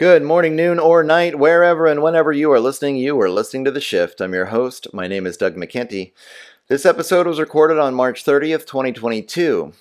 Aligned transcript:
Good 0.00 0.22
morning, 0.22 0.56
noon, 0.56 0.78
or 0.78 1.04
night, 1.04 1.38
wherever 1.38 1.86
and 1.86 2.02
whenever 2.02 2.32
you 2.32 2.50
are 2.52 2.58
listening. 2.58 2.96
You 2.96 3.20
are 3.20 3.28
listening 3.28 3.66
to 3.66 3.70
The 3.70 3.82
Shift. 3.82 4.22
I'm 4.22 4.32
your 4.32 4.46
host. 4.46 4.86
My 4.94 5.06
name 5.06 5.26
is 5.26 5.36
Doug 5.36 5.56
McKenty. 5.56 6.12
This 6.68 6.86
episode 6.86 7.26
was 7.26 7.38
recorded 7.38 7.78
on 7.78 7.92
March 7.92 8.24
30th, 8.24 8.64
2022. 8.64 9.74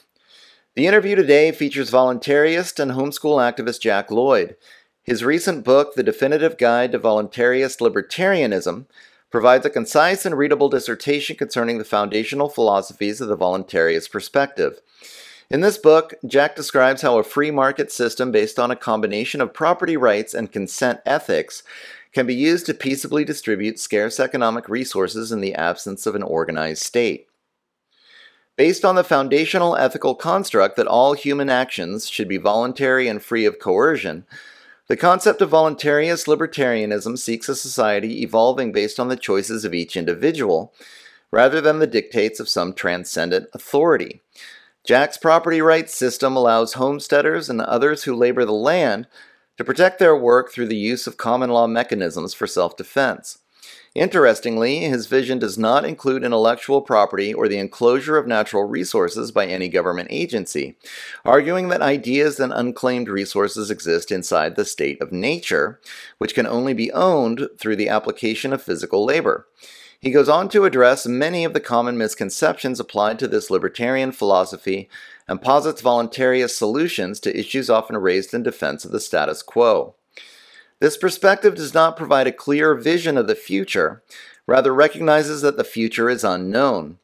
The 0.75 0.87
interview 0.87 1.15
today 1.15 1.53
features 1.53 1.89
voluntarist 1.89 2.81
and 2.81 2.91
homeschool 2.91 3.39
activist 3.39 3.79
Jack 3.79 4.11
Lloyd. 4.11 4.57
His 5.03 5.23
recent 5.23 5.63
book, 5.63 5.95
The 5.95 6.03
Definitive 6.03 6.57
Guide 6.57 6.91
to 6.91 6.99
Voluntarist 6.99 7.79
Libertarianism, 7.79 8.87
provides 9.31 9.65
a 9.65 9.69
concise 9.69 10.25
and 10.25 10.37
readable 10.37 10.67
dissertation 10.67 11.37
concerning 11.37 11.77
the 11.77 11.85
foundational 11.85 12.49
philosophies 12.49 13.21
of 13.21 13.29
the 13.29 13.37
voluntarist 13.37 14.11
perspective. 14.11 14.81
In 15.51 15.61
this 15.61 15.79
book, 15.79 16.13
Jack 16.27 16.55
describes 16.55 17.01
how 17.01 17.17
a 17.17 17.23
free 17.23 17.49
market 17.49 17.91
system 17.91 18.31
based 18.31 18.59
on 18.59 18.69
a 18.69 18.75
combination 18.75 19.41
of 19.41 19.51
property 19.51 19.97
rights 19.97 20.35
and 20.35 20.51
consent 20.51 20.99
ethics 21.07 21.63
can 22.13 22.27
be 22.27 22.35
used 22.35 22.67
to 22.67 22.73
peaceably 22.75 23.25
distribute 23.25 23.79
scarce 23.79 24.19
economic 24.19 24.69
resources 24.69 25.31
in 25.31 25.41
the 25.41 25.55
absence 25.55 26.05
of 26.05 26.13
an 26.13 26.21
organized 26.21 26.83
state. 26.83 27.27
Based 28.57 28.85
on 28.85 28.93
the 28.93 29.03
foundational 29.03 29.75
ethical 29.75 30.13
construct 30.13 30.75
that 30.75 30.85
all 30.85 31.13
human 31.13 31.49
actions 31.49 32.07
should 32.07 32.27
be 32.27 32.37
voluntary 32.37 33.07
and 33.07 33.23
free 33.23 33.45
of 33.45 33.57
coercion, 33.57 34.27
the 34.87 34.97
concept 34.97 35.41
of 35.41 35.49
voluntarist 35.49 36.27
libertarianism 36.27 37.17
seeks 37.17 37.49
a 37.49 37.55
society 37.55 38.21
evolving 38.21 38.71
based 38.71 38.99
on 38.99 39.07
the 39.07 39.15
choices 39.15 39.65
of 39.65 39.73
each 39.73 39.97
individual, 39.97 40.73
rather 41.31 41.59
than 41.59 41.79
the 41.79 41.87
dictates 41.87 42.39
of 42.39 42.49
some 42.49 42.73
transcendent 42.73 43.47
authority. 43.53 44.21
Jack's 44.85 45.17
property 45.17 45.61
rights 45.61 45.93
system 45.93 46.35
allows 46.35 46.73
homesteaders 46.73 47.49
and 47.49 47.61
others 47.61 48.03
who 48.03 48.15
labor 48.15 48.45
the 48.45 48.53
land 48.53 49.07
to 49.57 49.63
protect 49.63 49.99
their 49.99 50.15
work 50.15 50.51
through 50.51 50.67
the 50.67 50.77
use 50.77 51.05
of 51.05 51.17
common 51.17 51.49
law 51.49 51.67
mechanisms 51.67 52.33
for 52.33 52.47
self 52.47 52.77
defense. 52.77 53.39
Interestingly, 53.95 54.79
his 54.81 55.07
vision 55.07 55.39
does 55.39 55.57
not 55.57 55.83
include 55.83 56.23
intellectual 56.23 56.81
property 56.81 57.33
or 57.33 57.47
the 57.47 57.57
enclosure 57.57 58.17
of 58.17 58.27
natural 58.27 58.63
resources 58.63 59.31
by 59.31 59.47
any 59.47 59.67
government 59.67 60.09
agency, 60.11 60.77
arguing 61.25 61.69
that 61.69 61.81
ideas 61.81 62.39
and 62.39 62.53
unclaimed 62.53 63.09
resources 63.09 63.71
exist 63.71 64.11
inside 64.11 64.55
the 64.55 64.63
state 64.63 65.01
of 65.01 65.11
nature, 65.11 65.81
which 66.19 66.35
can 66.35 66.45
only 66.45 66.73
be 66.73 66.91
owned 66.91 67.49
through 67.57 67.75
the 67.75 67.89
application 67.89 68.53
of 68.53 68.61
physical 68.61 69.03
labor. 69.03 69.47
He 70.01 70.11
goes 70.11 70.29
on 70.29 70.47
to 70.49 70.63
address 70.63 71.05
many 71.05 71.43
of 71.43 71.53
the 71.53 71.59
common 71.59 71.97
misconceptions 71.97 72.79
applied 72.79 73.19
to 73.19 73.27
this 73.27 73.49
libertarian 73.49 74.13
philosophy 74.13 74.89
and 75.27 75.41
posits 75.41 75.81
voluntarist 75.81 76.51
solutions 76.51 77.19
to 77.19 77.37
issues 77.37 77.69
often 77.69 77.97
raised 77.97 78.33
in 78.33 78.41
defense 78.41 78.85
of 78.85 78.91
the 78.91 79.01
status 79.01 79.43
quo. 79.43 79.95
This 80.79 80.95
perspective 80.95 81.55
does 81.55 81.73
not 81.73 81.97
provide 81.97 82.27
a 82.27 82.31
clear 82.31 82.75
vision 82.75 83.17
of 83.17 83.27
the 83.27 83.35
future, 83.35 84.01
rather, 84.47 84.73
recognizes 84.73 85.41
that 85.41 85.57
the 85.57 85.65
future 85.65 86.09
is 86.09 86.23
unknown. 86.23 86.97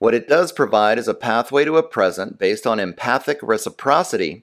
What 0.00 0.14
it 0.14 0.26
does 0.26 0.50
provide 0.50 0.98
is 0.98 1.06
a 1.06 1.14
pathway 1.14 1.64
to 1.64 1.76
a 1.76 1.82
present 1.84 2.36
based 2.36 2.66
on 2.66 2.80
empathic 2.80 3.38
reciprocity 3.40 4.42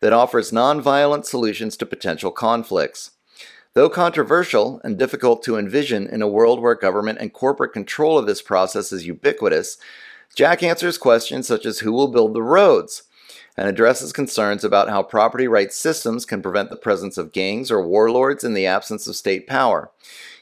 that 0.00 0.12
offers 0.12 0.50
nonviolent 0.50 1.24
solutions 1.24 1.78
to 1.78 1.86
potential 1.86 2.30
conflicts. 2.30 3.12
Though 3.78 3.88
controversial 3.88 4.80
and 4.82 4.98
difficult 4.98 5.44
to 5.44 5.56
envision 5.56 6.08
in 6.08 6.20
a 6.20 6.26
world 6.26 6.60
where 6.60 6.74
government 6.74 7.20
and 7.20 7.32
corporate 7.32 7.72
control 7.72 8.18
of 8.18 8.26
this 8.26 8.42
process 8.42 8.90
is 8.90 9.06
ubiquitous, 9.06 9.78
Jack 10.34 10.64
answers 10.64 10.98
questions 10.98 11.46
such 11.46 11.64
as 11.64 11.78
who 11.78 11.92
will 11.92 12.08
build 12.08 12.34
the 12.34 12.42
roads 12.42 13.04
and 13.56 13.68
addresses 13.68 14.12
concerns 14.12 14.64
about 14.64 14.88
how 14.88 15.04
property 15.04 15.46
rights 15.46 15.76
systems 15.76 16.24
can 16.24 16.42
prevent 16.42 16.70
the 16.70 16.76
presence 16.76 17.16
of 17.16 17.30
gangs 17.30 17.70
or 17.70 17.86
warlords 17.86 18.42
in 18.42 18.54
the 18.54 18.66
absence 18.66 19.06
of 19.06 19.14
state 19.14 19.46
power. 19.46 19.92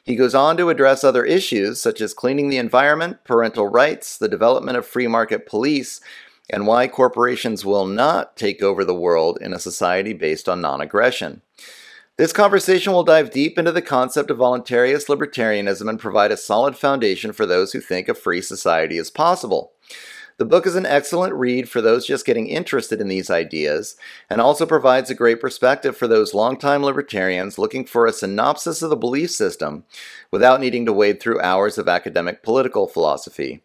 He 0.02 0.16
goes 0.16 0.34
on 0.34 0.56
to 0.56 0.70
address 0.70 1.04
other 1.04 1.26
issues 1.26 1.78
such 1.78 2.00
as 2.00 2.14
cleaning 2.14 2.48
the 2.48 2.56
environment, 2.56 3.22
parental 3.22 3.68
rights, 3.68 4.16
the 4.16 4.28
development 4.28 4.78
of 4.78 4.86
free 4.86 5.08
market 5.08 5.44
police, 5.44 6.00
and 6.48 6.66
why 6.66 6.88
corporations 6.88 7.66
will 7.66 7.84
not 7.84 8.34
take 8.34 8.62
over 8.62 8.82
the 8.82 8.94
world 8.94 9.36
in 9.42 9.52
a 9.52 9.58
society 9.58 10.14
based 10.14 10.48
on 10.48 10.62
non 10.62 10.80
aggression. 10.80 11.42
This 12.18 12.32
conversation 12.32 12.94
will 12.94 13.04
dive 13.04 13.30
deep 13.30 13.58
into 13.58 13.72
the 13.72 13.82
concept 13.82 14.30
of 14.30 14.38
voluntarist 14.38 15.08
libertarianism 15.08 15.86
and 15.86 16.00
provide 16.00 16.32
a 16.32 16.38
solid 16.38 16.74
foundation 16.74 17.32
for 17.32 17.44
those 17.44 17.72
who 17.72 17.80
think 17.80 18.08
a 18.08 18.14
free 18.14 18.40
society 18.40 18.96
is 18.96 19.10
possible. 19.10 19.72
The 20.38 20.46
book 20.46 20.66
is 20.66 20.76
an 20.76 20.86
excellent 20.86 21.34
read 21.34 21.68
for 21.68 21.82
those 21.82 22.06
just 22.06 22.24
getting 22.24 22.46
interested 22.46 23.02
in 23.02 23.08
these 23.08 23.28
ideas, 23.28 23.96
and 24.30 24.40
also 24.40 24.64
provides 24.64 25.10
a 25.10 25.14
great 25.14 25.42
perspective 25.42 25.94
for 25.94 26.08
those 26.08 26.32
longtime 26.32 26.82
libertarians 26.82 27.58
looking 27.58 27.84
for 27.84 28.06
a 28.06 28.14
synopsis 28.14 28.80
of 28.80 28.88
the 28.88 28.96
belief 28.96 29.30
system 29.30 29.84
without 30.30 30.58
needing 30.58 30.86
to 30.86 30.94
wade 30.94 31.20
through 31.20 31.42
hours 31.42 31.76
of 31.76 31.86
academic 31.86 32.42
political 32.42 32.86
philosophy. 32.86 33.62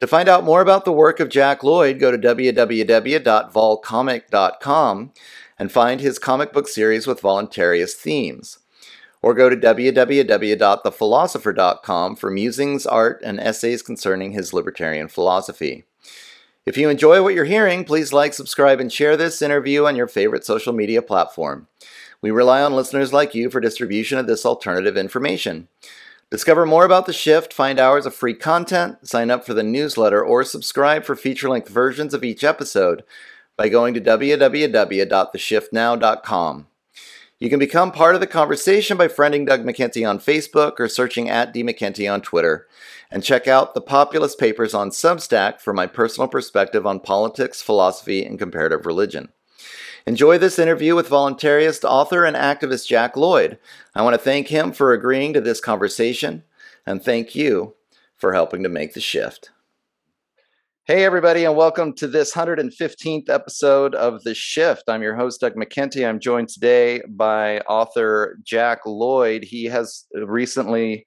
To 0.00 0.08
find 0.08 0.28
out 0.28 0.44
more 0.44 0.60
about 0.60 0.84
the 0.84 0.92
work 0.92 1.20
of 1.20 1.28
Jack 1.28 1.62
Lloyd, 1.62 2.00
go 2.00 2.10
to 2.10 2.18
www.volcomic.com 2.18 5.12
and 5.58 5.72
find 5.72 6.00
his 6.00 6.18
comic 6.18 6.52
book 6.52 6.68
series 6.68 7.06
with 7.06 7.22
voluntarist 7.22 7.94
themes. 7.94 8.58
Or 9.22 9.34
go 9.34 9.48
to 9.48 9.56
www.thephilosopher.com 9.56 12.16
for 12.16 12.30
musings, 12.30 12.86
art, 12.86 13.22
and 13.24 13.40
essays 13.40 13.82
concerning 13.82 14.32
his 14.32 14.52
libertarian 14.52 15.08
philosophy. 15.08 15.84
If 16.66 16.76
you 16.76 16.88
enjoy 16.88 17.22
what 17.22 17.34
you're 17.34 17.44
hearing, 17.44 17.84
please 17.84 18.12
like, 18.12 18.34
subscribe, 18.34 18.80
and 18.80 18.92
share 18.92 19.16
this 19.16 19.42
interview 19.42 19.86
on 19.86 19.96
your 19.96 20.08
favorite 20.08 20.46
social 20.46 20.72
media 20.72 21.02
platform. 21.02 21.68
We 22.22 22.30
rely 22.30 22.62
on 22.62 22.74
listeners 22.74 23.12
like 23.12 23.34
you 23.34 23.50
for 23.50 23.60
distribution 23.60 24.18
of 24.18 24.26
this 24.26 24.46
alternative 24.46 24.96
information. 24.96 25.68
Discover 26.30 26.64
more 26.64 26.86
about 26.86 27.04
the 27.04 27.12
shift, 27.12 27.52
find 27.52 27.78
hours 27.78 28.06
of 28.06 28.14
free 28.14 28.34
content, 28.34 29.06
sign 29.06 29.30
up 29.30 29.44
for 29.44 29.52
the 29.52 29.62
newsletter, 29.62 30.24
or 30.24 30.42
subscribe 30.42 31.04
for 31.04 31.14
feature 31.14 31.50
length 31.50 31.68
versions 31.68 32.14
of 32.14 32.24
each 32.24 32.42
episode 32.42 33.04
by 33.56 33.68
going 33.68 33.94
to 33.94 34.00
www.theshiftnow.com. 34.00 36.66
You 37.40 37.50
can 37.50 37.58
become 37.58 37.92
part 37.92 38.14
of 38.14 38.20
the 38.20 38.26
conversation 38.26 38.96
by 38.96 39.08
friending 39.08 39.46
Doug 39.46 39.64
McKenty 39.64 40.08
on 40.08 40.18
Facebook 40.18 40.78
or 40.78 40.88
searching 40.88 41.28
at 41.28 41.52
D 41.52 41.62
McKenty 41.62 42.10
on 42.10 42.22
Twitter. 42.22 42.66
And 43.10 43.22
check 43.22 43.46
out 43.46 43.74
the 43.74 43.80
Populist 43.80 44.38
Papers 44.38 44.72
on 44.72 44.90
Substack 44.90 45.60
for 45.60 45.72
my 45.72 45.86
personal 45.86 46.28
perspective 46.28 46.86
on 46.86 47.00
politics, 47.00 47.60
philosophy, 47.60 48.24
and 48.24 48.38
comparative 48.38 48.86
religion. 48.86 49.30
Enjoy 50.06 50.38
this 50.38 50.58
interview 50.58 50.94
with 50.94 51.08
voluntarist, 51.08 51.84
author, 51.84 52.24
and 52.24 52.36
activist 52.36 52.86
Jack 52.86 53.16
Lloyd. 53.16 53.58
I 53.94 54.02
want 54.02 54.14
to 54.14 54.18
thank 54.18 54.48
him 54.48 54.72
for 54.72 54.92
agreeing 54.92 55.32
to 55.32 55.40
this 55.40 55.60
conversation, 55.60 56.44
and 56.86 57.02
thank 57.02 57.34
you 57.34 57.74
for 58.16 58.34
helping 58.34 58.62
to 58.62 58.68
make 58.68 58.94
the 58.94 59.00
shift. 59.00 59.50
Hey, 60.86 61.06
everybody, 61.06 61.46
and 61.46 61.56
welcome 61.56 61.94
to 61.94 62.06
this 62.06 62.34
115th 62.34 63.30
episode 63.30 63.94
of 63.94 64.22
The 64.22 64.34
Shift. 64.34 64.82
I'm 64.86 65.00
your 65.00 65.16
host, 65.16 65.40
Doug 65.40 65.54
McKenty. 65.54 66.06
I'm 66.06 66.20
joined 66.20 66.50
today 66.50 67.00
by 67.08 67.60
author 67.60 68.36
Jack 68.42 68.80
Lloyd. 68.84 69.44
He 69.44 69.64
has 69.64 70.04
recently 70.12 71.06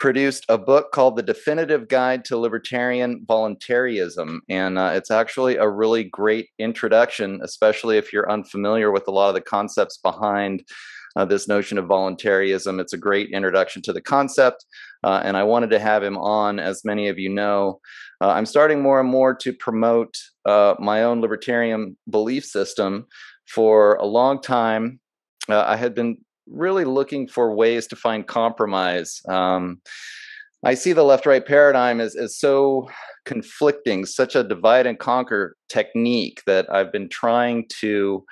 produced 0.00 0.44
a 0.48 0.58
book 0.58 0.90
called 0.90 1.14
The 1.14 1.22
Definitive 1.22 1.86
Guide 1.86 2.24
to 2.24 2.36
Libertarian 2.36 3.24
Voluntarism. 3.28 4.40
And 4.48 4.76
uh, 4.76 4.90
it's 4.94 5.12
actually 5.12 5.54
a 5.54 5.68
really 5.68 6.02
great 6.02 6.48
introduction, 6.58 7.38
especially 7.44 7.98
if 7.98 8.12
you're 8.12 8.28
unfamiliar 8.28 8.90
with 8.90 9.06
a 9.06 9.12
lot 9.12 9.28
of 9.28 9.36
the 9.36 9.40
concepts 9.40 9.98
behind 9.98 10.64
uh, 11.16 11.24
this 11.24 11.48
notion 11.48 11.78
of 11.78 11.86
voluntarism. 11.86 12.78
It's 12.78 12.92
a 12.92 12.98
great 12.98 13.30
introduction 13.30 13.82
to 13.82 13.92
the 13.92 14.00
concept, 14.00 14.64
uh, 15.02 15.22
and 15.24 15.36
I 15.36 15.42
wanted 15.42 15.70
to 15.70 15.78
have 15.78 16.02
him 16.02 16.16
on. 16.18 16.60
As 16.60 16.84
many 16.84 17.08
of 17.08 17.18
you 17.18 17.30
know, 17.30 17.80
uh, 18.20 18.28
I'm 18.28 18.46
starting 18.46 18.82
more 18.82 19.00
and 19.00 19.08
more 19.08 19.34
to 19.34 19.52
promote 19.52 20.14
uh, 20.44 20.74
my 20.78 21.02
own 21.02 21.20
libertarian 21.20 21.96
belief 22.08 22.44
system. 22.44 23.06
For 23.46 23.94
a 23.94 24.06
long 24.06 24.40
time, 24.42 24.98
uh, 25.48 25.64
I 25.66 25.76
had 25.76 25.94
been 25.94 26.18
really 26.48 26.84
looking 26.84 27.28
for 27.28 27.54
ways 27.54 27.86
to 27.88 27.96
find 27.96 28.26
compromise. 28.26 29.20
Um, 29.28 29.80
I 30.64 30.74
see 30.74 30.92
the 30.92 31.04
left 31.04 31.26
right 31.26 31.44
paradigm 31.44 32.00
as, 32.00 32.16
as 32.16 32.38
so 32.38 32.88
conflicting, 33.24 34.04
such 34.04 34.34
a 34.34 34.42
divide 34.42 34.86
and 34.86 34.98
conquer 34.98 35.56
technique 35.68 36.42
that 36.46 36.72
I've 36.72 36.90
been 36.90 37.08
trying 37.08 37.66
to 37.80 38.24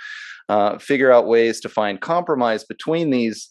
uh, 0.48 0.78
figure 0.78 1.12
out 1.12 1.26
ways 1.26 1.60
to 1.60 1.68
find 1.68 2.00
compromise 2.00 2.64
between 2.64 3.10
these 3.10 3.50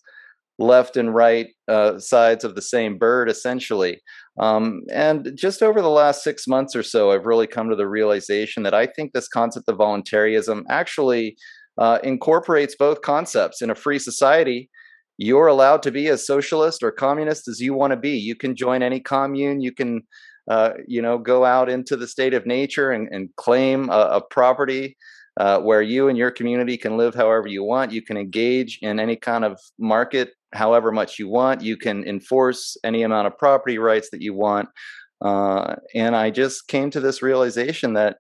left 0.60 0.98
and 0.98 1.16
right 1.16 1.48
uh, 1.68 1.98
sides 2.00 2.44
of 2.44 2.56
the 2.56 2.62
same 2.62 2.98
bird, 2.98 3.30
essentially. 3.30 4.00
Um, 4.40 4.82
and 4.92 5.32
just 5.36 5.64
over 5.64 5.82
the 5.82 5.90
last 5.90 6.24
six 6.24 6.48
months 6.48 6.76
or 6.76 6.84
so, 6.84 7.12
I've 7.12 7.26
really 7.26 7.48
come 7.48 7.70
to 7.70 7.76
the 7.76 7.88
realization 7.88 8.64
that 8.64 8.74
I 8.74 8.86
think 8.86 9.14
this 9.14 9.28
concept 9.28 9.68
of 9.68 9.78
voluntarism 9.78 10.64
actually 10.70 11.36
uh, 11.80 12.00
incorporates 12.04 12.76
both 12.76 13.02
concepts. 13.02 13.62
In 13.62 13.72
a 13.72 13.76
free 13.76 14.00
society 14.00 14.70
you're 15.18 15.48
allowed 15.48 15.84
to 15.84 15.92
be 15.92 16.08
as 16.08 16.26
socialist 16.26 16.84
or 16.84 16.92
communist 16.92 17.48
as 17.48 17.60
you 17.60 17.74
want 17.74 17.92
to 17.92 17.98
be. 17.98 18.18
You 18.18 18.36
can 18.36 18.56
join 18.56 18.82
any 18.82 19.00
commune. 19.00 19.62
You 19.62 19.72
can 19.72 20.02
uh, 20.50 20.72
you 20.88 21.02
know 21.02 21.18
go 21.18 21.46
out 21.46 21.70
into 21.70 21.96
the 21.96 22.08
state 22.08 22.34
of 22.34 22.46
nature 22.46 22.92
and, 22.92 23.08
and 23.12 23.30
claim 23.38 23.90
a, 23.90 24.18
a 24.18 24.22
property 24.22 24.98
uh, 25.38 25.60
where 25.60 25.82
you 25.82 26.10
and 26.10 26.18
your 26.18 26.32
community 26.32 26.78
can 26.78 26.98
live 26.98 27.16
however 27.16 27.48
you 27.48 27.64
want 27.64 27.92
you 27.92 28.02
can 28.02 28.18
engage 28.18 28.80
in 28.82 29.00
any 29.00 29.16
kind 29.16 29.44
of 29.44 29.60
market 29.80 30.32
however 30.54 30.92
much 30.92 31.20
you 31.20 31.28
want 31.28 31.62
you 31.62 31.78
can 31.78 32.04
enforce 32.08 32.78
any 32.84 33.04
amount 33.04 33.28
of 33.28 33.38
property 33.38 33.78
rights 33.78 34.10
that 34.12 34.22
you 34.22 34.34
want 34.34 34.70
uh, 35.22 35.76
and 35.96 36.16
i 36.16 36.30
just 36.30 36.68
came 36.68 36.90
to 36.90 37.00
this 37.00 37.22
realization 37.22 37.94
that 37.94 38.18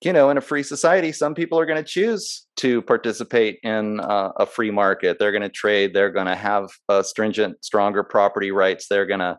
you 0.00 0.12
know, 0.12 0.30
in 0.30 0.38
a 0.38 0.40
free 0.40 0.62
society, 0.62 1.10
some 1.10 1.34
people 1.34 1.58
are 1.58 1.66
going 1.66 1.82
to 1.82 1.88
choose 1.88 2.46
to 2.56 2.82
participate 2.82 3.58
in 3.64 3.98
uh, 4.00 4.30
a 4.36 4.46
free 4.46 4.70
market. 4.70 5.18
They're 5.18 5.32
going 5.32 5.42
to 5.42 5.48
trade. 5.48 5.92
They're 5.92 6.12
going 6.12 6.26
to 6.26 6.36
have 6.36 6.70
uh, 6.88 7.02
stringent, 7.02 7.64
stronger 7.64 8.04
property 8.04 8.52
rights. 8.52 8.86
They're 8.88 9.06
going 9.06 9.20
to 9.20 9.38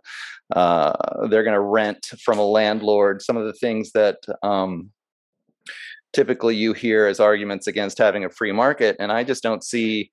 uh, 0.55 1.27
they're 1.29 1.43
going 1.43 1.53
to 1.53 1.61
rent 1.61 2.07
from 2.23 2.39
a 2.39 2.45
landlord. 2.45 3.21
Some 3.21 3.37
of 3.37 3.45
the 3.45 3.53
things 3.53 3.91
that 3.91 4.17
um, 4.41 4.89
typically 6.13 6.55
you 6.55 6.73
hear 6.73 7.05
as 7.05 7.19
arguments 7.19 7.67
against 7.67 7.97
having 7.97 8.25
a 8.25 8.29
free 8.29 8.51
market, 8.51 8.95
and 8.99 9.11
I 9.11 9.23
just 9.23 9.43
don't 9.43 9.63
see 9.63 10.11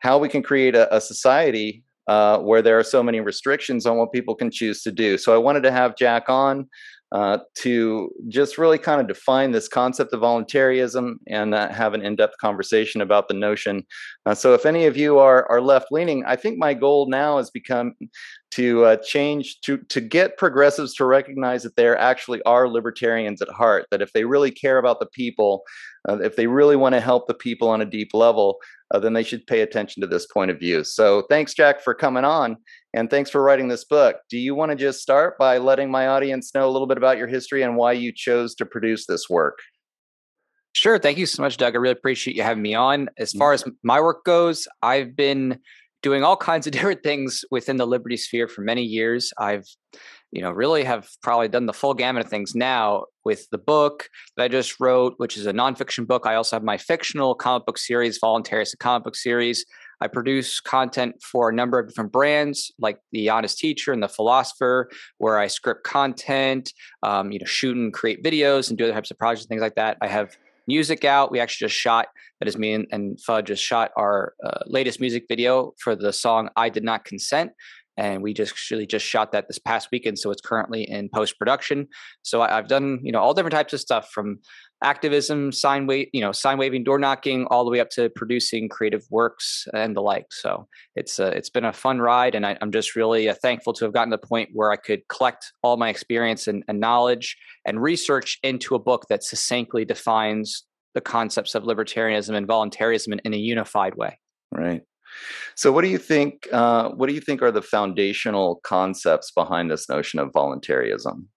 how 0.00 0.18
we 0.18 0.28
can 0.28 0.42
create 0.42 0.74
a, 0.74 0.94
a 0.94 1.00
society 1.00 1.82
uh, 2.06 2.38
where 2.38 2.62
there 2.62 2.78
are 2.78 2.84
so 2.84 3.02
many 3.02 3.20
restrictions 3.20 3.86
on 3.86 3.96
what 3.96 4.12
people 4.12 4.34
can 4.34 4.50
choose 4.50 4.82
to 4.82 4.90
do. 4.90 5.16
So 5.16 5.34
I 5.34 5.38
wanted 5.38 5.62
to 5.62 5.70
have 5.70 5.96
Jack 5.96 6.28
on 6.28 6.68
uh, 7.12 7.38
to 7.56 8.10
just 8.28 8.56
really 8.56 8.78
kind 8.78 9.00
of 9.00 9.08
define 9.08 9.50
this 9.50 9.66
concept 9.68 10.12
of 10.12 10.20
voluntarism 10.20 11.18
and 11.26 11.54
uh, 11.54 11.68
have 11.72 11.92
an 11.92 12.02
in-depth 12.02 12.34
conversation 12.40 13.00
about 13.00 13.26
the 13.28 13.34
notion. 13.34 13.84
Uh, 14.26 14.34
so, 14.34 14.54
if 14.54 14.64
any 14.64 14.86
of 14.86 14.96
you 14.96 15.18
are 15.18 15.44
are 15.50 15.60
left-leaning, 15.60 16.24
I 16.24 16.36
think 16.36 16.58
my 16.58 16.72
goal 16.72 17.08
now 17.08 17.38
has 17.38 17.50
become 17.50 17.94
to 18.52 18.84
uh, 18.84 18.96
change 18.96 19.60
to 19.60 19.78
to 19.88 20.00
get 20.00 20.36
progressives 20.36 20.94
to 20.94 21.04
recognize 21.04 21.62
that 21.62 21.76
there 21.76 21.96
actually 21.96 22.42
are 22.42 22.68
libertarians 22.68 23.40
at 23.40 23.48
heart. 23.48 23.86
That 23.90 24.02
if 24.02 24.12
they 24.12 24.24
really 24.24 24.50
care 24.50 24.78
about 24.78 25.00
the 25.00 25.06
people, 25.06 25.62
uh, 26.08 26.18
if 26.18 26.36
they 26.36 26.46
really 26.46 26.76
want 26.76 26.94
to 26.94 27.00
help 27.00 27.26
the 27.26 27.34
people 27.34 27.68
on 27.68 27.80
a 27.80 27.86
deep 27.86 28.12
level, 28.12 28.58
uh, 28.92 28.98
then 28.98 29.12
they 29.12 29.22
should 29.22 29.46
pay 29.46 29.60
attention 29.60 30.00
to 30.00 30.06
this 30.06 30.26
point 30.26 30.50
of 30.50 30.58
view. 30.58 30.82
So, 30.84 31.22
thanks, 31.28 31.54
Jack, 31.54 31.80
for 31.80 31.94
coming 31.94 32.24
on, 32.24 32.56
and 32.92 33.08
thanks 33.08 33.30
for 33.30 33.42
writing 33.42 33.68
this 33.68 33.84
book. 33.84 34.16
Do 34.28 34.38
you 34.38 34.54
want 34.54 34.70
to 34.70 34.76
just 34.76 35.00
start 35.00 35.38
by 35.38 35.58
letting 35.58 35.90
my 35.90 36.08
audience 36.08 36.54
know 36.54 36.68
a 36.68 36.72
little 36.72 36.88
bit 36.88 36.98
about 36.98 37.18
your 37.18 37.28
history 37.28 37.62
and 37.62 37.76
why 37.76 37.92
you 37.92 38.12
chose 38.12 38.54
to 38.56 38.66
produce 38.66 39.06
this 39.06 39.28
work? 39.30 39.58
Sure. 40.72 40.98
Thank 40.98 41.18
you 41.18 41.26
so 41.26 41.42
much, 41.42 41.56
Doug. 41.56 41.74
I 41.74 41.78
really 41.78 41.92
appreciate 41.92 42.36
you 42.36 42.44
having 42.44 42.62
me 42.62 42.74
on. 42.74 43.08
As 43.18 43.32
far 43.32 43.52
as 43.52 43.64
my 43.82 44.00
work 44.00 44.24
goes, 44.24 44.68
I've 44.82 45.16
been 45.16 45.58
doing 46.02 46.24
all 46.24 46.36
kinds 46.36 46.66
of 46.66 46.72
different 46.74 47.02
things 47.02 47.44
within 47.50 47.76
the 47.76 47.86
liberty 47.86 48.16
sphere 48.16 48.48
for 48.48 48.62
many 48.62 48.82
years. 48.82 49.32
I've, 49.38 49.66
you 50.32 50.42
know, 50.42 50.50
really 50.50 50.84
have 50.84 51.08
probably 51.22 51.48
done 51.48 51.66
the 51.66 51.72
full 51.72 51.94
gamut 51.94 52.24
of 52.24 52.30
things 52.30 52.54
now 52.54 53.04
with 53.24 53.48
the 53.50 53.58
book 53.58 54.08
that 54.36 54.44
I 54.44 54.48
just 54.48 54.78
wrote, 54.78 55.14
which 55.16 55.36
is 55.36 55.46
a 55.46 55.52
nonfiction 55.52 56.06
book. 56.06 56.26
I 56.26 56.36
also 56.36 56.56
have 56.56 56.62
my 56.62 56.78
fictional 56.78 57.34
comic 57.34 57.66
book 57.66 57.78
series, 57.78 58.20
Voluntarist 58.20 58.78
Comic 58.78 59.04
Book 59.04 59.16
Series. 59.16 59.64
I 60.00 60.06
produce 60.06 60.60
content 60.60 61.16
for 61.22 61.50
a 61.50 61.52
number 61.52 61.78
of 61.78 61.88
different 61.88 62.12
brands, 62.12 62.72
like 62.78 62.98
the 63.12 63.28
Honest 63.28 63.58
Teacher 63.58 63.92
and 63.92 64.02
the 64.02 64.08
Philosopher, 64.08 64.88
where 65.18 65.38
I 65.38 65.46
script 65.46 65.84
content, 65.84 66.72
um, 67.02 67.30
you 67.32 67.38
know, 67.38 67.46
shoot 67.46 67.76
and 67.76 67.92
create 67.92 68.24
videos 68.24 68.70
and 68.70 68.78
do 68.78 68.84
other 68.84 68.94
types 68.94 69.10
of 69.10 69.18
projects, 69.18 69.44
and 69.44 69.50
things 69.50 69.60
like 69.60 69.74
that. 69.74 69.98
I 70.00 70.06
have 70.06 70.36
music 70.74 71.04
out. 71.04 71.32
We 71.32 71.40
actually 71.40 71.66
just 71.68 71.78
shot, 71.86 72.06
that 72.38 72.48
is 72.48 72.56
me 72.56 72.70
and, 72.76 72.86
and 72.94 73.18
Fudd 73.24 73.44
just 73.52 73.62
shot 73.70 73.88
our 73.96 74.34
uh, 74.46 74.62
latest 74.76 74.98
music 75.00 75.24
video 75.28 75.52
for 75.82 75.92
the 76.04 76.12
song 76.12 76.42
I 76.64 76.68
Did 76.76 76.84
Not 76.90 77.04
Consent. 77.04 77.50
And 77.96 78.22
we 78.22 78.32
just 78.32 78.52
actually 78.52 78.86
just 78.86 79.04
shot 79.04 79.32
that 79.32 79.44
this 79.48 79.58
past 79.58 79.88
weekend. 79.92 80.16
So 80.18 80.30
it's 80.30 80.40
currently 80.50 80.82
in 80.96 81.10
post 81.12 81.32
production. 81.40 81.88
So 82.22 82.40
I, 82.40 82.48
I've 82.56 82.68
done, 82.68 83.00
you 83.02 83.12
know, 83.12 83.18
all 83.18 83.34
different 83.34 83.56
types 83.58 83.72
of 83.74 83.80
stuff 83.80 84.04
from 84.14 84.38
activism, 84.82 85.52
sign 85.52 85.86
wave, 85.86 86.08
you 86.12 86.20
know, 86.20 86.32
sign 86.32 86.58
waving, 86.58 86.84
door 86.84 86.98
knocking, 86.98 87.46
all 87.46 87.64
the 87.64 87.70
way 87.70 87.80
up 87.80 87.90
to 87.90 88.08
producing 88.10 88.68
creative 88.68 89.04
works 89.10 89.66
and 89.74 89.96
the 89.96 90.00
like. 90.00 90.26
So 90.32 90.66
it's 90.96 91.20
uh, 91.20 91.32
it's 91.34 91.50
been 91.50 91.64
a 91.64 91.72
fun 91.72 92.00
ride, 92.00 92.34
and 92.34 92.46
I, 92.46 92.56
am 92.60 92.72
just 92.72 92.96
really 92.96 93.28
uh, 93.28 93.34
thankful 93.34 93.72
to 93.74 93.84
have 93.84 93.94
gotten 93.94 94.10
to 94.10 94.16
the 94.16 94.26
point 94.26 94.50
where 94.52 94.70
I 94.70 94.76
could 94.76 95.06
collect 95.08 95.52
all 95.62 95.76
my 95.76 95.88
experience 95.88 96.48
and, 96.48 96.64
and 96.68 96.80
knowledge 96.80 97.36
and 97.64 97.82
research 97.82 98.38
into 98.42 98.74
a 98.74 98.78
book 98.78 99.06
that 99.08 99.22
succinctly 99.22 99.84
defines 99.84 100.64
the 100.94 101.00
concepts 101.00 101.54
of 101.54 101.64
libertarianism 101.64 102.34
and 102.34 102.46
voluntarism 102.46 103.12
in, 103.12 103.20
in 103.20 103.34
a 103.34 103.38
unified 103.38 103.94
way. 103.94 104.18
Right. 104.50 104.82
So, 105.54 105.72
what 105.72 105.82
do 105.82 105.88
you 105.88 105.98
think? 105.98 106.48
Uh, 106.52 106.90
what 106.90 107.08
do 107.08 107.14
you 107.14 107.20
think 107.20 107.42
are 107.42 107.52
the 107.52 107.62
foundational 107.62 108.60
concepts 108.64 109.30
behind 109.30 109.70
this 109.70 109.88
notion 109.88 110.20
of 110.20 110.32
voluntarism? 110.32 111.28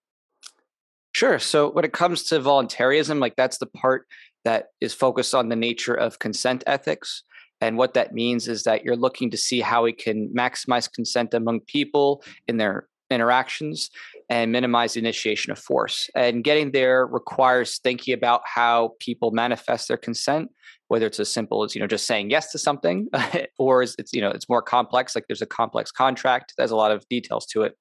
Sure. 1.14 1.38
So 1.38 1.70
when 1.70 1.84
it 1.84 1.92
comes 1.92 2.24
to 2.24 2.40
voluntarism, 2.40 3.20
like 3.20 3.36
that's 3.36 3.58
the 3.58 3.66
part 3.66 4.06
that 4.44 4.66
is 4.80 4.92
focused 4.92 5.34
on 5.34 5.48
the 5.48 5.56
nature 5.56 5.94
of 5.94 6.18
consent 6.18 6.64
ethics. 6.66 7.22
And 7.60 7.78
what 7.78 7.94
that 7.94 8.12
means 8.12 8.48
is 8.48 8.64
that 8.64 8.84
you're 8.84 8.96
looking 8.96 9.30
to 9.30 9.36
see 9.36 9.60
how 9.60 9.84
we 9.84 9.92
can 9.92 10.28
maximize 10.36 10.92
consent 10.92 11.32
among 11.32 11.60
people 11.60 12.22
in 12.48 12.56
their 12.56 12.88
interactions 13.10 13.90
and 14.28 14.50
minimize 14.50 14.94
the 14.94 15.00
initiation 15.00 15.52
of 15.52 15.58
force. 15.58 16.10
And 16.16 16.42
getting 16.42 16.72
there 16.72 17.06
requires 17.06 17.78
thinking 17.78 18.12
about 18.12 18.42
how 18.44 18.94
people 18.98 19.30
manifest 19.30 19.86
their 19.86 19.96
consent, 19.96 20.50
whether 20.88 21.06
it's 21.06 21.20
as 21.20 21.32
simple 21.32 21.62
as 21.62 21.76
you 21.76 21.80
know 21.80 21.86
just 21.86 22.06
saying 22.06 22.30
yes 22.30 22.50
to 22.50 22.58
something, 22.58 23.08
or 23.58 23.82
it's 23.82 23.96
you 24.12 24.20
know 24.20 24.30
it's 24.30 24.48
more 24.48 24.62
complex, 24.62 25.14
like 25.14 25.26
there's 25.28 25.42
a 25.42 25.46
complex 25.46 25.92
contract. 25.92 26.54
There's 26.58 26.72
a 26.72 26.76
lot 26.76 26.90
of 26.90 27.08
details 27.08 27.46
to 27.46 27.62
it 27.62 27.76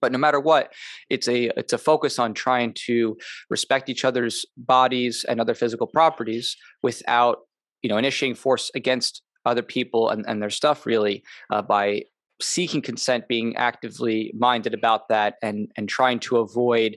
but 0.00 0.12
no 0.12 0.18
matter 0.18 0.40
what 0.40 0.72
it's 1.08 1.28
a 1.28 1.50
it's 1.58 1.72
a 1.72 1.78
focus 1.78 2.18
on 2.18 2.34
trying 2.34 2.72
to 2.74 3.16
respect 3.48 3.88
each 3.88 4.04
other's 4.04 4.46
bodies 4.56 5.24
and 5.28 5.40
other 5.40 5.54
physical 5.54 5.86
properties 5.86 6.56
without 6.82 7.38
you 7.82 7.88
know 7.88 7.96
initiating 7.96 8.34
force 8.34 8.70
against 8.74 9.22
other 9.46 9.62
people 9.62 10.10
and, 10.10 10.24
and 10.28 10.42
their 10.42 10.50
stuff 10.50 10.86
really 10.86 11.22
uh, 11.50 11.62
by 11.62 12.02
seeking 12.40 12.82
consent 12.82 13.28
being 13.28 13.56
actively 13.56 14.32
minded 14.36 14.74
about 14.74 15.08
that 15.08 15.34
and 15.42 15.70
and 15.76 15.88
trying 15.88 16.18
to 16.18 16.38
avoid 16.38 16.96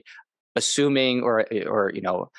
assuming 0.56 1.22
or 1.22 1.46
or 1.66 1.90
you 1.94 2.00
know 2.00 2.30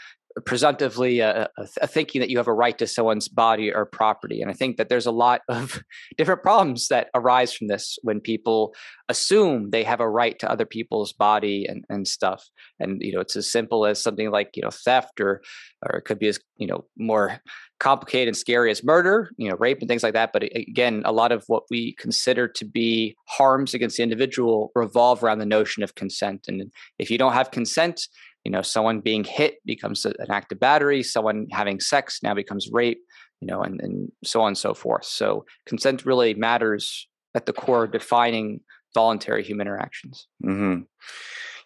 presumptively 0.46 1.22
uh, 1.22 1.34
uh, 1.34 1.48
a, 1.58 1.62
a, 1.62 1.84
uh, 1.84 1.88
thinking 1.88 2.20
that 2.20 2.30
you 2.30 2.38
have 2.38 2.48
a 2.48 2.54
right 2.54 2.78
to 2.78 2.88
someone's 2.88 3.28
body 3.28 3.74
or 3.74 3.86
property. 3.86 4.42
And 4.42 4.52
I 4.52 4.54
think 4.54 4.78
that 4.78 4.90
there's 4.90 5.06
a 5.06 5.12
lot 5.12 5.42
of 5.50 5.82
different 6.18 6.44
problems 6.44 6.90
that 6.90 7.10
arise 7.16 7.54
from 7.54 7.68
this 7.68 7.98
when 8.02 8.20
people 8.20 8.74
assume 9.08 9.70
they 9.70 9.84
have 9.84 10.00
a 10.00 10.10
right 10.10 10.38
to 10.40 10.50
other 10.50 10.66
people's 10.66 11.14
body 11.14 11.66
and, 11.68 11.86
and 11.90 12.08
stuff. 12.08 12.44
And, 12.80 13.02
you 13.02 13.14
know, 13.14 13.22
it's 13.22 13.36
as 13.36 13.50
simple 13.50 13.86
as 13.86 14.02
something 14.02 14.32
like, 14.32 14.52
you 14.56 14.64
know, 14.64 14.72
theft 14.72 15.22
or, 15.22 15.42
or 15.86 16.00
it 16.00 16.06
could 16.06 16.20
be 16.20 16.28
as, 16.28 16.40
you 16.58 16.68
know, 16.68 16.86
more 16.98 17.40
complicated 17.80 18.30
and 18.30 18.38
scary 18.38 18.72
as 18.72 18.84
murder, 18.84 19.30
you 19.38 19.50
know, 19.50 19.56
rape 19.58 19.80
and 19.80 19.88
things 19.88 20.04
like 20.04 20.14
that. 20.14 20.32
But 20.34 20.44
again, 20.44 21.02
a 21.06 21.12
lot 21.12 21.32
of 21.32 21.44
what 21.48 21.64
we 21.70 21.94
consider 22.00 22.48
to 22.48 22.66
be 22.66 23.16
harms 23.28 23.74
against 23.74 23.98
the 23.98 24.04
individual 24.04 24.72
revolve 24.76 25.24
around 25.24 25.40
the 25.40 25.46
notion 25.46 25.84
of 25.84 25.96
consent. 25.96 26.46
And 26.48 26.72
if 27.00 27.12
you 27.12 27.18
don't 27.18 27.34
have 27.34 27.52
consent, 27.52 28.08
you 28.46 28.52
know 28.52 28.62
someone 28.62 29.02
being 29.02 29.24
hit 29.24 29.56
becomes 29.66 30.06
an 30.06 30.14
act 30.30 30.52
of 30.52 30.60
battery 30.60 31.04
someone 31.04 31.48
having 31.52 31.80
sex 31.80 32.20
now 32.24 32.34
becomes 32.34 32.70
rape 32.72 33.02
you 33.42 33.48
know 33.48 33.62
and, 33.62 33.82
and 33.82 34.12
so 34.24 34.42
on 34.42 34.50
and 34.50 34.58
so 34.58 34.74
forth 34.74 35.04
so 35.04 35.46
consent 35.66 36.06
really 36.06 36.34
matters 36.36 37.08
at 37.34 37.46
the 37.46 37.54
core 37.54 37.88
defining 37.88 38.62
voluntary 38.94 39.44
human 39.44 39.68
interactions 39.68 40.28
mm-hmm. 40.46 40.82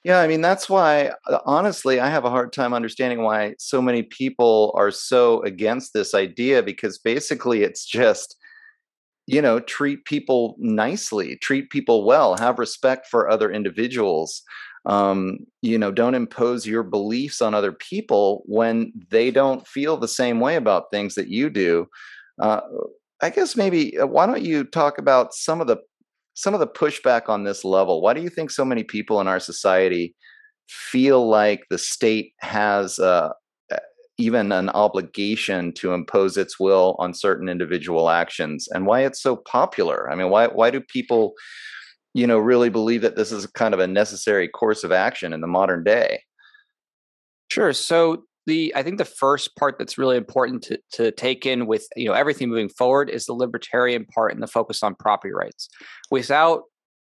yeah 0.03 0.19
i 0.19 0.27
mean 0.27 0.41
that's 0.41 0.69
why 0.69 1.11
uh, 1.27 1.39
honestly 1.45 1.99
i 1.99 2.09
have 2.09 2.25
a 2.25 2.29
hard 2.29 2.51
time 2.51 2.73
understanding 2.73 3.21
why 3.21 3.53
so 3.59 3.81
many 3.81 4.01
people 4.01 4.73
are 4.75 4.89
so 4.89 5.41
against 5.43 5.93
this 5.93 6.15
idea 6.15 6.63
because 6.63 6.97
basically 6.97 7.61
it's 7.61 7.85
just 7.85 8.35
you 9.27 9.41
know 9.41 9.59
treat 9.59 10.05
people 10.05 10.55
nicely 10.57 11.35
treat 11.35 11.69
people 11.69 12.03
well 12.03 12.35
have 12.37 12.57
respect 12.57 13.05
for 13.05 13.29
other 13.29 13.51
individuals 13.51 14.41
um, 14.85 15.39
you 15.61 15.77
know 15.77 15.91
don't 15.91 16.15
impose 16.15 16.65
your 16.65 16.83
beliefs 16.83 17.41
on 17.41 17.53
other 17.53 17.71
people 17.71 18.43
when 18.45 18.91
they 19.09 19.31
don't 19.31 19.67
feel 19.67 19.97
the 19.97 20.07
same 20.07 20.39
way 20.39 20.55
about 20.55 20.91
things 20.91 21.15
that 21.15 21.27
you 21.27 21.49
do. 21.49 21.87
Uh, 22.41 22.61
i 23.21 23.29
guess 23.29 23.57
maybe 23.57 23.97
uh, 23.99 24.07
why 24.07 24.25
don't 24.25 24.43
you 24.43 24.63
talk 24.63 24.97
about 24.97 25.33
some 25.33 25.59
of 25.59 25.67
the 25.67 25.77
some 26.39 26.53
of 26.53 26.61
the 26.61 26.67
pushback 26.67 27.27
on 27.27 27.43
this 27.43 27.65
level? 27.65 28.01
Why 28.01 28.13
do 28.13 28.21
you 28.21 28.29
think 28.29 28.49
so 28.49 28.63
many 28.63 28.85
people 28.85 29.19
in 29.19 29.27
our 29.27 29.41
society 29.41 30.15
feel 30.69 31.27
like 31.27 31.65
the 31.69 31.77
state 31.77 32.31
has 32.39 32.97
uh, 32.97 33.31
even 34.17 34.53
an 34.53 34.69
obligation 34.69 35.73
to 35.73 35.91
impose 35.91 36.37
its 36.37 36.57
will 36.57 36.95
on 36.97 37.13
certain 37.13 37.49
individual 37.49 38.09
actions 38.09 38.69
and 38.73 38.85
why 38.85 39.01
it's 39.01 39.21
so 39.21 39.35
popular? 39.35 40.09
I 40.09 40.15
mean 40.15 40.29
why 40.29 40.47
why 40.47 40.71
do 40.71 40.79
people 40.79 41.33
you 42.13 42.27
know 42.27 42.37
really 42.37 42.69
believe 42.69 43.01
that 43.01 43.15
this 43.15 43.31
is 43.31 43.45
kind 43.47 43.73
of 43.73 43.79
a 43.79 43.87
necessary 43.87 44.47
course 44.47 44.83
of 44.83 44.91
action 44.91 45.33
in 45.33 45.41
the 45.41 45.47
modern 45.47 45.83
day. 45.83 46.23
Sure 47.49 47.73
so 47.73 48.23
the 48.45 48.73
i 48.75 48.83
think 48.83 48.97
the 48.97 49.05
first 49.05 49.55
part 49.55 49.77
that's 49.77 49.97
really 49.97 50.17
important 50.17 50.63
to, 50.63 50.79
to 50.91 51.11
take 51.11 51.45
in 51.45 51.67
with 51.67 51.87
you 51.95 52.05
know 52.05 52.13
everything 52.13 52.49
moving 52.49 52.69
forward 52.69 53.09
is 53.09 53.25
the 53.25 53.33
libertarian 53.33 54.05
part 54.05 54.33
and 54.33 54.41
the 54.41 54.47
focus 54.47 54.83
on 54.83 54.95
property 54.95 55.33
rights. 55.33 55.69
Without 56.11 56.63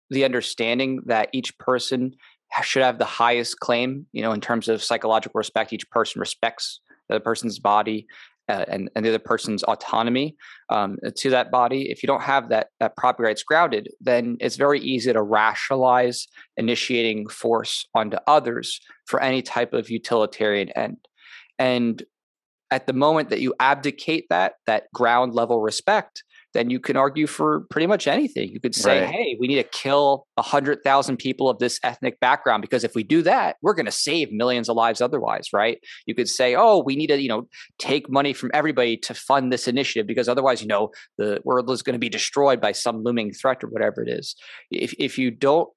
the 0.09 0.23
understanding 0.25 1.01
that 1.05 1.29
each 1.33 1.57
person 1.57 2.13
should 2.61 2.83
have 2.83 2.99
the 2.99 3.05
highest 3.05 3.59
claim 3.59 4.05
you 4.11 4.21
know 4.21 4.31
in 4.31 4.41
terms 4.41 4.69
of 4.69 4.83
psychological 4.83 5.37
respect 5.37 5.73
each 5.73 5.89
person 5.89 6.19
respects 6.19 6.79
the 7.09 7.19
person's 7.19 7.59
body 7.59 8.05
uh, 8.49 8.65
and, 8.67 8.89
and 8.95 9.05
the 9.05 9.09
other 9.09 9.19
person's 9.19 9.63
autonomy 9.63 10.35
um, 10.69 10.97
to 11.15 11.29
that 11.29 11.51
body. 11.51 11.89
If 11.89 12.03
you 12.03 12.07
don't 12.07 12.21
have 12.21 12.49
that, 12.49 12.67
that 12.79 12.95
property 12.97 13.27
rights 13.27 13.43
grounded, 13.43 13.89
then 14.01 14.37
it's 14.39 14.55
very 14.55 14.79
easy 14.79 15.13
to 15.13 15.21
rationalize 15.21 16.27
initiating 16.57 17.29
force 17.29 17.87
onto 17.95 18.17
others 18.27 18.79
for 19.05 19.21
any 19.21 19.41
type 19.41 19.73
of 19.73 19.89
utilitarian 19.89 20.69
end. 20.71 20.97
And 21.57 22.03
at 22.71 22.87
the 22.87 22.93
moment 22.93 23.29
that 23.29 23.41
you 23.41 23.53
abdicate 23.59 24.25
that, 24.29 24.55
that 24.65 24.91
ground 24.93 25.33
level 25.33 25.61
respect, 25.61 26.23
then 26.53 26.69
you 26.69 26.79
can 26.79 26.95
argue 26.95 27.27
for 27.27 27.61
pretty 27.69 27.87
much 27.87 28.07
anything. 28.07 28.49
You 28.49 28.59
could 28.59 28.75
say, 28.75 29.01
right. 29.01 29.09
hey, 29.09 29.37
we 29.39 29.47
need 29.47 29.55
to 29.55 29.63
kill 29.63 30.27
100,000 30.35 31.17
people 31.17 31.49
of 31.49 31.59
this 31.59 31.79
ethnic 31.83 32.19
background 32.19 32.61
because 32.61 32.83
if 32.83 32.95
we 32.95 33.03
do 33.03 33.21
that, 33.23 33.57
we're 33.61 33.73
going 33.73 33.85
to 33.85 33.91
save 33.91 34.31
millions 34.31 34.69
of 34.69 34.75
lives 34.75 35.01
otherwise, 35.01 35.47
right? 35.51 35.79
You 36.05 36.15
could 36.15 36.29
say, 36.29 36.55
oh, 36.55 36.83
we 36.85 36.95
need 36.95 37.07
to, 37.07 37.21
you 37.21 37.29
know, 37.29 37.47
take 37.79 38.09
money 38.09 38.33
from 38.33 38.51
everybody 38.53 38.97
to 38.97 39.13
fund 39.13 39.51
this 39.51 39.67
initiative 39.67 40.07
because 40.07 40.29
otherwise, 40.29 40.61
you 40.61 40.67
know, 40.67 40.89
the 41.17 41.41
world 41.43 41.69
is 41.71 41.81
going 41.81 41.95
to 41.95 41.99
be 41.99 42.09
destroyed 42.09 42.61
by 42.61 42.71
some 42.71 43.03
looming 43.03 43.33
threat 43.33 43.63
or 43.63 43.67
whatever 43.67 44.03
it 44.03 44.09
is. 44.09 44.35
If, 44.69 44.93
if 44.99 45.17
you 45.17 45.31
don't 45.31 45.69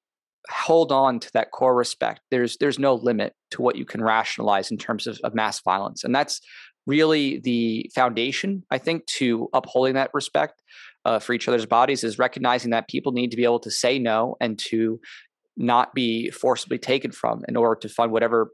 hold 0.49 0.91
on 0.91 1.19
to 1.19 1.31
that 1.33 1.51
core 1.51 1.75
respect, 1.75 2.21
there's 2.31 2.57
there's 2.57 2.79
no 2.79 2.95
limit 2.95 3.33
to 3.51 3.61
what 3.61 3.75
you 3.75 3.85
can 3.85 4.03
rationalize 4.03 4.71
in 4.71 4.77
terms 4.77 5.07
of, 5.07 5.19
of 5.23 5.33
mass 5.33 5.61
violence. 5.61 6.03
And 6.03 6.13
that's 6.13 6.39
really 6.87 7.39
the 7.39 7.91
foundation, 7.93 8.63
I 8.71 8.79
think, 8.79 9.05
to 9.17 9.49
upholding 9.53 9.93
that 9.93 10.09
respect 10.13 10.63
uh, 11.05 11.19
for 11.19 11.33
each 11.33 11.47
other's 11.47 11.65
bodies 11.65 12.03
is 12.03 12.17
recognizing 12.17 12.71
that 12.71 12.87
people 12.87 13.11
need 13.11 13.29
to 13.31 13.37
be 13.37 13.43
able 13.43 13.59
to 13.59 13.69
say 13.69 13.99
no 13.99 14.35
and 14.41 14.57
to 14.57 14.99
not 15.57 15.93
be 15.93 16.31
forcibly 16.31 16.77
taken 16.79 17.11
from 17.11 17.43
in 17.47 17.55
order 17.55 17.79
to 17.81 17.89
fund 17.89 18.11
whatever 18.11 18.51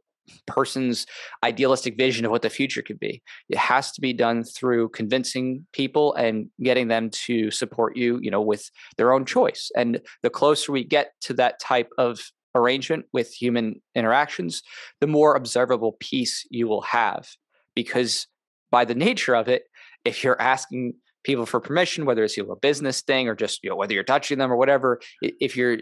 person's 0.48 1.06
idealistic 1.44 1.98
vision 1.98 2.25
of 2.25 2.32
what 2.32 2.42
the 2.42 2.50
future 2.50 2.82
could 2.82 3.00
be. 3.00 3.22
It 3.50 3.58
has 3.58 3.92
to 3.92 4.02
be 4.02 4.13
done 4.13 4.44
through 4.44 4.90
convincing 4.90 5.68
people 5.74 6.13
and 6.13 6.48
getting 6.62 6.88
them 6.88 7.10
to 7.25 7.52
support 7.52 7.98
you, 7.98 8.20
you 8.22 8.32
know, 8.32 8.42
with 8.42 8.70
their 8.98 9.13
own 9.13 9.25
choice. 9.25 9.70
And 9.75 10.00
the 10.22 10.30
closer 10.30 10.72
we 10.72 10.86
get 10.86 11.12
to 11.22 11.34
that 11.34 11.60
type 11.60 11.90
of 11.98 12.20
arrangement 12.56 13.06
with 13.12 13.34
human 13.34 13.82
interactions, 13.96 14.62
the 15.02 15.08
more 15.08 15.36
observable 15.36 15.98
peace 16.00 16.48
you 16.50 16.68
will 16.68 16.82
have 16.82 17.28
because 17.75 18.27
by 18.72 18.86
the 18.86 18.96
nature 18.96 19.36
of 19.36 19.48
it, 19.48 19.63
if 20.06 20.24
you're 20.24 20.42
asking 20.42 20.96
people 21.24 21.46
for 21.46 21.60
permission, 21.60 22.06
whether 22.06 22.24
it's 22.24 22.38
you 22.38 22.46
know, 22.46 22.51
a 22.51 22.56
business 22.56 23.01
thing 23.01 23.27
or 23.27 23.36
just 23.36 23.60
you 23.63 23.70
know 23.70 23.75
whether 23.75 23.94
you're 23.94 24.03
touching 24.03 24.38
them 24.38 24.51
or 24.51 24.58
whatever, 24.58 25.00
if 25.22 25.56
you're 25.56 25.77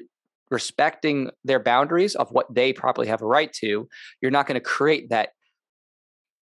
respecting 0.49 1.31
their 1.43 1.59
boundaries 1.59 2.15
of 2.15 2.29
what 2.31 2.53
they 2.53 2.73
properly 2.73 3.07
have 3.07 3.21
a 3.21 3.25
right 3.25 3.53
to, 3.53 3.87
you're 4.21 4.31
not 4.31 4.45
going 4.45 4.59
to 4.59 4.61
create 4.63 5.09
that 5.09 5.29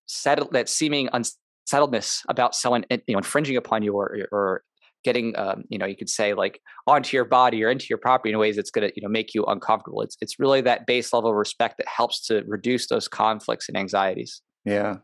settle 0.07 0.49
that 0.51 0.67
seeming 0.67 1.07
unsettledness 1.13 2.23
about 2.27 2.55
someone 2.55 2.83
you 2.89 2.99
know 3.09 3.19
infringing 3.19 3.55
upon 3.55 3.83
you 3.83 3.93
or 3.93 4.27
or 4.31 4.63
getting 5.03 5.37
um, 5.37 5.63
you 5.69 5.77
know 5.77 5.85
you 5.85 5.95
could 5.95 6.09
say 6.09 6.33
like 6.33 6.59
onto 6.87 7.15
your 7.15 7.25
body 7.25 7.63
or 7.63 7.69
into 7.69 7.85
your 7.89 7.99
property 7.99 8.33
in 8.33 8.39
ways 8.39 8.55
that's 8.55 8.71
going 8.71 8.89
to 8.89 8.93
you 8.95 9.03
know 9.03 9.09
make 9.09 9.33
you 9.33 9.45
uncomfortable. 9.45 10.01
It's 10.01 10.17
it's 10.19 10.39
really 10.39 10.61
that 10.61 10.85
base 10.87 11.13
level 11.13 11.29
of 11.29 11.35
respect 11.35 11.77
that 11.77 11.87
helps 11.87 12.25
to 12.27 12.43
reduce 12.47 12.87
those 12.87 13.07
conflicts 13.07 13.69
and 13.69 13.77
anxieties. 13.77 14.41
Yeah 14.65 14.97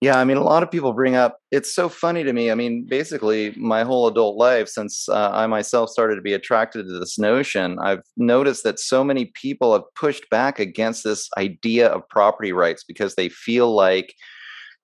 yeah, 0.00 0.18
I 0.18 0.24
mean, 0.24 0.36
a 0.36 0.42
lot 0.42 0.62
of 0.62 0.70
people 0.70 0.92
bring 0.92 1.14
up. 1.14 1.38
It's 1.50 1.74
so 1.74 1.88
funny 1.88 2.24
to 2.24 2.32
me. 2.32 2.50
I 2.50 2.54
mean, 2.54 2.86
basically, 2.86 3.54
my 3.56 3.84
whole 3.84 4.06
adult 4.06 4.36
life, 4.36 4.68
since 4.68 5.08
uh, 5.08 5.30
I 5.32 5.46
myself 5.46 5.88
started 5.88 6.16
to 6.16 6.20
be 6.20 6.34
attracted 6.34 6.86
to 6.86 6.98
this 6.98 7.18
notion, 7.18 7.78
I've 7.82 8.02
noticed 8.16 8.64
that 8.64 8.78
so 8.78 9.02
many 9.02 9.32
people 9.34 9.72
have 9.72 9.84
pushed 9.94 10.28
back 10.28 10.58
against 10.58 11.04
this 11.04 11.30
idea 11.38 11.88
of 11.88 12.06
property 12.10 12.52
rights 12.52 12.84
because 12.86 13.14
they 13.14 13.30
feel 13.30 13.74
like 13.74 14.14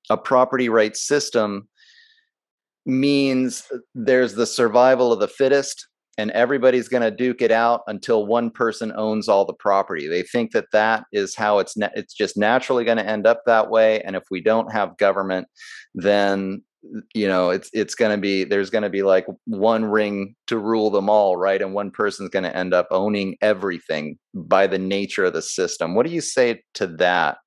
a 0.09 0.17
property 0.17 0.69
rights 0.69 1.07
system 1.07 1.69
means 2.87 3.65
there's 3.95 4.35
the 4.35 4.47
survival 4.47 5.13
of 5.13 5.21
the 5.21 5.29
fittest 5.29 5.87
and 6.19 6.31
everybody's 6.33 6.89
going 6.89 7.03
to 7.03 7.11
duke 7.11 7.41
it 7.41 7.51
out 7.51 7.83
until 7.87 8.27
one 8.27 8.51
person 8.51 8.93
owns 8.95 9.29
all 9.29 9.45
the 9.45 9.55
property. 9.55 10.07
They 10.07 10.23
think 10.23 10.53
that 10.53 10.67
that 10.73 11.05
is 11.13 11.35
how 11.35 11.59
it's 11.59 11.75
it's 11.95 12.15
just 12.15 12.37
naturally 12.37 12.85
going 12.85 12.99
to 12.99 13.07
end 13.07 13.27
up 13.27 13.43
that 13.47 13.71
way 13.71 14.01
and 14.03 14.17
if 14.17 14.25
we 14.31 14.41
don't 14.41 14.73
have 14.73 14.97
government 14.97 15.47
then 15.95 16.63
you 17.15 17.29
know 17.29 17.51
it's 17.51 17.69
it's 17.73 17.95
going 17.95 18.11
to 18.11 18.21
be 18.21 18.45
there's 18.45 18.71
going 18.71 18.83
to 18.83 18.91
be 18.91 19.03
like 19.03 19.27
one 19.45 19.85
ring 19.85 20.35
to 20.47 20.59
rule 20.59 20.91
them 20.91 21.11
all 21.11 21.37
right 21.37 21.61
and 21.61 21.75
one 21.75 21.91
person's 21.91 22.31
going 22.31 22.43
to 22.43 22.57
end 22.57 22.73
up 22.73 22.87
owning 22.91 23.37
everything 23.43 24.19
by 24.35 24.67
the 24.67 24.79
nature 24.79 25.25
of 25.25 25.33
the 25.33 25.43
system. 25.43 25.95
What 25.95 26.07
do 26.07 26.13
you 26.13 26.21
say 26.21 26.63
to 26.75 26.87
that? 26.87 27.39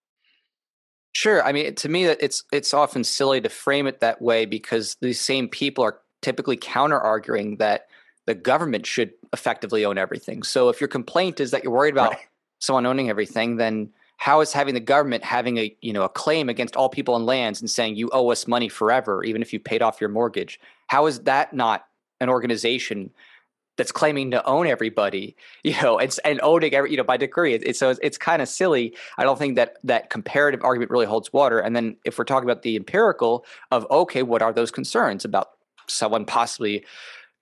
Sure. 1.14 1.44
I 1.44 1.52
mean, 1.52 1.76
to 1.76 1.90
me, 1.90 2.06
that 2.06 2.18
it's 2.22 2.44
it's 2.52 2.74
often 2.74 3.04
silly 3.04 3.40
to 3.42 3.50
frame 3.50 3.86
it 3.86 4.00
that 4.00 4.22
way 4.22 4.46
because 4.46 4.96
these 5.00 5.22
same 5.22 5.48
people 5.48 5.84
are 5.84 6.00
typically 6.22 6.58
counter 6.58 7.00
arguing 7.00 7.58
that 7.58 7.84
the 8.26 8.36
government 8.36 8.86
should 8.86 9.14
effectively 9.32 9.86
own 9.86 9.98
everything. 9.98 10.44
So 10.44 10.70
if 10.70 10.80
your 10.80 10.88
complaint 10.88 11.40
is 11.40 11.52
that 11.52 11.64
you're 11.64 11.74
worried 11.74 11.94
about 11.94 12.12
right. 12.12 12.20
someone 12.60 12.86
owning 12.86 13.10
everything, 13.10 13.58
then 13.58 13.92
how 14.18 14.42
is 14.42 14.54
having 14.54 14.74
the 14.74 14.80
government 14.80 15.24
having 15.24 15.58
a 15.58 15.76
you 15.82 15.92
know 15.92 16.04
a 16.04 16.10
claim 16.10 16.50
against 16.50 16.76
all 16.76 16.90
people 16.90 17.16
and 17.16 17.26
lands 17.26 17.60
and 17.60 17.70
saying 17.70 17.96
you 17.96 18.10
owe 18.14 18.32
us 18.32 18.48
money 18.48 18.70
forever, 18.70 19.24
even 19.24 19.42
if 19.42 19.52
you 19.52 19.60
paid 19.60 19.82
off 19.82 20.00
your 20.00 20.10
mortgage? 20.10 20.60
How 20.88 21.08
is 21.08 21.22
that 21.22 21.54
not 21.54 21.88
an 22.22 22.30
organization 22.30 23.12
that's 23.76 23.92
claiming 23.92 24.32
to 24.32 24.46
own 24.46 24.68
everybody, 24.68 25.36
you 25.64 25.80
know, 25.82 26.00
and, 26.00 26.16
and 26.24 26.40
owning 26.42 26.74
every, 26.74 26.92
you 26.92 26.98
know, 26.98 27.04
by 27.04 27.18
decree. 27.18 27.54
It's, 27.56 27.80
so 27.80 27.90
it's, 27.90 28.00
it's 28.04 28.18
kind 28.18 28.42
of 28.42 28.48
silly. 28.48 28.96
I 29.18 29.24
don't 29.24 29.38
think 29.38 29.56
that 29.56 29.78
that 29.84 30.10
comparative 30.10 30.64
argument 30.64 30.92
really 30.92 31.06
holds 31.06 31.34
water. 31.34 31.60
And 31.60 31.76
then 31.76 31.98
if 32.06 32.18
we're 32.18 32.26
talking 32.26 32.50
about 32.50 32.62
the 32.62 32.76
empirical 32.76 33.46
of, 33.72 33.88
okay, 33.90 34.24
what 34.24 34.42
are 34.42 34.54
those 34.54 34.72
concerns 34.72 35.26
about 35.26 35.52
someone 35.88 36.26
possibly 36.26 36.86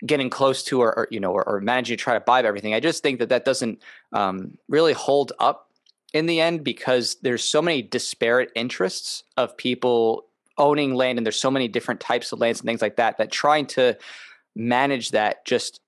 getting 0.06 0.30
close 0.30 0.64
to 0.64 0.82
or, 0.82 0.98
or 0.98 1.08
you 1.12 1.20
know 1.20 1.32
or, 1.32 1.48
or, 1.48 1.62
managing 1.62 1.98
to 1.98 2.04
try 2.04 2.14
to 2.14 2.20
buy 2.20 2.42
everything 2.42 2.74
i 2.74 2.80
just 2.80 3.04
think 3.04 3.20
that 3.20 3.30
that 3.30 3.46
doesn't 3.46 3.82
um, 4.14 4.58
really 4.68 4.94
hold 4.94 5.32
up 5.40 5.70
in 6.14 6.26
the 6.26 6.42
end 6.42 6.64
because 6.64 7.18
there's 7.22 7.44
so 7.44 7.62
many 7.62 7.82
disparate 7.82 8.52
interests 8.56 9.24
of 9.38 9.56
people 9.58 10.26
owning 10.58 10.94
land 10.94 11.18
and 11.18 11.26
there's 11.26 11.40
so 11.40 11.52
many 11.52 11.68
different 11.68 12.00
types 12.00 12.32
of 12.32 12.40
lands 12.40 12.60
and 12.60 12.68
things 12.68 12.82
like 12.82 12.98
that 12.98 13.18
that 13.18 13.32
trying 13.32 13.66
to 13.66 13.98
manage 14.56 15.12
that 15.12 15.46
just 15.46 15.80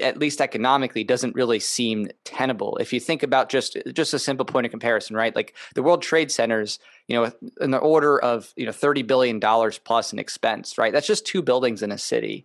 at 0.00 0.18
least 0.18 0.40
economically 0.40 1.02
doesn't 1.02 1.34
really 1.34 1.58
seem 1.58 2.08
tenable. 2.24 2.76
If 2.76 2.92
you 2.92 3.00
think 3.00 3.22
about 3.22 3.48
just 3.48 3.76
just 3.94 4.14
a 4.14 4.18
simple 4.18 4.44
point 4.44 4.66
of 4.66 4.70
comparison 4.70 5.16
right? 5.16 5.34
Like 5.34 5.56
the 5.74 5.82
world 5.82 6.02
trade 6.02 6.30
centers 6.30 6.78
you 7.08 7.16
know 7.16 7.32
in 7.60 7.70
the 7.70 7.78
order 7.78 8.18
of 8.18 8.52
you 8.56 8.66
know 8.66 8.72
30 8.72 9.02
billion 9.02 9.38
dollars 9.40 9.78
plus 9.78 10.12
in 10.12 10.18
expense 10.18 10.78
right? 10.78 10.92
That's 10.92 11.06
just 11.06 11.26
two 11.26 11.42
buildings 11.42 11.82
in 11.82 11.90
a 11.90 11.98
city 11.98 12.44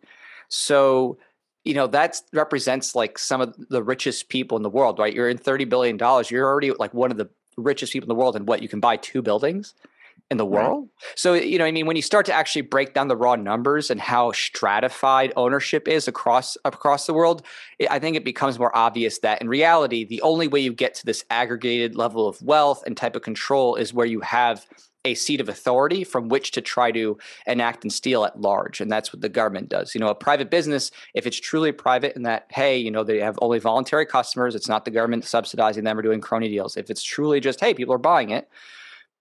so, 0.49 1.17
you 1.63 1.73
know, 1.73 1.87
that 1.87 2.21
represents 2.33 2.95
like 2.95 3.19
some 3.19 3.41
of 3.41 3.55
the 3.69 3.83
richest 3.83 4.29
people 4.29 4.57
in 4.57 4.63
the 4.63 4.69
world, 4.69 4.99
right? 4.99 5.13
You're 5.13 5.29
in 5.29 5.37
$30 5.37 5.67
billion. 5.69 5.97
You're 6.29 6.45
already 6.45 6.71
like 6.71 6.93
one 6.93 7.11
of 7.11 7.17
the 7.17 7.29
richest 7.57 7.93
people 7.93 8.05
in 8.05 8.09
the 8.09 8.19
world. 8.19 8.35
And 8.35 8.47
what, 8.47 8.61
you 8.61 8.69
can 8.69 8.79
buy 8.79 8.97
two 8.97 9.21
buildings? 9.21 9.73
in 10.29 10.37
the 10.37 10.45
world. 10.45 10.83
Right. 10.83 11.13
So, 11.15 11.33
you 11.33 11.57
know, 11.57 11.65
I 11.65 11.71
mean, 11.71 11.85
when 11.85 11.95
you 11.95 12.01
start 12.01 12.25
to 12.25 12.33
actually 12.33 12.63
break 12.63 12.93
down 12.93 13.07
the 13.07 13.15
raw 13.15 13.35
numbers 13.35 13.89
and 13.89 13.99
how 13.99 14.31
stratified 14.33 15.31
ownership 15.35 15.87
is 15.87 16.07
across 16.07 16.57
across 16.65 17.05
the 17.05 17.13
world, 17.13 17.43
it, 17.79 17.89
I 17.89 17.99
think 17.99 18.17
it 18.17 18.25
becomes 18.25 18.59
more 18.59 18.75
obvious 18.75 19.19
that 19.19 19.41
in 19.41 19.47
reality, 19.47 20.03
the 20.03 20.21
only 20.21 20.47
way 20.47 20.59
you 20.59 20.73
get 20.73 20.95
to 20.95 21.05
this 21.05 21.23
aggregated 21.29 21.95
level 21.95 22.27
of 22.27 22.41
wealth 22.41 22.83
and 22.85 22.97
type 22.97 23.15
of 23.15 23.21
control 23.21 23.75
is 23.75 23.93
where 23.93 24.05
you 24.05 24.19
have 24.21 24.65
a 25.05 25.13
seat 25.13 25.39
of 25.39 25.49
authority 25.49 26.03
from 26.03 26.27
which 26.27 26.51
to 26.51 26.61
try 26.61 26.91
to 26.91 27.17
enact 27.45 27.83
and 27.83 27.93
steal 27.93 28.25
at 28.25 28.41
large. 28.41 28.81
And 28.81 28.91
that's 28.91 29.13
what 29.13 29.21
the 29.21 29.29
government 29.29 29.69
does. 29.69 29.95
You 29.95 30.01
know, 30.01 30.09
a 30.09 30.15
private 30.15 30.49
business, 30.49 30.91
if 31.13 31.25
it's 31.25 31.39
truly 31.39 31.71
private 31.71 32.15
in 32.15 32.23
that, 32.23 32.47
hey, 32.49 32.77
you 32.77 32.91
know, 32.91 33.03
they 33.03 33.19
have 33.19 33.39
only 33.41 33.59
voluntary 33.59 34.05
customers, 34.05 34.55
it's 34.55 34.67
not 34.67 34.85
the 34.85 34.91
government 34.91 35.25
subsidizing 35.25 35.83
them 35.83 35.97
or 35.97 36.01
doing 36.01 36.21
crony 36.21 36.49
deals. 36.49 36.77
If 36.77 36.89
it's 36.89 37.03
truly 37.03 37.39
just, 37.39 37.59
hey, 37.59 37.73
people 37.73 37.93
are 37.93 37.99
buying 37.99 38.31
it, 38.31 38.49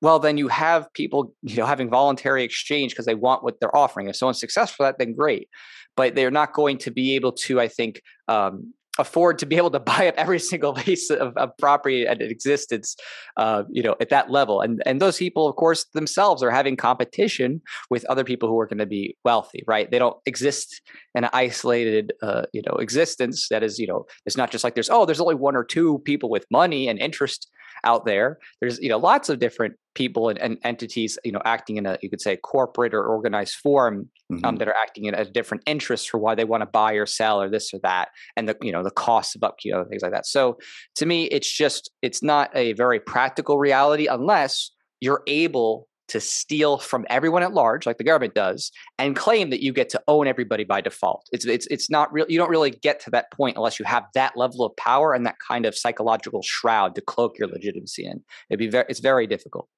well, 0.03 0.19
then 0.19 0.37
you 0.37 0.49
have 0.49 0.93
people, 0.93 1.35
you 1.43 1.57
know, 1.57 1.67
having 1.67 1.89
voluntary 1.89 2.45
exchange 2.45 2.93
because 2.93 3.07
they 3.07 3.15
want 3.15 3.43
what 3.43 3.61
they're 3.61 3.75
offering. 3.75 4.09
If 4.09 4.17
someone's 4.17 4.41
successful 4.41 4.85
at 4.87 4.99
that, 4.99 5.05
then 5.05 5.15
great. 5.15 5.49
But 5.97 6.15
they're 6.15 6.31
not 6.31 6.53
going 6.53 6.79
to 6.79 6.91
be 6.91 7.15
able 7.15 7.33
to, 7.33 7.61
I 7.61 7.69
think, 7.69 8.03
um, 8.29 8.75
afford 8.99 9.39
to 9.39 9.47
be 9.47 9.57
able 9.57 9.71
to 9.71 9.81
buy 9.93 10.09
up 10.09 10.15
every 10.17 10.39
single 10.39 10.75
piece 10.75 11.11
of, 11.11 11.37
of 11.37 11.57
property 11.59 12.07
at 12.07 12.21
existence, 12.23 12.97
uh, 13.37 13.65
you 13.71 13.83
know, 13.83 13.97
at 14.01 14.09
that 14.11 14.31
level. 14.31 14.61
And 14.61 14.83
and 14.87 15.01
those 15.01 15.19
people, 15.19 15.49
of 15.49 15.57
course, 15.57 15.85
themselves 15.95 16.43
are 16.43 16.51
having 16.51 16.77
competition 16.77 17.61
with 17.91 18.05
other 18.07 18.25
people 18.25 18.49
who 18.49 18.59
are 18.61 18.67
going 18.67 18.79
to 18.79 18.87
be 18.87 19.17
wealthy, 19.25 19.63
right? 19.67 19.91
They 19.91 19.99
don't 19.99 20.17
exist 20.27 20.81
in 21.15 21.25
an 21.25 21.31
isolated, 21.33 22.13
uh, 22.23 22.43
you 22.53 22.63
know, 22.67 22.75
existence 22.75 23.49
that 23.51 23.63
is, 23.63 23.79
you 23.79 23.87
know, 23.87 24.07
it's 24.25 24.37
not 24.37 24.51
just 24.51 24.65
like 24.65 24.75
there's 24.75 24.91
oh, 24.91 25.07
there's 25.07 25.21
only 25.21 25.35
one 25.35 25.57
or 25.57 25.65
two 25.65 25.99
people 26.01 26.31
with 26.31 26.47
money 26.51 26.89
and 26.89 26.99
interest 26.99 27.49
out 27.85 28.05
there. 28.05 28.39
There's 28.61 28.79
you 28.79 28.89
know 28.89 28.99
lots 28.99 29.29
of 29.29 29.39
different 29.39 29.75
people 29.95 30.29
and, 30.29 30.39
and 30.39 30.59
entities 30.63 31.19
you 31.25 31.33
know 31.33 31.41
acting 31.45 31.77
in 31.77 31.87
a 31.87 31.97
you 32.03 32.11
could 32.11 32.21
say 32.21 32.37
corporate 32.37 32.93
or 32.93 33.05
organized 33.05 33.55
form 33.55 34.11
um, 34.31 34.37
mm-hmm. 34.37 34.45
um, 34.45 34.57
that 34.57 34.69
are 34.69 34.75
acting 34.83 35.07
in 35.07 35.15
a 35.15 35.25
different 35.25 35.63
interest 35.67 36.11
for 36.11 36.19
why 36.19 36.35
they 36.35 36.45
want 36.45 36.61
to 36.61 36.67
buy 36.67 36.93
or 36.93 37.07
sell 37.07 37.41
or 37.41 37.49
this 37.49 37.73
or 37.73 37.81
that, 37.83 38.09
and 38.37 38.49
the 38.49 38.57
you 38.63 38.73
know 38.73 38.83
the 38.83 38.91
costs 38.91 39.35
of 39.35 39.43
upkeep 39.43 39.75
and 39.75 39.89
things 39.89 40.03
like 40.03 40.13
that. 40.13 40.27
So 40.27 40.59
to 40.97 41.07
me, 41.07 41.25
it's 41.25 41.51
just 41.51 41.91
it's 42.03 42.23
not 42.23 42.51
a 42.55 42.73
very 42.75 43.01
practical 43.01 43.59
reality 43.59 44.07
unless 44.07 44.71
you're 45.01 45.23
able 45.27 45.89
to 46.09 46.21
steal 46.21 46.79
from 46.79 47.05
everyone 47.11 47.43
at 47.43 47.53
large, 47.53 47.87
like 47.87 47.99
the 47.99 48.05
government 48.05 48.35
does, 48.35 48.71
and 48.99 49.17
claim 49.17 49.51
that 49.51 49.63
you 49.63 49.73
get 49.73 49.89
to 49.91 50.03
own 50.09 50.27
everybody 50.27 50.65
by 50.65 50.81
default. 50.81 51.29
It's 51.33 51.45
it's 51.47 51.67
it's 51.69 51.91
not 51.91 52.13
real. 52.13 52.27
You 52.29 52.39
don't 52.39 52.51
really 52.51 52.71
get 52.71 53.01
to 53.01 53.11
that 53.11 53.31
point 53.33 53.57
unless 53.57 53.79
you 53.79 53.85
have 53.85 54.05
that 54.15 54.37
level 54.37 54.65
of 54.65 54.77
power 54.77 55.15
and 55.15 55.27
that 55.27 55.37
kind 55.47 55.67
of 55.67 55.77
psychological 55.77 56.43
shroud 56.43 56.95
to 56.95 57.01
cloak 57.01 57.39
your 57.39 57.49
legitimacy 57.49 58.07
in. 58.07 58.23
It'd 58.51 58.59
be 58.59 58.69
very 58.69 58.87
it's 58.89 59.01
very 59.01 59.27
difficult. 59.27 59.69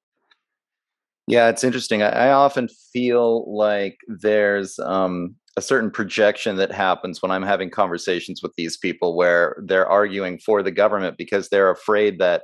Yeah, 1.27 1.49
it's 1.49 1.63
interesting. 1.63 2.01
I, 2.01 2.09
I 2.09 2.31
often 2.31 2.67
feel 2.91 3.55
like 3.55 3.97
there's 4.07 4.79
um, 4.79 5.35
a 5.57 5.61
certain 5.61 5.91
projection 5.91 6.55
that 6.55 6.71
happens 6.71 7.21
when 7.21 7.31
I'm 7.31 7.43
having 7.43 7.69
conversations 7.69 8.41
with 8.41 8.53
these 8.55 8.77
people 8.77 9.15
where 9.15 9.61
they're 9.63 9.87
arguing 9.87 10.39
for 10.39 10.63
the 10.63 10.71
government 10.71 11.17
because 11.17 11.49
they're 11.49 11.69
afraid 11.69 12.17
that 12.17 12.43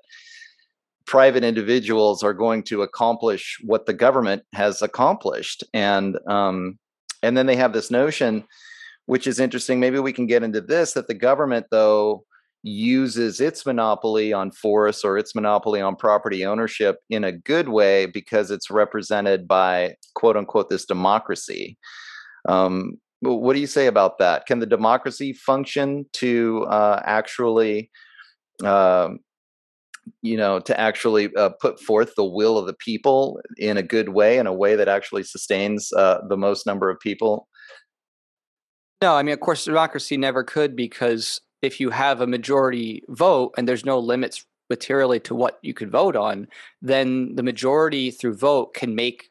private 1.06 1.44
individuals 1.44 2.24
are 2.24 2.34
going 2.34 2.64
to 2.64 2.82
accomplish 2.82 3.58
what 3.64 3.86
the 3.86 3.94
government 3.94 4.44
has 4.54 4.82
accomplished. 4.82 5.64
And 5.74 6.18
um, 6.28 6.80
and 7.24 7.36
then 7.38 7.46
they 7.46 7.56
have 7.56 7.74
this 7.74 7.92
notion 7.92 8.46
which 9.08 9.28
is 9.28 9.40
interesting 9.40 9.80
maybe 9.80 10.00
we 10.00 10.14
can 10.14 10.26
get 10.26 10.44
into 10.44 10.62
this 10.62 10.94
that 10.94 11.08
the 11.08 11.14
government 11.14 11.66
though 11.72 12.24
uses 12.64 13.40
its 13.40 13.64
monopoly 13.66 14.34
on 14.34 14.50
forests 14.50 15.06
or 15.06 15.20
its 15.20 15.36
monopoly 15.36 15.82
on 15.82 15.96
property 15.96 16.44
ownership 16.46 16.98
in 17.12 17.24
a 17.24 17.32
good 17.32 17.70
way 17.70 18.08
because 18.08 18.50
it's 18.50 18.72
represented 18.72 19.48
by 19.48 19.96
quote 20.16 20.36
unquote 20.36 20.70
this 20.70 20.86
democracy. 20.86 21.78
Um, 22.50 23.00
what 23.22 23.54
do 23.54 23.60
you 23.60 23.68
say 23.68 23.86
about 23.86 24.18
that? 24.18 24.48
Can 24.48 24.60
the 24.60 24.66
democracy 24.66 25.32
function 25.34 26.08
to 26.14 26.66
uh, 26.68 27.02
actually 27.06 27.92
um, 28.64 29.20
you 30.22 30.38
know 30.38 30.60
to 30.60 30.80
actually 30.80 31.34
uh, 31.36 31.50
put 31.62 31.80
forth 31.80 32.14
the 32.16 32.26
will 32.26 32.58
of 32.58 32.68
the 32.68 32.74
people 32.74 33.40
in 33.58 33.78
a 33.78 33.84
good 33.84 34.10
way 34.10 34.38
in 34.38 34.48
a 34.48 34.54
way 34.54 34.76
that 34.76 34.88
actually 34.88 35.24
sustains 35.24 35.92
uh, 35.94 36.20
the 36.28 36.38
most 36.38 36.66
number 36.66 36.90
of 36.90 37.00
people? 37.00 37.48
No 39.02 39.16
i 39.16 39.24
mean 39.24 39.34
of 39.34 39.40
course 39.40 39.66
democracy 39.66 40.18
never 40.18 40.44
could 40.44 40.76
because 40.76 41.42
if 41.62 41.80
you 41.80 41.90
have 41.90 42.22
a 42.22 42.28
majority 42.28 43.04
vote 43.10 43.54
and 43.58 43.68
there's 43.68 43.86
no 43.86 44.00
limits 44.00 44.46
materially 44.70 45.20
to 45.20 45.36
what 45.36 45.60
you 45.62 45.74
could 45.74 45.92
vote 45.92 46.16
on 46.16 46.48
then 46.82 47.36
the 47.36 47.44
majority 47.44 48.10
through 48.10 48.36
vote 48.36 48.74
can 48.74 48.96
make 48.96 49.30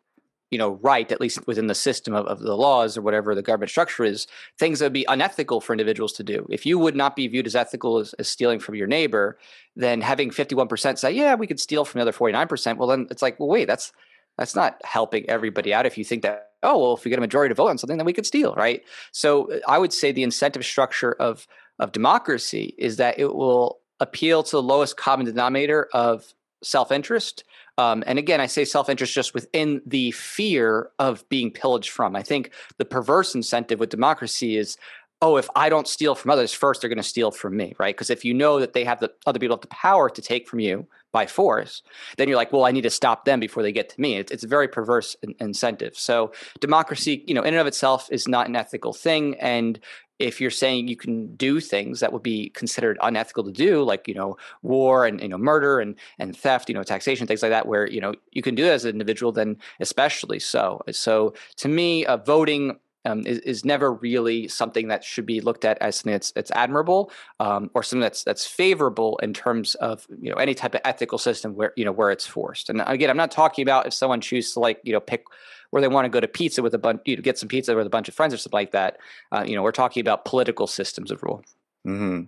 you 0.54 0.58
know 0.58 0.78
right 0.82 1.10
at 1.10 1.20
least 1.20 1.44
within 1.48 1.66
the 1.66 1.74
system 1.74 2.14
of, 2.14 2.26
of 2.26 2.38
the 2.38 2.56
laws 2.56 2.96
or 2.96 3.02
whatever 3.02 3.34
the 3.34 3.42
government 3.42 3.70
structure 3.70 4.04
is 4.04 4.28
things 4.56 4.78
that 4.78 4.84
would 4.84 4.92
be 4.92 5.04
unethical 5.08 5.60
for 5.60 5.72
individuals 5.72 6.12
to 6.12 6.22
do. 6.22 6.46
If 6.48 6.64
you 6.64 6.78
would 6.78 6.94
not 6.94 7.16
be 7.16 7.26
viewed 7.26 7.48
as 7.48 7.56
ethical 7.56 7.98
as, 7.98 8.14
as 8.20 8.28
stealing 8.28 8.60
from 8.60 8.76
your 8.76 8.86
neighbor 8.86 9.36
then 9.74 10.00
having 10.00 10.30
51% 10.30 10.96
say 10.96 11.10
yeah 11.10 11.34
we 11.34 11.48
could 11.48 11.58
steal 11.58 11.84
from 11.84 11.98
the 11.98 12.02
other 12.02 12.12
49% 12.12 12.76
well 12.76 12.88
then 12.88 13.08
it's 13.10 13.20
like 13.20 13.40
well 13.40 13.48
wait 13.48 13.64
that's 13.64 13.92
that's 14.38 14.54
not 14.54 14.80
helping 14.84 15.28
everybody 15.28 15.74
out 15.74 15.86
if 15.86 15.98
you 15.98 16.04
think 16.04 16.22
that 16.22 16.52
oh 16.62 16.78
well 16.78 16.94
if 16.94 17.04
we 17.04 17.08
get 17.08 17.18
a 17.18 17.20
majority 17.28 17.50
to 17.50 17.56
vote 17.56 17.70
on 17.70 17.78
something 17.78 17.96
then 17.96 18.06
we 18.06 18.12
could 18.12 18.26
steal 18.26 18.54
right? 18.54 18.84
So 19.10 19.50
uh, 19.50 19.58
i 19.66 19.76
would 19.76 19.92
say 19.92 20.12
the 20.12 20.22
incentive 20.22 20.64
structure 20.64 21.14
of 21.14 21.48
of 21.80 21.90
democracy 21.90 22.76
is 22.78 22.98
that 22.98 23.18
it 23.18 23.34
will 23.34 23.80
appeal 23.98 24.44
to 24.44 24.52
the 24.52 24.62
lowest 24.62 24.96
common 24.96 25.26
denominator 25.26 25.88
of 25.92 26.32
self-interest 26.62 27.42
um, 27.78 28.04
and 28.06 28.18
again, 28.18 28.40
I 28.40 28.46
say 28.46 28.64
self 28.64 28.88
interest 28.88 29.12
just 29.12 29.34
within 29.34 29.82
the 29.86 30.12
fear 30.12 30.90
of 30.98 31.28
being 31.28 31.50
pillaged 31.50 31.90
from. 31.90 32.14
I 32.14 32.22
think 32.22 32.52
the 32.78 32.84
perverse 32.84 33.34
incentive 33.34 33.80
with 33.80 33.90
democracy 33.90 34.56
is 34.56 34.76
oh, 35.24 35.38
if 35.38 35.48
I 35.56 35.70
don't 35.70 35.88
steal 35.88 36.14
from 36.14 36.30
others 36.32 36.52
first, 36.52 36.80
they're 36.82 36.90
going 36.90 36.98
to 36.98 37.02
steal 37.02 37.30
from 37.30 37.56
me, 37.56 37.74
right? 37.78 37.94
Because 37.94 38.10
if 38.10 38.26
you 38.26 38.34
know 38.34 38.60
that 38.60 38.74
they 38.74 38.84
have 38.84 39.00
the 39.00 39.10
other 39.24 39.38
people 39.38 39.56
have 39.56 39.62
the 39.62 39.68
power 39.68 40.10
to 40.10 40.20
take 40.20 40.46
from 40.46 40.60
you 40.60 40.86
by 41.12 41.24
force, 41.24 41.82
then 42.18 42.28
you're 42.28 42.36
like, 42.36 42.52
well, 42.52 42.66
I 42.66 42.72
need 42.72 42.82
to 42.82 42.90
stop 42.90 43.24
them 43.24 43.40
before 43.40 43.62
they 43.62 43.72
get 43.72 43.88
to 43.88 44.00
me. 44.00 44.16
It's, 44.16 44.30
it's 44.30 44.44
a 44.44 44.48
very 44.48 44.68
perverse 44.68 45.16
in- 45.22 45.34
incentive. 45.40 45.96
So 45.96 46.32
democracy, 46.60 47.24
you 47.26 47.32
know, 47.32 47.40
in 47.40 47.54
and 47.54 47.60
of 47.60 47.66
itself 47.66 48.08
is 48.12 48.28
not 48.28 48.48
an 48.48 48.56
ethical 48.56 48.92
thing, 48.92 49.36
and 49.40 49.80
if 50.18 50.40
you're 50.40 50.50
saying 50.50 50.88
you 50.88 50.96
can 50.96 51.34
do 51.36 51.60
things 51.60 52.00
that 52.00 52.12
would 52.12 52.22
be 52.22 52.50
considered 52.50 52.98
unethical 53.02 53.44
to 53.44 53.52
do 53.52 53.82
like 53.82 54.06
you 54.06 54.14
know 54.14 54.36
war 54.62 55.06
and 55.06 55.20
you 55.20 55.28
know 55.28 55.38
murder 55.38 55.80
and 55.80 55.96
and 56.18 56.36
theft 56.36 56.68
you 56.68 56.74
know 56.74 56.82
taxation 56.82 57.26
things 57.26 57.42
like 57.42 57.50
that 57.50 57.66
where 57.66 57.88
you 57.88 58.00
know 58.00 58.14
you 58.32 58.42
can 58.42 58.54
do 58.54 58.64
it 58.64 58.70
as 58.70 58.84
an 58.84 58.90
individual 58.90 59.32
then 59.32 59.56
especially. 59.80 60.38
So 60.38 60.82
so 60.90 61.34
to 61.56 61.68
me 61.68 62.06
uh, 62.06 62.18
voting 62.18 62.78
um, 63.04 63.26
is, 63.26 63.38
is 63.40 63.64
never 63.64 63.92
really 63.92 64.48
something 64.48 64.88
that 64.88 65.04
should 65.04 65.26
be 65.26 65.40
looked 65.40 65.64
at 65.64 65.78
as 65.80 65.96
something 65.96 66.12
that's, 66.12 66.32
that's 66.32 66.50
admirable 66.52 67.10
um, 67.40 67.70
or 67.74 67.82
something 67.82 68.00
that's 68.00 68.24
that's 68.24 68.46
favorable 68.46 69.18
in 69.22 69.32
terms 69.32 69.74
of 69.76 70.06
you 70.20 70.30
know 70.30 70.36
any 70.36 70.54
type 70.54 70.74
of 70.74 70.80
ethical 70.84 71.18
system 71.18 71.54
where 71.54 71.72
you 71.76 71.84
know 71.84 71.92
where 71.92 72.10
it's 72.10 72.26
forced. 72.26 72.70
And 72.70 72.82
again, 72.86 73.10
I'm 73.10 73.16
not 73.16 73.30
talking 73.30 73.62
about 73.62 73.86
if 73.86 73.94
someone 73.94 74.20
chooses 74.20 74.52
to 74.54 74.60
like 74.60 74.80
you 74.84 74.92
know 74.92 75.00
pick 75.00 75.24
where 75.70 75.80
they 75.80 75.88
want 75.88 76.04
to 76.04 76.08
go 76.08 76.20
to 76.20 76.28
pizza 76.28 76.62
with 76.62 76.72
a 76.72 76.78
bunch, 76.78 77.00
you 77.04 77.16
know, 77.16 77.22
get 77.22 77.36
some 77.36 77.48
pizza 77.48 77.74
with 77.74 77.86
a 77.86 77.90
bunch 77.90 78.08
of 78.08 78.14
friends 78.14 78.32
or 78.32 78.36
something 78.36 78.56
like 78.56 78.70
that. 78.70 78.98
Uh, 79.32 79.44
you 79.44 79.56
know, 79.56 79.62
we're 79.62 79.72
talking 79.72 80.00
about 80.00 80.24
political 80.24 80.68
systems 80.68 81.10
of 81.10 81.20
rule. 81.24 81.42
Mm-hmm. 81.84 82.22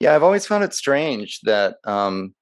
Yeah, 0.00 0.16
I've 0.16 0.24
always 0.24 0.46
found 0.46 0.64
it 0.64 0.74
strange 0.74 1.40
that 1.42 1.76
um, 1.84 2.34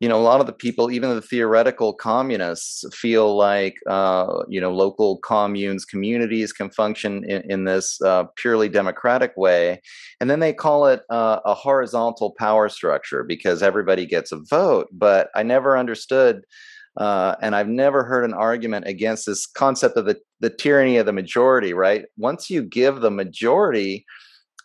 you 0.00 0.08
know 0.08 0.18
a 0.18 0.22
lot 0.22 0.40
of 0.40 0.46
the 0.46 0.52
people 0.52 0.90
even 0.90 1.10
the 1.10 1.22
theoretical 1.22 1.92
communists 1.92 2.84
feel 2.94 3.36
like 3.36 3.76
uh, 3.88 4.42
you 4.48 4.60
know 4.60 4.72
local 4.72 5.18
communes 5.18 5.84
communities 5.84 6.52
can 6.52 6.70
function 6.70 7.22
in, 7.24 7.42
in 7.50 7.64
this 7.64 8.00
uh, 8.02 8.24
purely 8.36 8.68
democratic 8.68 9.32
way 9.36 9.80
and 10.20 10.28
then 10.28 10.40
they 10.40 10.52
call 10.52 10.86
it 10.86 11.02
uh, 11.10 11.40
a 11.44 11.54
horizontal 11.54 12.34
power 12.38 12.68
structure 12.68 13.22
because 13.22 13.62
everybody 13.62 14.06
gets 14.06 14.32
a 14.32 14.40
vote 14.48 14.88
but 14.92 15.28
i 15.34 15.42
never 15.42 15.78
understood 15.78 16.42
uh, 16.96 17.36
and 17.40 17.54
I've 17.54 17.68
never 17.68 18.02
heard 18.02 18.24
an 18.24 18.34
argument 18.34 18.86
against 18.86 19.24
this 19.24 19.46
concept 19.46 19.96
of 19.96 20.06
the, 20.06 20.18
the 20.40 20.50
tyranny 20.50 20.96
of 20.96 21.06
the 21.06 21.12
majority, 21.12 21.72
right? 21.72 22.04
Once 22.16 22.50
you 22.50 22.62
give 22.62 23.00
the 23.00 23.12
majority 23.12 24.04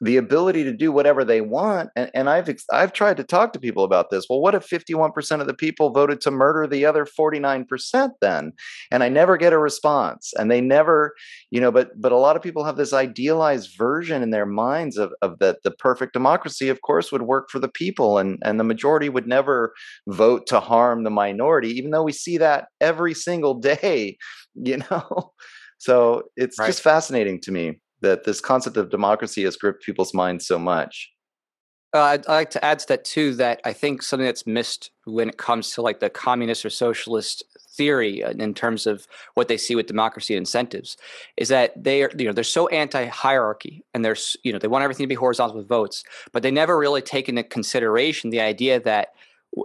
the 0.02 0.18
ability 0.18 0.64
to 0.64 0.74
do 0.74 0.92
whatever 0.92 1.24
they 1.24 1.42
want 1.42 1.90
and, 1.96 2.12
and 2.14 2.30
i've 2.30 2.54
i've 2.74 2.94
tried 2.94 3.18
to 3.18 3.24
talk 3.24 3.54
to 3.54 3.60
people 3.60 3.84
about 3.84 4.10
this. 4.10 4.26
Well 4.30 4.42
what 4.42 4.56
if 4.56 4.68
51% 4.68 5.42
of 5.42 5.48
the 5.48 5.54
people 5.54 5.90
voted 5.92 6.22
to 6.22 6.32
murder 6.32 6.68
the 6.68 6.86
other 6.86 7.06
49% 7.06 8.10
then? 8.22 8.54
And 8.92 9.04
i 9.04 9.10
never 9.10 9.38
get 9.38 9.54
a 9.54 9.58
response 9.58 10.34
and 10.38 10.52
they 10.52 10.62
never 10.62 11.14
you 11.52 11.62
know 11.62 11.72
but 11.72 11.90
but 12.00 12.12
a 12.12 12.18
lot 12.18 12.36
of 12.36 12.42
people 12.42 12.64
have 12.64 12.78
this 12.78 12.94
idealized 12.94 13.78
version 13.78 14.22
in 14.22 14.32
their 14.32 14.46
minds 14.46 14.98
of, 14.98 15.14
of 15.22 15.40
that 15.40 15.64
the 15.64 15.72
perfect 15.72 16.14
democracy 16.14 16.70
of 16.70 16.82
course 16.82 17.12
would 17.12 17.24
work 17.24 17.50
for 17.50 17.60
the 17.60 17.70
people 17.70 18.18
and 18.18 18.40
and 18.44 18.60
the 18.60 18.64
majority 18.64 19.10
would 19.10 19.28
never 19.28 19.74
vote 20.08 20.48
to 20.48 20.60
harm 20.60 21.04
the 21.04 21.10
minority 21.10 21.70
even 21.70 21.92
though 21.92 22.04
we 22.04 22.12
see 22.12 22.38
that 22.38 22.68
every 22.82 23.14
single 23.14 23.54
day 23.76 24.18
you 24.56 24.78
know? 24.78 25.34
So 25.78 26.24
it's 26.36 26.58
right. 26.58 26.68
just 26.68 26.82
fascinating 26.82 27.42
to 27.42 27.52
me 27.52 27.80
that 28.02 28.24
this 28.24 28.42
concept 28.42 28.78
of 28.78 28.90
democracy 28.90 29.44
has 29.44 29.56
gripped 29.56 29.84
people's 29.84 30.14
minds 30.14 30.46
so 30.46 30.60
much. 30.60 31.12
Uh, 31.94 32.02
I'd, 32.02 32.28
I'd 32.28 32.36
like 32.36 32.50
to 32.52 32.66
add 32.66 32.80
to 32.80 32.88
that 32.90 33.06
too. 33.06 33.36
That 33.36 33.62
I 33.64 33.72
think 33.72 34.02
something 34.02 34.26
that's 34.26 34.46
missed 34.46 34.92
when 35.06 35.30
it 35.30 35.38
comes 35.38 35.72
to 35.72 35.82
like 35.82 36.02
the 36.02 36.10
communist 36.10 36.66
or 36.66 36.70
socialist 36.70 37.44
theory 37.76 38.24
uh, 38.24 38.32
in 38.32 38.54
terms 38.54 38.88
of 38.88 39.08
what 39.36 39.48
they 39.48 39.58
see 39.58 39.76
with 39.76 39.86
democracy 39.86 40.34
and 40.34 40.42
incentives 40.42 40.98
is 41.38 41.50
that 41.50 41.72
they 41.82 42.04
are 42.04 42.12
you 42.18 42.26
know 42.26 42.32
they're 42.32 42.44
so 42.44 42.68
anti-hierarchy 42.70 43.84
and 43.94 44.04
they're 44.04 44.16
you 44.44 44.52
know 44.52 44.60
they 44.60 44.68
want 44.68 44.84
everything 44.84 45.04
to 45.04 45.10
be 45.10 45.16
horizontal 45.16 45.58
with 45.58 45.68
votes 45.68 46.04
but 46.32 46.42
they 46.44 46.52
never 46.52 46.78
really 46.78 47.02
take 47.02 47.28
into 47.28 47.44
consideration 47.44 48.30
the 48.30 48.40
idea 48.40 48.80
that 48.80 49.10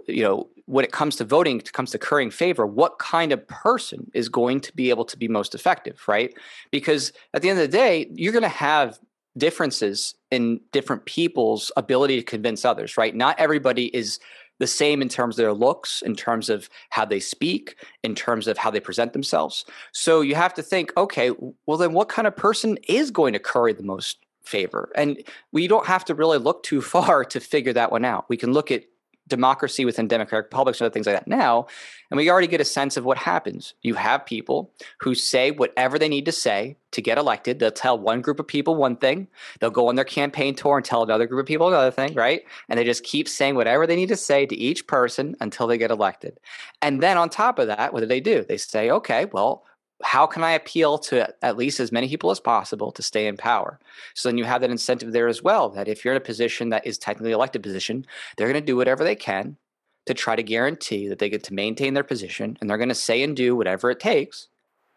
you 0.07 0.23
know 0.23 0.47
when 0.65 0.85
it 0.85 0.91
comes 0.91 1.15
to 1.15 1.23
voting 1.23 1.59
it 1.59 1.73
comes 1.73 1.91
to 1.91 1.97
currying 1.97 2.31
favor 2.31 2.65
what 2.65 2.99
kind 2.99 3.31
of 3.31 3.47
person 3.47 4.09
is 4.13 4.29
going 4.29 4.59
to 4.59 4.73
be 4.73 4.89
able 4.89 5.05
to 5.05 5.17
be 5.17 5.27
most 5.27 5.53
effective 5.55 6.01
right 6.07 6.33
because 6.71 7.11
at 7.33 7.41
the 7.41 7.49
end 7.49 7.59
of 7.59 7.69
the 7.69 7.77
day 7.77 8.09
you're 8.13 8.33
going 8.33 8.41
to 8.41 8.49
have 8.49 8.99
differences 9.37 10.13
in 10.29 10.59
different 10.71 11.05
people's 11.05 11.71
ability 11.77 12.17
to 12.17 12.23
convince 12.23 12.65
others 12.65 12.97
right 12.97 13.15
not 13.15 13.39
everybody 13.39 13.85
is 13.95 14.19
the 14.61 14.67
same 14.67 15.01
in 15.01 15.09
terms 15.09 15.39
of 15.39 15.43
their 15.43 15.53
looks, 15.53 16.03
in 16.03 16.15
terms 16.15 16.47
of 16.47 16.69
how 16.91 17.03
they 17.03 17.19
speak, 17.19 17.77
in 18.03 18.13
terms 18.13 18.47
of 18.47 18.59
how 18.59 18.69
they 18.69 18.79
present 18.79 19.11
themselves. 19.11 19.65
So 19.91 20.21
you 20.21 20.35
have 20.35 20.53
to 20.53 20.61
think, 20.61 20.93
okay, 20.95 21.31
well, 21.65 21.79
then 21.79 21.93
what 21.93 22.09
kind 22.09 22.27
of 22.27 22.35
person 22.35 22.77
is 22.87 23.09
going 23.09 23.33
to 23.33 23.39
curry 23.39 23.73
the 23.73 23.81
most 23.81 24.19
favor? 24.43 24.91
And 24.95 25.23
we 25.51 25.67
don't 25.67 25.87
have 25.87 26.05
to 26.05 26.13
really 26.13 26.37
look 26.37 26.61
too 26.61 26.79
far 26.93 27.25
to 27.25 27.39
figure 27.39 27.73
that 27.73 27.91
one 27.91 28.05
out. 28.05 28.29
We 28.29 28.37
can 28.37 28.53
look 28.53 28.69
at 28.69 28.83
democracy 29.31 29.83
within 29.83 30.07
democratic 30.07 30.45
republics 30.45 30.79
and 30.79 30.85
other 30.85 30.93
things 30.93 31.07
like 31.07 31.15
that 31.15 31.27
now 31.27 31.65
and 32.11 32.17
we 32.17 32.29
already 32.29 32.47
get 32.47 32.59
a 32.59 32.65
sense 32.65 32.97
of 32.97 33.05
what 33.05 33.17
happens. 33.17 33.73
You 33.81 33.95
have 33.95 34.25
people 34.25 34.73
who 34.99 35.15
say 35.15 35.49
whatever 35.49 35.97
they 35.97 36.09
need 36.09 36.25
to 36.25 36.33
say 36.33 36.75
to 36.91 37.01
get 37.01 37.17
elected. 37.17 37.57
They'll 37.57 37.71
tell 37.71 37.97
one 37.97 38.21
group 38.21 38.37
of 38.37 38.47
people 38.47 38.75
one 38.75 38.97
thing. 38.97 39.29
They'll 39.59 39.69
go 39.69 39.87
on 39.87 39.95
their 39.95 40.03
campaign 40.03 40.53
tour 40.53 40.75
and 40.75 40.85
tell 40.85 41.03
another 41.03 41.25
group 41.25 41.39
of 41.39 41.47
people 41.47 41.69
another 41.69 41.89
thing 41.89 42.13
right? 42.13 42.41
And 42.67 42.77
they 42.77 42.83
just 42.83 43.05
keep 43.05 43.29
saying 43.29 43.55
whatever 43.55 43.87
they 43.87 43.95
need 43.95 44.09
to 44.09 44.17
say 44.17 44.45
to 44.45 44.55
each 44.55 44.87
person 44.87 45.37
until 45.39 45.67
they 45.67 45.77
get 45.77 45.89
elected. 45.89 46.37
And 46.81 47.01
then 47.01 47.17
on 47.17 47.29
top 47.29 47.59
of 47.59 47.67
that 47.67 47.93
what 47.93 48.01
do 48.01 48.05
they 48.05 48.19
do? 48.19 48.43
They 48.43 48.57
say 48.57 48.91
okay 48.91 49.25
well 49.31 49.63
how 50.03 50.27
can 50.27 50.43
I 50.43 50.51
appeal 50.51 50.97
to 50.99 51.33
at 51.43 51.57
least 51.57 51.79
as 51.79 51.91
many 51.91 52.07
people 52.07 52.31
as 52.31 52.39
possible 52.39 52.91
to 52.91 53.03
stay 53.03 53.27
in 53.27 53.37
power? 53.37 53.79
So 54.13 54.29
then 54.29 54.37
you 54.37 54.45
have 54.45 54.61
that 54.61 54.69
incentive 54.69 55.11
there 55.11 55.27
as 55.27 55.43
well. 55.43 55.69
That 55.69 55.87
if 55.87 56.03
you're 56.03 56.13
in 56.13 56.21
a 56.21 56.25
position 56.25 56.69
that 56.69 56.85
is 56.85 56.97
technically 56.97 57.31
elected 57.31 57.63
position, 57.63 58.05
they're 58.35 58.47
going 58.47 58.61
to 58.61 58.65
do 58.65 58.75
whatever 58.75 59.03
they 59.03 59.15
can 59.15 59.57
to 60.05 60.13
try 60.13 60.35
to 60.35 60.43
guarantee 60.43 61.07
that 61.07 61.19
they 61.19 61.29
get 61.29 61.43
to 61.43 61.53
maintain 61.53 61.93
their 61.93 62.03
position, 62.03 62.57
and 62.59 62.69
they're 62.69 62.77
going 62.77 62.89
to 62.89 62.95
say 62.95 63.21
and 63.21 63.35
do 63.35 63.55
whatever 63.55 63.91
it 63.91 63.99
takes 63.99 64.47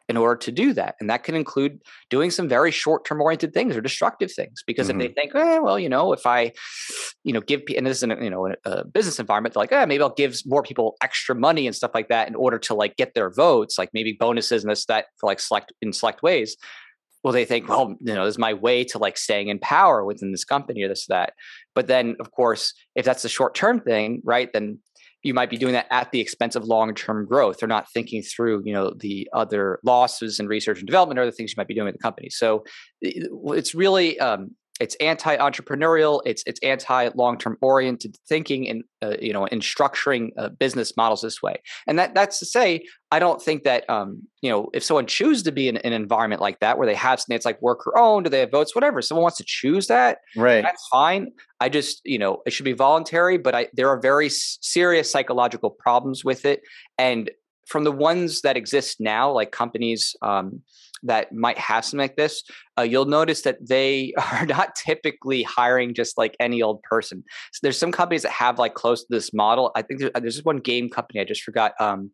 in 0.08 0.16
order 0.16 0.36
to 0.36 0.52
do 0.52 0.72
that. 0.74 0.96
And 1.00 1.08
that 1.08 1.24
can 1.24 1.34
include 1.34 1.80
doing 2.10 2.30
some 2.30 2.48
very 2.48 2.70
short 2.70 3.04
term 3.04 3.20
oriented 3.20 3.54
things 3.54 3.76
or 3.76 3.80
destructive 3.80 4.30
things. 4.32 4.62
Because 4.66 4.88
mm-hmm. 4.88 5.00
if 5.00 5.14
they 5.14 5.22
mm-hmm. 5.22 5.38
think, 5.38 5.46
eh, 5.46 5.58
well, 5.58 5.78
you 5.78 5.88
know, 5.88 6.12
if 6.12 6.26
I, 6.26 6.52
you 7.22 7.32
know, 7.32 7.40
give, 7.40 7.62
and 7.76 7.86
this 7.86 7.98
is 7.98 8.02
in 8.02 8.10
a, 8.10 8.22
you 8.22 8.30
know, 8.30 8.54
a 8.64 8.84
business 8.84 9.18
environment, 9.18 9.54
they're 9.54 9.62
like, 9.62 9.72
eh, 9.72 9.84
maybe 9.86 10.02
I'll 10.02 10.10
give 10.10 10.36
more 10.44 10.62
people 10.62 10.96
extra 11.02 11.34
money 11.34 11.66
and 11.66 11.74
stuff 11.74 11.92
like 11.94 12.08
that 12.08 12.28
in 12.28 12.34
order 12.34 12.58
to 12.60 12.74
like 12.74 12.96
get 12.96 13.14
their 13.14 13.30
votes, 13.30 13.78
like 13.78 13.90
maybe 13.94 14.16
bonuses 14.18 14.62
and 14.62 14.70
this, 14.70 14.84
that 14.86 15.06
for 15.18 15.26
like 15.26 15.40
select 15.40 15.72
in 15.80 15.92
select 15.92 16.22
ways. 16.22 16.56
Well, 17.22 17.32
they 17.32 17.46
think, 17.46 17.70
well, 17.70 17.96
you 18.00 18.14
know, 18.14 18.26
this 18.26 18.34
is 18.34 18.38
my 18.38 18.52
way 18.52 18.84
to 18.84 18.98
like 18.98 19.16
staying 19.16 19.48
in 19.48 19.58
power 19.58 20.04
within 20.04 20.30
this 20.30 20.44
company 20.44 20.82
or 20.82 20.88
this, 20.88 21.06
that. 21.06 21.32
But 21.74 21.86
then, 21.86 22.16
of 22.20 22.30
course, 22.30 22.74
if 22.94 23.06
that's 23.06 23.24
a 23.24 23.30
short 23.30 23.54
term 23.54 23.80
thing, 23.80 24.20
right, 24.24 24.52
then 24.52 24.78
you 25.24 25.34
might 25.34 25.50
be 25.50 25.56
doing 25.56 25.72
that 25.72 25.86
at 25.90 26.12
the 26.12 26.20
expense 26.20 26.54
of 26.54 26.64
long-term 26.64 27.26
growth 27.26 27.62
or 27.62 27.66
not 27.66 27.90
thinking 27.92 28.22
through 28.22 28.62
you 28.64 28.72
know 28.72 28.92
the 28.96 29.28
other 29.32 29.80
losses 29.82 30.38
in 30.38 30.46
research 30.46 30.78
and 30.78 30.86
development 30.86 31.18
or 31.18 31.22
other 31.22 31.32
things 31.32 31.50
you 31.50 31.54
might 31.56 31.66
be 31.66 31.74
doing 31.74 31.86
with 31.86 31.94
the 31.94 32.02
company. 32.02 32.28
So 32.30 32.64
it's 33.00 33.74
really 33.74 34.20
um, 34.20 34.54
it's 34.80 34.96
anti-entrepreneurial 34.96 36.20
it's 36.26 36.42
it's 36.46 36.58
anti 36.62 37.08
long-term 37.14 37.56
oriented 37.60 38.16
thinking 38.28 38.68
and 38.68 38.82
uh, 39.02 39.16
you 39.20 39.32
know 39.32 39.44
in 39.46 39.60
structuring 39.60 40.30
uh, 40.36 40.48
business 40.48 40.96
models 40.96 41.22
this 41.22 41.40
way. 41.40 41.56
And 41.86 41.98
that 41.98 42.14
that's 42.14 42.38
to 42.40 42.46
say 42.46 42.84
i 43.12 43.18
don't 43.18 43.40
think 43.40 43.62
that 43.62 43.88
um, 43.88 44.22
you 44.42 44.50
know 44.50 44.70
if 44.74 44.82
someone 44.82 45.06
chooses 45.06 45.44
to 45.44 45.52
be 45.52 45.68
in 45.68 45.76
an 45.78 45.92
environment 45.92 46.40
like 46.40 46.58
that 46.60 46.76
where 46.76 46.86
they 46.86 46.94
have 46.94 47.20
something 47.20 47.34
that's 47.34 47.46
like 47.46 47.62
worker 47.62 47.96
owned 47.96 48.26
or 48.26 48.30
they 48.30 48.40
have 48.40 48.50
votes 48.50 48.74
whatever 48.74 49.00
someone 49.00 49.22
wants 49.22 49.38
to 49.38 49.44
choose 49.46 49.86
that 49.86 50.18
right. 50.36 50.62
that's 50.62 50.86
fine. 50.88 51.30
I 51.60 51.68
just 51.68 52.00
you 52.04 52.18
know 52.18 52.42
it 52.44 52.52
should 52.52 52.64
be 52.64 52.72
voluntary 52.72 53.38
but 53.38 53.54
i 53.54 53.68
there 53.74 53.88
are 53.88 54.00
very 54.00 54.28
serious 54.28 55.10
psychological 55.10 55.70
problems 55.70 56.24
with 56.24 56.44
it. 56.44 56.62
And 56.98 57.30
from 57.66 57.84
the 57.84 57.92
ones 57.92 58.42
that 58.42 58.56
exist 58.56 59.00
now 59.00 59.30
like 59.30 59.50
companies 59.50 60.14
um, 60.22 60.62
that 61.04 61.32
might 61.32 61.58
have 61.58 61.84
something 61.84 62.02
like 62.04 62.16
this, 62.16 62.42
uh, 62.78 62.82
you'll 62.82 63.04
notice 63.04 63.42
that 63.42 63.66
they 63.66 64.12
are 64.32 64.46
not 64.46 64.74
typically 64.74 65.42
hiring 65.42 65.94
just 65.94 66.18
like 66.18 66.36
any 66.40 66.62
old 66.62 66.82
person. 66.82 67.22
So 67.52 67.60
there's 67.62 67.78
some 67.78 67.92
companies 67.92 68.22
that 68.22 68.32
have 68.32 68.58
like 68.58 68.74
close 68.74 69.02
to 69.02 69.06
this 69.10 69.32
model. 69.32 69.70
I 69.76 69.82
think 69.82 70.00
there's 70.00 70.34
just 70.34 70.44
one 70.44 70.58
game 70.58 70.88
company 70.88 71.20
I 71.20 71.24
just 71.24 71.42
forgot. 71.42 71.72
Um, 71.80 72.10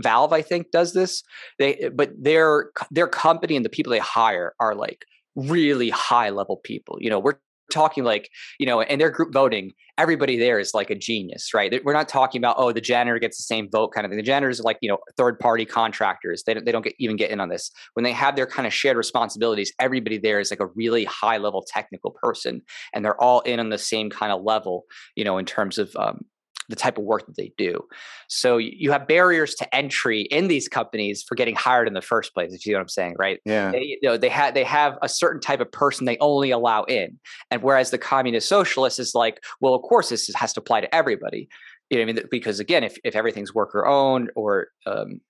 Valve, 0.00 0.32
I 0.32 0.42
think, 0.42 0.70
does 0.70 0.92
this. 0.92 1.24
They, 1.58 1.90
but 1.92 2.12
their 2.16 2.70
their 2.90 3.08
company 3.08 3.56
and 3.56 3.64
the 3.64 3.70
people 3.70 3.90
they 3.90 3.98
hire 3.98 4.54
are 4.60 4.76
like 4.76 5.04
really 5.34 5.90
high 5.90 6.30
level 6.30 6.58
people. 6.62 6.98
You 7.00 7.10
know, 7.10 7.18
we're 7.18 7.34
talking 7.72 8.04
like 8.04 8.30
you 8.58 8.66
know 8.66 8.80
and 8.80 9.00
their 9.00 9.10
group 9.10 9.32
voting 9.32 9.72
everybody 9.96 10.38
there 10.38 10.58
is 10.58 10.74
like 10.74 10.90
a 10.90 10.94
genius 10.94 11.52
right? 11.52 11.84
We're 11.84 11.92
not 11.92 12.08
talking 12.08 12.40
about 12.40 12.56
oh 12.58 12.72
the 12.72 12.80
janitor 12.80 13.18
gets 13.18 13.36
the 13.36 13.42
same 13.42 13.68
vote 13.70 13.88
kind 13.88 14.04
of 14.04 14.10
thing. 14.10 14.16
The 14.16 14.22
janitors 14.22 14.60
are 14.60 14.64
like 14.64 14.78
you 14.80 14.88
know 14.88 14.98
third 15.16 15.38
party 15.38 15.64
contractors. 15.64 16.44
They 16.44 16.54
don't, 16.54 16.64
they 16.64 16.72
don't 16.72 16.82
get, 16.82 16.94
even 16.98 17.16
get 17.16 17.30
in 17.30 17.40
on 17.40 17.48
this. 17.48 17.70
When 17.94 18.04
they 18.04 18.12
have 18.12 18.36
their 18.36 18.46
kind 18.46 18.66
of 18.66 18.72
shared 18.72 18.96
responsibilities 18.96 19.72
everybody 19.78 20.18
there 20.18 20.40
is 20.40 20.50
like 20.50 20.60
a 20.60 20.66
really 20.66 21.04
high 21.04 21.38
level 21.38 21.64
technical 21.66 22.12
person 22.22 22.62
and 22.92 23.04
they're 23.04 23.20
all 23.20 23.40
in 23.40 23.60
on 23.60 23.70
the 23.70 23.78
same 23.78 24.10
kind 24.10 24.32
of 24.32 24.42
level 24.42 24.84
you 25.14 25.24
know 25.24 25.38
in 25.38 25.44
terms 25.44 25.78
of 25.78 25.94
um, 25.96 26.24
the 26.68 26.76
type 26.76 26.98
of 26.98 27.04
work 27.04 27.26
that 27.26 27.36
they 27.36 27.52
do. 27.56 27.80
So 28.28 28.58
you 28.58 28.90
have 28.92 29.08
barriers 29.08 29.54
to 29.56 29.74
entry 29.74 30.22
in 30.22 30.48
these 30.48 30.68
companies 30.68 31.22
for 31.22 31.34
getting 31.34 31.54
hired 31.54 31.88
in 31.88 31.94
the 31.94 32.02
first 32.02 32.34
place. 32.34 32.52
If 32.52 32.66
you 32.66 32.72
know 32.72 32.78
what 32.78 32.82
I'm 32.82 32.88
saying, 32.88 33.16
right? 33.18 33.40
Yeah. 33.44 33.70
They, 33.70 33.82
you 33.82 33.98
know, 34.02 34.16
they 34.16 34.28
have 34.28 34.54
they 34.54 34.64
have 34.64 34.98
a 35.02 35.08
certain 35.08 35.40
type 35.40 35.60
of 35.60 35.72
person 35.72 36.04
they 36.04 36.18
only 36.18 36.50
allow 36.50 36.84
in, 36.84 37.18
and 37.50 37.62
whereas 37.62 37.90
the 37.90 37.98
communist 37.98 38.48
socialist 38.48 38.98
is 38.98 39.14
like, 39.14 39.42
well, 39.60 39.74
of 39.74 39.82
course 39.82 40.10
this 40.10 40.30
has 40.34 40.52
to 40.54 40.60
apply 40.60 40.82
to 40.82 40.94
everybody. 40.94 41.48
You 41.90 41.96
know, 41.96 42.02
I 42.02 42.06
mean, 42.06 42.20
because 42.30 42.60
again, 42.60 42.84
if 42.84 42.98
if 43.04 43.16
everything's 43.16 43.54
worker 43.54 43.86
owned 43.86 44.30
or 44.36 44.68
um, 44.86 45.20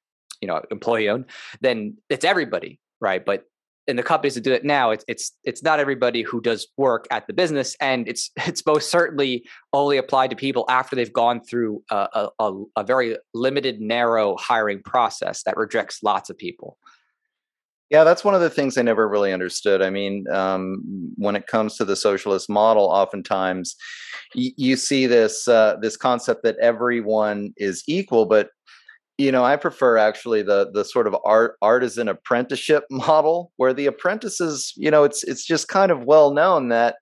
you 0.41 0.49
know 0.49 0.61
employee 0.71 1.09
owned, 1.09 1.27
then 1.61 1.97
it's 2.09 2.25
everybody, 2.25 2.81
right? 3.01 3.25
But 3.25 3.45
in 3.89 3.97
the 3.97 4.03
companies 4.03 4.35
that 4.35 4.43
do 4.43 4.53
it 4.53 4.65
now, 4.65 4.91
it's 4.91 5.05
it's 5.09 5.33
it's 5.45 5.63
not 5.63 5.81
everybody 5.81 6.23
who 6.23 6.43
does 6.43 6.69
work 6.77 7.07
at 7.11 7.27
the 7.27 7.33
business, 7.33 7.75
and 7.81 8.07
it's 8.07 8.31
it's 8.47 8.65
most 8.65 8.91
certainly 8.91 9.45
only 9.73 9.97
applied 9.97 10.31
to 10.31 10.37
people 10.37 10.67
after 10.69 10.95
they've 10.95 11.13
gone 11.13 11.41
through 11.43 11.83
a, 11.91 12.29
a, 12.39 12.63
a 12.77 12.85
very 12.85 13.17
limited, 13.35 13.81
narrow 13.81 14.37
hiring 14.37 14.83
process 14.83 15.43
that 15.45 15.57
rejects 15.57 16.03
lots 16.03 16.29
of 16.31 16.37
people. 16.37 16.79
Yeah, 17.91 18.05
that's 18.05 18.23
one 18.23 18.35
of 18.35 18.43
the 18.43 18.51
things 18.51 18.77
I 18.77 18.83
never 18.83 19.09
really 19.09 19.33
understood. 19.33 19.81
I 19.81 19.89
mean, 19.89 20.27
um, 20.31 21.15
when 21.17 21.35
it 21.35 21.47
comes 21.47 21.79
to 21.79 21.87
the 21.87 21.97
socialist 21.97 22.51
model, 22.51 22.85
oftentimes 22.85 23.75
y- 24.35 24.53
you 24.59 24.77
see 24.77 25.07
this 25.07 25.49
uh, 25.49 25.77
this 25.81 25.97
concept 25.97 26.43
that 26.43 26.59
everyone 26.59 27.55
is 27.57 27.83
equal, 27.87 28.27
but 28.27 28.51
you 29.19 29.33
know 29.33 29.45
i 29.45 29.57
prefer 29.57 29.99
actually 29.99 30.43
the 30.43 30.71
the 30.73 30.85
sort 30.85 31.07
of 31.07 31.17
art 31.25 31.57
artisan 31.61 32.09
apprenticeship 32.09 32.85
model 32.91 33.53
where 33.57 33.75
the 33.75 33.87
apprentices 33.87 34.73
you 34.77 34.91
know 34.91 35.05
it's 35.05 35.23
it's 35.25 35.45
just 35.45 35.69
kind 35.69 35.91
of 35.91 36.05
well 36.05 36.33
known 36.33 36.69
that 36.69 36.97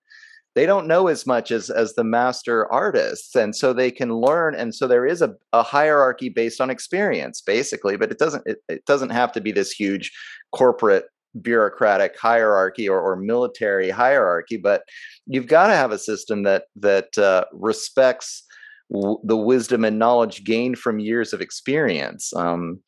they 0.57 0.65
don't 0.65 0.87
know 0.87 1.07
as 1.07 1.27
much 1.27 1.51
as 1.51 1.69
as 1.69 1.93
the 1.93 2.03
master 2.03 2.65
artists. 2.73 3.35
And 3.35 3.55
so 3.55 3.73
they 3.73 3.91
can 3.91 4.15
learn 4.15 4.55
and 4.55 4.73
so 4.73 4.87
there 4.87 5.05
is 5.05 5.21
a, 5.21 5.35
a 5.53 5.61
hierarchy 5.61 6.29
based 6.29 6.59
on 6.59 6.71
experience 6.71 7.41
basically 7.41 7.95
but 7.95 8.11
it 8.11 8.17
doesn't 8.17 8.41
it, 8.47 8.57
it 8.67 8.83
doesn't 8.85 9.11
have 9.11 9.31
to 9.33 9.41
be 9.41 9.51
this 9.51 9.71
huge 9.71 10.11
corporate 10.55 11.05
bureaucratic 11.43 12.17
hierarchy 12.19 12.89
or, 12.89 12.99
or 12.99 13.15
military 13.15 13.91
hierarchy 13.91 14.57
but 14.57 14.81
you've 15.27 15.45
got 15.45 15.67
to 15.67 15.73
have 15.73 15.91
a 15.91 15.99
system 15.99 16.41
that 16.41 16.63
that 16.75 17.15
uh, 17.19 17.45
respects 17.53 18.43
the 18.89 19.37
wisdom 19.37 19.83
and 19.83 19.99
knowledge 19.99 20.43
gained 20.43 20.77
from 20.77 20.99
years 20.99 21.33
of 21.33 21.41
experience. 21.41 22.33
Um, 22.35 22.79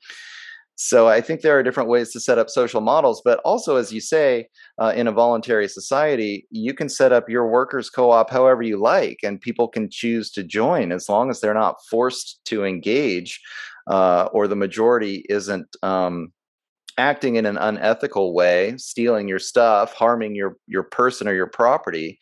so 0.81 1.09
I 1.09 1.19
think 1.19 1.41
there 1.41 1.59
are 1.59 1.61
different 1.61 1.89
ways 1.89 2.13
to 2.13 2.21
set 2.21 2.37
up 2.37 2.49
social 2.49 2.79
models, 2.79 3.21
but 3.25 3.41
also, 3.43 3.75
as 3.75 3.91
you 3.91 3.99
say, 3.99 4.47
uh, 4.81 4.93
in 4.95 5.07
a 5.07 5.11
voluntary 5.11 5.67
society, 5.67 6.47
you 6.51 6.73
can 6.73 6.87
set 6.87 7.11
up 7.11 7.27
your 7.27 7.49
workers' 7.49 7.89
co-op 7.89 8.29
however 8.29 8.61
you 8.63 8.77
like, 8.77 9.17
and 9.21 9.41
people 9.41 9.67
can 9.67 9.89
choose 9.89 10.31
to 10.31 10.41
join 10.41 10.93
as 10.93 11.09
long 11.09 11.29
as 11.29 11.41
they're 11.41 11.53
not 11.53 11.83
forced 11.89 12.39
to 12.45 12.63
engage, 12.63 13.41
uh, 13.87 14.29
or 14.31 14.47
the 14.47 14.55
majority 14.55 15.25
isn't 15.27 15.67
um, 15.83 16.31
acting 16.97 17.35
in 17.35 17.45
an 17.45 17.57
unethical 17.57 18.33
way, 18.33 18.75
stealing 18.77 19.27
your 19.27 19.39
stuff, 19.39 19.93
harming 19.93 20.33
your 20.33 20.55
your 20.65 20.83
person 20.83 21.27
or 21.27 21.33
your 21.33 21.47
property. 21.47 22.17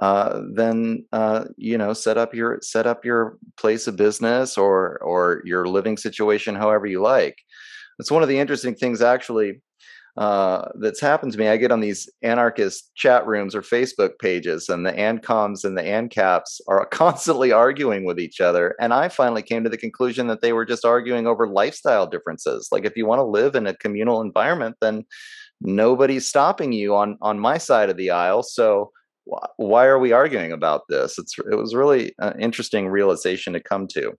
Uh, 0.00 0.42
then 0.54 1.04
uh, 1.12 1.44
you 1.56 1.76
know 1.78 1.92
set 1.92 2.16
up 2.18 2.34
your 2.34 2.58
set 2.62 2.86
up 2.86 3.04
your 3.04 3.38
place 3.58 3.86
of 3.88 3.96
business 3.96 4.56
or 4.58 4.98
or 5.02 5.42
your 5.44 5.66
living 5.66 5.96
situation 5.96 6.54
however 6.54 6.86
you 6.86 7.00
like. 7.02 7.36
It's 7.98 8.10
one 8.10 8.22
of 8.22 8.28
the 8.28 8.38
interesting 8.38 8.74
things 8.74 9.02
actually. 9.02 9.60
uh, 10.16 10.68
that's 10.80 11.00
happened 11.00 11.32
to 11.32 11.38
me. 11.38 11.46
I 11.48 11.56
get 11.56 11.70
on 11.70 11.80
these 11.80 12.10
anarchist 12.22 12.90
chat 12.96 13.24
rooms 13.26 13.54
or 13.54 13.62
Facebook 13.62 14.18
pages, 14.20 14.68
and 14.68 14.84
the 14.84 14.92
ANCOMs 14.92 15.64
and 15.64 15.78
the 15.78 15.82
ANCAPs 15.82 16.60
are 16.68 16.86
constantly 16.90 17.52
arguing 17.52 18.04
with 18.04 18.18
each 18.18 18.40
other. 18.40 18.74
And 18.80 18.92
I 18.92 19.08
finally 19.08 19.42
came 19.42 19.62
to 19.64 19.70
the 19.70 19.76
conclusion 19.78 20.26
that 20.26 20.40
they 20.40 20.52
were 20.52 20.66
just 20.66 20.84
arguing 20.84 21.26
over 21.28 21.46
lifestyle 21.46 22.06
differences. 22.08 22.68
Like, 22.72 22.84
if 22.84 22.96
you 22.96 23.06
want 23.06 23.20
to 23.20 23.24
live 23.24 23.54
in 23.54 23.66
a 23.68 23.76
communal 23.76 24.20
environment, 24.20 24.76
then 24.80 25.04
nobody's 25.60 26.28
stopping 26.28 26.72
you 26.72 26.96
on 26.96 27.16
on 27.22 27.38
my 27.38 27.58
side 27.58 27.90
of 27.90 27.96
the 27.96 28.10
aisle. 28.10 28.42
So 28.42 28.90
why 29.56 29.86
are 29.86 29.98
we 29.98 30.12
arguing 30.12 30.52
about 30.52 30.82
this? 30.88 31.18
It's 31.18 31.38
it 31.38 31.56
was 31.56 31.74
really 31.74 32.14
an 32.18 32.40
interesting 32.40 32.88
realization 32.88 33.52
to 33.52 33.60
come 33.60 33.86
to. 33.88 34.12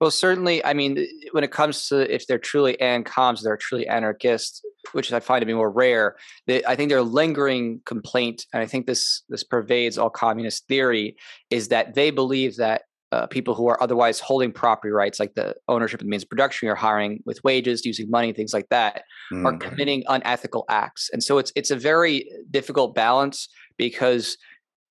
Well, 0.00 0.12
certainly, 0.12 0.64
I 0.64 0.74
mean, 0.74 1.04
when 1.32 1.42
it 1.42 1.50
comes 1.50 1.88
to 1.88 2.12
if 2.12 2.26
they're 2.26 2.38
truly 2.38 2.76
ancoms, 2.80 3.42
they're 3.42 3.56
truly 3.56 3.88
anarchists, 3.88 4.62
which 4.92 5.12
I 5.12 5.18
find 5.18 5.42
to 5.42 5.46
be 5.46 5.54
more 5.54 5.70
rare. 5.70 6.16
They, 6.46 6.64
I 6.64 6.76
think 6.76 6.88
their 6.88 7.02
lingering 7.02 7.80
complaint, 7.84 8.46
and 8.52 8.62
I 8.62 8.66
think 8.66 8.86
this 8.86 9.22
this 9.28 9.42
pervades 9.42 9.98
all 9.98 10.10
communist 10.10 10.68
theory, 10.68 11.16
is 11.50 11.68
that 11.68 11.94
they 11.94 12.10
believe 12.10 12.56
that 12.56 12.82
uh, 13.10 13.26
people 13.26 13.54
who 13.54 13.66
are 13.66 13.82
otherwise 13.82 14.20
holding 14.20 14.52
property 14.52 14.92
rights, 14.92 15.18
like 15.18 15.34
the 15.34 15.54
ownership 15.66 16.00
of 16.00 16.04
the 16.04 16.10
means 16.10 16.22
of 16.22 16.28
production, 16.28 16.66
you're 16.66 16.74
hiring 16.76 17.20
with 17.24 17.42
wages, 17.42 17.84
using 17.84 18.08
money, 18.10 18.32
things 18.32 18.52
like 18.52 18.68
that, 18.68 19.02
mm. 19.32 19.44
are 19.44 19.52
mm-hmm. 19.52 19.68
committing 19.68 20.04
unethical 20.08 20.64
acts. 20.68 21.10
And 21.12 21.24
so 21.24 21.38
it's 21.38 21.50
it's 21.56 21.70
a 21.70 21.76
very 21.76 22.28
difficult 22.50 22.94
balance 22.94 23.48
because 23.78 24.36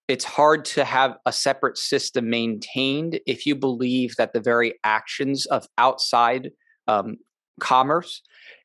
it's 0.07 0.25
hard 0.25 0.63
to 0.63 0.85
have 0.85 1.17
a 1.25 1.33
separate 1.33 1.77
system 1.77 2.29
maintained 2.29 3.19
if 3.27 3.45
you 3.45 3.55
believe 3.55 4.15
that 4.17 4.33
the 4.33 4.39
very 4.39 4.73
actions 4.83 5.45
of 5.47 5.67
outside 5.77 6.49
um, 6.87 7.17
commerce 7.59 8.21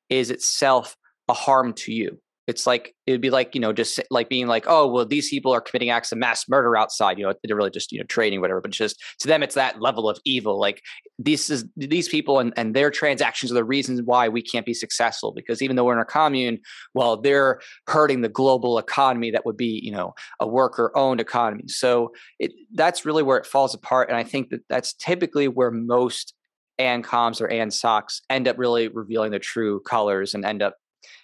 is 0.09 0.31
itself 0.31 0.97
a 1.29 1.33
harm 1.33 1.73
to 1.73 1.93
you 1.93 2.19
it's 2.47 2.67
like 2.67 2.95
it'd 3.07 3.21
be 3.21 3.31
like 3.31 3.55
you 3.55 3.61
know 3.61 3.73
just 3.73 4.01
like 4.11 4.29
being 4.29 4.47
like 4.47 4.65
oh 4.67 4.87
well 4.87 5.07
these 5.07 5.29
people 5.29 5.53
are 5.53 5.61
committing 5.61 5.91
acts 5.91 6.13
of 6.13 6.19
mass 6.19 6.49
murder 6.49 6.77
outside 6.77 7.19
you 7.19 7.25
know 7.25 7.33
they're 7.45 7.57
really 7.57 7.71
just 7.71 7.93
you 7.93 7.99
know 7.99 8.05
trading 8.07 8.41
whatever 8.41 8.61
but 8.61 8.71
just 8.71 9.01
to 9.19 9.29
them 9.29 9.43
it's 9.43 9.55
that 9.55 9.81
level 9.81 10.09
of 10.09 10.19
evil 10.25 10.59
like 10.59 10.83
this 11.19 11.51
is 11.51 11.65
these 11.77 12.09
people 12.09 12.39
and, 12.39 12.53
and 12.57 12.75
their 12.75 12.91
transactions 12.91 13.51
are 13.53 13.55
the 13.55 13.65
reasons 13.65 14.03
why 14.05 14.29
we 14.29 14.43
can't 14.43 14.67
be 14.67 14.75
successful 14.75 15.33
because 15.33 15.63
even 15.63 15.77
though 15.77 15.85
we're 15.85 15.95
in 15.95 16.01
a 16.01 16.05
commune 16.05 16.59
well 16.95 17.17
they're 17.17 17.61
hurting 17.87 18.23
the 18.23 18.29
global 18.29 18.79
economy 18.79 19.31
that 19.31 19.47
would 19.47 19.57
be 19.57 19.81
you 19.83 19.93
know 19.93 20.15
a 20.41 20.47
worker 20.47 20.91
owned 20.97 21.21
economy. 21.21 21.65
So 21.69 22.13
it 22.39 22.53
that's 22.75 23.05
really 23.05 23.23
where 23.23 23.39
it 23.39 23.47
falls 23.47 23.75
apart 23.75 24.09
and 24.09 24.17
i 24.17 24.25
think 24.25 24.51
that 24.51 24.61
that's 24.69 24.95
typically 24.95 25.49
where 25.49 25.71
most 25.71 26.35
ANCOMs 26.81 27.41
or 27.41 27.49
ansocs 27.49 28.23
end 28.31 28.49
up 28.49 28.59
really 28.59 28.89
revealing 28.89 29.31
the 29.31 29.39
true 29.39 29.81
colors 29.81 30.35
and 30.35 30.45
end 30.45 30.63
up 30.63 30.77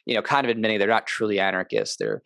you 0.06 0.14
know, 0.14 0.22
kind 0.22 0.44
of 0.44 0.50
admitting 0.50 0.78
they're 0.78 0.88
not 0.88 1.06
truly 1.06 1.40
anarchists. 1.40 1.96
They're 1.96 2.22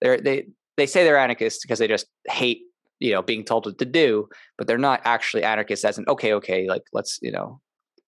they're 0.00 0.20
they 0.20 0.46
they 0.76 0.86
say 0.86 1.04
they're 1.04 1.18
anarchists 1.18 1.60
because 1.62 1.78
they 1.78 1.88
just 1.88 2.06
hate 2.26 2.62
you 3.00 3.12
know 3.12 3.22
being 3.22 3.44
told 3.44 3.66
what 3.66 3.78
to 3.78 3.84
do, 3.84 4.28
but 4.58 4.66
they're 4.66 4.78
not 4.78 5.00
actually 5.04 5.44
anarchists 5.44 5.84
as 5.84 5.98
an 5.98 6.04
okay, 6.08 6.32
okay, 6.34 6.68
like 6.68 6.82
let's 6.92 7.18
you 7.22 7.32
know 7.32 7.60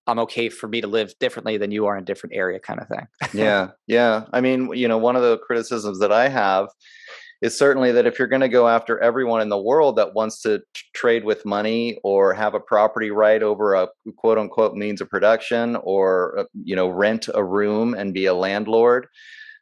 I'm 0.07 0.19
okay 0.21 0.49
for 0.49 0.69
me 0.69 0.81
to 0.81 0.87
live 0.87 1.15
differently 1.19 1.57
than 1.57 1.71
you 1.71 1.87
are 1.87 1.97
in 1.97 2.03
a 2.03 2.07
different 2.07 2.37
area 2.37 2.59
kind 2.59 2.81
of 2.81 2.89
thing. 2.89 3.07
yeah. 3.33 3.69
Yeah. 3.87 4.25
I 4.33 4.41
mean, 4.41 4.71
you 4.75 4.87
know, 4.87 4.99
one 4.99 5.17
of 5.17 5.23
the 5.23 5.39
criticisms 5.39 5.99
that 6.01 6.13
I 6.13 6.29
have 6.29 6.69
is 7.43 7.57
certainly 7.57 7.93
that 7.93 8.07
if 8.07 8.19
you're 8.19 8.29
going 8.29 8.41
to 8.41 8.49
go 8.49 8.69
after 8.69 8.99
everyone 9.01 9.41
in 9.41 9.49
the 9.49 9.61
world 9.61 9.97
that 9.97 10.15
wants 10.15 10.41
to 10.43 10.59
t- 10.59 10.65
trade 10.95 11.25
with 11.25 11.45
money 11.45 11.99
or 12.03 12.33
have 12.33 12.55
a 12.55 12.61
property 12.61 13.11
right 13.11 13.43
over 13.43 13.75
a 13.75 13.89
quote 14.17 14.39
unquote 14.39 14.75
means 14.75 15.01
of 15.01 15.11
production 15.11 15.77
or 15.83 16.39
uh, 16.39 16.45
you 16.65 16.77
know 16.77 16.89
rent 16.89 17.29
a 17.35 17.45
room 17.45 17.95
and 17.95 18.15
be 18.15 18.27
a 18.27 18.35
landlord 18.35 19.07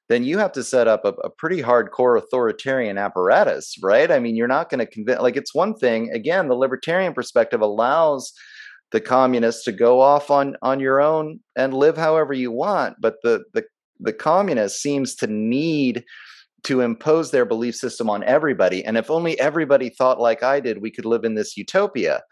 then 0.08 0.24
you 0.24 0.36
have 0.36 0.52
to 0.52 0.64
set 0.64 0.88
up 0.88 1.04
a, 1.04 1.08
a 1.24 1.30
pretty 1.30 1.62
hardcore 1.62 2.18
authoritarian 2.18 2.98
apparatus 2.98 3.76
right? 3.82 4.10
I 4.10 4.18
mean 4.18 4.36
you're 4.36 4.48
not 4.48 4.70
going 4.70 4.80
to 4.80 4.86
convince 4.86 5.20
like 5.20 5.36
it's 5.36 5.54
one 5.54 5.74
thing 5.74 6.10
again 6.12 6.48
the 6.48 6.54
libertarian 6.54 7.14
perspective 7.14 7.60
allows 7.60 8.32
the 8.92 9.00
communists 9.00 9.64
to 9.64 9.72
go 9.72 10.00
off 10.00 10.30
on 10.30 10.56
on 10.62 10.78
your 10.78 11.00
own 11.00 11.40
and 11.56 11.74
live 11.74 11.96
however 11.96 12.32
you 12.34 12.52
want 12.52 12.96
but 13.00 13.16
the 13.22 13.42
the 13.54 13.64
the 14.02 14.12
communist 14.12 14.82
seems 14.82 15.14
to 15.14 15.26
need 15.26 16.04
to 16.64 16.80
impose 16.80 17.30
their 17.30 17.44
belief 17.44 17.74
system 17.74 18.08
on 18.08 18.22
everybody. 18.24 18.84
And 18.84 18.96
if 18.96 19.10
only 19.10 19.38
everybody 19.40 19.88
thought 19.88 20.20
like 20.20 20.42
I 20.42 20.60
did, 20.60 20.80
we 20.80 20.90
could 20.90 21.04
live 21.04 21.24
in 21.24 21.34
this 21.34 21.56
utopia. 21.56 22.22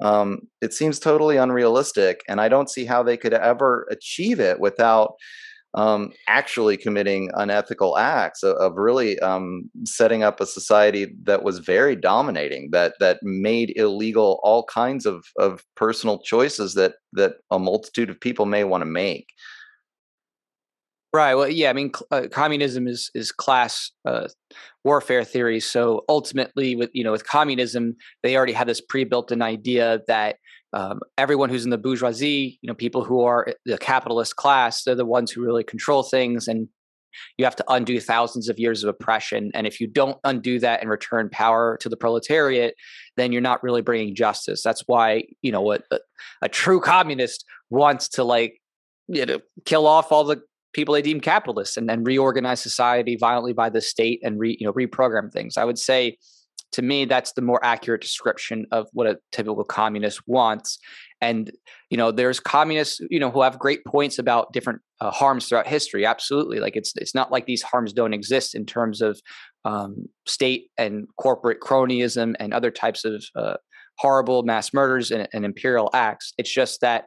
Um, 0.00 0.40
it 0.60 0.74
seems 0.74 0.98
totally 0.98 1.36
unrealistic, 1.36 2.22
and 2.28 2.40
I 2.40 2.48
don't 2.48 2.70
see 2.70 2.84
how 2.84 3.02
they 3.02 3.16
could 3.16 3.32
ever 3.32 3.86
achieve 3.90 4.40
it 4.40 4.60
without 4.60 5.14
um, 5.74 6.12
actually 6.26 6.76
committing 6.78 7.30
unethical 7.34 7.98
acts 7.98 8.42
of, 8.42 8.56
of 8.56 8.76
really 8.76 9.18
um, 9.20 9.70
setting 9.84 10.22
up 10.22 10.40
a 10.40 10.46
society 10.46 11.14
that 11.24 11.42
was 11.42 11.58
very 11.58 11.94
dominating, 11.94 12.70
that 12.72 12.94
that 12.98 13.22
made 13.22 13.74
illegal 13.76 14.40
all 14.42 14.64
kinds 14.64 15.06
of 15.06 15.24
of 15.38 15.62
personal 15.76 16.18
choices 16.18 16.74
that 16.74 16.94
that 17.12 17.36
a 17.50 17.58
multitude 17.58 18.10
of 18.10 18.20
people 18.20 18.46
may 18.46 18.64
want 18.64 18.80
to 18.82 18.86
make. 18.86 19.28
Right. 21.16 21.34
Well, 21.34 21.48
yeah. 21.48 21.70
I 21.70 21.72
mean, 21.72 21.92
uh, 22.10 22.26
communism 22.30 22.86
is 22.86 23.10
is 23.14 23.32
class 23.32 23.90
uh, 24.04 24.28
warfare 24.84 25.24
theory. 25.24 25.60
So 25.60 26.04
ultimately, 26.10 26.76
with 26.76 26.90
you 26.92 27.02
know, 27.02 27.10
with 27.10 27.26
communism, 27.26 27.96
they 28.22 28.36
already 28.36 28.52
have 28.52 28.66
this 28.66 28.82
pre-built-in 28.82 29.40
idea 29.40 30.02
that 30.08 30.36
um, 30.74 31.00
everyone 31.16 31.48
who's 31.48 31.64
in 31.64 31.70
the 31.70 31.78
bourgeoisie, 31.78 32.58
you 32.60 32.68
know, 32.68 32.74
people 32.74 33.02
who 33.02 33.22
are 33.22 33.46
the 33.64 33.78
capitalist 33.78 34.36
class, 34.36 34.84
they're 34.84 34.94
the 34.94 35.06
ones 35.06 35.30
who 35.30 35.42
really 35.42 35.64
control 35.64 36.02
things, 36.02 36.48
and 36.48 36.68
you 37.38 37.46
have 37.46 37.56
to 37.56 37.64
undo 37.68 37.98
thousands 37.98 38.50
of 38.50 38.58
years 38.58 38.84
of 38.84 38.90
oppression. 38.90 39.50
And 39.54 39.66
if 39.66 39.80
you 39.80 39.86
don't 39.86 40.18
undo 40.22 40.58
that 40.58 40.82
and 40.82 40.90
return 40.90 41.30
power 41.30 41.78
to 41.80 41.88
the 41.88 41.96
proletariat, 41.96 42.74
then 43.16 43.32
you're 43.32 43.40
not 43.40 43.62
really 43.62 43.80
bringing 43.80 44.14
justice. 44.14 44.62
That's 44.62 44.82
why 44.86 45.24
you 45.40 45.50
know 45.50 45.62
what 45.62 45.84
a, 45.90 45.98
a 46.42 46.50
true 46.50 46.78
communist 46.78 47.46
wants 47.70 48.06
to 48.10 48.22
like 48.22 48.60
you 49.08 49.24
know 49.24 49.40
kill 49.64 49.86
off 49.86 50.12
all 50.12 50.24
the 50.24 50.42
people 50.76 50.92
they 50.92 51.02
deem 51.02 51.20
capitalists 51.20 51.78
and 51.78 51.88
then 51.88 52.04
reorganize 52.04 52.60
society 52.60 53.16
violently 53.18 53.54
by 53.54 53.70
the 53.70 53.80
state 53.80 54.20
and 54.22 54.38
re, 54.38 54.56
you 54.60 54.66
know 54.66 54.72
reprogram 54.74 55.32
things. 55.32 55.56
I 55.56 55.64
would 55.64 55.78
say 55.78 56.18
to 56.72 56.82
me 56.82 57.06
that's 57.06 57.32
the 57.32 57.40
more 57.40 57.64
accurate 57.64 58.02
description 58.02 58.66
of 58.70 58.86
what 58.92 59.06
a 59.06 59.18
typical 59.32 59.64
communist 59.64 60.20
wants. 60.26 60.78
And 61.22 61.50
you 61.88 61.96
know 61.96 62.12
there's 62.12 62.38
communists 62.38 63.00
you 63.10 63.18
know 63.18 63.30
who 63.30 63.40
have 63.40 63.58
great 63.58 63.84
points 63.86 64.18
about 64.18 64.52
different 64.52 64.82
uh, 65.00 65.10
harms 65.10 65.48
throughout 65.48 65.66
history 65.66 66.04
absolutely. 66.04 66.60
Like 66.60 66.76
it's 66.76 66.92
it's 66.96 67.14
not 67.14 67.32
like 67.32 67.46
these 67.46 67.62
harms 67.62 67.94
don't 67.94 68.12
exist 68.12 68.54
in 68.54 68.66
terms 68.66 69.00
of 69.00 69.18
um, 69.64 70.06
state 70.26 70.68
and 70.76 71.08
corporate 71.18 71.60
cronyism 71.60 72.34
and 72.38 72.52
other 72.52 72.70
types 72.70 73.06
of 73.06 73.24
uh, 73.34 73.56
horrible 73.98 74.42
mass 74.42 74.74
murders 74.74 75.10
and, 75.10 75.26
and 75.32 75.46
imperial 75.46 75.88
acts. 75.94 76.34
It's 76.36 76.52
just 76.52 76.82
that 76.82 77.06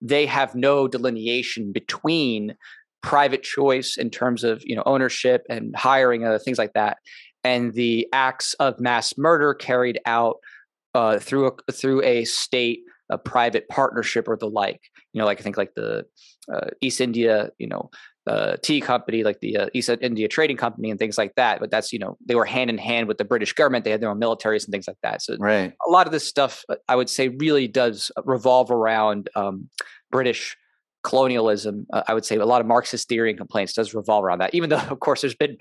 they 0.00 0.24
have 0.24 0.54
no 0.54 0.88
delineation 0.88 1.72
between 1.72 2.54
private 3.02 3.42
choice 3.42 3.96
in 3.96 4.10
terms 4.10 4.44
of 4.44 4.62
you 4.64 4.76
know 4.76 4.82
ownership 4.86 5.42
and 5.48 5.74
hiring 5.76 6.24
and 6.24 6.40
things 6.42 6.58
like 6.58 6.72
that. 6.74 6.98
And 7.42 7.72
the 7.72 8.06
acts 8.12 8.54
of 8.54 8.78
mass 8.80 9.14
murder 9.16 9.54
carried 9.54 9.98
out 10.06 10.36
uh, 10.94 11.18
through 11.18 11.52
a 11.68 11.72
through 11.72 12.02
a 12.02 12.24
state 12.24 12.80
a 13.10 13.18
private 13.18 13.68
partnership 13.68 14.28
or 14.28 14.36
the 14.36 14.48
like. 14.48 14.80
You 15.12 15.18
know 15.18 15.24
like 15.24 15.40
i 15.40 15.42
think 15.42 15.56
like 15.56 15.74
the 15.74 16.04
uh, 16.52 16.68
east 16.80 17.00
india 17.00 17.50
you 17.58 17.66
know 17.66 17.90
uh, 18.26 18.56
tea 18.62 18.80
company 18.80 19.24
like 19.24 19.40
the 19.40 19.56
uh, 19.56 19.66
east 19.72 19.88
india 20.02 20.28
trading 20.28 20.56
company 20.56 20.90
and 20.90 20.98
things 20.98 21.18
like 21.18 21.34
that. 21.36 21.58
But 21.58 21.70
that's 21.70 21.92
you 21.92 21.98
know 21.98 22.16
they 22.24 22.34
were 22.34 22.44
hand 22.44 22.70
in 22.70 22.78
hand 22.78 23.08
with 23.08 23.18
the 23.18 23.24
british 23.24 23.52
government. 23.52 23.84
They 23.84 23.90
had 23.90 24.00
their 24.00 24.10
own 24.10 24.20
militaries 24.20 24.64
and 24.64 24.72
things 24.72 24.86
like 24.86 24.98
that. 25.02 25.22
So 25.22 25.36
right. 25.40 25.72
a 25.86 25.90
lot 25.90 26.06
of 26.06 26.12
this 26.12 26.26
stuff 26.26 26.64
i 26.88 26.94
would 26.94 27.10
say 27.10 27.28
really 27.28 27.66
does 27.66 28.12
revolve 28.24 28.70
around 28.70 29.30
um, 29.34 29.68
british 30.10 30.56
colonialism, 31.02 31.86
uh, 31.92 32.02
I 32.06 32.14
would 32.14 32.24
say 32.24 32.36
a 32.36 32.44
lot 32.46 32.60
of 32.60 32.66
Marxist 32.66 33.08
theory 33.08 33.30
and 33.30 33.38
complaints 33.38 33.72
does 33.72 33.94
revolve 33.94 34.24
around 34.24 34.40
that. 34.40 34.54
Even 34.54 34.70
though, 34.70 34.78
of 34.90 35.00
course, 35.00 35.20
there's 35.22 35.34
been 35.34 35.56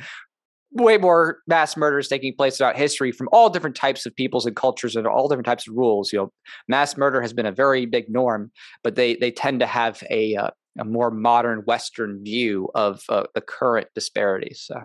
way 0.71 0.97
more 0.97 1.39
mass 1.47 1.75
murders 1.75 2.07
taking 2.07 2.35
place 2.35 2.57
throughout 2.57 2.77
history 2.77 3.11
from 3.11 3.27
all 3.31 3.49
different 3.49 3.75
types 3.75 4.05
of 4.05 4.15
peoples 4.15 4.45
and 4.45 4.55
cultures 4.55 4.95
and 4.95 5.07
all 5.07 5.27
different 5.27 5.45
types 5.45 5.67
of 5.67 5.75
rules. 5.75 6.13
You 6.13 6.19
know, 6.19 6.31
mass 6.67 6.97
murder 6.97 7.21
has 7.21 7.33
been 7.33 7.45
a 7.45 7.51
very 7.51 7.85
big 7.85 8.05
norm, 8.09 8.51
but 8.83 8.95
they 8.95 9.15
they 9.15 9.31
tend 9.31 9.59
to 9.61 9.65
have 9.65 10.03
a 10.09 10.35
uh, 10.35 10.51
a 10.79 10.85
more 10.85 11.11
modern 11.11 11.59
Western 11.61 12.23
view 12.23 12.69
of 12.75 13.01
uh, 13.09 13.23
the 13.33 13.41
current 13.41 13.87
disparities. 13.95 14.63
So. 14.65 14.81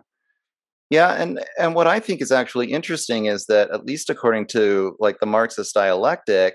Yeah, 0.90 1.14
and 1.14 1.40
and 1.58 1.74
what 1.74 1.86
I 1.86 1.98
think 1.98 2.20
is 2.20 2.30
actually 2.30 2.70
interesting 2.72 3.26
is 3.26 3.46
that 3.46 3.70
at 3.70 3.86
least 3.86 4.10
according 4.10 4.46
to 4.48 4.96
like 5.00 5.18
the 5.18 5.26
Marxist 5.26 5.74
dialectic, 5.74 6.54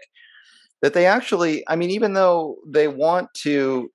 that 0.81 0.93
they 0.93 1.05
actually 1.05 1.63
i 1.67 1.75
mean 1.75 1.89
even 1.89 2.13
though 2.13 2.57
they 2.67 2.87
want 2.87 3.27
to 3.33 3.91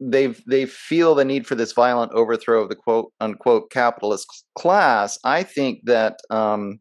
they 0.00 0.28
they 0.46 0.66
feel 0.66 1.14
the 1.14 1.24
need 1.24 1.46
for 1.46 1.54
this 1.54 1.72
violent 1.72 2.12
overthrow 2.12 2.62
of 2.62 2.68
the 2.68 2.76
quote 2.76 3.12
unquote 3.20 3.70
capitalist 3.70 4.44
class 4.56 5.18
i 5.24 5.42
think 5.42 5.80
that 5.84 6.18
um, 6.30 6.80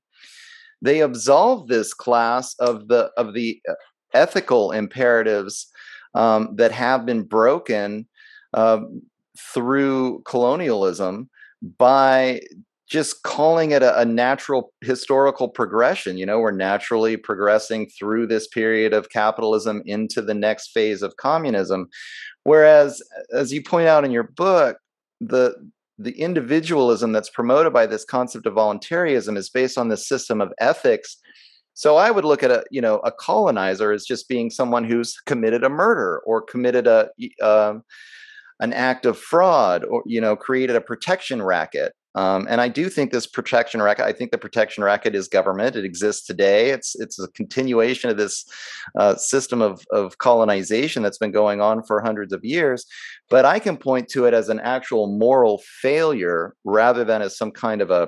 they 0.81 1.01
absolve 1.01 1.67
this 1.67 1.93
class 1.93 2.55
of 2.59 2.87
the 2.87 3.11
of 3.17 3.33
the 3.33 3.61
uh, 3.69 3.73
ethical 4.13 4.71
imperatives 4.71 5.67
um, 6.15 6.55
that 6.55 6.71
have 6.71 7.05
been 7.05 7.23
broken 7.23 8.07
uh, 8.53 8.79
through 9.53 10.21
colonialism 10.25 11.29
by 11.77 12.41
just 12.89 13.21
calling 13.21 13.71
it 13.71 13.83
a, 13.83 13.99
a, 13.99 14.05
natural 14.05 14.73
historical 14.81 15.47
progression. 15.47 16.17
You 16.17 16.25
know, 16.25 16.39
we're 16.39 16.51
naturally 16.51 17.17
progressing 17.17 17.87
through 17.87 18.27
this 18.27 18.47
period 18.47 18.93
of 18.93 19.09
capitalism 19.09 19.83
into 19.85 20.21
the 20.21 20.33
next 20.33 20.71
phase 20.71 21.03
of 21.03 21.15
communism. 21.17 21.87
Whereas, 22.43 23.01
as 23.31 23.53
you 23.53 23.63
point 23.63 23.87
out 23.87 24.05
in 24.05 24.11
your 24.11 24.23
book, 24.23 24.77
the 25.21 25.55
the 26.01 26.17
individualism 26.19 27.11
that's 27.11 27.29
promoted 27.29 27.73
by 27.73 27.85
this 27.85 28.05
concept 28.05 28.45
of 28.45 28.53
voluntarism 28.53 29.35
is 29.35 29.49
based 29.49 29.77
on 29.77 29.89
this 29.89 30.07
system 30.07 30.39
of 30.39 30.53
ethics. 30.59 31.17
So 31.73 31.97
I 31.97 32.09
would 32.09 32.25
look 32.25 32.41
at 32.41 32.51
a 32.51 32.63
you 32.71 32.81
know 32.81 32.97
a 32.99 33.11
colonizer 33.11 33.91
as 33.91 34.05
just 34.05 34.27
being 34.27 34.49
someone 34.49 34.83
who's 34.83 35.15
committed 35.25 35.63
a 35.63 35.69
murder 35.69 36.21
or 36.25 36.41
committed 36.41 36.87
a 36.87 37.09
uh, 37.41 37.75
an 38.59 38.73
act 38.73 39.05
of 39.05 39.17
fraud 39.17 39.85
or 39.85 40.01
you 40.07 40.19
know 40.19 40.35
created 40.35 40.75
a 40.75 40.81
protection 40.81 41.41
racket 41.41 41.93
um, 42.15 42.47
and 42.49 42.59
I 42.59 42.69
do 42.69 42.89
think 42.89 43.11
this 43.11 43.27
protection 43.27 43.81
racket. 43.81 44.05
I 44.05 44.13
think 44.13 44.31
the 44.31 44.37
protection 44.37 44.83
racket 44.83 45.13
is 45.13 45.27
government. 45.27 45.75
It 45.75 45.85
exists 45.85 46.25
today. 46.25 46.71
It's 46.71 46.95
it's 46.99 47.19
a 47.19 47.27
continuation 47.29 48.09
of 48.09 48.17
this 48.17 48.45
uh, 48.97 49.15
system 49.15 49.61
of 49.61 49.85
of 49.91 50.17
colonization 50.17 51.03
that's 51.03 51.19
been 51.19 51.31
going 51.31 51.61
on 51.61 51.83
for 51.83 52.01
hundreds 52.01 52.33
of 52.33 52.43
years. 52.43 52.85
But 53.29 53.45
I 53.45 53.59
can 53.59 53.77
point 53.77 54.09
to 54.09 54.25
it 54.25 54.33
as 54.33 54.49
an 54.49 54.59
actual 54.59 55.17
moral 55.19 55.61
failure 55.81 56.55
rather 56.63 57.03
than 57.03 57.21
as 57.21 57.37
some 57.37 57.51
kind 57.51 57.81
of 57.81 57.91
a 57.91 58.07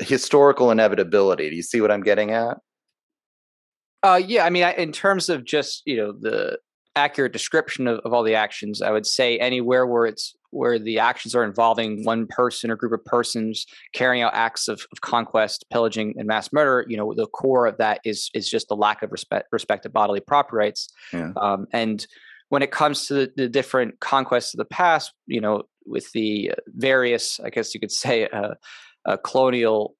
historical 0.00 0.70
inevitability. 0.70 1.50
Do 1.50 1.56
you 1.56 1.62
see 1.62 1.82
what 1.82 1.90
I'm 1.90 2.02
getting 2.02 2.30
at? 2.30 2.56
Uh, 4.02 4.20
yeah, 4.24 4.44
I 4.44 4.50
mean, 4.50 4.64
I, 4.64 4.72
in 4.72 4.90
terms 4.90 5.28
of 5.28 5.44
just 5.44 5.82
you 5.84 5.98
know 5.98 6.12
the 6.18 6.58
accurate 6.96 7.32
description 7.32 7.86
of, 7.86 8.00
of 8.06 8.14
all 8.14 8.22
the 8.22 8.34
actions, 8.34 8.80
I 8.80 8.90
would 8.90 9.06
say 9.06 9.38
anywhere 9.38 9.86
where 9.86 10.06
it's 10.06 10.34
where 10.52 10.78
the 10.78 10.98
actions 10.98 11.34
are 11.34 11.44
involving 11.44 12.04
one 12.04 12.26
person 12.26 12.70
or 12.70 12.76
group 12.76 12.92
of 12.92 13.04
persons 13.04 13.66
carrying 13.94 14.22
out 14.22 14.34
acts 14.34 14.68
of, 14.68 14.86
of 14.92 15.00
conquest, 15.00 15.64
pillaging, 15.72 16.14
and 16.18 16.28
mass 16.28 16.52
murder, 16.52 16.84
you 16.88 16.96
know, 16.96 17.12
the 17.14 17.26
core 17.26 17.66
of 17.66 17.78
that 17.78 18.00
is 18.04 18.30
is 18.34 18.48
just 18.48 18.68
the 18.68 18.76
lack 18.76 19.02
of 19.02 19.10
respect 19.10 19.48
respect 19.50 19.82
to 19.82 19.88
bodily 19.88 20.20
property 20.20 20.56
rights. 20.56 20.88
Yeah. 21.12 21.32
Um, 21.36 21.66
and 21.72 22.06
when 22.50 22.62
it 22.62 22.70
comes 22.70 23.06
to 23.06 23.14
the, 23.14 23.32
the, 23.34 23.48
different 23.48 23.98
conquests 24.00 24.52
of 24.52 24.58
the 24.58 24.66
past, 24.66 25.14
you 25.26 25.40
know, 25.40 25.62
with 25.86 26.12
the 26.12 26.52
various, 26.66 27.40
I 27.40 27.48
guess 27.48 27.72
you 27.72 27.80
could 27.80 27.90
say, 28.04 28.28
uh, 28.28 28.54
uh, 29.06 29.16
colonial 29.16 29.96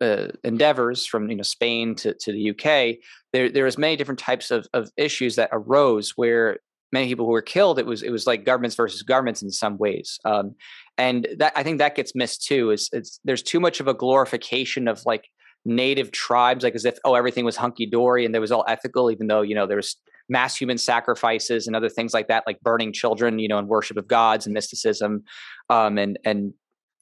uh, 0.00 0.28
endeavors 0.44 1.06
from 1.06 1.30
you 1.30 1.36
know 1.36 1.42
Spain 1.42 1.94
to, 1.96 2.14
to 2.14 2.32
the 2.32 2.50
UK, 2.50 2.98
there 3.32 3.50
there 3.50 3.64
was 3.64 3.78
many 3.78 3.96
different 3.96 4.20
types 4.20 4.50
of, 4.50 4.66
of 4.72 4.90
issues 4.96 5.36
that 5.36 5.50
arose 5.52 6.12
where 6.16 6.58
many 6.92 7.08
people 7.08 7.26
who 7.26 7.32
were 7.32 7.42
killed, 7.42 7.78
it 7.78 7.86
was 7.86 8.02
it 8.02 8.10
was 8.10 8.26
like 8.26 8.44
governments 8.44 8.76
versus 8.76 9.02
governments 9.02 9.42
in 9.42 9.50
some 9.50 9.78
ways. 9.78 10.18
Um, 10.24 10.54
and 10.98 11.26
that 11.38 11.52
I 11.56 11.62
think 11.62 11.78
that 11.78 11.94
gets 11.94 12.14
missed 12.14 12.44
too. 12.44 12.70
Is 12.70 12.88
it's 12.92 13.20
there's 13.24 13.42
too 13.42 13.60
much 13.60 13.80
of 13.80 13.88
a 13.88 13.94
glorification 13.94 14.88
of 14.88 15.02
like 15.04 15.28
native 15.64 16.12
tribes, 16.12 16.64
like 16.64 16.74
as 16.74 16.84
if 16.84 16.98
oh 17.04 17.14
everything 17.14 17.44
was 17.44 17.56
hunky 17.56 17.86
dory 17.86 18.24
and 18.24 18.34
there 18.34 18.40
was 18.40 18.52
all 18.52 18.64
ethical, 18.68 19.10
even 19.10 19.26
though 19.26 19.42
you 19.42 19.54
know 19.54 19.66
there's 19.66 19.96
mass 20.28 20.56
human 20.56 20.78
sacrifices 20.78 21.66
and 21.66 21.76
other 21.76 21.88
things 21.88 22.12
like 22.12 22.28
that, 22.28 22.44
like 22.46 22.60
burning 22.60 22.92
children, 22.92 23.38
you 23.38 23.48
know, 23.48 23.58
in 23.58 23.68
worship 23.68 23.96
of 23.96 24.08
gods 24.08 24.46
and 24.46 24.54
mysticism, 24.54 25.22
um, 25.70 25.98
and 25.98 26.18
and 26.24 26.54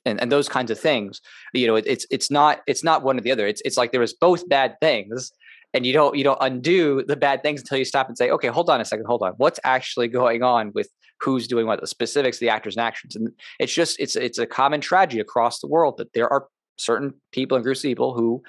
and, 0.07 0.20
and 0.20 0.31
those 0.31 0.49
kinds 0.49 0.70
of 0.70 0.79
things. 0.79 1.20
You 1.53 1.66
know, 1.66 1.77
it, 1.77 1.85
it's 1.87 2.07
it's 2.11 2.31
not 2.31 2.61
it's 2.66 2.85
not 2.85 3.03
one 3.03 3.18
or 3.18 3.23
the 3.23 3.33
other. 3.33 3.47
It's 3.47 3.62
it's 3.64 3.77
like 3.77 3.92
there 3.92 4.01
was 4.01 4.14
both 4.14 4.49
bad 4.49 4.77
things 4.81 5.31
and 5.74 5.84
you 5.84 5.92
don't 5.92 6.16
you 6.16 6.24
don't 6.24 6.38
undo 6.40 7.04
the 7.06 7.16
bad 7.16 7.42
things 7.42 7.60
until 7.60 7.76
you 7.76 7.84
stop 7.84 8.08
and 8.08 8.16
say 8.16 8.30
okay 8.30 8.48
hold 8.48 8.70
on 8.70 8.80
a 8.80 8.84
second 8.84 9.04
hold 9.06 9.22
on. 9.22 9.34
What's 9.37 9.60
actually 9.64 10.08
going 10.08 10.42
on 10.42 10.72
with 10.74 10.88
who's 11.20 11.46
doing 11.46 11.66
what 11.66 11.80
the 11.80 11.87
specifics 11.87 12.38
the 12.38 12.48
actors 12.48 12.76
and 12.76 12.87
actions? 12.87 13.16
And 13.16 13.30
it's 13.58 13.74
just 13.74 13.98
it's 14.00 14.16
it's 14.16 14.38
a 14.38 14.46
common 14.46 14.80
tragedy 14.80 15.20
across 15.20 15.60
the 15.60 15.68
world 15.68 15.96
that 15.98 16.12
there 16.14 16.32
are 16.32 16.46
certain 16.76 17.12
people 17.32 17.56
and 17.56 17.64
groups 17.64 17.80
of 17.80 17.88
people 17.88 18.14
who 18.14 18.42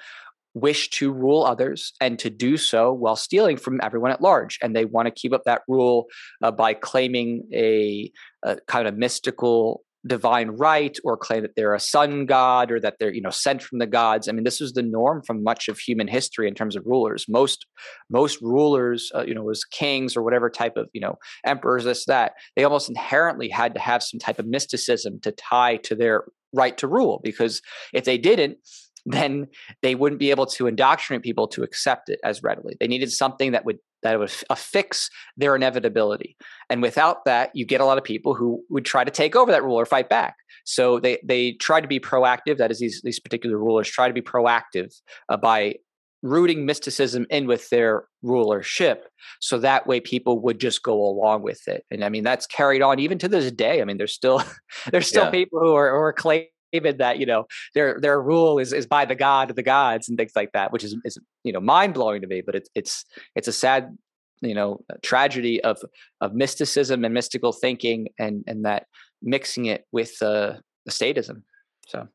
wish 0.54 0.88
to 0.88 1.12
rule 1.12 1.44
others 1.44 1.92
and 2.00 2.18
to 2.18 2.30
do 2.30 2.56
so 2.56 2.90
while 2.90 3.14
stealing 3.14 3.58
from 3.58 3.78
everyone 3.82 4.10
at 4.10 4.22
large. 4.22 4.58
And 4.62 4.74
they 4.74 4.86
want 4.86 5.04
to 5.04 5.12
keep 5.12 5.34
up 5.34 5.42
that 5.44 5.60
rule 5.68 6.06
uh, 6.42 6.50
by 6.50 6.72
claiming 6.72 7.42
a, 7.52 8.10
a 8.42 8.56
kind 8.66 8.88
of 8.88 8.96
mystical 8.96 9.82
divine 10.06 10.50
right 10.50 10.96
or 11.04 11.16
claim 11.16 11.42
that 11.42 11.56
they're 11.56 11.74
a 11.74 11.80
sun 11.80 12.26
god 12.26 12.70
or 12.70 12.80
that 12.80 12.96
they're 12.98 13.12
you 13.12 13.20
know 13.20 13.30
sent 13.30 13.62
from 13.62 13.78
the 13.78 13.86
gods. 13.86 14.28
I 14.28 14.32
mean 14.32 14.44
this 14.44 14.60
was 14.60 14.72
the 14.72 14.82
norm 14.82 15.22
from 15.26 15.42
much 15.42 15.68
of 15.68 15.78
human 15.78 16.08
history 16.08 16.48
in 16.48 16.54
terms 16.54 16.76
of 16.76 16.84
rulers. 16.86 17.26
Most 17.28 17.66
most 18.10 18.40
rulers 18.40 19.10
uh, 19.14 19.24
you 19.24 19.34
know 19.34 19.42
was 19.42 19.64
kings 19.64 20.16
or 20.16 20.22
whatever 20.22 20.50
type 20.50 20.76
of 20.76 20.88
you 20.92 21.00
know 21.00 21.16
emperors 21.44 21.84
this 21.84 22.04
that. 22.06 22.32
They 22.54 22.64
almost 22.64 22.88
inherently 22.88 23.48
had 23.48 23.74
to 23.74 23.80
have 23.80 24.02
some 24.02 24.20
type 24.20 24.38
of 24.38 24.46
mysticism 24.46 25.20
to 25.22 25.32
tie 25.32 25.76
to 25.78 25.94
their 25.94 26.24
right 26.52 26.76
to 26.78 26.86
rule 26.86 27.20
because 27.22 27.60
if 27.92 28.04
they 28.04 28.18
didn't 28.18 28.58
then 29.06 29.46
they 29.82 29.94
wouldn't 29.94 30.18
be 30.18 30.30
able 30.30 30.46
to 30.46 30.66
indoctrinate 30.66 31.22
people 31.22 31.46
to 31.46 31.62
accept 31.62 32.08
it 32.08 32.18
as 32.24 32.42
readily. 32.42 32.76
They 32.80 32.88
needed 32.88 33.12
something 33.12 33.52
that 33.52 33.64
would 33.64 33.78
that 34.06 34.18
would 34.18 34.32
affix 34.50 35.10
their 35.36 35.56
inevitability. 35.56 36.36
And 36.70 36.82
without 36.82 37.24
that, 37.24 37.50
you 37.54 37.64
get 37.64 37.80
a 37.80 37.84
lot 37.84 37.98
of 37.98 38.04
people 38.04 38.34
who 38.34 38.62
would 38.70 38.84
try 38.84 39.04
to 39.04 39.10
take 39.10 39.36
over 39.36 39.50
that 39.50 39.64
rule 39.64 39.76
or 39.76 39.86
fight 39.86 40.08
back. 40.08 40.36
So 40.64 40.98
they 40.98 41.18
they 41.24 41.52
try 41.52 41.80
to 41.80 41.88
be 41.88 42.00
proactive. 42.00 42.58
That 42.58 42.70
is, 42.70 42.80
these 42.80 43.00
these 43.02 43.20
particular 43.20 43.58
rulers 43.58 43.88
try 43.88 44.08
to 44.08 44.14
be 44.14 44.22
proactive 44.22 44.94
uh, 45.28 45.36
by 45.36 45.76
rooting 46.22 46.66
mysticism 46.66 47.26
in 47.30 47.46
with 47.46 47.68
their 47.70 48.04
rulership 48.22 49.06
so 49.40 49.58
that 49.58 49.86
way 49.86 50.00
people 50.00 50.40
would 50.40 50.58
just 50.58 50.82
go 50.82 50.94
along 50.94 51.42
with 51.42 51.60
it 51.68 51.84
and 51.90 52.02
i 52.02 52.08
mean 52.08 52.24
that's 52.24 52.46
carried 52.46 52.82
on 52.82 52.98
even 52.98 53.18
to 53.18 53.28
this 53.28 53.52
day 53.52 53.80
i 53.80 53.84
mean 53.84 53.98
there's 53.98 54.14
still 54.14 54.42
there's 54.90 55.06
still 55.06 55.24
yeah. 55.24 55.30
people 55.30 55.60
who 55.60 55.74
are, 55.74 55.90
who 55.90 55.96
are 55.96 56.12
claiming 56.12 56.48
that 56.72 57.18
you 57.18 57.26
know 57.26 57.46
their 57.74 57.98
their 58.00 58.20
rule 58.20 58.58
is 58.58 58.72
is 58.72 58.86
by 58.86 59.04
the 59.04 59.14
god 59.14 59.50
of 59.50 59.56
the 59.56 59.62
gods 59.62 60.08
and 60.08 60.18
things 60.18 60.32
like 60.36 60.52
that, 60.52 60.72
which 60.72 60.84
is 60.84 60.96
is 61.04 61.18
you 61.44 61.52
know 61.52 61.60
mind 61.60 61.94
blowing 61.94 62.20
to 62.20 62.26
me. 62.26 62.42
But 62.44 62.54
it's 62.54 62.70
it's 62.74 63.04
it's 63.34 63.48
a 63.48 63.52
sad 63.52 63.96
you 64.42 64.54
know 64.54 64.80
tragedy 65.02 65.62
of 65.62 65.78
of 66.20 66.34
mysticism 66.34 67.04
and 67.04 67.14
mystical 67.14 67.52
thinking 67.52 68.08
and 68.18 68.44
and 68.46 68.64
that 68.64 68.86
mixing 69.22 69.66
it 69.66 69.84
with 69.92 70.20
uh, 70.22 70.54
the 70.84 70.92
statism. 70.92 71.42
So. 71.88 72.08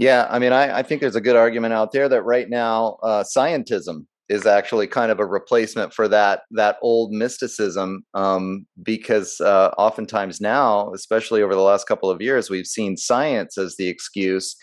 Yeah, 0.00 0.28
I 0.30 0.38
mean, 0.38 0.52
I, 0.52 0.78
I 0.78 0.82
think 0.84 1.00
there's 1.00 1.16
a 1.16 1.20
good 1.20 1.34
argument 1.34 1.74
out 1.74 1.90
there 1.90 2.08
that 2.08 2.22
right 2.22 2.48
now, 2.48 2.98
uh, 3.02 3.24
scientism 3.24 4.06
is 4.28 4.46
actually 4.46 4.86
kind 4.86 5.10
of 5.10 5.20
a 5.20 5.26
replacement 5.26 5.92
for 5.94 6.08
that 6.08 6.42
that 6.50 6.76
old 6.82 7.12
mysticism 7.12 8.02
um, 8.14 8.66
because 8.82 9.40
uh, 9.40 9.70
oftentimes 9.78 10.40
now 10.40 10.92
especially 10.94 11.42
over 11.42 11.54
the 11.54 11.60
last 11.60 11.86
couple 11.86 12.10
of 12.10 12.20
years 12.20 12.50
we've 12.50 12.66
seen 12.66 12.96
science 12.96 13.56
as 13.58 13.76
the 13.76 13.88
excuse 13.88 14.56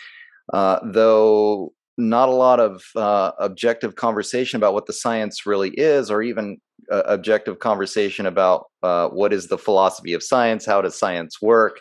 uh, 0.54 0.80
though 0.84 1.74
not 1.98 2.30
a 2.30 2.34
lot 2.34 2.60
of 2.60 2.84
uh, 2.96 3.32
objective 3.40 3.96
conversation 3.96 4.58
about 4.58 4.74
what 4.74 4.86
the 4.86 4.94
science 4.94 5.46
really 5.46 5.70
is 5.72 6.12
or 6.12 6.22
even 6.22 6.58
uh, 6.92 7.04
objective 7.06 7.60
conversation 7.60 8.26
about 8.26 8.66
uh, 8.84 9.08
what 9.10 9.34
is 9.34 9.48
the 9.48 9.58
philosophy 9.58 10.14
of 10.14 10.22
science 10.22 10.66
how 10.66 10.82
does 10.82 10.98
science 10.98 11.42
work 11.42 11.80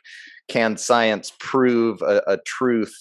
can 0.48 0.76
science 0.76 1.32
prove 1.40 2.00
a, 2.02 2.22
a 2.26 2.38
truth 2.46 2.94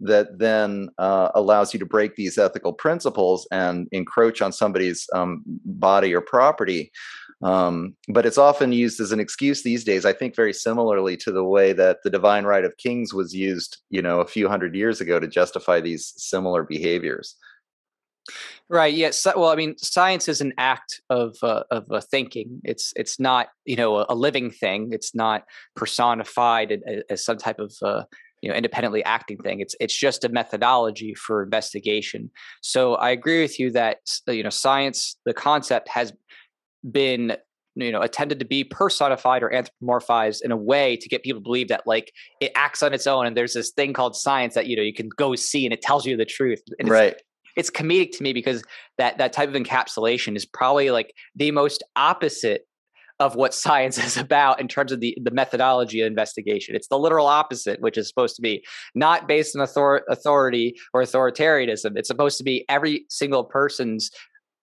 that 0.00 0.38
then 0.38 0.88
uh, 0.98 1.30
allows 1.34 1.72
you 1.72 1.80
to 1.80 1.86
break 1.86 2.16
these 2.16 2.38
ethical 2.38 2.72
principles 2.72 3.46
and 3.50 3.88
encroach 3.92 4.42
on 4.42 4.52
somebody's 4.52 5.08
um, 5.14 5.42
body 5.46 6.14
or 6.14 6.20
property. 6.20 6.90
Um, 7.42 7.96
but 8.08 8.26
it's 8.26 8.38
often 8.38 8.72
used 8.72 9.00
as 9.00 9.12
an 9.12 9.20
excuse 9.20 9.62
these 9.62 9.84
days. 9.84 10.04
I 10.04 10.12
think 10.12 10.36
very 10.36 10.52
similarly 10.52 11.16
to 11.18 11.32
the 11.32 11.44
way 11.44 11.72
that 11.72 11.98
the 12.04 12.10
divine 12.10 12.44
right 12.44 12.64
of 12.64 12.76
kings 12.76 13.14
was 13.14 13.34
used, 13.34 13.78
you 13.88 14.02
know, 14.02 14.20
a 14.20 14.26
few 14.26 14.48
hundred 14.48 14.74
years 14.74 15.00
ago 15.00 15.18
to 15.18 15.26
justify 15.26 15.80
these 15.80 16.12
similar 16.16 16.64
behaviors. 16.64 17.36
Right. 18.68 18.94
Yes. 18.94 19.26
well, 19.26 19.48
I 19.48 19.56
mean, 19.56 19.76
science 19.78 20.28
is 20.28 20.40
an 20.40 20.52
act 20.56 21.00
of 21.10 21.36
uh, 21.42 21.64
of 21.70 21.90
uh, 21.90 22.00
thinking. 22.00 22.60
It's 22.62 22.92
it's 22.94 23.18
not 23.18 23.48
you 23.64 23.74
know 23.74 23.96
a, 23.96 24.06
a, 24.10 24.14
living 24.14 24.52
thing. 24.52 24.90
It's 24.92 25.12
not 25.12 25.42
personified 25.74 26.70
as, 26.86 27.02
as 27.10 27.24
some 27.24 27.38
type 27.38 27.58
of 27.58 27.74
uh, 27.82 28.04
you 28.42 28.50
know 28.50 28.54
independently 28.56 29.04
acting 29.04 29.38
thing. 29.38 29.60
It's 29.60 29.74
it's 29.80 29.96
just 29.96 30.24
a 30.24 30.28
methodology 30.28 31.14
for 31.14 31.42
investigation. 31.42 32.30
So 32.62 32.94
i 32.94 33.10
agree 33.10 33.42
with 33.42 33.58
you 33.58 33.70
that 33.72 33.98
uh, 34.28 34.32
you 34.32 34.42
know 34.42 34.50
science 34.50 35.16
the 35.24 35.34
concept 35.34 35.88
has 35.88 36.12
been 36.90 37.36
you 37.76 37.92
know 37.92 38.00
attended 38.00 38.38
to 38.38 38.44
be 38.44 38.64
personified 38.64 39.42
or 39.42 39.50
anthropomorphized 39.50 40.42
in 40.42 40.52
a 40.52 40.56
way 40.56 40.96
to 40.96 41.08
get 41.08 41.22
people 41.22 41.40
to 41.40 41.44
believe 41.44 41.68
that 41.68 41.86
like 41.86 42.12
it 42.40 42.52
acts 42.54 42.82
on 42.82 42.92
its 42.92 43.06
own. 43.06 43.26
And 43.26 43.36
there's 43.36 43.54
this 43.54 43.70
thing 43.70 43.92
called 43.92 44.16
science 44.16 44.54
that 44.54 44.66
you 44.66 44.76
know 44.76 44.82
you 44.82 44.94
can 44.94 45.08
go 45.16 45.34
see 45.34 45.64
and 45.64 45.72
it 45.72 45.82
tells 45.82 46.06
you 46.06 46.16
the 46.16 46.24
truth. 46.24 46.62
And 46.78 46.88
right. 46.88 47.16
it's 47.56 47.70
comedic 47.70 48.16
to 48.16 48.22
me 48.22 48.32
because 48.32 48.62
that 48.98 49.18
that 49.18 49.32
type 49.32 49.48
of 49.48 49.54
encapsulation 49.54 50.36
is 50.36 50.46
probably 50.46 50.90
like 50.90 51.14
the 51.36 51.50
most 51.50 51.82
opposite 51.96 52.66
of 53.20 53.36
what 53.36 53.54
science 53.54 53.98
is 54.04 54.16
about 54.16 54.60
in 54.60 54.66
terms 54.66 54.90
of 54.90 55.00
the, 55.00 55.16
the 55.22 55.30
methodology 55.30 56.00
of 56.00 56.06
investigation. 56.06 56.74
It's 56.74 56.88
the 56.88 56.98
literal 56.98 57.26
opposite, 57.26 57.80
which 57.80 57.96
is 57.96 58.08
supposed 58.08 58.34
to 58.36 58.42
be 58.42 58.64
not 58.94 59.28
based 59.28 59.54
on 59.54 59.62
author- 59.62 60.04
authority 60.08 60.76
or 60.92 61.02
authoritarianism. 61.02 61.96
It's 61.96 62.08
supposed 62.08 62.38
to 62.38 62.44
be 62.44 62.64
every 62.68 63.04
single 63.08 63.44
person's 63.44 64.10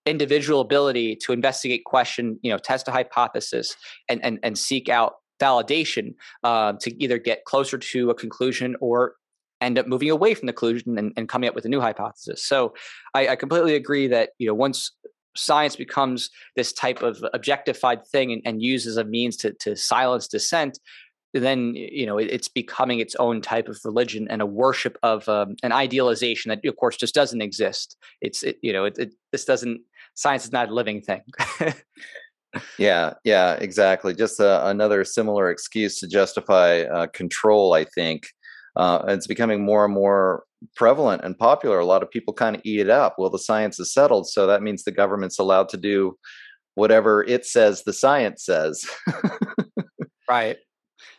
individual 0.04 0.60
ability 0.60 1.16
to 1.16 1.32
investigate, 1.32 1.84
question, 1.84 2.38
you 2.42 2.50
know, 2.50 2.58
test 2.58 2.88
a 2.88 2.90
hypothesis 2.90 3.76
and 4.08 4.22
and, 4.24 4.38
and 4.42 4.58
seek 4.58 4.88
out 4.88 5.14
validation 5.40 6.14
uh, 6.42 6.72
to 6.80 7.02
either 7.02 7.18
get 7.18 7.44
closer 7.44 7.78
to 7.78 8.10
a 8.10 8.14
conclusion 8.14 8.74
or 8.80 9.14
end 9.60 9.78
up 9.78 9.86
moving 9.86 10.10
away 10.10 10.34
from 10.34 10.46
the 10.46 10.52
conclusion 10.52 10.98
and, 10.98 11.12
and 11.16 11.28
coming 11.28 11.48
up 11.48 11.54
with 11.54 11.64
a 11.64 11.68
new 11.68 11.80
hypothesis. 11.80 12.44
So 12.44 12.74
I, 13.14 13.28
I, 13.28 13.36
completely 13.36 13.74
agree 13.74 14.06
that 14.06 14.30
you 14.38 14.46
know 14.46 14.54
once 14.54 14.92
science 15.36 15.76
becomes 15.76 16.30
this 16.56 16.72
type 16.72 17.02
of 17.02 17.24
objectified 17.32 18.06
thing 18.06 18.32
and, 18.32 18.42
and 18.44 18.62
used 18.62 18.86
as 18.86 18.96
a 18.96 19.04
means 19.04 19.36
to, 19.38 19.52
to 19.54 19.76
silence 19.76 20.28
dissent, 20.28 20.78
then 21.34 21.74
you 21.74 22.06
know 22.06 22.18
it, 22.18 22.28
it's 22.30 22.48
becoming 22.48 23.00
its 23.00 23.14
own 23.16 23.40
type 23.40 23.68
of 23.68 23.78
religion 23.84 24.26
and 24.30 24.40
a 24.42 24.46
worship 24.46 24.98
of 25.02 25.28
um, 25.28 25.56
an 25.62 25.72
idealization 25.72 26.48
that 26.48 26.64
of 26.64 26.76
course 26.76 26.96
just 26.96 27.14
doesn't 27.14 27.42
exist. 27.42 27.96
It's 28.20 28.42
it, 28.42 28.58
you 28.62 28.72
know 28.72 28.84
it, 28.84 28.98
it, 28.98 29.14
this 29.32 29.44
doesn't 29.44 29.80
science 30.14 30.44
is 30.44 30.52
not 30.52 30.70
a 30.70 30.74
living 30.74 31.02
thing. 31.02 31.22
yeah, 32.78 33.14
yeah, 33.24 33.54
exactly. 33.54 34.14
Just 34.14 34.40
uh, 34.40 34.62
another 34.64 35.04
similar 35.04 35.50
excuse 35.50 36.00
to 36.00 36.08
justify 36.08 36.82
uh, 36.82 37.06
control. 37.08 37.74
I 37.74 37.84
think 37.84 38.28
uh, 38.76 39.04
it's 39.08 39.26
becoming 39.26 39.64
more 39.64 39.84
and 39.84 39.94
more 39.94 40.44
prevalent 40.76 41.22
and 41.24 41.38
popular. 41.38 41.78
A 41.78 41.86
lot 41.86 42.02
of 42.02 42.10
people 42.10 42.34
kind 42.34 42.56
of 42.56 42.62
eat 42.64 42.80
it 42.80 42.90
up. 42.90 43.16
Well, 43.18 43.30
the 43.30 43.38
science 43.38 43.78
is 43.78 43.92
settled, 43.92 44.28
so 44.28 44.46
that 44.46 44.62
means 44.62 44.84
the 44.84 44.92
government's 44.92 45.38
allowed 45.38 45.68
to 45.70 45.76
do 45.76 46.16
whatever 46.74 47.24
it 47.24 47.44
says 47.44 47.82
the 47.82 47.92
science 47.92 48.44
says. 48.44 48.88
right. 50.30 50.56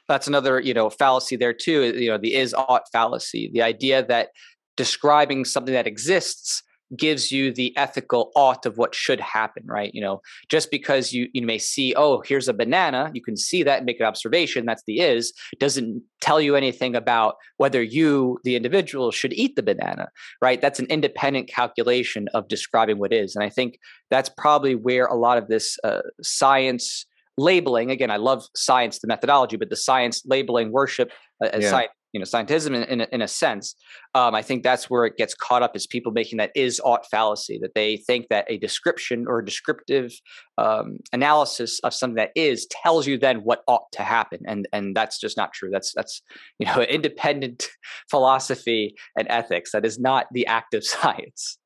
That's 0.08 0.28
another, 0.28 0.60
you 0.60 0.74
know, 0.74 0.90
fallacy 0.90 1.36
there 1.36 1.54
too. 1.54 1.94
You 1.96 2.12
know, 2.12 2.18
the 2.18 2.36
is 2.36 2.54
ought 2.54 2.84
fallacy. 2.92 3.52
The 3.54 3.62
idea 3.62 4.06
that 4.08 4.30
describing 4.78 5.46
something 5.46 5.74
that 5.74 5.88
exists 5.88 6.64
gives 6.96 7.32
you 7.32 7.54
the 7.54 7.76
ethical 7.78 8.32
ought 8.36 8.66
of 8.66 8.78
what 8.78 8.96
should 8.96 9.20
happen, 9.20 9.64
right? 9.66 9.94
You 9.94 10.02
know, 10.02 10.22
just 10.50 10.72
because 10.72 11.14
you 11.14 11.28
you 11.34 11.46
may 11.46 11.58
see, 11.58 11.94
oh, 11.96 12.22
here's 12.26 12.48
a 12.48 12.54
banana, 12.54 13.12
you 13.14 13.22
can 13.22 13.38
see 13.38 13.64
that 13.64 13.78
and 13.78 13.86
make 13.86 14.00
an 14.00 14.06
observation. 14.06 14.66
That's 14.66 14.84
the 14.86 15.00
is 15.00 15.34
doesn't 15.60 16.02
tell 16.22 16.42
you 16.42 16.56
anything 16.56 16.96
about 16.96 17.36
whether 17.58 17.82
you, 17.82 18.40
the 18.44 18.56
individual, 18.56 19.12
should 19.12 19.34
eat 19.34 19.56
the 19.56 19.64
banana, 19.64 20.10
right? 20.42 20.60
That's 20.62 20.80
an 20.80 20.88
independent 20.88 21.48
calculation 21.48 22.28
of 22.34 22.48
describing 22.48 22.98
what 22.98 23.14
is, 23.14 23.36
and 23.36 23.44
I 23.44 23.50
think 23.50 23.80
that's 24.10 24.30
probably 24.30 24.76
where 24.76 25.06
a 25.06 25.16
lot 25.16 25.38
of 25.38 25.48
this 25.48 25.78
uh, 25.84 26.02
science 26.22 27.06
labeling 27.38 27.90
again 27.90 28.12
i 28.12 28.18
love 28.18 28.44
science 28.54 29.00
the 29.00 29.08
methodology 29.08 29.56
but 29.56 29.70
the 29.70 29.76
science 29.78 30.22
labeling 30.26 30.74
worship 30.74 31.10
uh, 31.42 31.48
as 31.54 31.64
yeah. 31.64 31.70
science 31.70 31.92
you 32.14 32.20
know 32.20 32.26
scientism 32.26 32.76
in, 32.76 32.84
in, 32.84 33.02
a, 33.02 33.08
in 33.12 33.22
a 33.22 33.28
sense 33.28 33.76
um, 34.16 34.36
i 34.36 34.42
think 34.42 34.64
that's 34.64 34.90
where 34.90 35.06
it 35.06 35.18
gets 35.18 35.34
caught 35.34 35.64
up 35.64 35.76
is 35.76 35.88
people 35.88 36.12
making 36.12 36.38
that 36.38 36.52
is 36.56 36.82
ought 36.84 37.06
fallacy 37.10 37.60
that 37.62 37.74
they 37.76 37.98
think 37.98 38.28
that 38.30 38.46
a 38.50 38.58
description 38.58 39.26
or 39.28 39.40
a 39.40 39.46
descriptive 39.46 40.12
um, 40.58 40.98
analysis 41.14 41.80
of 41.82 41.94
something 41.94 42.16
that 42.16 42.32
is 42.36 42.68
tells 42.68 43.08
you 43.08 43.18
then 43.18 43.38
what 43.40 43.64
ought 43.68 43.92
to 43.92 44.04
happen 44.04 44.40
and 44.46 44.68
and 44.74 44.96
that's 44.96 45.20
just 45.20 45.38
not 45.38 45.54
true. 45.54 45.70
That's 45.72 45.94
that's 45.94 46.22
you 46.60 46.66
know 46.66 46.82
independent 46.82 47.68
philosophy 48.10 48.96
and 49.18 49.28
ethics. 49.30 49.72
That 49.72 49.86
is 49.86 50.00
not 50.00 50.28
the 50.32 50.46
act 50.48 50.74
of 50.74 50.86
science. 50.96 51.58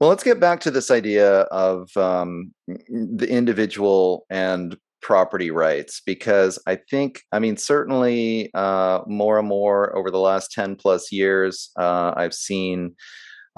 Well 0.00 0.08
let's 0.08 0.24
get 0.24 0.40
back 0.40 0.60
to 0.60 0.70
this 0.70 0.90
idea 0.90 1.40
of 1.42 1.94
um, 1.96 2.54
the 2.66 3.26
individual 3.28 4.24
and 4.30 4.76
property 5.02 5.50
rights 5.50 6.02
because 6.04 6.58
I 6.66 6.76
think, 6.76 7.22
I 7.32 7.38
mean, 7.38 7.56
certainly 7.56 8.50
uh, 8.54 9.00
more 9.06 9.38
and 9.38 9.48
more 9.48 9.96
over 9.96 10.10
the 10.10 10.18
last 10.18 10.52
10 10.52 10.76
plus 10.76 11.10
years, 11.12 11.70
uh, 11.78 12.12
I've 12.16 12.34
seen 12.34 12.94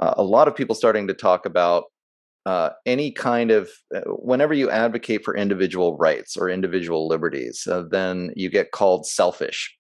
uh, 0.00 0.14
a 0.16 0.22
lot 0.22 0.48
of 0.48 0.56
people 0.56 0.74
starting 0.74 1.08
to 1.08 1.14
talk 1.14 1.46
about 1.46 1.84
uh, 2.44 2.70
any 2.86 3.12
kind 3.12 3.50
of, 3.50 3.70
uh, 3.94 4.00
whenever 4.06 4.52
you 4.52 4.70
advocate 4.70 5.24
for 5.24 5.36
individual 5.36 5.96
rights 5.96 6.36
or 6.36 6.48
individual 6.48 7.06
liberties, 7.06 7.66
uh, 7.70 7.84
then 7.90 8.32
you 8.34 8.50
get 8.50 8.72
called 8.72 9.06
selfish 9.06 9.72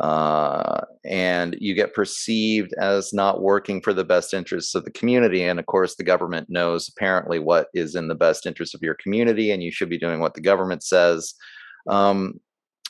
uh, 0.00 0.80
and 1.04 1.56
you 1.58 1.74
get 1.74 1.94
perceived 1.94 2.74
as 2.80 3.12
not 3.12 3.40
working 3.40 3.80
for 3.80 3.94
the 3.94 4.04
best 4.04 4.34
interests 4.34 4.74
of 4.74 4.84
the 4.84 4.90
community. 4.90 5.42
And 5.42 5.58
of 5.58 5.66
course, 5.66 5.96
the 5.96 6.04
government 6.04 6.48
knows 6.50 6.88
apparently 6.88 7.38
what 7.38 7.68
is 7.74 7.94
in 7.94 8.08
the 8.08 8.14
best 8.14 8.46
interest 8.46 8.74
of 8.74 8.82
your 8.82 8.96
community, 9.02 9.50
and 9.50 9.62
you 9.62 9.72
should 9.72 9.88
be 9.88 9.98
doing 9.98 10.20
what 10.20 10.34
the 10.34 10.40
government 10.40 10.82
says. 10.82 11.34
Um, 11.88 12.34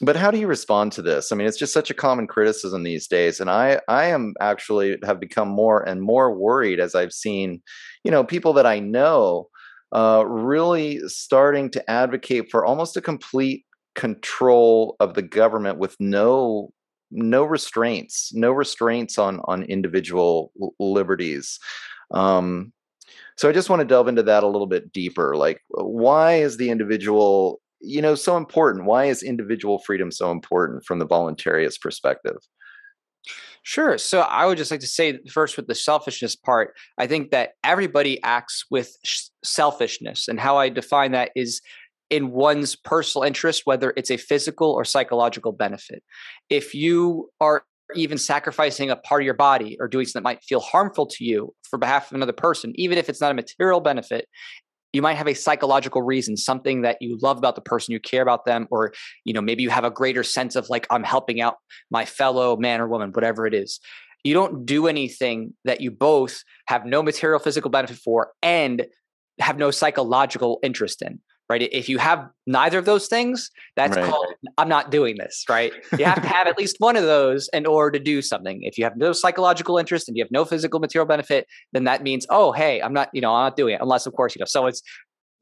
but 0.01 0.17
how 0.17 0.31
do 0.31 0.39
you 0.39 0.47
respond 0.47 0.93
to 0.93 1.03
this? 1.03 1.33
I 1.33 1.37
mean, 1.37 1.47
it's 1.47 1.59
just 1.59 1.73
such 1.73 1.91
a 1.91 1.95
common 1.95 2.27
criticism 2.27 2.83
these 2.83 3.07
days, 3.07 3.41
and 3.41 3.49
I 3.49 3.81
I 3.89 4.07
am 4.07 4.35
actually 4.41 4.99
have 5.05 5.21
become 5.21 5.49
more 5.49 5.83
and 5.89 6.03
more 6.03 6.37
worried 6.37 6.81
as 6.81 6.95
I've 6.95 7.13
seen, 7.13 7.63
you 8.05 8.11
know, 8.11 8.23
people 8.23 8.53
that 8.55 8.67
I 8.67 8.79
know 8.79 9.49
uh, 9.93 10.25
really 10.27 10.99
starting 11.07 11.71
to 11.71 11.91
advocate 11.91 12.51
for 12.51 12.67
almost 12.67 12.97
a 12.97 13.01
complete 13.01 13.65
control 13.95 14.97
of 15.01 15.15
the 15.15 15.23
government 15.23 15.79
with 15.79 15.97
no 15.99 16.73
no 17.11 17.45
restraints, 17.45 18.33
no 18.35 18.53
restraints 18.53 19.19
on 19.19 19.41
on 19.45 19.63
individual 19.65 20.53
liberties. 20.79 21.59
Um, 22.13 22.73
so 23.37 23.49
I 23.49 23.53
just 23.53 23.69
want 23.69 23.81
to 23.81 23.87
delve 23.87 24.09
into 24.09 24.23
that 24.23 24.43
a 24.43 24.49
little 24.49 24.67
bit 24.67 24.93
deeper. 24.93 25.37
Like, 25.37 25.61
why 25.69 26.37
is 26.37 26.57
the 26.57 26.71
individual, 26.71 27.61
you 27.81 28.01
know, 28.01 28.15
so 28.15 28.37
important? 28.37 28.87
Why 28.87 29.07
is 29.07 29.23
individual 29.23 29.79
freedom 29.81 30.11
so 30.11 30.31
important 30.31 30.85
from 30.85 30.99
the 30.99 31.07
voluntarist 31.07 31.81
perspective? 31.81 32.39
Sure. 33.63 33.99
So 33.99 34.21
I 34.21 34.47
would 34.47 34.59
just 34.59 34.71
like 34.71 34.81
to 34.81 34.87
say 34.87 35.19
first 35.29 35.57
with 35.57 35.67
the 35.67 35.75
selfishness 35.75 36.37
part, 36.37 36.75
I 36.99 37.09
think 37.09 37.33
that 37.33 37.55
everybody 37.65 38.23
acts 38.23 38.65
with 38.71 38.97
selfishness. 39.45 40.29
And 40.29 40.39
how 40.39 40.57
I 40.57 40.69
define 40.69 41.11
that 41.13 41.33
is 41.35 41.61
in 42.11 42.31
one's 42.31 42.77
personal 42.77 43.25
interest, 43.25 43.63
whether 43.65 43.93
it's 43.97 44.11
a 44.11 44.17
physical 44.17 44.71
or 44.71 44.85
psychological 44.85 45.53
benefit. 45.53 46.03
If 46.51 46.75
you 46.75 47.31
are 47.41 47.65
even 47.95 48.19
sacrificing 48.19 48.91
a 48.91 48.97
part 48.97 49.23
of 49.23 49.25
your 49.25 49.35
body 49.35 49.77
or 49.81 49.89
doing 49.89 50.07
something 50.07 50.23
that 50.23 50.29
might 50.29 50.43
feel 50.43 50.61
harmful 50.61 51.07
to 51.07 51.25
you 51.25 51.55
for 51.69 51.79
behalf 51.79 52.11
of 52.11 52.17
another 52.17 52.33
person, 52.33 52.73
even 52.75 52.99
if 52.99 53.09
it's 53.09 53.21
not 53.21 53.31
a 53.31 53.35
material 53.35 53.81
benefit, 53.81 54.27
you 54.93 55.03
might 55.03 55.15
have 55.15 55.29
a 55.29 55.35
psychological 55.35 56.03
reason, 56.03 56.37
something 56.37 56.83
that 56.83 56.97
you 57.01 57.19
love 57.21 57.39
about 57.39 57.55
the 57.55 57.61
person, 57.61 57.93
you 57.93 58.01
care 58.01 58.23
about 58.23 58.45
them, 58.45 58.67
or 58.71 58.93
you 59.25 59.35
know, 59.35 59.43
maybe 59.43 59.63
you 59.63 59.71
have 59.71 59.85
a 59.85 59.91
greater 59.91 60.23
sense 60.23 60.57
of 60.57 60.69
like, 60.71 60.87
I'm 60.91 61.05
helping 61.05 61.41
out 61.41 61.57
my 61.91 62.05
fellow 62.05 62.57
man 62.57 62.81
or 62.81 62.89
woman, 62.89 63.11
whatever 63.13 63.47
it 63.47 63.55
is. 63.55 63.79
You 64.25 64.35
don't 64.35 64.65
do 64.65 64.87
anything 64.87 65.55
that 65.65 65.81
you 65.81 65.91
both 65.91 66.43
have 66.67 66.87
no 66.87 67.03
material 67.03 67.39
physical 67.39 67.71
benefit 67.71 67.99
for 67.99 68.33
and 68.43 68.87
have 69.39 69.59
no 69.59 69.71
psychological 69.71 70.59
interest 70.63 71.03
in 71.03 71.21
right? 71.49 71.63
If 71.63 71.89
you 71.89 71.99
have 71.99 72.29
neither 72.47 72.79
of 72.79 72.85
those 72.85 73.07
things, 73.07 73.51
that's 73.77 73.97
right. 73.97 74.11
called 74.11 74.27
I'm 74.59 74.69
not 74.69 74.91
doing 74.91 75.17
this, 75.19 75.45
right? 75.49 75.73
You 75.99 76.05
have 76.05 76.23
to 76.23 76.29
have 76.29 76.47
at 76.47 76.59
least 76.59 76.77
one 76.79 76.97
of 76.97 77.05
those 77.05 77.49
in 77.53 77.67
order 77.67 77.99
to 77.99 78.05
do 78.05 78.23
something. 78.23 78.63
If 78.63 78.79
you 78.79 78.85
have 78.85 78.97
no 78.97 79.13
psychological 79.13 79.79
interest 79.79 80.09
and 80.09 80.17
you 80.17 80.25
have 80.25 80.31
no 80.31 80.45
physical 80.45 80.81
material 80.81 81.07
benefit, 81.07 81.47
then 81.73 81.85
that 81.85 82.03
means, 82.03 82.27
oh, 82.31 82.53
hey, 82.53 82.81
I'm 82.83 82.93
not, 82.93 83.11
you 83.13 83.21
know, 83.21 83.35
I'm 83.35 83.47
not 83.47 83.57
doing 83.57 83.75
it 83.75 83.81
unless, 83.81 84.07
of 84.07 84.15
course, 84.15 84.35
you 84.35 84.41
know, 84.41 84.47
someone's 84.47 84.83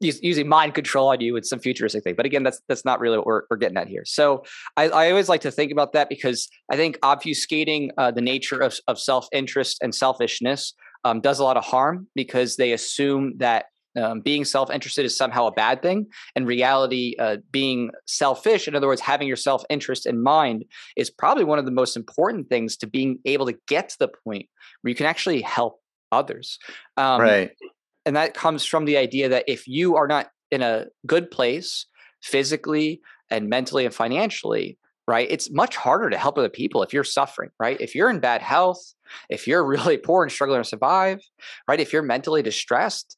using 0.01 0.47
mind 0.47 0.73
control 0.73 1.07
on 1.07 1.21
you 1.21 1.33
with 1.33 1.45
some 1.45 1.59
futuristic 1.59 2.03
thing. 2.03 2.15
But 2.15 2.25
again, 2.25 2.43
that's 2.43 2.61
that's 2.67 2.83
not 2.85 2.99
really 2.99 3.17
what 3.17 3.25
we're, 3.25 3.43
we're 3.49 3.57
getting 3.57 3.77
at 3.77 3.87
here. 3.87 4.03
So 4.05 4.43
I, 4.75 4.89
I 4.89 5.09
always 5.09 5.29
like 5.29 5.41
to 5.41 5.51
think 5.51 5.71
about 5.71 5.93
that 5.93 6.09
because 6.09 6.49
I 6.71 6.75
think 6.75 6.99
obfuscating 6.99 7.89
uh, 7.97 8.11
the 8.11 8.21
nature 8.21 8.59
of, 8.59 8.77
of 8.87 8.99
self 8.99 9.27
interest 9.31 9.77
and 9.81 9.95
selfishness 9.95 10.73
um, 11.05 11.21
does 11.21 11.39
a 11.39 11.43
lot 11.43 11.55
of 11.55 11.63
harm 11.63 12.07
because 12.15 12.57
they 12.57 12.73
assume 12.73 13.37
that 13.37 13.65
um, 13.95 14.21
being 14.21 14.45
self-interested 14.45 15.05
is 15.05 15.15
somehow 15.15 15.47
a 15.47 15.51
bad 15.51 15.81
thing. 15.81 16.07
In 16.35 16.45
reality 16.45 17.15
uh, 17.19 17.37
being 17.51 17.91
selfish 18.05 18.67
in 18.67 18.75
other 18.75 18.87
words 18.87 19.01
having 19.01 19.27
your 19.27 19.37
self-interest 19.37 20.05
in 20.05 20.21
mind 20.21 20.65
is 20.95 21.09
probably 21.09 21.43
one 21.43 21.59
of 21.59 21.65
the 21.65 21.71
most 21.71 21.95
important 21.95 22.49
things 22.49 22.77
to 22.77 22.87
being 22.87 23.19
able 23.25 23.45
to 23.45 23.57
get 23.67 23.89
to 23.89 23.99
the 23.99 24.09
point 24.23 24.47
where 24.81 24.89
you 24.89 24.95
can 24.95 25.05
actually 25.05 25.41
help 25.41 25.79
others. 26.11 26.59
Um, 26.97 27.21
right. 27.21 27.51
and 28.05 28.15
that 28.15 28.33
comes 28.33 28.65
from 28.65 28.85
the 28.85 28.97
idea 28.97 29.29
that 29.29 29.45
if 29.47 29.67
you 29.67 29.95
are 29.95 30.07
not 30.07 30.29
in 30.51 30.61
a 30.61 30.85
good 31.05 31.31
place 31.31 31.85
physically 32.21 33.01
and 33.29 33.49
mentally 33.49 33.85
and 33.85 33.93
financially 33.93 34.77
right 35.07 35.29
it's 35.29 35.51
much 35.51 35.75
harder 35.75 36.09
to 36.09 36.17
help 36.17 36.37
other 36.37 36.49
people 36.49 36.83
if 36.83 36.93
you're 36.93 37.03
suffering 37.03 37.49
right? 37.59 37.79
If 37.79 37.95
you're 37.95 38.09
in 38.09 38.19
bad 38.19 38.41
health 38.41 38.93
if 39.29 39.47
you're 39.47 39.65
really 39.75 39.97
poor 39.97 40.23
and 40.23 40.31
struggling 40.31 40.61
to 40.61 40.67
survive 40.67 41.19
right? 41.67 41.79
If 41.79 41.93
you're 41.93 42.03
mentally 42.03 42.41
distressed 42.41 43.17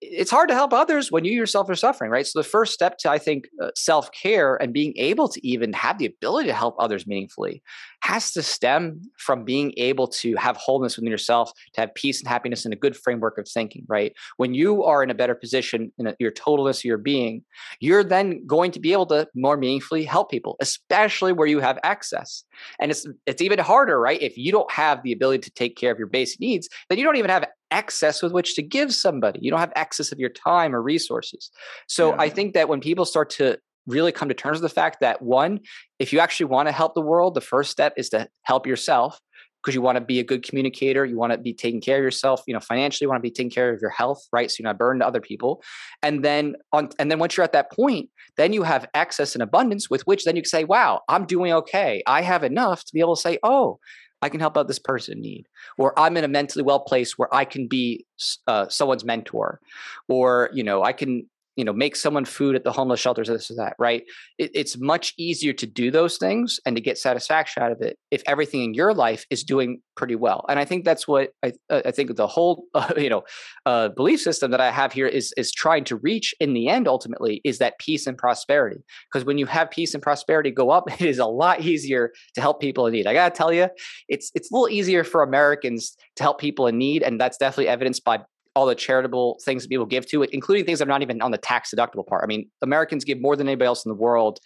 it's 0.00 0.30
hard 0.30 0.48
to 0.48 0.54
help 0.54 0.72
others 0.72 1.12
when 1.12 1.24
you 1.24 1.32
yourself 1.32 1.68
are 1.68 1.74
suffering, 1.74 2.10
right? 2.10 2.26
So 2.26 2.38
the 2.38 2.44
first 2.44 2.72
step 2.72 2.96
to 2.98 3.10
I 3.10 3.18
think 3.18 3.48
uh, 3.62 3.70
self 3.76 4.10
care 4.12 4.56
and 4.56 4.72
being 4.72 4.94
able 4.96 5.28
to 5.28 5.46
even 5.46 5.72
have 5.74 5.98
the 5.98 6.06
ability 6.06 6.48
to 6.48 6.54
help 6.54 6.76
others 6.78 7.06
meaningfully 7.06 7.62
has 8.02 8.32
to 8.32 8.42
stem 8.42 9.02
from 9.18 9.44
being 9.44 9.74
able 9.76 10.06
to 10.06 10.34
have 10.36 10.56
wholeness 10.56 10.96
within 10.96 11.10
yourself, 11.10 11.52
to 11.74 11.82
have 11.82 11.94
peace 11.94 12.20
and 12.20 12.28
happiness 12.28 12.64
and 12.64 12.72
a 12.72 12.76
good 12.76 12.96
framework 12.96 13.36
of 13.36 13.46
thinking, 13.46 13.84
right? 13.88 14.14
When 14.38 14.54
you 14.54 14.84
are 14.84 15.02
in 15.02 15.10
a 15.10 15.14
better 15.14 15.34
position 15.34 15.92
in 15.98 16.14
your 16.18 16.32
totalness 16.32 16.78
of 16.78 16.84
your 16.84 16.98
being, 16.98 17.44
you're 17.78 18.04
then 18.04 18.46
going 18.46 18.70
to 18.72 18.80
be 18.80 18.92
able 18.92 19.06
to 19.06 19.28
more 19.34 19.58
meaningfully 19.58 20.04
help 20.04 20.30
people, 20.30 20.56
especially 20.60 21.32
where 21.32 21.46
you 21.46 21.60
have 21.60 21.78
access. 21.82 22.44
And 22.80 22.90
it's 22.90 23.06
it's 23.26 23.42
even 23.42 23.58
harder, 23.58 24.00
right? 24.00 24.20
If 24.20 24.38
you 24.38 24.50
don't 24.50 24.70
have 24.70 25.02
the 25.02 25.12
ability 25.12 25.40
to 25.40 25.50
take 25.50 25.76
care 25.76 25.92
of 25.92 25.98
your 25.98 26.08
basic 26.08 26.40
needs, 26.40 26.68
then 26.88 26.98
you 26.98 27.04
don't 27.04 27.16
even 27.16 27.30
have 27.30 27.44
excess 27.70 28.22
with 28.22 28.32
which 28.32 28.54
to 28.56 28.62
give 28.62 28.92
somebody. 28.94 29.40
You 29.42 29.50
don't 29.50 29.60
have 29.60 29.72
excess 29.76 30.12
of 30.12 30.18
your 30.18 30.30
time 30.30 30.74
or 30.74 30.82
resources. 30.82 31.50
So 31.88 32.10
yeah. 32.10 32.16
I 32.18 32.28
think 32.28 32.54
that 32.54 32.68
when 32.68 32.80
people 32.80 33.04
start 33.04 33.30
to 33.30 33.58
really 33.86 34.12
come 34.12 34.28
to 34.28 34.34
terms 34.34 34.60
with 34.60 34.70
the 34.70 34.74
fact 34.74 34.98
that 35.00 35.22
one, 35.22 35.60
if 35.98 36.12
you 36.12 36.20
actually 36.20 36.46
want 36.46 36.68
to 36.68 36.72
help 36.72 36.94
the 36.94 37.00
world, 37.00 37.34
the 37.34 37.40
first 37.40 37.70
step 37.70 37.94
is 37.96 38.08
to 38.10 38.28
help 38.42 38.66
yourself 38.66 39.20
because 39.62 39.74
you 39.74 39.82
want 39.82 39.96
to 39.96 40.00
be 40.00 40.18
a 40.20 40.24
good 40.24 40.42
communicator 40.42 41.04
you 41.04 41.16
want 41.16 41.32
to 41.32 41.38
be 41.38 41.52
taking 41.52 41.80
care 41.80 41.98
of 41.98 42.02
yourself 42.02 42.42
you 42.46 42.54
know 42.54 42.60
financially 42.60 43.04
you 43.04 43.08
want 43.08 43.18
to 43.18 43.22
be 43.22 43.30
taking 43.30 43.50
care 43.50 43.72
of 43.72 43.80
your 43.80 43.90
health 43.90 44.26
right 44.32 44.50
so 44.50 44.56
you're 44.58 44.68
not 44.68 44.78
burdened 44.78 45.02
to 45.02 45.06
other 45.06 45.20
people 45.20 45.62
and 46.02 46.24
then 46.24 46.54
on 46.72 46.88
and 46.98 47.10
then 47.10 47.18
once 47.18 47.36
you're 47.36 47.44
at 47.44 47.52
that 47.52 47.70
point 47.70 48.08
then 48.36 48.52
you 48.52 48.62
have 48.62 48.86
access 48.94 49.34
and 49.34 49.42
abundance 49.42 49.90
with 49.90 50.02
which 50.06 50.24
then 50.24 50.36
you 50.36 50.42
can 50.42 50.48
say 50.48 50.64
wow 50.64 51.00
i'm 51.08 51.26
doing 51.26 51.52
okay 51.52 52.02
i 52.06 52.22
have 52.22 52.42
enough 52.42 52.84
to 52.84 52.92
be 52.92 53.00
able 53.00 53.16
to 53.16 53.20
say 53.22 53.38
oh 53.42 53.78
I 54.22 54.28
can 54.28 54.40
help 54.40 54.56
out 54.56 54.68
this 54.68 54.78
person 54.78 55.18
in 55.18 55.22
need, 55.22 55.46
or 55.78 55.98
I'm 55.98 56.16
in 56.16 56.24
a 56.24 56.28
mentally 56.28 56.62
well 56.62 56.80
place 56.80 57.18
where 57.18 57.32
I 57.34 57.44
can 57.44 57.68
be 57.68 58.06
uh, 58.46 58.68
someone's 58.68 59.04
mentor, 59.04 59.60
or 60.08 60.50
you 60.52 60.62
know 60.62 60.82
I 60.82 60.92
can 60.92 61.28
you 61.56 61.64
know 61.64 61.72
make 61.72 61.96
someone 61.96 62.24
food 62.24 62.54
at 62.56 62.64
the 62.64 62.72
homeless 62.72 63.00
shelters 63.00 63.28
this 63.28 63.50
or 63.50 63.54
that 63.56 63.74
right? 63.78 64.04
It, 64.38 64.50
it's 64.54 64.78
much 64.78 65.14
easier 65.18 65.52
to 65.54 65.66
do 65.66 65.90
those 65.90 66.16
things 66.16 66.60
and 66.64 66.76
to 66.76 66.82
get 66.82 66.98
satisfaction 66.98 67.62
out 67.62 67.72
of 67.72 67.80
it 67.80 67.98
if 68.10 68.22
everything 68.26 68.62
in 68.62 68.74
your 68.74 68.94
life 68.94 69.24
is 69.30 69.44
doing 69.44 69.80
pretty 69.96 70.16
well. 70.16 70.44
And 70.48 70.58
i 70.58 70.64
think 70.64 70.84
that's 70.84 71.06
what 71.06 71.30
i, 71.44 71.52
I 71.70 71.90
think 71.90 72.16
the 72.16 72.26
whole 72.26 72.64
uh, 72.74 72.94
you 72.96 73.10
know 73.10 73.22
uh, 73.66 73.88
belief 73.88 74.20
system 74.20 74.50
that 74.50 74.60
i 74.60 74.70
have 74.70 74.92
here 74.92 75.06
is 75.06 75.32
is 75.36 75.52
trying 75.52 75.84
to 75.84 75.96
reach 75.96 76.34
in 76.40 76.54
the 76.54 76.68
end 76.68 76.88
ultimately 76.88 77.40
is 77.44 77.58
that 77.58 77.78
peace 77.78 78.06
and 78.06 78.16
prosperity. 78.16 78.82
Because 79.12 79.24
when 79.24 79.38
you 79.38 79.46
have 79.46 79.70
peace 79.70 79.94
and 79.94 80.02
prosperity 80.02 80.50
go 80.50 80.70
up 80.70 80.90
it 81.00 81.06
is 81.06 81.18
a 81.18 81.26
lot 81.26 81.60
easier 81.60 82.12
to 82.34 82.40
help 82.40 82.60
people 82.60 82.86
in 82.86 82.92
need. 82.92 83.06
I 83.06 83.14
gotta 83.14 83.34
tell 83.34 83.52
you 83.52 83.68
it's 84.08 84.30
it's 84.34 84.50
a 84.50 84.54
little 84.54 84.68
easier 84.68 85.04
for 85.04 85.22
americans 85.22 85.96
to 86.16 86.22
help 86.22 86.40
people 86.40 86.66
in 86.66 86.78
need 86.78 87.02
and 87.02 87.20
that's 87.20 87.36
definitely 87.36 87.68
evidenced 87.68 88.04
by 88.04 88.20
all 88.60 88.66
the 88.66 88.74
charitable 88.74 89.40
things 89.42 89.62
that 89.62 89.70
people 89.70 89.86
give 89.86 90.04
to 90.04 90.22
it, 90.22 90.28
including 90.34 90.66
things 90.66 90.80
that 90.80 90.84
are 90.84 90.90
not 90.90 91.00
even 91.00 91.22
on 91.22 91.30
the 91.30 91.38
tax 91.38 91.72
deductible 91.74 92.06
part. 92.06 92.22
I 92.22 92.26
mean, 92.26 92.46
Americans 92.60 93.06
give 93.06 93.18
more 93.18 93.34
than 93.34 93.48
anybody 93.48 93.66
else 93.66 93.86
in 93.86 93.88
the 93.88 93.96
world, 93.96 94.38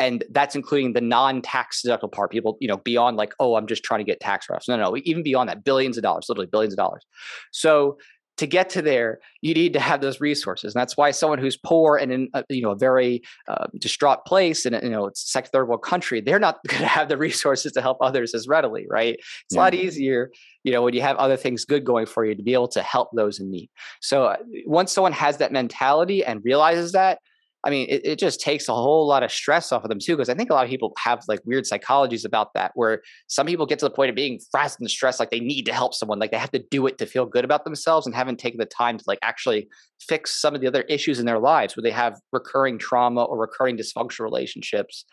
and 0.00 0.24
that's 0.30 0.56
including 0.56 0.92
the 0.92 1.00
non-tax 1.00 1.82
deductible 1.86 2.10
part. 2.10 2.32
People, 2.32 2.56
you 2.60 2.66
know, 2.66 2.78
beyond 2.78 3.16
like, 3.16 3.32
oh, 3.38 3.54
I'm 3.54 3.68
just 3.68 3.84
trying 3.84 4.00
to 4.00 4.04
get 4.04 4.18
tax 4.18 4.48
write-offs. 4.50 4.66
No, 4.66 4.76
no, 4.76 4.96
even 5.04 5.22
beyond 5.22 5.48
that, 5.50 5.62
billions 5.62 5.96
of 5.96 6.02
dollars, 6.02 6.26
literally 6.28 6.48
billions 6.50 6.74
of 6.74 6.78
dollars. 6.78 7.06
So 7.52 7.96
to 8.40 8.46
get 8.46 8.70
to 8.70 8.80
there, 8.80 9.20
you 9.42 9.52
need 9.52 9.74
to 9.74 9.80
have 9.80 10.00
those 10.00 10.18
resources. 10.18 10.74
And 10.74 10.80
that's 10.80 10.96
why 10.96 11.10
someone 11.10 11.38
who's 11.38 11.58
poor 11.58 11.98
and 11.98 12.10
in 12.10 12.28
a, 12.32 12.42
you 12.48 12.62
know 12.62 12.70
a 12.70 12.76
very 12.76 13.20
uh, 13.48 13.66
distraught 13.78 14.24
place 14.24 14.64
in 14.64 14.72
a, 14.72 14.80
you 14.80 14.88
know 14.88 15.04
it's 15.04 15.30
second 15.30 15.50
third 15.50 15.68
world 15.68 15.82
country, 15.82 16.22
they're 16.22 16.38
not 16.38 16.58
going 16.66 16.80
to 16.80 16.88
have 16.88 17.10
the 17.10 17.18
resources 17.18 17.72
to 17.72 17.82
help 17.82 17.98
others 18.00 18.34
as 18.34 18.48
readily, 18.48 18.86
right? 18.88 19.14
It's 19.14 19.44
yeah. 19.50 19.60
a 19.60 19.60
lot 19.60 19.74
easier, 19.74 20.30
you 20.64 20.72
know, 20.72 20.80
when 20.80 20.94
you 20.94 21.02
have 21.02 21.18
other 21.18 21.36
things 21.36 21.66
good 21.66 21.84
going 21.84 22.06
for 22.06 22.24
you 22.24 22.34
to 22.34 22.42
be 22.42 22.54
able 22.54 22.68
to 22.68 22.82
help 22.82 23.10
those 23.14 23.40
in 23.40 23.50
need. 23.50 23.68
So 24.00 24.24
uh, 24.24 24.36
once 24.64 24.90
someone 24.90 25.12
has 25.12 25.36
that 25.36 25.52
mentality 25.52 26.24
and 26.24 26.42
realizes 26.42 26.92
that, 26.92 27.18
I 27.62 27.70
mean, 27.70 27.86
it, 27.90 28.00
it 28.04 28.18
just 28.18 28.40
takes 28.40 28.68
a 28.68 28.74
whole 28.74 29.06
lot 29.06 29.22
of 29.22 29.30
stress 29.30 29.70
off 29.70 29.84
of 29.84 29.90
them 29.90 29.98
too. 29.98 30.16
Because 30.16 30.28
I 30.28 30.34
think 30.34 30.50
a 30.50 30.54
lot 30.54 30.64
of 30.64 30.70
people 30.70 30.92
have 30.98 31.22
like 31.28 31.40
weird 31.44 31.64
psychologies 31.64 32.24
about 32.24 32.54
that, 32.54 32.72
where 32.74 33.02
some 33.26 33.46
people 33.46 33.66
get 33.66 33.78
to 33.80 33.84
the 33.84 33.90
point 33.90 34.10
of 34.10 34.16
being 34.16 34.40
frazzled 34.50 34.80
and 34.80 34.90
stressed, 34.90 35.20
like 35.20 35.30
they 35.30 35.40
need 35.40 35.64
to 35.66 35.72
help 35.72 35.94
someone, 35.94 36.18
like 36.18 36.30
they 36.30 36.38
have 36.38 36.52
to 36.52 36.64
do 36.70 36.86
it 36.86 36.98
to 36.98 37.06
feel 37.06 37.26
good 37.26 37.44
about 37.44 37.64
themselves, 37.64 38.06
and 38.06 38.14
haven't 38.14 38.38
taken 38.38 38.58
the 38.58 38.66
time 38.66 38.98
to 38.98 39.04
like 39.06 39.18
actually 39.22 39.68
fix 40.00 40.40
some 40.40 40.54
of 40.54 40.60
the 40.60 40.66
other 40.66 40.82
issues 40.82 41.18
in 41.18 41.26
their 41.26 41.38
lives, 41.38 41.76
where 41.76 41.82
they 41.82 41.90
have 41.90 42.18
recurring 42.32 42.78
trauma 42.78 43.24
or 43.24 43.38
recurring 43.38 43.76
dysfunctional 43.76 44.20
relationships 44.20 45.04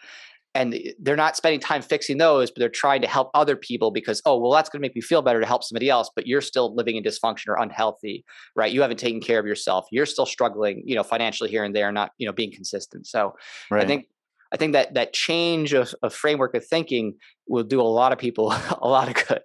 and 0.58 0.76
they're 0.99 1.16
not 1.16 1.38
spending 1.38 1.60
time 1.60 1.82
fixing 1.82 2.18
those 2.18 2.49
but 2.49 2.60
they're 2.60 2.70
trying 2.70 3.01
to 3.01 3.08
help 3.08 3.30
other 3.34 3.55
people 3.55 3.91
because 3.91 4.22
oh 4.26 4.38
well 4.38 4.51
that's 4.51 4.70
going 4.70 4.80
to 4.80 4.82
make 4.82 4.95
me 4.95 5.01
feel 5.01 5.22
better 5.22 5.39
to 5.39 5.45
help 5.45 5.64
somebody 5.64 5.89
else 5.89 6.10
but 6.16 6.26
you're 6.26 6.41
still 6.41 6.76
living 6.76 6.95
in 6.95 7.03
dysfunction 7.03 7.47
or 7.47 7.58
unhealthy 7.58 8.26
right? 8.55 8.72
You 8.72 8.82
haven't 8.82 8.97
taken 8.97 9.22
care 9.22 9.39
of 9.39 9.45
yourself. 9.45 9.88
You're 9.91 10.05
still 10.05 10.26
struggling 10.26 10.82
you 10.86 10.95
know 10.95 11.03
financially 11.03 11.49
here 11.49 11.64
and 11.64 11.76
there 11.76 11.91
not 11.91 12.12
you 12.18 12.26
know 12.26 12.34
being 12.34 12.51
consistent. 12.51 13.08
So 13.08 13.36
right. 13.70 13.84
i 13.84 13.88
think 13.88 14.08
i 14.51 14.58
think 14.58 14.74
that 14.74 14.93
that 14.95 15.14
change 15.14 15.74
of, 15.74 15.93
of 16.01 16.14
framework 16.14 16.55
of 16.55 16.66
thinking 16.66 17.14
will 17.47 17.64
do 17.64 17.80
a 17.80 17.84
lot 17.84 18.12
of 18.12 18.18
people 18.18 18.51
a 18.82 18.88
lot 18.88 19.08
of 19.08 19.28
good 19.28 19.43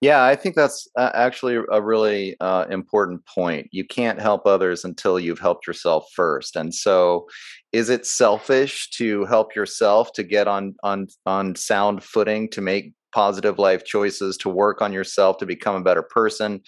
yeah, 0.00 0.24
I 0.24 0.34
think 0.34 0.54
that's 0.54 0.88
uh, 0.96 1.10
actually 1.12 1.58
a 1.70 1.82
really 1.82 2.34
uh, 2.40 2.64
important 2.70 3.24
point. 3.26 3.68
You 3.70 3.84
can't 3.84 4.18
help 4.18 4.46
others 4.46 4.82
until 4.82 5.20
you've 5.20 5.38
helped 5.38 5.66
yourself 5.66 6.06
first. 6.14 6.56
And 6.56 6.74
so, 6.74 7.26
is 7.72 7.90
it 7.90 8.06
selfish 8.06 8.88
to 8.96 9.26
help 9.26 9.54
yourself 9.54 10.12
to 10.14 10.22
get 10.22 10.48
on 10.48 10.74
on 10.82 11.08
on 11.26 11.54
sound 11.54 12.02
footing 12.02 12.48
to 12.50 12.62
make 12.62 12.94
positive 13.12 13.58
life 13.58 13.84
choices, 13.84 14.38
to 14.38 14.48
work 14.48 14.80
on 14.80 14.92
yourself, 14.92 15.36
to 15.38 15.46
become 15.46 15.76
a 15.76 15.82
better 15.84 16.02
person, 16.02 16.62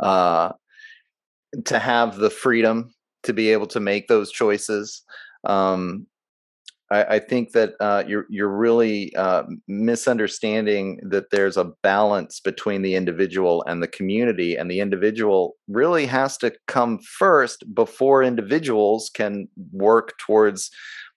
uh, 0.00 0.52
to 1.64 1.78
have 1.78 2.16
the 2.16 2.30
freedom 2.30 2.92
to 3.22 3.32
be 3.32 3.50
able 3.50 3.66
to 3.68 3.80
make 3.80 4.08
those 4.08 4.30
choices? 4.30 5.02
Um, 5.44 6.06
I, 6.94 7.16
I 7.16 7.18
think 7.18 7.52
that 7.52 7.74
uh, 7.80 8.04
you're 8.06 8.26
you're 8.28 8.56
really 8.66 9.14
uh, 9.16 9.42
misunderstanding 9.66 11.00
that 11.02 11.30
there's 11.30 11.56
a 11.56 11.72
balance 11.82 12.40
between 12.40 12.82
the 12.82 12.94
individual 12.94 13.64
and 13.66 13.82
the 13.82 13.88
community, 13.88 14.56
and 14.56 14.70
the 14.70 14.80
individual 14.80 15.56
really 15.68 16.06
has 16.06 16.36
to 16.38 16.52
come 16.68 16.98
first 17.00 17.64
before 17.74 18.22
individuals 18.22 19.10
can 19.12 19.48
work 19.72 20.14
towards 20.18 20.70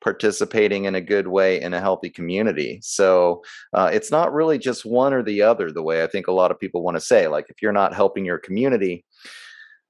participating 0.04 0.86
in 0.86 0.96
a 0.96 1.02
good 1.02 1.28
way 1.28 1.62
in 1.62 1.74
a 1.74 1.82
healthy 1.82 2.10
community. 2.10 2.80
So 2.82 3.44
uh, 3.74 3.90
it's 3.92 4.12
not 4.12 4.34
really 4.34 4.58
just 4.58 4.86
one 4.86 5.14
or 5.14 5.24
the 5.24 5.42
other, 5.42 5.72
the 5.72 5.84
way 5.84 6.04
I 6.04 6.08
think 6.08 6.28
a 6.28 6.32
lot 6.42 6.52
of 6.52 6.60
people 6.60 6.84
want 6.84 6.98
to 6.98 7.02
say. 7.02 7.28
Like, 7.28 7.46
if 7.50 7.62
you're 7.62 7.72
not 7.72 7.96
helping 7.96 8.26
your 8.26 8.38
community, 8.38 9.06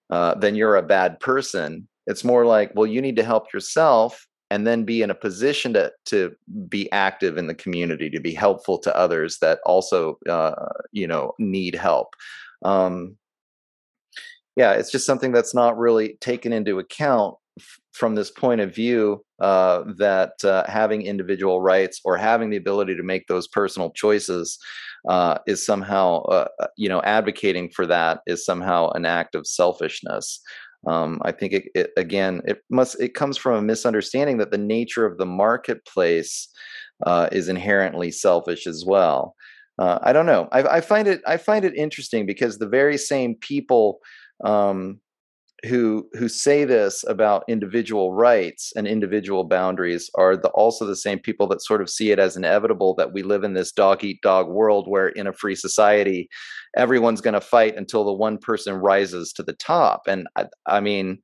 uh, 0.10 0.36
then 0.36 0.56
you're 0.56 0.78
a 0.78 0.84
bad 0.98 1.20
person. 1.20 1.88
It's 2.08 2.24
more 2.24 2.46
like, 2.46 2.72
well, 2.74 2.88
you 2.88 3.02
need 3.02 3.18
to 3.18 3.24
help 3.24 3.54
yourself 3.54 4.28
and 4.50 4.66
then 4.66 4.84
be 4.84 5.02
in 5.02 5.10
a 5.10 5.16
position 5.16 5.74
to 5.74 5.91
to 6.06 6.36
be 6.70 6.91
active 6.91 7.38
in 7.38 7.48
the 7.48 7.56
community 7.56 8.10
to 8.10 8.20
be 8.20 8.34
helpful 8.34 8.78
to 8.80 8.95
others 8.95 9.39
that 9.39 9.60
also 9.66 10.18
uh, 10.30 10.54
you 10.91 11.08
know 11.08 11.34
need 11.39 11.76
help. 11.76 12.16
Um, 12.64 13.18
yeah 14.58 14.74
it's 14.74 14.91
just 14.91 15.06
something 15.06 15.32
that's 15.32 15.56
not 15.56 15.78
really 15.78 16.18
taken 16.20 16.52
into 16.52 16.80
account 16.80 17.36
f- 17.58 17.80
from 17.93 18.16
this 18.16 18.32
point 18.32 18.60
of 18.60 18.76
view 18.76 19.24
uh, 19.39 19.84
that 19.98 20.34
uh, 20.43 20.64
having 20.68 21.04
individual 21.04 21.62
rights 21.62 22.02
or 22.04 22.18
having 22.18 22.50
the 22.50 22.58
ability 22.58 22.95
to 22.95 23.04
make 23.04 23.28
those 23.28 23.48
personal 23.48 23.91
choices 23.91 24.58
uh, 25.08 25.38
is 25.48 25.66
somehow 25.66 26.22
uh, 26.24 26.48
uh, 26.60 26.68
you 26.76 26.89
know 26.89 27.02
advocating 27.04 27.70
for 27.70 27.86
that 27.86 28.20
is 28.28 28.43
somehow 28.43 28.89
an 28.91 29.06
act 29.06 29.36
of 29.36 29.48
selfishness 29.48 30.41
um, 30.86 31.20
I 31.24 31.32
think 31.32 31.54
it, 31.54 31.64
it, 31.74 31.92
again, 31.98 32.42
it 32.46 32.64
must 32.70 33.00
it 33.02 33.14
comes 33.14 33.38
from 33.38 33.56
a 33.56 33.62
misunderstanding 33.62 34.38
that 34.38 34.52
the 34.52 34.58
nature 34.58 35.06
of 35.06 35.18
the 35.18 35.26
marketplace 35.26 36.50
uh, 37.06 37.30
is 37.32 37.50
inherently 37.50 38.12
selfish 38.12 38.68
as 38.68 38.84
well. 38.86 39.36
Uh, 39.80 40.00
I 40.02 40.14
don't 40.14 40.26
know. 40.26 40.48
I, 40.52 40.64
I, 40.64 40.82
find 40.82 41.08
it 41.08 41.22
I 41.28 41.38
find 41.38 41.64
it 41.64 41.76
interesting 41.76 42.26
because 42.26 42.58
the 42.58 42.68
very 42.68 42.98
same 42.98 43.36
people 43.36 44.00
um, 44.44 45.00
who 45.66 46.08
who 46.14 46.30
say 46.30 46.66
this 46.66 47.03
about 47.08 47.43
individual 47.47 48.14
rights 48.14 48.72
and 48.76 48.88
individual 48.88 49.43
boundaries 49.43 50.10
are 50.16 50.38
the, 50.38 50.49
also 50.49 50.86
the 50.86 50.95
same 50.95 51.18
people 51.18 51.47
that 51.47 51.64
sort 51.64 51.82
of 51.82 51.89
see 51.89 52.12
it 52.12 52.20
as 52.20 52.38
inevitable 52.38 52.93
that 52.95 53.12
we 53.12 53.24
live 53.24 53.43
in 53.43 53.53
this 53.53 53.72
dog 53.72 54.03
eat 54.03 54.22
dog 54.22 54.47
world 54.47 54.88
where 54.88 55.08
in 55.10 55.26
a 55.26 55.34
free 55.34 55.55
society 55.55 56.30
everyone's 56.76 57.22
going 57.22 57.34
to 57.34 57.41
fight 57.41 57.76
until 57.76 58.05
the 58.05 58.14
one 58.14 58.38
person 58.38 58.76
rises 58.76 59.34
to 59.34 59.41
the 59.41 59.53
top. 59.53 60.03
And 60.08 60.28
I, 60.36 60.45
I 60.68 60.80
mean 60.80 61.20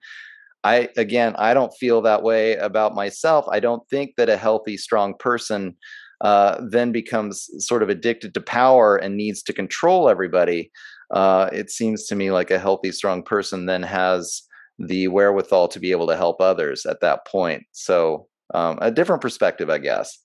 i 0.65 0.87
again 0.95 1.35
i 1.37 1.53
don't 1.53 1.73
feel 1.77 2.01
that 2.01 2.23
way 2.23 2.55
about 2.55 2.95
myself. 2.95 3.45
I 3.51 3.59
don't 3.59 3.87
think 3.89 4.15
that 4.17 4.29
a 4.29 4.37
healthy 4.37 4.77
strong 4.77 5.13
person 5.19 5.75
uh, 6.21 6.61
then 6.69 6.93
becomes 6.93 7.49
sort 7.57 7.83
of 7.83 7.89
addicted 7.89 8.33
to 8.33 8.41
power 8.41 8.95
and 8.95 9.17
needs 9.17 9.43
to 9.43 9.51
control 9.51 10.07
everybody 10.07 10.71
uh, 11.13 11.49
it 11.53 11.69
seems 11.69 12.05
to 12.07 12.15
me 12.15 12.31
like 12.31 12.51
a 12.51 12.59
healthy, 12.59 12.91
strong 12.91 13.23
person 13.23 13.67
then 13.67 13.83
has 13.83 14.41
the 14.79 15.07
wherewithal 15.07 15.67
to 15.69 15.79
be 15.79 15.91
able 15.91 16.07
to 16.07 16.17
help 16.17 16.41
others 16.41 16.85
at 16.85 16.99
that 17.01 17.25
point. 17.27 17.63
So, 17.71 18.27
um, 18.53 18.79
a 18.81 18.91
different 18.91 19.21
perspective, 19.21 19.69
I 19.69 19.77
guess. 19.77 20.17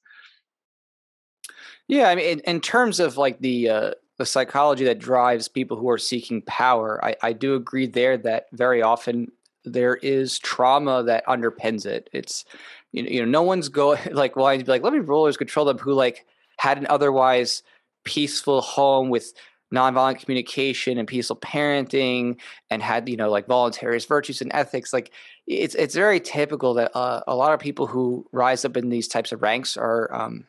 Yeah, 1.89 2.09
I 2.09 2.15
mean, 2.15 2.25
in, 2.25 2.41
in 2.41 2.61
terms 2.61 3.01
of 3.01 3.17
like 3.17 3.39
the 3.41 3.69
uh, 3.69 3.91
the 4.17 4.27
psychology 4.27 4.85
that 4.85 4.99
drives 4.99 5.47
people 5.47 5.77
who 5.77 5.89
are 5.91 5.99
seeking 5.99 6.43
power, 6.43 7.05
I, 7.05 7.17
I 7.23 7.33
do 7.33 7.55
agree 7.55 7.87
there 7.87 8.17
that 8.19 8.47
very 8.53 8.83
often 8.83 9.31
there 9.65 9.97
is 9.97 10.39
trauma 10.39 11.03
that 11.05 11.27
underpins 11.27 11.85
it. 11.87 12.09
It's 12.13 12.45
you 12.93 13.03
know, 13.03 13.09
you 13.11 13.21
know 13.21 13.31
no 13.31 13.43
one's 13.43 13.69
going 13.69 14.01
like 14.13 14.37
well, 14.37 14.47
I'd 14.47 14.65
be 14.65 14.73
like, 14.73 14.83
let 14.83 14.95
me 14.95 15.01
rulers 15.01 15.37
control 15.37 15.67
them 15.67 15.79
who 15.79 15.93
like 15.93 16.27
had 16.59 16.79
an 16.79 16.87
otherwise 16.89 17.63
peaceful 18.05 18.63
home 18.63 19.11
with 19.11 19.35
nonviolent 19.73 20.21
communication 20.21 20.99
and 20.99 21.07
peaceful 21.07 21.37
parenting 21.37 22.39
and 22.71 22.83
had 22.83 23.09
you 23.09 23.17
know 23.17 23.31
like 23.31 23.47
voluntarist 23.47 24.09
virtues 24.09 24.41
and 24.41 24.51
ethics 24.55 24.93
like 24.93 25.13
it's 25.47 25.75
it's 25.75 25.95
very 25.95 26.21
typical 26.21 26.75
that 26.75 26.91
uh, 26.97 27.21
a 27.27 27.35
lot 27.35 27.53
of 27.53 27.61
people 27.61 27.87
who 27.87 28.27
rise 28.33 28.65
up 28.65 28.77
in 28.77 28.89
these 28.89 29.09
types 29.09 29.31
of 29.31 29.43
ranks 29.43 29.77
are 29.77 30.13
um, 30.15 30.47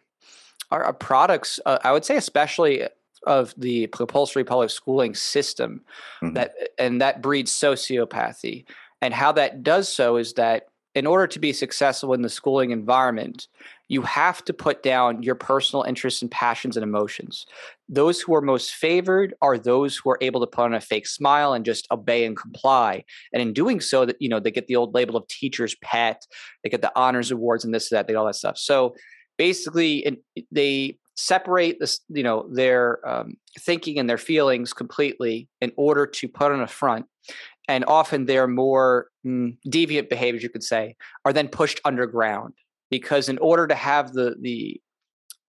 are, 0.71 0.83
are 0.83 0.93
products 0.93 1.59
uh, 1.65 1.79
i 1.83 1.91
would 1.91 2.05
say 2.05 2.15
especially 2.15 2.83
of 3.27 3.53
the 3.57 3.87
compulsory 3.87 4.45
public 4.45 4.69
schooling 4.69 5.13
system 5.13 5.81
mm-hmm. 6.23 6.35
that 6.35 6.53
and 6.77 7.01
that 7.01 7.21
breeds 7.21 7.51
sociopathy 7.51 8.63
and 9.01 9.13
how 9.13 9.31
that 9.33 9.63
does 9.63 9.91
so 9.91 10.15
is 10.15 10.33
that 10.33 10.68
in 10.95 11.05
order 11.05 11.27
to 11.27 11.39
be 11.39 11.53
successful 11.53 12.13
in 12.13 12.21
the 12.21 12.29
schooling 12.29 12.71
environment, 12.71 13.47
you 13.87 14.01
have 14.03 14.43
to 14.45 14.53
put 14.53 14.83
down 14.83 15.21
your 15.23 15.35
personal 15.35 15.83
interests 15.83 16.21
and 16.21 16.31
passions 16.31 16.77
and 16.77 16.83
emotions. 16.83 17.45
Those 17.87 18.21
who 18.21 18.35
are 18.35 18.41
most 18.41 18.73
favored 18.73 19.33
are 19.41 19.57
those 19.57 19.97
who 19.97 20.09
are 20.09 20.17
able 20.21 20.39
to 20.41 20.47
put 20.47 20.65
on 20.65 20.73
a 20.73 20.81
fake 20.81 21.07
smile 21.07 21.53
and 21.53 21.65
just 21.65 21.87
obey 21.91 22.25
and 22.25 22.35
comply. 22.35 23.03
And 23.33 23.41
in 23.41 23.53
doing 23.53 23.81
so, 23.81 24.05
that 24.05 24.17
you 24.19 24.29
know 24.29 24.39
they 24.39 24.51
get 24.51 24.67
the 24.67 24.75
old 24.75 24.93
label 24.93 25.15
of 25.15 25.27
teacher's 25.27 25.75
pet, 25.83 26.25
they 26.63 26.69
get 26.69 26.81
the 26.81 26.91
honors 26.95 27.31
awards 27.31 27.65
and 27.65 27.73
this, 27.73 27.89
that, 27.89 28.07
they 28.07 28.13
get 28.13 28.19
all 28.19 28.25
that 28.25 28.35
stuff. 28.35 28.57
So 28.57 28.95
basically, 29.37 30.21
they 30.51 30.97
separate 31.15 31.79
this, 31.79 31.99
you 32.09 32.23
know, 32.23 32.47
their 32.51 33.05
um, 33.07 33.35
thinking 33.59 33.99
and 33.99 34.09
their 34.09 34.17
feelings 34.17 34.71
completely 34.71 35.49
in 35.59 35.71
order 35.75 36.05
to 36.05 36.27
put 36.27 36.51
on 36.51 36.61
a 36.61 36.67
front 36.67 37.05
and 37.69 37.85
often 37.85 38.25
their 38.25 38.47
more 38.47 39.07
mm, 39.25 39.55
deviant 39.67 40.09
behaviors, 40.09 40.43
you 40.43 40.49
could 40.49 40.63
say, 40.63 40.95
are 41.23 41.31
then 41.31 41.47
pushed 41.47 41.79
underground 41.85 42.55
because 42.89 43.29
in 43.29 43.37
order 43.37 43.67
to 43.67 43.75
have 43.75 44.11
the 44.11 44.35
the 44.41 44.81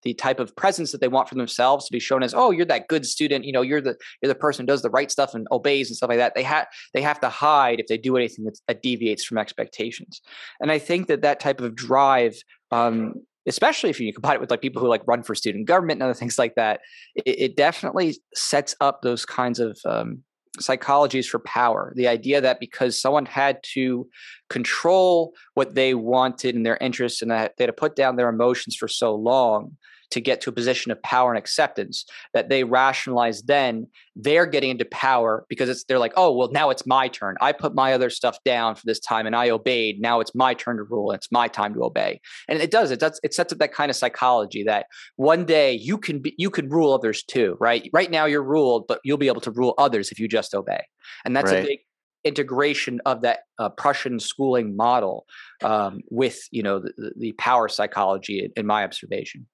the 0.03 0.13
type 0.13 0.39
of 0.39 0.55
presence 0.55 0.93
that 0.93 1.01
they 1.01 1.09
want 1.09 1.27
for 1.27 1.35
themselves 1.35 1.85
to 1.85 1.91
be 1.91 1.99
shown 1.99 2.23
as 2.23 2.33
oh 2.33 2.51
you're 2.51 2.65
that 2.65 2.87
good 2.87 3.05
student 3.05 3.43
you 3.43 3.51
know 3.51 3.61
you're 3.61 3.81
the 3.81 3.97
you're 4.21 4.29
the 4.29 4.35
person 4.35 4.63
who 4.63 4.67
does 4.67 4.81
the 4.81 4.89
right 4.89 5.11
stuff 5.11 5.33
and 5.33 5.45
obeys 5.51 5.89
and 5.89 5.97
stuff 5.97 6.07
like 6.07 6.17
that 6.17 6.35
they 6.35 6.43
have 6.43 6.67
they 6.93 7.01
have 7.01 7.19
to 7.19 7.27
hide 7.27 7.81
if 7.81 7.87
they 7.87 7.97
do 7.97 8.15
anything 8.15 8.47
that 8.67 8.81
deviates 8.81 9.25
from 9.25 9.37
expectations. 9.37 10.21
And 10.61 10.71
i 10.71 10.79
think 10.79 11.07
that 11.07 11.21
that 11.21 11.39
type 11.39 11.61
of 11.61 11.75
drive 11.75 12.35
um, 12.71 13.15
especially 13.45 13.89
if 13.89 13.99
you 13.99 14.13
combine 14.13 14.35
it 14.35 14.41
with 14.41 14.51
like 14.51 14.61
people 14.61 14.81
who 14.81 14.87
like 14.87 15.05
run 15.07 15.23
for 15.23 15.35
student 15.35 15.67
government 15.67 15.97
and 15.97 16.03
other 16.03 16.13
things 16.13 16.37
like 16.37 16.55
that 16.55 16.81
it, 17.15 17.39
it 17.39 17.57
definitely 17.57 18.15
sets 18.33 18.75
up 18.79 19.01
those 19.01 19.25
kinds 19.25 19.59
of 19.59 19.77
um, 19.85 20.23
psychologies 20.59 21.27
for 21.27 21.39
power. 21.39 21.93
The 21.95 22.07
idea 22.07 22.41
that 22.41 22.59
because 22.59 22.99
someone 22.99 23.25
had 23.25 23.59
to 23.73 24.07
control 24.49 25.33
what 25.53 25.75
they 25.75 25.93
wanted 25.93 26.55
and 26.55 26.65
their 26.65 26.77
interests 26.77 27.21
and 27.21 27.31
that 27.31 27.55
they 27.57 27.63
had 27.63 27.67
to 27.67 27.73
put 27.73 27.95
down 27.95 28.15
their 28.15 28.29
emotions 28.29 28.75
for 28.75 28.87
so 28.87 29.15
long, 29.15 29.77
to 30.11 30.21
get 30.21 30.41
to 30.41 30.49
a 30.49 30.53
position 30.53 30.91
of 30.91 31.01
power 31.03 31.31
and 31.31 31.37
acceptance 31.37 32.05
that 32.33 32.49
they 32.49 32.63
rationalize 32.63 33.41
then 33.43 33.87
they're 34.15 34.45
getting 34.45 34.71
into 34.71 34.85
power 34.85 35.45
because 35.49 35.69
it's 35.69 35.83
they're 35.85 35.99
like 35.99 36.13
oh 36.17 36.31
well 36.31 36.49
now 36.51 36.69
it's 36.69 36.85
my 36.85 37.07
turn. 37.07 37.35
I 37.41 37.51
put 37.51 37.75
my 37.75 37.93
other 37.93 38.09
stuff 38.09 38.37
down 38.43 38.75
for 38.75 38.81
this 38.85 38.99
time 38.99 39.25
and 39.25 39.35
i 39.35 39.49
obeyed. 39.49 40.01
Now 40.01 40.19
it's 40.19 40.35
my 40.35 40.53
turn 40.53 40.77
to 40.77 40.83
rule. 40.83 41.11
And 41.11 41.17
it's 41.17 41.31
my 41.31 41.47
time 41.47 41.73
to 41.75 41.83
obey. 41.83 42.21
And 42.47 42.59
it 42.59 42.71
does. 42.71 42.91
It 42.91 42.99
does. 42.99 43.19
It 43.23 43.33
sets 43.33 43.53
up 43.53 43.59
that 43.59 43.73
kind 43.73 43.89
of 43.89 43.95
psychology 43.95 44.63
that 44.63 44.87
one 45.15 45.45
day 45.45 45.73
you 45.73 45.97
can 45.97 46.19
be 46.19 46.33
you 46.37 46.49
can 46.49 46.69
rule 46.69 46.93
others 46.93 47.23
too 47.23 47.55
right? 47.59 47.89
Right 47.93 48.11
now 48.11 48.25
you're 48.25 48.43
ruled 48.43 48.87
but 48.87 48.99
you'll 49.03 49.17
be 49.17 49.27
able 49.27 49.41
to 49.41 49.51
rule 49.51 49.73
others 49.77 50.11
if 50.11 50.19
you 50.19 50.27
just 50.27 50.53
obey. 50.53 50.83
And 51.25 51.35
that's 51.35 51.51
right. 51.51 51.63
a 51.63 51.67
big 51.67 51.79
integration 52.23 52.99
of 53.05 53.21
that 53.21 53.39
uh, 53.57 53.69
Prussian 53.69 54.19
schooling 54.19 54.75
model 54.75 55.25
um, 55.63 56.01
with 56.09 56.41
you 56.51 56.63
know 56.63 56.79
the, 56.79 57.13
the 57.17 57.31
power 57.33 57.67
psychology 57.67 58.43
in, 58.43 58.51
in 58.55 58.65
my 58.65 58.83
observation. 58.83 59.47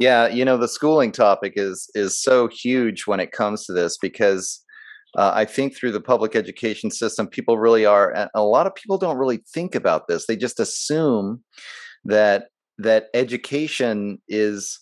Yeah, 0.00 0.28
you 0.28 0.46
know 0.46 0.56
the 0.56 0.66
schooling 0.66 1.12
topic 1.12 1.52
is 1.56 1.90
is 1.94 2.18
so 2.18 2.48
huge 2.48 3.06
when 3.06 3.20
it 3.20 3.32
comes 3.32 3.66
to 3.66 3.74
this 3.74 3.98
because 3.98 4.64
uh, 5.14 5.32
I 5.34 5.44
think 5.44 5.76
through 5.76 5.92
the 5.92 6.00
public 6.00 6.34
education 6.34 6.90
system, 6.90 7.26
people 7.26 7.58
really 7.58 7.84
are. 7.84 8.30
a 8.34 8.42
lot 8.42 8.66
of 8.66 8.74
people 8.74 8.96
don't 8.96 9.18
really 9.18 9.42
think 9.52 9.74
about 9.74 10.08
this. 10.08 10.26
They 10.26 10.36
just 10.36 10.58
assume 10.58 11.44
that 12.04 12.46
that 12.78 13.08
education 13.12 14.22
is. 14.26 14.80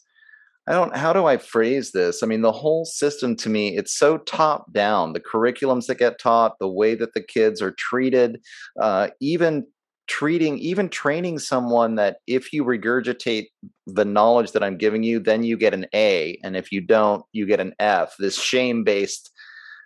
I 0.69 0.73
don't. 0.73 0.97
How 0.97 1.13
do 1.13 1.27
I 1.27 1.37
phrase 1.37 1.91
this? 1.91 2.23
I 2.23 2.27
mean, 2.27 2.43
the 2.43 2.53
whole 2.53 2.85
system 2.85 3.35
to 3.37 3.49
me, 3.49 3.77
it's 3.77 3.99
so 3.99 4.19
top 4.19 4.73
down. 4.73 5.15
The 5.15 5.21
curriculums 5.21 5.87
that 5.87 5.99
get 5.99 6.21
taught, 6.21 6.61
the 6.61 6.69
way 6.69 6.95
that 6.95 7.15
the 7.15 7.23
kids 7.23 7.61
are 7.61 7.75
treated, 7.77 8.39
uh, 8.81 9.09
even 9.21 9.67
treating 10.09 10.59
even 10.59 10.89
training 10.89 11.39
someone 11.39 11.95
that 11.95 12.17
if 12.27 12.53
you 12.53 12.65
regurgitate 12.65 13.47
the 13.87 14.05
knowledge 14.05 14.53
that 14.53 14.65
i'm 14.65 14.77
giving 14.77 15.03
you 15.03 15.21
then 15.21 15.45
you 15.45 15.57
get 15.57 15.75
an 15.75 15.87
a 15.95 16.39
and 16.43 16.57
if 16.57 16.73
you 16.73 16.81
don't 16.81 17.25
you 17.33 17.47
get 17.47 17.61
an 17.61 17.75
f. 17.79 18.15
This 18.19 18.41
shame 18.41 18.85
based 18.85 19.31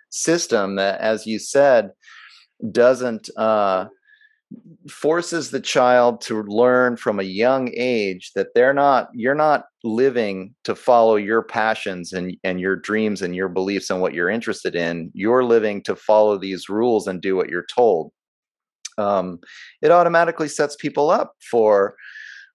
system 0.09 0.75
that 0.75 0.99
as 1.01 1.25
you 1.25 1.39
said 1.39 1.91
doesn't 2.71 3.29
uh, 3.37 3.87
forces 4.89 5.49
the 5.49 5.59
child 5.59 6.21
to 6.21 6.43
learn 6.43 6.95
from 6.95 7.19
a 7.19 7.23
young 7.23 7.71
age 7.75 8.31
that 8.35 8.47
they're 8.53 8.73
not 8.73 9.09
you're 9.13 9.35
not 9.35 9.65
living 9.83 10.53
to 10.63 10.75
follow 10.75 11.15
your 11.15 11.41
passions 11.41 12.13
and 12.13 12.37
and 12.43 12.59
your 12.59 12.75
dreams 12.75 13.21
and 13.21 13.35
your 13.35 13.49
beliefs 13.49 13.89
and 13.89 14.01
what 14.01 14.13
you're 14.13 14.29
interested 14.29 14.75
in. 14.75 15.11
You're 15.13 15.43
living 15.43 15.81
to 15.83 15.95
follow 15.95 16.37
these 16.37 16.69
rules 16.69 17.07
and 17.07 17.21
do 17.21 17.35
what 17.35 17.49
you're 17.49 17.65
told 17.73 18.11
um, 18.97 19.39
it 19.81 19.91
automatically 19.91 20.47
sets 20.47 20.75
people 20.75 21.09
up 21.09 21.35
for 21.49 21.95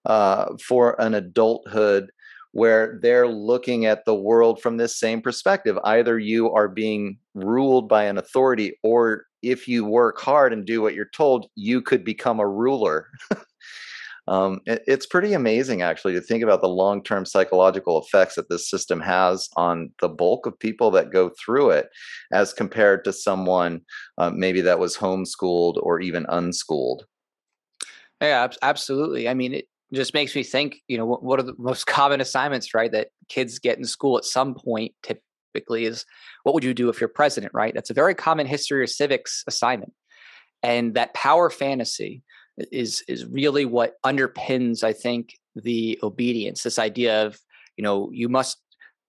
uh, 0.05 0.55
for 0.63 0.99
an 1.01 1.13
adulthood 1.13 2.09
where 2.51 2.97
they're 3.01 3.27
looking 3.27 3.85
at 3.85 4.05
the 4.05 4.15
world 4.15 4.61
from 4.61 4.77
this 4.77 4.97
same 4.97 5.21
perspective. 5.21 5.77
Either 5.83 6.17
you 6.17 6.51
are 6.51 6.67
being 6.67 7.17
ruled 7.35 7.87
by 7.87 8.05
an 8.05 8.17
authority, 8.17 8.77
or 8.81 9.25
if 9.41 9.67
you 9.67 9.85
work 9.85 10.19
hard 10.19 10.51
and 10.51 10.65
do 10.65 10.81
what 10.81 10.95
you're 10.95 11.09
told, 11.13 11.47
you 11.55 11.81
could 11.81 12.03
become 12.03 12.39
a 12.39 12.47
ruler. 12.47 13.07
Um, 14.29 14.61
it, 14.67 14.83
it's 14.85 15.07
pretty 15.07 15.33
amazing, 15.33 15.81
actually, 15.81 16.13
to 16.13 16.21
think 16.21 16.43
about 16.43 16.61
the 16.61 16.69
long 16.69 17.03
term 17.03 17.25
psychological 17.25 17.99
effects 17.99 18.35
that 18.35 18.47
this 18.47 18.69
system 18.69 19.01
has 19.01 19.49
on 19.57 19.91
the 20.01 20.07
bulk 20.07 20.45
of 20.45 20.57
people 20.59 20.91
that 20.91 21.11
go 21.11 21.31
through 21.43 21.71
it, 21.71 21.89
as 22.31 22.53
compared 22.53 23.03
to 23.05 23.11
someone 23.11 23.81
uh, 24.19 24.29
maybe 24.29 24.61
that 24.61 24.79
was 24.79 24.95
homeschooled 24.95 25.77
or 25.81 25.99
even 25.99 26.27
unschooled. 26.29 27.05
Yeah, 28.21 28.47
absolutely. 28.61 29.27
I 29.27 29.33
mean, 29.33 29.53
it 29.53 29.65
just 29.93 30.13
makes 30.13 30.35
me 30.35 30.43
think, 30.43 30.77
you 30.87 30.97
know, 30.97 31.05
what, 31.05 31.23
what 31.23 31.39
are 31.39 31.43
the 31.43 31.55
most 31.57 31.87
common 31.87 32.21
assignments, 32.21 32.75
right, 32.75 32.91
that 32.91 33.07
kids 33.29 33.57
get 33.57 33.79
in 33.79 33.85
school 33.85 34.17
at 34.17 34.25
some 34.25 34.53
point 34.53 34.93
typically 35.01 35.85
is 35.85 36.05
what 36.43 36.53
would 36.53 36.63
you 36.63 36.75
do 36.75 36.89
if 36.89 37.01
you're 37.01 37.07
president, 37.07 37.51
right? 37.55 37.73
That's 37.73 37.89
a 37.89 37.95
very 37.95 38.13
common 38.13 38.45
history 38.45 38.81
or 38.81 38.87
civics 38.87 39.43
assignment. 39.47 39.93
And 40.61 40.93
that 40.93 41.13
power 41.13 41.49
fantasy, 41.49 42.21
is 42.71 43.03
is 43.07 43.25
really 43.25 43.65
what 43.65 43.95
underpins 44.05 44.83
i 44.83 44.93
think 44.93 45.33
the 45.55 45.99
obedience 46.03 46.63
this 46.63 46.79
idea 46.79 47.25
of 47.25 47.39
you 47.77 47.83
know 47.83 48.09
you 48.11 48.29
must 48.29 48.57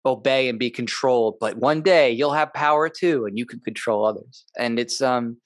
obey 0.06 0.48
and 0.48 0.58
be 0.58 0.70
controlled 0.70 1.36
but 1.40 1.56
one 1.56 1.82
day 1.82 2.10
you'll 2.10 2.32
have 2.32 2.52
power 2.54 2.88
too 2.88 3.26
and 3.26 3.36
you 3.36 3.44
can 3.44 3.60
control 3.60 4.06
others. 4.06 4.44
And 4.56 4.78
it's 4.78 5.02
um 5.02 5.38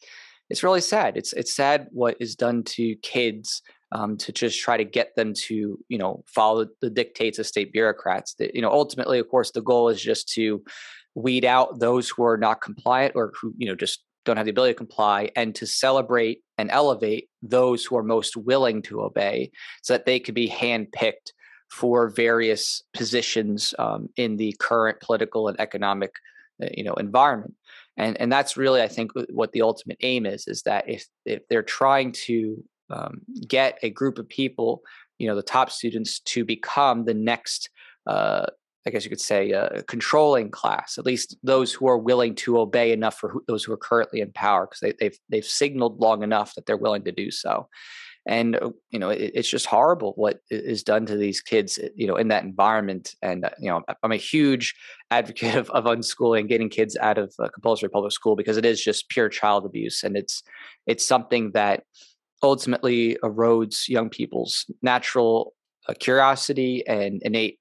it's 0.51 0.63
really 0.65 0.81
sad. 0.81 1.17
It's 1.17 1.33
it's 1.33 1.55
sad 1.55 1.87
what 1.93 2.17
is 2.21 2.35
done 2.35 2.65
to 2.65 2.97
kids 2.97 3.63
um, 3.93 4.17
to 4.19 4.33
just 4.33 4.61
try 4.61 4.77
to 4.77 4.85
get 4.85 5.15
them 5.17 5.33
to 5.47 5.79
you 5.89 5.99
know 5.99 6.23
follow 6.27 6.67
the 6.81 6.91
dictates 6.91 7.39
of 7.39 7.47
state 7.47 7.73
bureaucrats 7.73 8.35
that 8.35 8.55
you 8.55 8.63
know 8.63 8.71
ultimately 8.71 9.19
of 9.19 9.29
course 9.29 9.51
the 9.53 9.63
goal 9.63 9.89
is 9.89 10.01
just 10.01 10.29
to 10.35 10.63
weed 11.15 11.45
out 11.45 11.81
those 11.81 12.09
who 12.09 12.25
are 12.25 12.37
not 12.37 12.61
compliant 12.61 13.15
or 13.17 13.33
who 13.41 13.53
you 13.57 13.67
know 13.67 13.75
just 13.75 14.03
don't 14.25 14.37
have 14.37 14.47
the 14.47 14.51
ability 14.51 14.75
to 14.75 14.79
comply 14.79 15.31
and 15.37 15.55
to 15.55 15.67
celebrate 15.67 16.43
and 16.59 16.71
elevate 16.71 17.29
those 17.43 17.85
who 17.85 17.97
are 17.97 18.03
most 18.03 18.37
willing 18.37 18.83
to 18.83 19.03
obey 19.03 19.51
so 19.83 19.95
that 19.95 20.07
they 20.07 20.21
could 20.21 20.35
be 20.35 20.49
handpicked 20.49 21.33
for 21.71 22.11
various 22.11 22.83
positions 22.93 23.75
um, 23.79 24.09
in 24.17 24.37
the 24.37 24.55
current 24.59 25.01
political 25.01 25.49
and 25.49 25.59
economic 25.61 26.13
uh, 26.63 26.67
you 26.73 26.85
know 26.85 26.95
environment. 26.95 27.55
And 27.97 28.21
and 28.21 28.33
that's 28.33 28.57
really 28.57 28.83
i 28.83 28.89
think 28.89 29.13
what 29.31 29.53
the 29.53 29.63
ultimate 29.63 29.99
aim 30.01 30.27
is 30.27 30.47
is 30.47 30.63
that 30.63 30.89
if 30.89 31.07
if 31.25 31.47
they're 31.49 31.63
trying 31.63 32.13
to 32.13 32.63
um, 32.91 33.21
get 33.47 33.79
a 33.83 33.91
group 33.91 34.19
of 34.19 34.29
people 34.29 34.83
you 35.19 35.29
know 35.29 35.37
the 35.37 35.43
top 35.43 35.71
students 35.71 36.21
to 36.21 36.45
become 36.45 37.05
the 37.05 37.15
next 37.15 37.71
uh, 38.07 38.47
I 38.87 38.91
guess 38.91 39.05
you 39.05 39.11
could 39.11 39.21
say, 39.21 39.51
a 39.51 39.83
controlling 39.83 40.51
class, 40.51 40.97
at 40.97 41.05
least 41.05 41.37
those 41.43 41.73
who 41.73 41.87
are 41.87 41.99
willing 41.99 42.35
to 42.37 42.59
obey 42.59 42.93
enough 42.93 43.19
for 43.19 43.29
who, 43.29 43.45
those 43.47 43.63
who 43.63 43.73
are 43.73 43.77
currently 43.77 44.21
in 44.21 44.33
power, 44.33 44.67
because 44.67 44.81
they, 44.81 44.95
they've 44.99 45.19
they've 45.29 45.45
signaled 45.45 46.01
long 46.01 46.23
enough 46.23 46.55
that 46.55 46.65
they're 46.65 46.77
willing 46.77 47.05
to 47.05 47.13
do 47.13 47.31
so. 47.31 47.69
And 48.27 48.57
uh, 48.57 48.71
you 48.91 48.99
know, 48.99 49.11
it, 49.11 49.33
it's 49.35 49.51
just 49.51 49.67
horrible 49.67 50.13
what 50.17 50.39
is 50.51 50.83
done 50.83 51.05
to 51.07 51.17
these 51.17 51.41
kids, 51.43 51.79
uh, 51.79 51.89
you 51.95 52.07
know, 52.07 52.17
in 52.17 52.29
that 52.29 52.45
environment. 52.45 53.15
And 53.21 53.45
uh, 53.45 53.51
you 53.59 53.71
know, 53.71 53.83
I'm 54.03 54.13
a 54.13 54.17
huge 54.17 54.75
advocate 55.11 55.57
of, 55.57 55.69
of 55.71 55.85
unschooling, 55.85 56.49
getting 56.49 56.71
kids 56.71 56.97
out 56.97 57.19
of 57.19 57.35
compulsory 57.53 57.91
public 57.91 58.13
school 58.13 58.35
because 58.35 58.57
it 58.57 58.65
is 58.65 58.83
just 58.83 59.11
pure 59.11 59.29
child 59.29 59.67
abuse, 59.67 60.03
and 60.05 60.17
it's 60.17 60.43
it's 60.87 61.07
something 61.07 61.53
that 61.53 61.85
ultimately 62.43 63.19
erodes 63.23 63.89
young 63.89 64.09
people's 64.09 64.65
natural 64.81 65.53
curiosity 65.99 66.87
and 66.87 67.21
innate 67.23 67.59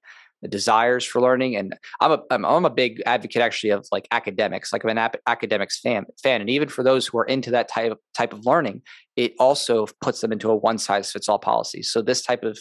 desires 0.48 1.04
for 1.04 1.20
learning. 1.20 1.56
And 1.56 1.76
I'm 2.00 2.12
a 2.12 2.22
I'm, 2.30 2.64
a 2.64 2.70
big 2.70 3.02
advocate 3.06 3.42
actually 3.42 3.70
of 3.70 3.86
like 3.92 4.08
academics. 4.10 4.72
Like 4.72 4.84
I'm 4.84 4.90
an 4.90 4.98
ap- 4.98 5.20
academics 5.26 5.80
fan 5.80 6.06
fan, 6.22 6.40
and 6.40 6.50
even 6.50 6.68
for 6.68 6.82
those 6.82 7.06
who 7.06 7.18
are 7.18 7.24
into 7.24 7.50
that 7.50 7.68
type 7.68 7.92
of, 7.92 7.98
type 8.14 8.32
of 8.32 8.46
learning, 8.46 8.82
it 9.16 9.34
also 9.38 9.86
puts 10.00 10.20
them 10.20 10.32
into 10.32 10.50
a 10.50 10.56
one 10.56 10.78
size 10.78 11.10
fits 11.10 11.28
all 11.28 11.38
policy. 11.38 11.82
So 11.82 12.02
this 12.02 12.22
type 12.22 12.42
of 12.42 12.58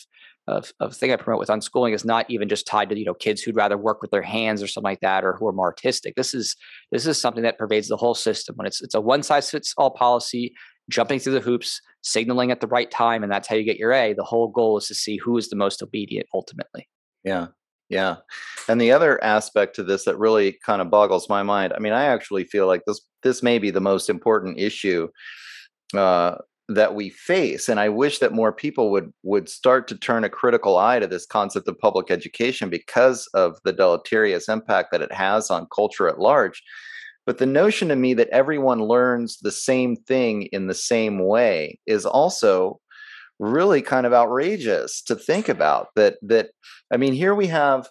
of, 0.47 0.73
of 0.79 0.95
thing 0.95 1.11
I 1.11 1.15
promote 1.15 1.39
with 1.39 1.49
unschooling 1.49 1.93
is 1.93 2.03
not 2.03 2.25
even 2.29 2.49
just 2.49 2.65
tied 2.65 2.89
to 2.89 2.97
you 2.97 3.05
know 3.05 3.13
kids 3.13 3.41
who'd 3.41 3.55
rather 3.55 3.77
work 3.77 4.01
with 4.01 4.11
their 4.11 4.23
hands 4.23 4.63
or 4.63 4.67
something 4.67 4.89
like 4.89 5.01
that 5.01 5.23
or 5.23 5.33
who 5.33 5.47
are 5.47 5.53
more 5.53 5.67
artistic. 5.67 6.15
This 6.15 6.33
is 6.33 6.55
this 6.91 7.05
is 7.05 7.19
something 7.19 7.43
that 7.43 7.57
pervades 7.57 7.87
the 7.87 7.97
whole 7.97 8.15
system. 8.15 8.55
When 8.55 8.67
it's 8.67 8.81
it's 8.81 8.95
a 8.95 9.01
one 9.01 9.23
size 9.23 9.49
fits 9.49 9.73
all 9.77 9.91
policy, 9.91 10.53
jumping 10.89 11.19
through 11.19 11.33
the 11.33 11.39
hoops, 11.39 11.81
signaling 12.01 12.51
at 12.51 12.61
the 12.61 12.67
right 12.67 12.89
time, 12.89 13.23
and 13.23 13.31
that's 13.31 13.47
how 13.47 13.55
you 13.55 13.63
get 13.63 13.77
your 13.77 13.93
A. 13.93 14.13
The 14.13 14.23
whole 14.23 14.47
goal 14.47 14.77
is 14.77 14.87
to 14.87 14.95
see 14.95 15.17
who 15.17 15.37
is 15.37 15.49
the 15.49 15.55
most 15.55 15.81
obedient 15.81 16.27
ultimately. 16.33 16.89
Yeah. 17.23 17.47
Yeah. 17.89 18.17
And 18.67 18.79
the 18.79 18.91
other 18.91 19.21
aspect 19.23 19.75
to 19.75 19.83
this 19.83 20.05
that 20.05 20.17
really 20.17 20.57
kind 20.63 20.81
of 20.81 20.91
boggles 20.91 21.27
my 21.27 21.41
mind, 21.41 21.73
I 21.75 21.79
mean, 21.79 21.93
I 21.93 22.05
actually 22.05 22.43
feel 22.43 22.67
like 22.67 22.83
this 22.85 23.01
this 23.23 23.43
may 23.43 23.59
be 23.59 23.71
the 23.71 23.81
most 23.81 24.09
important 24.09 24.59
issue 24.59 25.09
uh, 25.95 26.35
that 26.69 26.93
we 26.93 27.09
face 27.09 27.67
and 27.67 27.79
i 27.79 27.89
wish 27.89 28.19
that 28.19 28.31
more 28.31 28.53
people 28.53 28.91
would 28.91 29.11
would 29.23 29.49
start 29.49 29.87
to 29.87 29.97
turn 29.97 30.23
a 30.23 30.29
critical 30.29 30.77
eye 30.77 30.99
to 30.99 31.07
this 31.07 31.25
concept 31.25 31.67
of 31.67 31.77
public 31.79 32.11
education 32.11 32.69
because 32.69 33.27
of 33.33 33.57
the 33.65 33.73
deleterious 33.73 34.47
impact 34.47 34.91
that 34.91 35.01
it 35.01 35.11
has 35.11 35.49
on 35.49 35.67
culture 35.75 36.07
at 36.07 36.19
large 36.19 36.61
but 37.25 37.39
the 37.39 37.47
notion 37.47 37.87
to 37.87 37.95
me 37.95 38.13
that 38.13 38.29
everyone 38.29 38.83
learns 38.83 39.39
the 39.39 39.51
same 39.51 39.95
thing 39.95 40.43
in 40.51 40.67
the 40.67 40.75
same 40.75 41.25
way 41.25 41.79
is 41.87 42.05
also 42.05 42.79
really 43.39 43.81
kind 43.81 44.05
of 44.05 44.13
outrageous 44.13 45.01
to 45.01 45.15
think 45.15 45.47
about 45.47 45.87
that 45.95 46.17
that 46.21 46.49
i 46.91 46.97
mean 46.97 47.13
here 47.13 47.33
we 47.33 47.47
have 47.47 47.87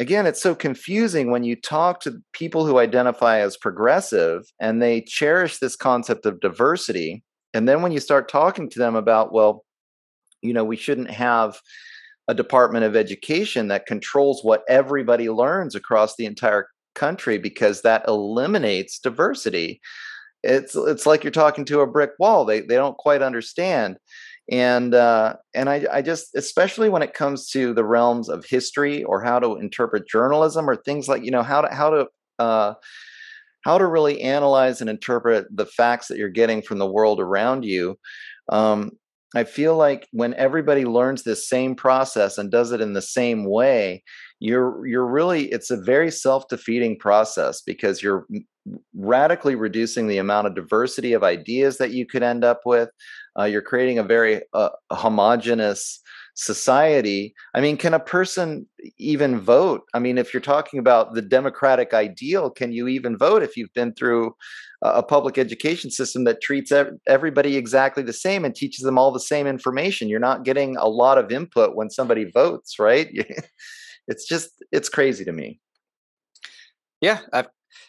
again 0.00 0.26
it's 0.26 0.40
so 0.40 0.54
confusing 0.54 1.30
when 1.30 1.44
you 1.44 1.54
talk 1.54 2.00
to 2.00 2.22
people 2.32 2.66
who 2.66 2.78
identify 2.78 3.38
as 3.40 3.58
progressive 3.58 4.42
and 4.58 4.80
they 4.80 5.02
cherish 5.02 5.58
this 5.58 5.76
concept 5.76 6.24
of 6.24 6.40
diversity 6.40 7.22
and 7.54 7.68
then 7.68 7.82
when 7.82 7.92
you 7.92 8.00
start 8.00 8.28
talking 8.28 8.68
to 8.70 8.78
them 8.78 8.94
about, 8.94 9.32
well, 9.32 9.64
you 10.40 10.52
know, 10.52 10.64
we 10.64 10.76
shouldn't 10.76 11.10
have 11.10 11.60
a 12.28 12.34
Department 12.34 12.84
of 12.84 12.96
Education 12.96 13.68
that 13.68 13.86
controls 13.86 14.42
what 14.42 14.62
everybody 14.68 15.28
learns 15.28 15.74
across 15.74 16.16
the 16.16 16.26
entire 16.26 16.68
country 16.94 17.38
because 17.38 17.82
that 17.82 18.04
eliminates 18.08 18.98
diversity. 18.98 19.80
It's 20.42 20.74
it's 20.74 21.06
like 21.06 21.24
you're 21.24 21.30
talking 21.30 21.64
to 21.66 21.80
a 21.80 21.86
brick 21.86 22.12
wall. 22.18 22.44
They 22.44 22.60
they 22.60 22.74
don't 22.74 22.96
quite 22.96 23.22
understand. 23.22 23.98
And 24.50 24.94
uh, 24.94 25.36
and 25.54 25.70
I, 25.70 25.86
I 25.90 26.02
just 26.02 26.34
especially 26.34 26.88
when 26.88 27.02
it 27.02 27.14
comes 27.14 27.48
to 27.50 27.72
the 27.74 27.84
realms 27.84 28.28
of 28.28 28.44
history 28.44 29.04
or 29.04 29.22
how 29.22 29.38
to 29.38 29.56
interpret 29.56 30.08
journalism 30.08 30.68
or 30.68 30.76
things 30.76 31.08
like 31.08 31.24
you 31.24 31.30
know 31.30 31.42
how 31.42 31.60
to 31.60 31.72
how 31.72 31.90
to 31.90 32.06
uh, 32.38 32.74
how 33.64 33.78
to 33.78 33.86
really 33.86 34.20
analyze 34.20 34.80
and 34.80 34.90
interpret 34.90 35.46
the 35.54 35.66
facts 35.66 36.08
that 36.08 36.18
you're 36.18 36.28
getting 36.28 36.62
from 36.62 36.78
the 36.78 36.90
world 36.90 37.20
around 37.20 37.64
you. 37.64 37.98
Um, 38.48 38.92
I 39.34 39.44
feel 39.44 39.76
like 39.76 40.08
when 40.12 40.34
everybody 40.34 40.84
learns 40.84 41.22
this 41.22 41.48
same 41.48 41.74
process 41.74 42.36
and 42.36 42.50
does 42.50 42.72
it 42.72 42.80
in 42.80 42.92
the 42.92 43.02
same 43.02 43.48
way, 43.48 44.02
you're 44.42 44.84
you're 44.84 45.06
really 45.06 45.44
it's 45.52 45.70
a 45.70 45.76
very 45.76 46.10
self-defeating 46.10 46.98
process 46.98 47.62
because 47.64 48.02
you're 48.02 48.26
radically 48.92 49.54
reducing 49.54 50.08
the 50.08 50.18
amount 50.18 50.48
of 50.48 50.56
diversity 50.56 51.12
of 51.12 51.22
ideas 51.22 51.78
that 51.78 51.92
you 51.92 52.04
could 52.04 52.24
end 52.24 52.44
up 52.44 52.60
with. 52.64 52.88
Uh, 53.38 53.44
you're 53.44 53.62
creating 53.62 53.98
a 53.98 54.02
very 54.02 54.42
uh, 54.52 54.70
homogenous 54.90 56.00
society. 56.34 57.34
I 57.54 57.60
mean 57.60 57.76
can 57.76 57.94
a 57.94 58.00
person 58.00 58.66
even 58.98 59.38
vote? 59.38 59.82
I 59.94 60.00
mean 60.00 60.18
if 60.18 60.34
you're 60.34 60.40
talking 60.40 60.80
about 60.80 61.14
the 61.14 61.22
democratic 61.22 61.94
ideal 61.94 62.50
can 62.50 62.72
you 62.72 62.88
even 62.88 63.16
vote 63.16 63.44
if 63.44 63.56
you've 63.56 63.72
been 63.74 63.94
through 63.94 64.34
a 64.84 65.04
public 65.04 65.38
education 65.38 65.92
system 65.92 66.24
that 66.24 66.42
treats 66.42 66.72
everybody 67.06 67.56
exactly 67.56 68.02
the 68.02 68.12
same 68.12 68.44
and 68.44 68.56
teaches 68.56 68.84
them 68.84 68.98
all 68.98 69.12
the 69.12 69.20
same 69.20 69.46
information? 69.46 70.08
You're 70.08 70.18
not 70.18 70.44
getting 70.44 70.76
a 70.76 70.88
lot 70.88 71.16
of 71.16 71.30
input 71.30 71.76
when 71.76 71.90
somebody 71.90 72.24
votes 72.24 72.80
right 72.80 73.08
it's 74.08 74.26
just 74.26 74.50
it's 74.72 74.88
crazy 74.88 75.24
to 75.24 75.32
me 75.32 75.60
yeah 77.00 77.20
I've 77.32 77.48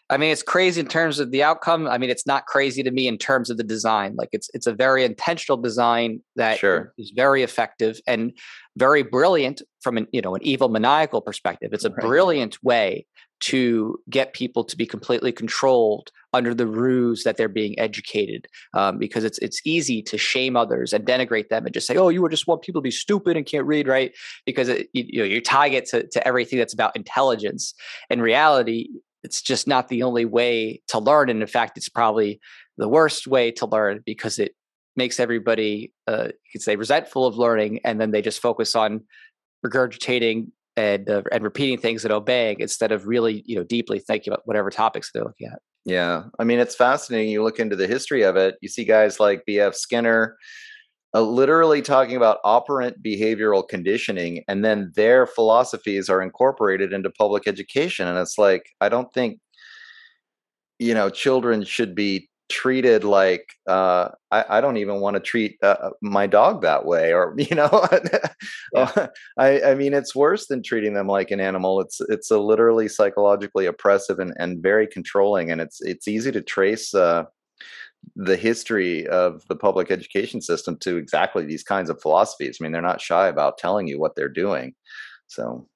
I 0.10 0.18
mean, 0.18 0.32
it's 0.32 0.44
crazy 0.44 0.80
in 0.82 0.88
terms 0.88 1.20
of 1.20 1.32
the 1.32 1.44
outcome. 1.44 1.88
I 1.88 1.98
mean, 1.98 2.10
it's 2.10 2.28
not 2.28 2.46
crazy 2.46 2.84
to 2.84 2.92
me 2.92 3.08
in 3.08 3.18
terms 3.18 3.50
of 3.50 3.58
the 3.58 3.64
design. 3.64 4.16
Like 4.16 4.30
it's 4.32 4.50
it's 4.54 4.68
a 4.68 4.74
very 4.74 5.06
intentional 5.06 5.58
design 5.58 6.22
that 6.36 6.60
sure. 6.60 6.94
is 6.98 7.12
very 7.16 7.42
effective 7.42 8.00
and 8.06 8.34
very 8.78 9.04
brilliant 9.04 9.62
from 9.82 9.98
an 9.98 10.08
you 10.12 10.22
know 10.22 10.36
an 10.36 10.44
evil 10.44 10.70
maniacal 10.70 11.22
perspective. 11.22 11.72
It's 11.74 11.86
a 11.86 11.90
right. 11.90 12.00
brilliant 12.00 12.62
way 12.64 13.06
to 13.44 14.00
get 14.10 14.32
people 14.32 14.64
to 14.64 14.78
be 14.78 14.86
completely 14.86 15.34
controlled 15.34 16.12
under 16.32 16.54
the 16.54 16.66
ruse 16.66 17.24
that 17.24 17.36
they're 17.36 17.50
being 17.50 17.78
educated 17.78 18.48
um, 18.74 18.98
because 18.98 19.26
it's 19.26 19.38
it's 19.40 19.60
easy 19.66 20.02
to 20.02 20.18
shame 20.18 20.56
others 20.56 20.94
and 20.94 21.06
denigrate 21.06 21.50
them 21.50 21.66
and 21.66 21.74
just 21.74 21.86
say 21.86 21.98
oh 21.98 22.08
you 22.08 22.28
just 22.30 22.48
want 22.48 22.62
people 22.62 22.80
to 22.80 22.84
be 22.84 22.92
stupid 22.92 23.36
and 23.36 23.46
can't 23.46 23.68
read 23.68 23.86
right? 23.86 24.14
Because 24.46 24.70
it, 24.70 24.88
you, 24.94 25.04
you 25.08 25.20
know 25.20 25.26
you're 25.26 25.42
tying 25.42 25.74
it 25.74 25.86
to, 25.88 26.08
to 26.08 26.26
everything 26.26 26.58
that's 26.58 26.74
about 26.74 26.96
intelligence. 26.96 27.74
In 28.10 28.22
reality 28.22 28.88
it's 29.24 29.42
just 29.42 29.68
not 29.68 29.90
the 29.90 30.04
only 30.04 30.24
way 30.24 30.82
to 30.88 31.00
learn 31.00 31.30
and 31.30 31.42
in 31.42 31.48
fact 31.48 31.78
it's 31.78 31.90
probably 31.90 32.40
the 32.78 32.88
worst 32.88 33.28
way 33.28 33.52
to 33.52 33.66
learn 33.66 34.02
because 34.06 34.40
it 34.40 34.56
makes 34.96 35.20
everybody 35.20 35.92
uh, 36.08 36.28
you 36.28 36.52
could 36.54 36.62
say 36.62 36.78
resentful 36.78 37.26
of 37.26 37.36
learning 37.36 37.82
and 37.84 38.00
then 38.00 38.12
they 38.12 38.22
just 38.22 38.42
focus 38.42 38.74
on 38.74 39.02
regurgitating 39.66 40.48
and 40.76 41.10
uh, 41.10 41.24
and 41.32 41.44
repeating 41.44 41.78
things 41.78 42.04
and 42.04 42.14
obeying 42.14 42.60
instead 42.60 42.92
of 42.92 43.08
really 43.08 43.44
you 43.46 43.56
know 43.56 43.64
deeply 43.64 44.00
thinking 44.00 44.32
about 44.34 44.46
whatever 44.46 44.70
topics 44.70 45.12
they're 45.12 45.24
looking 45.24 45.48
at. 45.48 45.60
Yeah 45.86 46.24
i 46.40 46.44
mean 46.44 46.60
it's 46.60 46.76
fascinating 46.76 47.30
you 47.30 47.44
look 47.44 47.60
into 47.60 47.76
the 47.76 47.88
history 47.88 48.24
of 48.24 48.36
it 48.36 48.56
you 48.62 48.70
see 48.70 48.86
guys 48.86 49.20
like 49.20 49.44
bf 49.48 49.76
skinner 49.76 50.38
uh, 51.16 51.22
literally 51.22 51.82
talking 51.82 52.16
about 52.16 52.40
operant 52.44 53.04
behavioral 53.04 53.68
conditioning 53.68 54.44
and 54.48 54.64
then 54.64 54.92
their 54.96 55.28
philosophies 55.28 56.10
are 56.10 56.22
incorporated 56.22 56.94
into 56.94 57.10
public 57.10 57.48
education 57.48 58.08
and 58.08 58.18
it's 58.18 58.38
like 58.38 58.66
i 58.82 58.88
don't 58.88 59.14
think 59.14 59.40
you 60.80 60.94
know 60.94 61.10
children 61.10 61.64
should 61.64 61.94
be 61.94 62.30
treated 62.50 63.04
like 63.04 63.54
uh, 63.68 64.10
I, 64.32 64.46
I, 64.50 64.62
don't 64.62 64.78
even 64.78 65.00
want 65.00 65.16
to 65.16 65.20
treat 65.20 65.58
uh, 65.64 65.76
uh 65.80 65.90
my 66.02 66.28
dog 66.28 66.62
that 66.62 66.86
way 66.86 67.14
or 67.14 67.34
you 67.38 67.56
know 67.56 67.88
yeah. 68.74 69.08
I, 69.38 69.62
I 69.62 69.76
mean 69.76 69.94
it's 69.94 70.14
worse 70.14 70.48
than 70.48 70.62
treating 70.62 70.94
them 70.94 71.08
like 71.08 71.32
an 71.32 71.40
animal 71.40 71.80
it's 71.80 72.02
it's 72.10 72.30
a 72.30 72.38
literally 72.38 72.90
psychologically 72.90 73.66
oppressive 73.66 74.20
and, 74.20 74.34
and 74.38 74.62
very 74.62 74.88
controlling 74.88 75.52
and 75.52 75.62
it's 75.62 75.80
it's 75.82 76.08
easy 76.08 76.32
to 76.34 76.42
trace 76.42 76.94
uh, 76.94 77.24
the 78.16 78.38
history 78.38 79.08
of 79.08 79.44
the 79.48 79.56
public 79.56 79.92
education 79.92 80.42
system 80.42 80.78
to 80.78 80.98
exactly 80.98 81.46
these 81.46 81.64
kinds 81.64 81.90
of 81.90 82.02
philosophies. 82.02 82.58
I 82.60 82.64
mean, 82.64 82.72
they're 82.72 82.82
not 82.82 83.02
shy 83.02 83.28
about 83.28 83.58
telling 83.58 83.88
you 83.88 84.00
what 84.00 84.16
they're 84.16 84.30
doing. 84.30 84.76
So, 85.28 85.68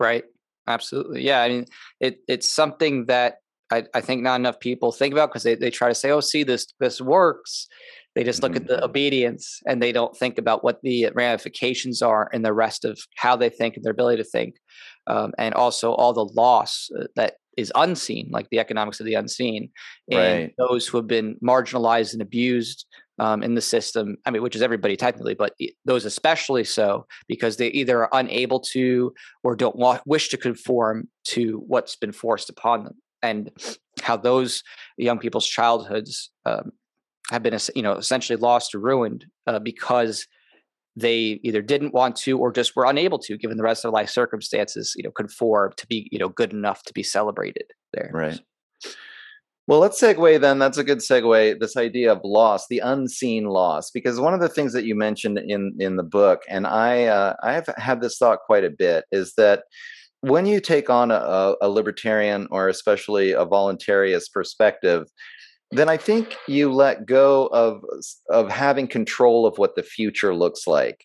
right, 0.00 0.24
absolutely, 0.66 1.24
yeah. 1.24 1.42
I 1.42 1.48
mean, 1.48 1.66
it 2.00 2.18
it's 2.28 2.48
something 2.48 3.06
that 3.06 3.38
I, 3.70 3.84
I 3.94 4.00
think 4.00 4.22
not 4.22 4.40
enough 4.40 4.60
people 4.60 4.92
think 4.92 5.12
about 5.12 5.30
because 5.30 5.42
they, 5.42 5.54
they 5.54 5.70
try 5.70 5.88
to 5.88 5.94
say, 5.94 6.10
"Oh, 6.10 6.20
see, 6.20 6.42
this 6.42 6.66
this 6.80 7.00
works." 7.00 7.68
They 8.14 8.24
just 8.24 8.42
look 8.42 8.52
mm-hmm. 8.52 8.62
at 8.62 8.68
the 8.68 8.82
obedience 8.82 9.60
and 9.66 9.82
they 9.82 9.92
don't 9.92 10.16
think 10.16 10.38
about 10.38 10.64
what 10.64 10.80
the 10.82 11.10
ramifications 11.14 12.00
are 12.00 12.30
and 12.32 12.42
the 12.42 12.54
rest 12.54 12.86
of 12.86 12.98
how 13.16 13.36
they 13.36 13.50
think 13.50 13.76
and 13.76 13.84
their 13.84 13.92
ability 13.92 14.22
to 14.22 14.28
think, 14.28 14.54
um, 15.06 15.32
and 15.36 15.54
also 15.54 15.92
all 15.92 16.14
the 16.14 16.24
loss 16.24 16.88
uh, 16.98 17.04
that 17.16 17.34
is 17.58 17.70
unseen, 17.74 18.28
like 18.30 18.48
the 18.50 18.58
economics 18.58 19.00
of 19.00 19.06
the 19.06 19.14
unseen, 19.14 19.70
and 20.10 20.18
right. 20.44 20.54
those 20.56 20.86
who 20.86 20.96
have 20.96 21.06
been 21.06 21.36
marginalized 21.42 22.12
and 22.12 22.22
abused 22.22 22.86
um, 23.18 23.42
in 23.42 23.54
the 23.54 23.60
system. 23.60 24.16
I 24.26 24.30
mean, 24.30 24.42
which 24.42 24.56
is 24.56 24.62
everybody 24.62 24.96
technically, 24.96 25.34
but 25.34 25.54
those 25.84 26.04
especially 26.04 26.64
so 26.64 27.06
because 27.28 27.56
they 27.56 27.68
either 27.68 28.04
are 28.04 28.10
unable 28.12 28.60
to 28.72 29.12
or 29.42 29.56
don't 29.56 29.76
want, 29.76 30.02
wish 30.06 30.28
to 30.30 30.36
conform 30.36 31.08
to 31.24 31.62
what's 31.66 31.96
been 31.96 32.12
forced 32.12 32.50
upon 32.50 32.84
them, 32.84 32.94
and 33.22 33.50
how 34.02 34.16
those 34.16 34.62
young 34.96 35.18
people's 35.18 35.46
childhoods 35.46 36.30
um, 36.44 36.72
have 37.30 37.42
been, 37.42 37.58
you 37.74 37.82
know, 37.82 37.94
essentially 37.94 38.36
lost 38.36 38.74
or 38.74 38.78
ruined 38.78 39.26
uh, 39.46 39.58
because 39.58 40.26
they 40.96 41.38
either 41.42 41.60
didn't 41.60 41.92
want 41.92 42.16
to 42.16 42.38
or 42.38 42.50
just 42.50 42.74
were 42.74 42.86
unable 42.86 43.18
to 43.18 43.36
given 43.36 43.58
the 43.58 43.62
rest 43.62 43.84
of 43.84 43.90
their 43.90 44.00
life 44.00 44.08
circumstances 44.08 44.94
you 44.96 45.04
know 45.04 45.10
conform 45.10 45.72
to 45.76 45.86
be 45.86 46.08
you 46.10 46.18
know 46.18 46.30
good 46.30 46.52
enough 46.52 46.82
to 46.84 46.92
be 46.92 47.02
celebrated 47.02 47.70
there. 47.92 48.10
Right. 48.12 48.40
Well 49.68 49.80
let's 49.80 50.00
segue 50.00 50.40
then 50.40 50.58
that's 50.58 50.78
a 50.78 50.84
good 50.84 50.98
segue 50.98 51.60
this 51.60 51.76
idea 51.76 52.12
of 52.12 52.20
loss 52.24 52.66
the 52.68 52.78
unseen 52.78 53.44
loss 53.44 53.90
because 53.90 54.18
one 54.18 54.32
of 54.32 54.40
the 54.40 54.48
things 54.48 54.72
that 54.72 54.84
you 54.84 54.94
mentioned 54.94 55.38
in 55.38 55.76
in 55.78 55.96
the 55.96 56.02
book 56.02 56.42
and 56.48 56.66
i 56.66 57.04
uh, 57.04 57.34
i've 57.42 57.68
had 57.76 58.00
this 58.00 58.16
thought 58.16 58.38
quite 58.46 58.64
a 58.64 58.70
bit 58.70 59.04
is 59.10 59.34
that 59.34 59.64
when 60.20 60.46
you 60.46 60.60
take 60.60 60.90
on 60.90 61.10
a, 61.10 61.54
a 61.60 61.68
libertarian 61.68 62.48
or 62.50 62.68
especially 62.68 63.32
a 63.32 63.46
voluntarist 63.46 64.32
perspective 64.32 65.06
then 65.72 65.88
I 65.88 65.96
think 65.96 66.36
you 66.46 66.72
let 66.72 67.06
go 67.06 67.46
of 67.48 67.82
of 68.30 68.50
having 68.50 68.86
control 68.86 69.46
of 69.46 69.58
what 69.58 69.74
the 69.74 69.82
future 69.82 70.34
looks 70.34 70.66
like. 70.66 71.04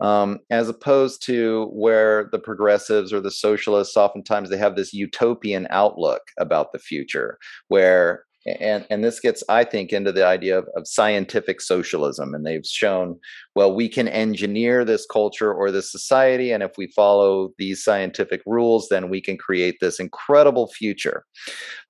Um, 0.00 0.40
as 0.50 0.68
opposed 0.68 1.24
to 1.26 1.66
where 1.72 2.28
the 2.32 2.38
progressives 2.38 3.12
or 3.12 3.20
the 3.20 3.30
socialists 3.30 3.96
oftentimes 3.96 4.50
they 4.50 4.56
have 4.56 4.74
this 4.74 4.92
utopian 4.92 5.68
outlook 5.70 6.22
about 6.38 6.72
the 6.72 6.80
future 6.80 7.38
where 7.68 8.24
and 8.46 8.84
and 8.90 9.04
this 9.04 9.20
gets 9.20 9.44
i 9.48 9.62
think 9.62 9.92
into 9.92 10.10
the 10.10 10.26
idea 10.26 10.58
of, 10.58 10.68
of 10.74 10.86
scientific 10.86 11.60
socialism 11.60 12.34
and 12.34 12.44
they've 12.44 12.66
shown 12.66 13.18
well 13.54 13.72
we 13.72 13.88
can 13.88 14.08
engineer 14.08 14.84
this 14.84 15.06
culture 15.06 15.52
or 15.52 15.70
this 15.70 15.90
society 15.90 16.50
and 16.50 16.62
if 16.62 16.72
we 16.76 16.88
follow 16.88 17.50
these 17.58 17.84
scientific 17.84 18.42
rules 18.46 18.88
then 18.88 19.08
we 19.08 19.20
can 19.20 19.36
create 19.36 19.76
this 19.80 20.00
incredible 20.00 20.68
future. 20.68 21.24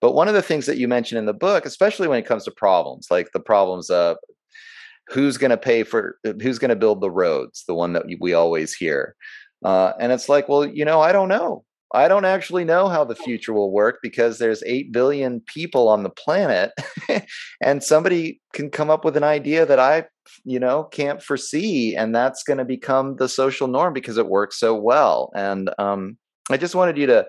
But 0.00 0.14
one 0.14 0.28
of 0.28 0.34
the 0.34 0.42
things 0.42 0.66
that 0.66 0.76
you 0.76 0.88
mentioned 0.88 1.18
in 1.18 1.26
the 1.26 1.32
book 1.32 1.64
especially 1.64 2.08
when 2.08 2.18
it 2.18 2.26
comes 2.26 2.44
to 2.44 2.50
problems 2.50 3.08
like 3.10 3.30
the 3.32 3.40
problems 3.40 3.88
of 3.88 4.16
who's 5.08 5.36
going 5.36 5.50
to 5.50 5.56
pay 5.56 5.82
for 5.82 6.18
who's 6.40 6.58
going 6.58 6.68
to 6.68 6.76
build 6.76 7.00
the 7.00 7.10
roads 7.10 7.64
the 7.66 7.74
one 7.74 7.92
that 7.94 8.04
we 8.20 8.34
always 8.34 8.74
hear 8.74 9.14
uh, 9.64 9.92
and 9.98 10.12
it's 10.12 10.28
like 10.28 10.48
well 10.48 10.66
you 10.66 10.84
know 10.84 11.00
i 11.00 11.12
don't 11.12 11.28
know 11.28 11.64
I 11.94 12.08
don't 12.08 12.24
actually 12.24 12.64
know 12.64 12.88
how 12.88 13.04
the 13.04 13.14
future 13.14 13.52
will 13.52 13.70
work 13.70 13.98
because 14.02 14.38
there's 14.38 14.62
8 14.64 14.92
billion 14.92 15.40
people 15.40 15.88
on 15.88 16.02
the 16.02 16.10
planet 16.10 16.72
and 17.62 17.82
somebody 17.82 18.40
can 18.52 18.70
come 18.70 18.90
up 18.90 19.04
with 19.04 19.16
an 19.16 19.24
idea 19.24 19.66
that 19.66 19.78
I 19.78 20.04
you 20.44 20.58
know 20.58 20.84
can't 20.84 21.22
foresee 21.22 21.96
and 21.96 22.14
that's 22.14 22.42
going 22.44 22.58
to 22.58 22.64
become 22.64 23.16
the 23.16 23.28
social 23.28 23.68
norm 23.68 23.92
because 23.92 24.18
it 24.18 24.28
works 24.28 24.58
so 24.58 24.74
well. 24.74 25.30
And 25.34 25.70
um, 25.78 26.16
I 26.50 26.56
just 26.56 26.74
wanted 26.74 26.96
you 26.96 27.06
to 27.06 27.26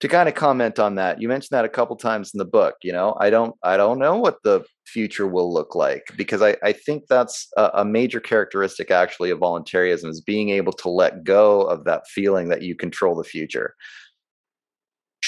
to 0.00 0.08
kind 0.08 0.28
of 0.28 0.34
comment 0.34 0.80
on 0.80 0.96
that. 0.96 1.22
You 1.22 1.28
mentioned 1.28 1.56
that 1.56 1.64
a 1.64 1.68
couple 1.68 1.94
times 1.96 2.32
in 2.34 2.38
the 2.38 2.44
book 2.44 2.76
you 2.82 2.92
know? 2.92 3.16
I 3.20 3.30
don't 3.30 3.54
i 3.62 3.76
don't 3.76 3.98
know 3.98 4.16
what 4.16 4.42
the 4.42 4.64
future 4.84 5.26
will 5.26 5.50
look 5.50 5.74
like 5.74 6.02
because 6.18 6.42
i, 6.42 6.56
I 6.62 6.72
think 6.72 7.04
that's 7.08 7.48
a, 7.56 7.70
a 7.74 7.84
major 7.84 8.20
characteristic 8.20 8.90
actually 8.90 9.30
of 9.30 9.38
voluntarism 9.38 10.10
is 10.10 10.20
being 10.20 10.50
able 10.50 10.72
to 10.74 10.90
let 10.90 11.24
go 11.24 11.62
of 11.62 11.84
that 11.84 12.06
feeling 12.08 12.48
that 12.48 12.62
you 12.62 12.74
control 12.74 13.14
the 13.14 13.24
future 13.24 13.74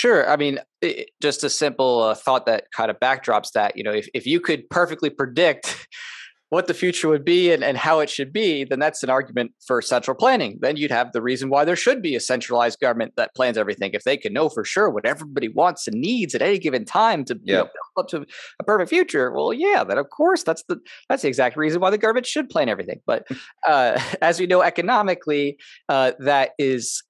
Sure. 0.04 0.28
I 0.28 0.36
mean, 0.36 0.58
it, 0.82 1.12
just 1.22 1.44
a 1.44 1.48
simple 1.48 2.02
uh, 2.02 2.14
thought 2.14 2.44
that 2.44 2.64
kind 2.76 2.90
of 2.90 3.00
backdrops 3.00 3.52
that, 3.52 3.74
you 3.74 3.82
know, 3.82 3.90
if, 3.90 4.06
if 4.12 4.26
you 4.26 4.38
could 4.38 4.68
perfectly 4.68 5.08
predict 5.08 5.88
what 6.50 6.66
the 6.66 6.74
future 6.74 7.08
would 7.08 7.24
be 7.24 7.50
and, 7.50 7.64
and 7.64 7.78
how 7.78 8.00
it 8.00 8.10
should 8.10 8.30
be, 8.30 8.64
then 8.64 8.78
that's 8.78 9.02
an 9.02 9.08
argument 9.08 9.52
for 9.66 9.80
central 9.80 10.14
planning. 10.14 10.58
Then 10.60 10.76
you'd 10.76 10.90
have 10.90 11.12
the 11.12 11.22
reason 11.22 11.48
why 11.48 11.64
there 11.64 11.74
should 11.74 12.02
be 12.02 12.14
a 12.14 12.20
centralized 12.20 12.80
government 12.80 13.14
that 13.16 13.34
plans 13.34 13.56
everything. 13.56 13.92
If 13.94 14.04
they 14.04 14.18
can 14.18 14.34
know 14.34 14.50
for 14.50 14.62
sure 14.62 14.90
what 14.90 15.06
everybody 15.06 15.48
wants 15.48 15.88
and 15.88 15.98
needs 15.98 16.34
at 16.34 16.42
any 16.42 16.58
given 16.58 16.84
time 16.84 17.24
to 17.24 17.40
you 17.42 17.54
know, 17.54 17.62
build 17.62 18.04
up 18.04 18.08
to 18.08 18.26
a 18.60 18.64
perfect 18.64 18.90
future, 18.90 19.32
well, 19.32 19.54
yeah, 19.54 19.84
then 19.84 19.96
of 19.96 20.10
course 20.10 20.42
that's 20.42 20.64
the 20.68 20.80
that's 21.08 21.22
the 21.22 21.28
exact 21.28 21.56
reason 21.56 21.80
why 21.80 21.88
the 21.88 21.96
government 21.96 22.26
should 22.26 22.50
plan 22.50 22.68
everything. 22.68 23.00
But 23.06 23.26
uh, 23.66 23.98
as 24.20 24.38
we 24.38 24.46
know, 24.46 24.60
economically, 24.60 25.56
uh, 25.88 26.12
that 26.18 26.50
is 26.58 27.02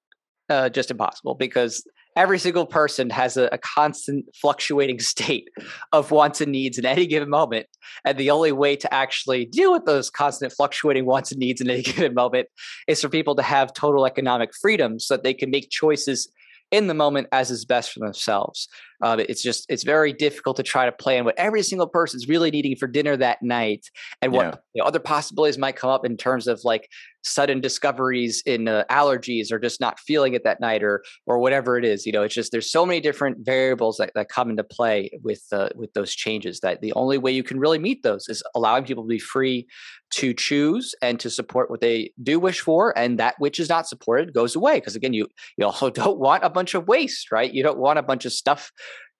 uh, 0.49 0.69
just 0.69 0.91
impossible 0.91 1.35
because 1.35 1.83
every 2.15 2.39
single 2.39 2.65
person 2.65 3.09
has 3.09 3.37
a, 3.37 3.49
a, 3.51 3.57
constant 3.57 4.25
fluctuating 4.33 4.99
state 5.13 5.49
of 5.91 6.11
wants 6.11 6.41
and 6.41 6.51
needs 6.51 6.77
in 6.77 6.85
any 6.85 7.05
given 7.05 7.29
moment. 7.29 7.67
And 8.05 8.17
the 8.17 8.31
only 8.31 8.51
way 8.51 8.75
to 8.77 8.93
actually 8.93 9.45
deal 9.45 9.71
with 9.71 9.85
those 9.85 10.09
constant 10.09 10.53
fluctuating 10.53 11.05
wants 11.15 11.31
and 11.31 11.39
needs 11.39 11.61
in 11.61 11.69
any 11.69 11.81
given 11.81 12.13
moment 12.13 12.47
is 12.87 13.01
for 13.01 13.09
people 13.09 13.35
to 13.35 13.43
have 13.43 13.73
total 13.73 14.05
economic 14.05 14.51
freedom 14.59 14.99
so 14.99 15.15
that 15.15 15.23
they 15.23 15.33
can 15.33 15.49
make 15.49 15.69
choices 15.69 16.29
in 16.71 16.87
the 16.87 16.93
moment 16.93 17.27
as 17.31 17.51
is 17.51 17.65
best 17.65 17.91
for 17.91 17.99
themselves. 17.99 18.67
Uh, 19.01 19.17
it's 19.27 19.41
just 19.41 19.65
it's 19.69 19.83
very 19.83 20.13
difficult 20.13 20.57
to 20.57 20.63
try 20.63 20.85
to 20.85 20.91
plan 20.91 21.25
what 21.25 21.35
every 21.37 21.63
single 21.63 21.87
person's 21.87 22.27
really 22.27 22.51
needing 22.51 22.75
for 22.75 22.87
dinner 22.87 23.17
that 23.17 23.41
night, 23.41 23.85
and 24.21 24.31
what 24.31 24.45
yeah. 24.45 24.55
you 24.73 24.81
know, 24.81 24.87
other 24.87 24.99
possibilities 24.99 25.57
might 25.57 25.75
come 25.75 25.89
up 25.89 26.05
in 26.05 26.17
terms 26.17 26.47
of 26.47 26.61
like 26.63 26.89
sudden 27.25 27.59
discoveries 27.59 28.43
in 28.45 28.67
uh, 28.67 28.83
allergies 28.89 29.51
or 29.51 29.57
just 29.57 29.81
not 29.81 29.99
feeling 29.99 30.33
it 30.35 30.43
that 30.43 30.59
night 30.59 30.83
or 30.83 31.03
or 31.25 31.39
whatever 31.39 31.77
it 31.77 31.83
is. 31.83 32.05
You 32.05 32.11
know, 32.11 32.21
it's 32.21 32.35
just 32.35 32.51
there's 32.51 32.71
so 32.71 32.85
many 32.85 33.01
different 33.01 33.39
variables 33.45 33.97
that, 33.97 34.11
that 34.15 34.29
come 34.29 34.49
into 34.49 34.63
play 34.63 35.09
with 35.23 35.43
uh, 35.51 35.69
with 35.75 35.93
those 35.93 36.13
changes 36.13 36.59
that 36.61 36.81
the 36.81 36.93
only 36.93 37.17
way 37.17 37.31
you 37.31 37.43
can 37.43 37.59
really 37.59 37.79
meet 37.79 38.03
those 38.03 38.27
is 38.29 38.43
allowing 38.53 38.85
people 38.85 39.03
to 39.03 39.07
be 39.07 39.19
free 39.19 39.67
to 40.11 40.33
choose 40.33 40.93
and 41.01 41.19
to 41.19 41.29
support 41.29 41.69
what 41.69 41.81
they 41.81 42.11
do 42.21 42.39
wish 42.39 42.61
for, 42.61 42.97
and 42.97 43.19
that 43.19 43.35
which 43.39 43.59
is 43.59 43.69
not 43.69 43.87
supported 43.87 44.33
goes 44.33 44.55
away. 44.55 44.75
Because 44.75 44.95
again, 44.95 45.13
you 45.13 45.27
you 45.57 45.65
also 45.65 45.89
don't 46.01 46.19
want 46.19 46.43
a 46.43 46.49
bunch 46.49 46.73
of 46.73 46.87
waste, 46.87 47.31
right? 47.31 47.53
You 47.53 47.63
don't 47.63 47.79
want 47.79 47.99
a 47.99 48.03
bunch 48.03 48.25
of 48.25 48.33
stuff 48.33 48.71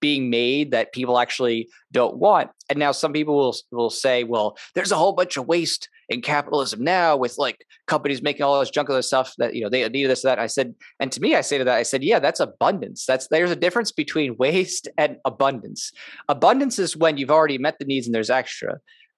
being 0.05 0.29
made 0.29 0.69
that 0.69 0.93
people 0.93 1.17
actually 1.17 1.67
don't 1.91 2.17
want. 2.17 2.51
And 2.69 2.77
now 2.77 2.91
some 2.91 3.11
people 3.11 3.35
will 3.35 3.55
will 3.71 3.89
say, 3.89 4.23
well, 4.23 4.55
there's 4.75 4.91
a 4.91 4.95
whole 4.95 5.13
bunch 5.13 5.35
of 5.35 5.47
waste 5.47 5.89
in 6.09 6.21
capitalism 6.21 6.83
now 6.83 7.17
with 7.17 7.39
like 7.39 7.65
companies 7.87 8.21
making 8.21 8.43
all 8.43 8.59
this 8.59 8.69
junk 8.69 8.87
of 8.89 8.95
this 8.95 9.07
stuff 9.07 9.33
that 9.39 9.55
you 9.55 9.63
know 9.63 9.69
they 9.69 9.89
need 9.89 10.05
this 10.05 10.21
that. 10.21 10.37
I 10.37 10.45
said, 10.45 10.75
and 10.99 11.11
to 11.11 11.19
me, 11.19 11.33
I 11.33 11.41
say 11.41 11.57
to 11.57 11.63
that, 11.63 11.77
I 11.77 11.81
said, 11.81 12.03
yeah, 12.03 12.19
that's 12.19 12.39
abundance. 12.39 13.03
That's 13.07 13.27
there's 13.29 13.49
a 13.49 13.55
difference 13.55 13.91
between 13.91 14.37
waste 14.37 14.87
and 14.95 15.17
abundance. 15.25 15.91
Abundance 16.29 16.77
is 16.77 16.95
when 16.95 17.17
you've 17.17 17.31
already 17.31 17.57
met 17.57 17.79
the 17.79 17.85
needs 17.85 18.05
and 18.05 18.13
there's 18.13 18.29
extra 18.29 18.77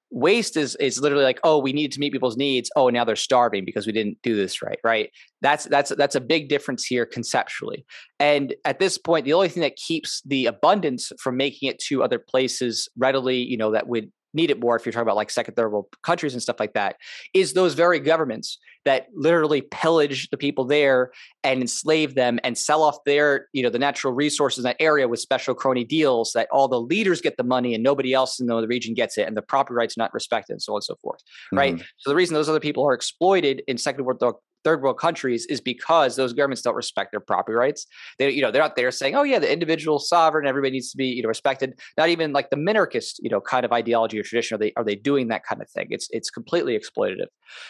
waste 0.09 0.55
is 0.55 0.75
is 0.77 0.99
literally 0.99 1.23
like 1.23 1.39
oh 1.43 1.59
we 1.59 1.73
need 1.73 1.91
to 1.91 1.99
meet 1.99 2.13
people's 2.13 2.37
needs. 2.37 2.69
Oh 2.75 2.89
now 2.89 3.03
they're 3.03 3.15
starving 3.15 3.65
because 3.65 3.85
we 3.85 3.93
didn't 3.93 4.17
do 4.23 4.35
this 4.35 4.61
right 4.61 4.79
right? 4.83 5.09
That's 5.41 5.65
that's 5.65 5.89
that's 5.91 6.15
a 6.15 6.21
big 6.21 6.49
difference 6.49 6.85
here 6.85 7.05
conceptually. 7.05 7.85
And 8.19 8.55
at 8.65 8.79
this 8.79 8.97
point 8.97 9.25
the 9.25 9.33
only 9.33 9.49
thing 9.49 9.61
that 9.61 9.75
keeps 9.75 10.21
the 10.25 10.45
abundance 10.45 11.11
from 11.21 11.37
making 11.37 11.69
it 11.69 11.79
to 11.87 12.03
other 12.03 12.19
places 12.19 12.89
readily 12.97 13.37
you 13.37 13.57
know 13.57 13.71
that 13.71 13.87
would 13.87 14.11
need 14.37 14.49
it 14.49 14.59
more 14.59 14.77
if 14.77 14.85
you're 14.85 14.93
talking 14.93 15.01
about 15.01 15.17
like 15.17 15.29
second 15.29 15.55
third 15.55 15.69
world 15.69 15.87
countries 16.03 16.33
and 16.33 16.41
stuff 16.41 16.57
like 16.59 16.73
that 16.73 16.95
is 17.33 17.53
those 17.53 17.73
very 17.73 17.99
governments 17.99 18.57
that 18.85 19.07
literally 19.13 19.61
pillage 19.61 20.29
the 20.29 20.37
people 20.37 20.63
there 20.63 21.11
and 21.43 21.59
enslave 21.59 22.15
them 22.15 22.39
and 22.45 22.57
sell 22.57 22.81
off 22.81 22.97
their 23.05 23.47
you 23.51 23.61
know 23.61 23.69
the 23.69 23.79
natural 23.79 24.13
resources 24.13 24.59
in 24.59 24.63
that 24.63 24.77
area 24.79 25.07
with 25.07 25.19
special 25.19 25.53
crony 25.53 25.83
deals 25.83 26.31
that 26.33 26.47
all 26.51 26.69
the 26.69 26.79
leaders 26.79 27.19
get 27.19 27.35
the 27.35 27.43
money 27.43 27.73
and 27.73 27.83
nobody 27.83 28.13
else 28.13 28.39
in 28.39 28.47
the 28.47 28.67
region 28.67 28.93
gets 28.93 29.17
it 29.17 29.27
and 29.27 29.35
the 29.35 29.41
property 29.41 29.75
rights 29.75 29.97
not 29.97 30.13
respected 30.13 30.53
and 30.53 30.61
so 30.61 30.71
on 30.71 30.77
and 30.77 30.83
so 30.85 30.95
forth 31.01 31.21
right 31.51 31.75
mm-hmm. 31.75 31.83
so 31.97 32.09
the 32.09 32.15
reason 32.15 32.33
those 32.33 32.47
other 32.47 32.61
people 32.61 32.87
are 32.87 32.93
exploited 32.93 33.61
in 33.67 33.77
second 33.77 34.05
world 34.05 34.19
third 34.63 34.81
world 34.81 34.99
countries 34.99 35.45
is 35.47 35.61
because 35.61 36.15
those 36.15 36.33
governments 36.33 36.61
don't 36.61 36.75
respect 36.75 37.11
their 37.11 37.19
property 37.19 37.55
rights. 37.55 37.85
They, 38.19 38.29
you 38.31 38.41
know, 38.41 38.51
they're 38.51 38.61
not 38.61 38.75
there 38.75 38.91
saying, 38.91 39.15
"Oh 39.15 39.23
yeah, 39.23 39.39
the 39.39 39.51
individual 39.51 39.99
sovereign, 39.99 40.47
everybody 40.47 40.71
needs 40.71 40.91
to 40.91 40.97
be, 40.97 41.07
you 41.07 41.21
know, 41.21 41.29
respected." 41.29 41.79
Not 41.97 42.09
even 42.09 42.33
like 42.33 42.49
the 42.49 42.55
minarchist, 42.55 43.15
you 43.19 43.29
know, 43.29 43.41
kind 43.41 43.65
of 43.65 43.71
ideology 43.71 44.19
or 44.19 44.23
tradition 44.23 44.55
are 44.55 44.59
they 44.59 44.73
are 44.75 44.83
they 44.83 44.95
doing 44.95 45.27
that 45.29 45.43
kind 45.43 45.61
of 45.61 45.69
thing? 45.69 45.87
It's 45.89 46.07
it's 46.11 46.29
completely 46.29 46.77
exploitative. 46.77 47.27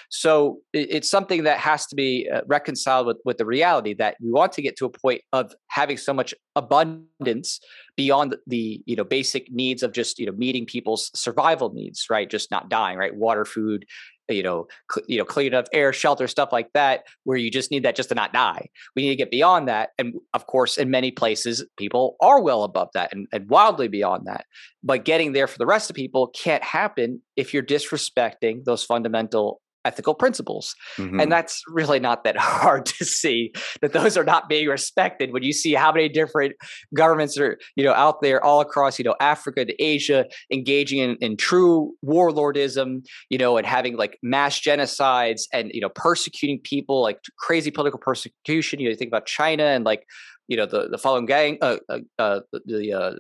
So 0.09 0.59
it, 0.73 0.87
it's 0.91 1.09
something 1.09 1.43
that 1.43 1.59
has 1.59 1.85
to 1.87 1.95
be 1.95 2.29
uh, 2.33 2.41
reconciled 2.47 3.07
with 3.07 3.17
with 3.25 3.37
the 3.37 3.45
reality 3.45 3.93
that 3.95 4.15
we 4.21 4.31
want 4.31 4.51
to 4.53 4.61
get 4.61 4.77
to 4.77 4.85
a 4.85 4.89
point 4.89 5.21
of 5.33 5.53
having 5.67 5.97
so 5.97 6.13
much 6.13 6.33
abundance 6.55 7.59
beyond 7.95 8.35
the 8.47 8.81
you 8.85 8.95
know 8.95 9.03
basic 9.03 9.51
needs 9.51 9.83
of 9.83 9.91
just 9.91 10.19
you 10.19 10.25
know 10.25 10.31
meeting 10.33 10.65
people's 10.65 11.11
survival 11.13 11.73
needs 11.73 12.05
right 12.09 12.29
just 12.29 12.51
not 12.51 12.69
dying 12.69 12.97
right 12.97 13.15
water 13.15 13.45
food 13.45 13.85
you 14.29 14.43
know, 14.43 14.67
cl- 14.91 15.05
you 15.07 15.17
know, 15.17 15.25
clean 15.25 15.47
enough 15.47 15.67
air, 15.73 15.93
shelter, 15.93 16.27
stuff 16.27 16.49
like 16.51 16.71
that, 16.73 17.03
where 17.23 17.37
you 17.37 17.49
just 17.49 17.71
need 17.71 17.83
that 17.83 17.95
just 17.95 18.09
to 18.09 18.15
not 18.15 18.33
die. 18.33 18.67
We 18.95 19.03
need 19.03 19.09
to 19.09 19.15
get 19.15 19.31
beyond 19.31 19.67
that. 19.67 19.89
And 19.97 20.15
of 20.33 20.47
course, 20.47 20.77
in 20.77 20.89
many 20.89 21.11
places, 21.11 21.65
people 21.77 22.15
are 22.21 22.41
well 22.41 22.63
above 22.63 22.89
that 22.93 23.13
and, 23.13 23.27
and 23.31 23.49
wildly 23.49 23.87
beyond 23.87 24.27
that. 24.27 24.45
But 24.83 25.05
getting 25.05 25.33
there 25.33 25.47
for 25.47 25.57
the 25.57 25.65
rest 25.65 25.89
of 25.89 25.95
people 25.95 26.27
can't 26.27 26.63
happen 26.63 27.21
if 27.35 27.53
you're 27.53 27.63
disrespecting 27.63 28.63
those 28.65 28.83
fundamental 28.83 29.61
ethical 29.87 30.13
principles. 30.13 30.75
Mm-hmm. 30.97 31.19
And 31.19 31.31
that's 31.31 31.61
really 31.67 31.99
not 31.99 32.23
that 32.25 32.37
hard 32.37 32.85
to 32.85 33.05
see 33.05 33.53
that 33.81 33.93
those 33.93 34.17
are 34.17 34.23
not 34.23 34.49
being 34.49 34.67
respected 34.67 35.31
when 35.31 35.43
you 35.43 35.53
see 35.53 35.73
how 35.73 35.91
many 35.91 36.09
different 36.09 36.55
governments 36.93 37.37
are, 37.37 37.57
you 37.75 37.83
know, 37.83 37.93
out 37.93 38.21
there 38.21 38.43
all 38.43 38.59
across, 38.59 38.99
you 38.99 39.05
know, 39.05 39.15
Africa 39.19 39.65
to 39.65 39.83
Asia 39.83 40.25
engaging 40.51 40.99
in, 40.99 41.15
in 41.21 41.37
true 41.37 41.93
warlordism, 42.05 43.05
you 43.29 43.37
know, 43.37 43.57
and 43.57 43.65
having 43.65 43.95
like 43.95 44.19
mass 44.21 44.59
genocides 44.59 45.43
and, 45.53 45.71
you 45.73 45.81
know, 45.81 45.89
persecuting 45.89 46.59
people 46.59 47.01
like 47.01 47.19
crazy 47.37 47.71
political 47.71 47.99
persecution. 47.99 48.79
You 48.79 48.85
know, 48.85 48.91
you 48.91 48.97
think 48.97 49.09
about 49.09 49.25
China 49.25 49.63
and 49.63 49.85
like, 49.85 50.03
you 50.47 50.57
know, 50.57 50.65
the, 50.65 50.87
the 50.89 50.97
Falun 50.97 51.27
Gong, 51.27 51.57
uh, 51.61 51.77
uh, 51.89 51.99
uh, 52.19 52.39
the, 52.65 52.93
uh, 52.93 53.13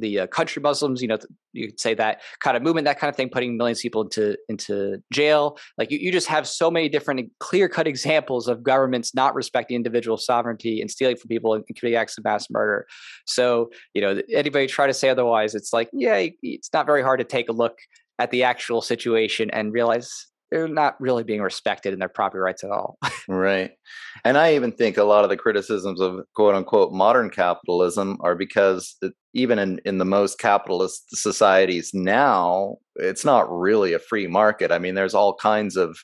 the 0.00 0.20
uh, 0.20 0.26
country 0.26 0.60
Muslims, 0.62 1.02
you 1.02 1.08
know, 1.08 1.18
you 1.52 1.68
could 1.68 1.80
say 1.80 1.94
that 1.94 2.20
kind 2.40 2.56
of 2.56 2.62
movement, 2.62 2.84
that 2.84 2.98
kind 2.98 3.08
of 3.08 3.16
thing, 3.16 3.28
putting 3.28 3.56
millions 3.56 3.78
of 3.78 3.82
people 3.82 4.02
into 4.02 4.36
into 4.48 5.02
jail. 5.12 5.58
Like 5.76 5.90
you, 5.90 5.98
you 5.98 6.12
just 6.12 6.28
have 6.28 6.46
so 6.46 6.70
many 6.70 6.88
different 6.88 7.30
clear 7.40 7.68
cut 7.68 7.86
examples 7.86 8.48
of 8.48 8.62
governments 8.62 9.14
not 9.14 9.34
respecting 9.34 9.76
individual 9.76 10.16
sovereignty 10.16 10.80
and 10.80 10.90
stealing 10.90 11.16
from 11.16 11.28
people 11.28 11.54
and 11.54 11.64
committing 11.66 11.98
acts 11.98 12.18
of 12.18 12.24
mass 12.24 12.48
murder. 12.50 12.86
So 13.26 13.70
you 13.94 14.00
know, 14.00 14.20
anybody 14.32 14.66
try 14.66 14.86
to 14.86 14.94
say 14.94 15.08
otherwise, 15.08 15.54
it's 15.54 15.72
like 15.72 15.88
yeah, 15.92 16.28
it's 16.42 16.70
not 16.72 16.86
very 16.86 17.02
hard 17.02 17.20
to 17.20 17.24
take 17.24 17.48
a 17.48 17.52
look 17.52 17.78
at 18.18 18.30
the 18.30 18.42
actual 18.42 18.82
situation 18.82 19.50
and 19.50 19.72
realize 19.72 20.26
they're 20.50 20.68
not 20.68 21.00
really 21.00 21.24
being 21.24 21.42
respected 21.42 21.92
in 21.92 21.98
their 21.98 22.08
property 22.08 22.40
rights 22.40 22.64
at 22.64 22.70
all. 22.70 22.98
right. 23.28 23.72
And 24.24 24.38
I 24.38 24.54
even 24.54 24.72
think 24.72 24.96
a 24.96 25.04
lot 25.04 25.24
of 25.24 25.30
the 25.30 25.36
criticisms 25.36 26.00
of 26.00 26.20
quote 26.34 26.54
unquote 26.54 26.92
modern 26.92 27.30
capitalism 27.30 28.18
are 28.20 28.34
because 28.34 28.96
it, 29.02 29.12
even 29.34 29.58
in, 29.58 29.80
in 29.84 29.98
the 29.98 30.04
most 30.04 30.38
capitalist 30.38 31.16
societies 31.16 31.92
now, 31.92 32.76
it's 32.96 33.24
not 33.24 33.50
really 33.50 33.92
a 33.92 33.98
free 33.98 34.26
market. 34.26 34.72
I 34.72 34.78
mean, 34.78 34.94
there's 34.94 35.14
all 35.14 35.34
kinds 35.34 35.76
of 35.76 35.98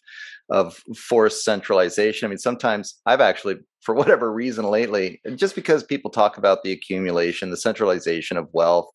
of 0.51 0.82
forced 0.95 1.45
centralization. 1.45 2.26
I 2.26 2.28
mean, 2.28 2.38
sometimes 2.38 3.01
I've 3.07 3.22
actually, 3.22 3.57
for 3.80 3.95
whatever 3.95 4.30
reason 4.32 4.66
lately, 4.66 5.20
just 5.36 5.55
because 5.55 5.82
people 5.82 6.11
talk 6.11 6.36
about 6.36 6.62
the 6.62 6.72
accumulation, 6.72 7.51
the 7.51 7.57
centralization 7.57 8.36
of 8.36 8.49
wealth, 8.53 8.90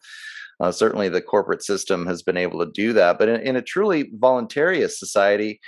Uh, 0.60 0.72
certainly, 0.72 1.10
the 1.10 1.22
corporate 1.22 1.64
system 1.64 2.05
has 2.05 2.22
been 2.22 2.38
able 2.38 2.60
to 2.60 2.72
do 2.72 2.93
that. 2.93 3.18
But 3.18 3.30
in, 3.30 3.41
in 3.41 3.55
a 3.55 3.62
truly 3.62 4.12
voluntarious 4.20 4.97
society, 4.97 5.60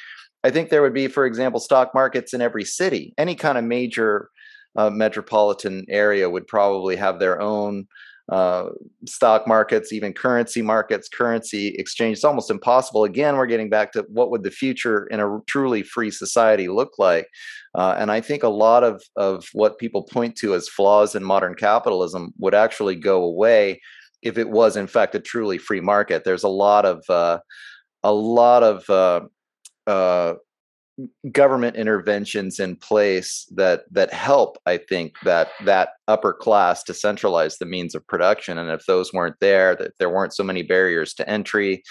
I 0.44 0.50
think 0.50 0.70
there 0.70 0.82
would 0.82 0.94
be, 0.94 1.08
for 1.08 1.26
example, 1.26 1.60
stock 1.60 1.92
markets 1.94 2.34
in 2.34 2.42
every 2.42 2.66
city. 2.66 3.14
Any 3.18 3.36
kind 3.36 3.58
of 3.58 3.64
major 3.64 4.30
uh, 4.76 4.90
metropolitan 4.90 5.86
area 5.90 6.30
would 6.30 6.48
probably 6.48 6.96
have 6.96 7.20
their 7.20 7.42
own 7.42 7.88
uh, 8.32 8.70
stock 9.06 9.46
markets, 9.46 9.92
even 9.92 10.14
currency 10.14 10.62
markets, 10.62 11.10
currency 11.10 11.76
exchange. 11.78 12.18
It's 12.18 12.24
almost 12.24 12.50
impossible. 12.50 13.04
Again, 13.04 13.36
we're 13.36 13.46
getting 13.46 13.70
back 13.70 13.92
to 13.92 14.06
what 14.08 14.32
would 14.32 14.44
the 14.44 14.52
future 14.52 15.06
in 15.08 15.20
a 15.20 15.40
truly 15.48 15.84
free 15.84 16.12
society 16.12 16.70
look 16.70 16.94
like. 16.98 17.28
Uh, 17.76 17.96
and 17.98 18.10
I 18.10 18.22
think 18.22 18.44
a 18.44 18.50
lot 18.50 18.84
of, 18.84 19.04
of 19.18 19.48
what 19.54 19.80
people 19.80 20.04
point 20.04 20.38
to 20.38 20.56
as 20.56 20.70
flaws 20.70 21.14
in 21.14 21.24
modern 21.24 21.56
capitalism 21.56 22.34
would 22.38 22.56
actually 22.56 22.96
go 22.96 23.22
away 23.24 23.82
if 24.22 24.38
it 24.38 24.50
was, 24.50 24.78
in 24.78 24.88
fact, 24.88 25.16
a 25.16 25.20
truly 25.20 25.58
free 25.58 25.82
market. 25.82 26.24
There's 26.24 26.44
a 26.44 26.50
lot 26.50 26.86
of 26.86 27.04
uh, 27.10 27.40
a 28.04 28.14
lot 28.14 28.64
of 28.64 28.90
uh, 28.90 29.22
uh, 29.88 30.36
government 31.32 31.76
interventions 31.76 32.60
in 32.60 32.76
place 32.76 33.48
that 33.56 33.84
that 33.92 34.14
help 34.14 34.58
i 34.66 34.78
think 34.78 35.16
that 35.24 35.48
that 35.66 35.90
upper 36.08 36.34
class 36.34 36.84
to 36.84 36.94
centralize 36.94 37.58
the 37.58 37.66
means 37.66 37.96
of 37.96 38.06
production 38.08 38.58
and 38.58 38.70
if 38.70 38.86
those 38.86 39.14
weren't 39.14 39.38
there 39.40 39.76
that 39.76 39.94
there 40.00 40.10
weren't 40.10 40.34
so 40.34 40.44
many 40.44 40.62
barriers 40.62 41.14
to 41.14 41.28
entry 41.30 41.82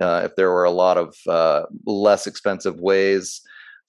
uh, 0.00 0.22
if 0.24 0.34
there 0.36 0.50
were 0.50 0.64
a 0.64 0.70
lot 0.70 0.96
of 0.96 1.14
uh, 1.28 1.62
less 1.86 2.26
expensive 2.26 2.80
ways 2.80 3.40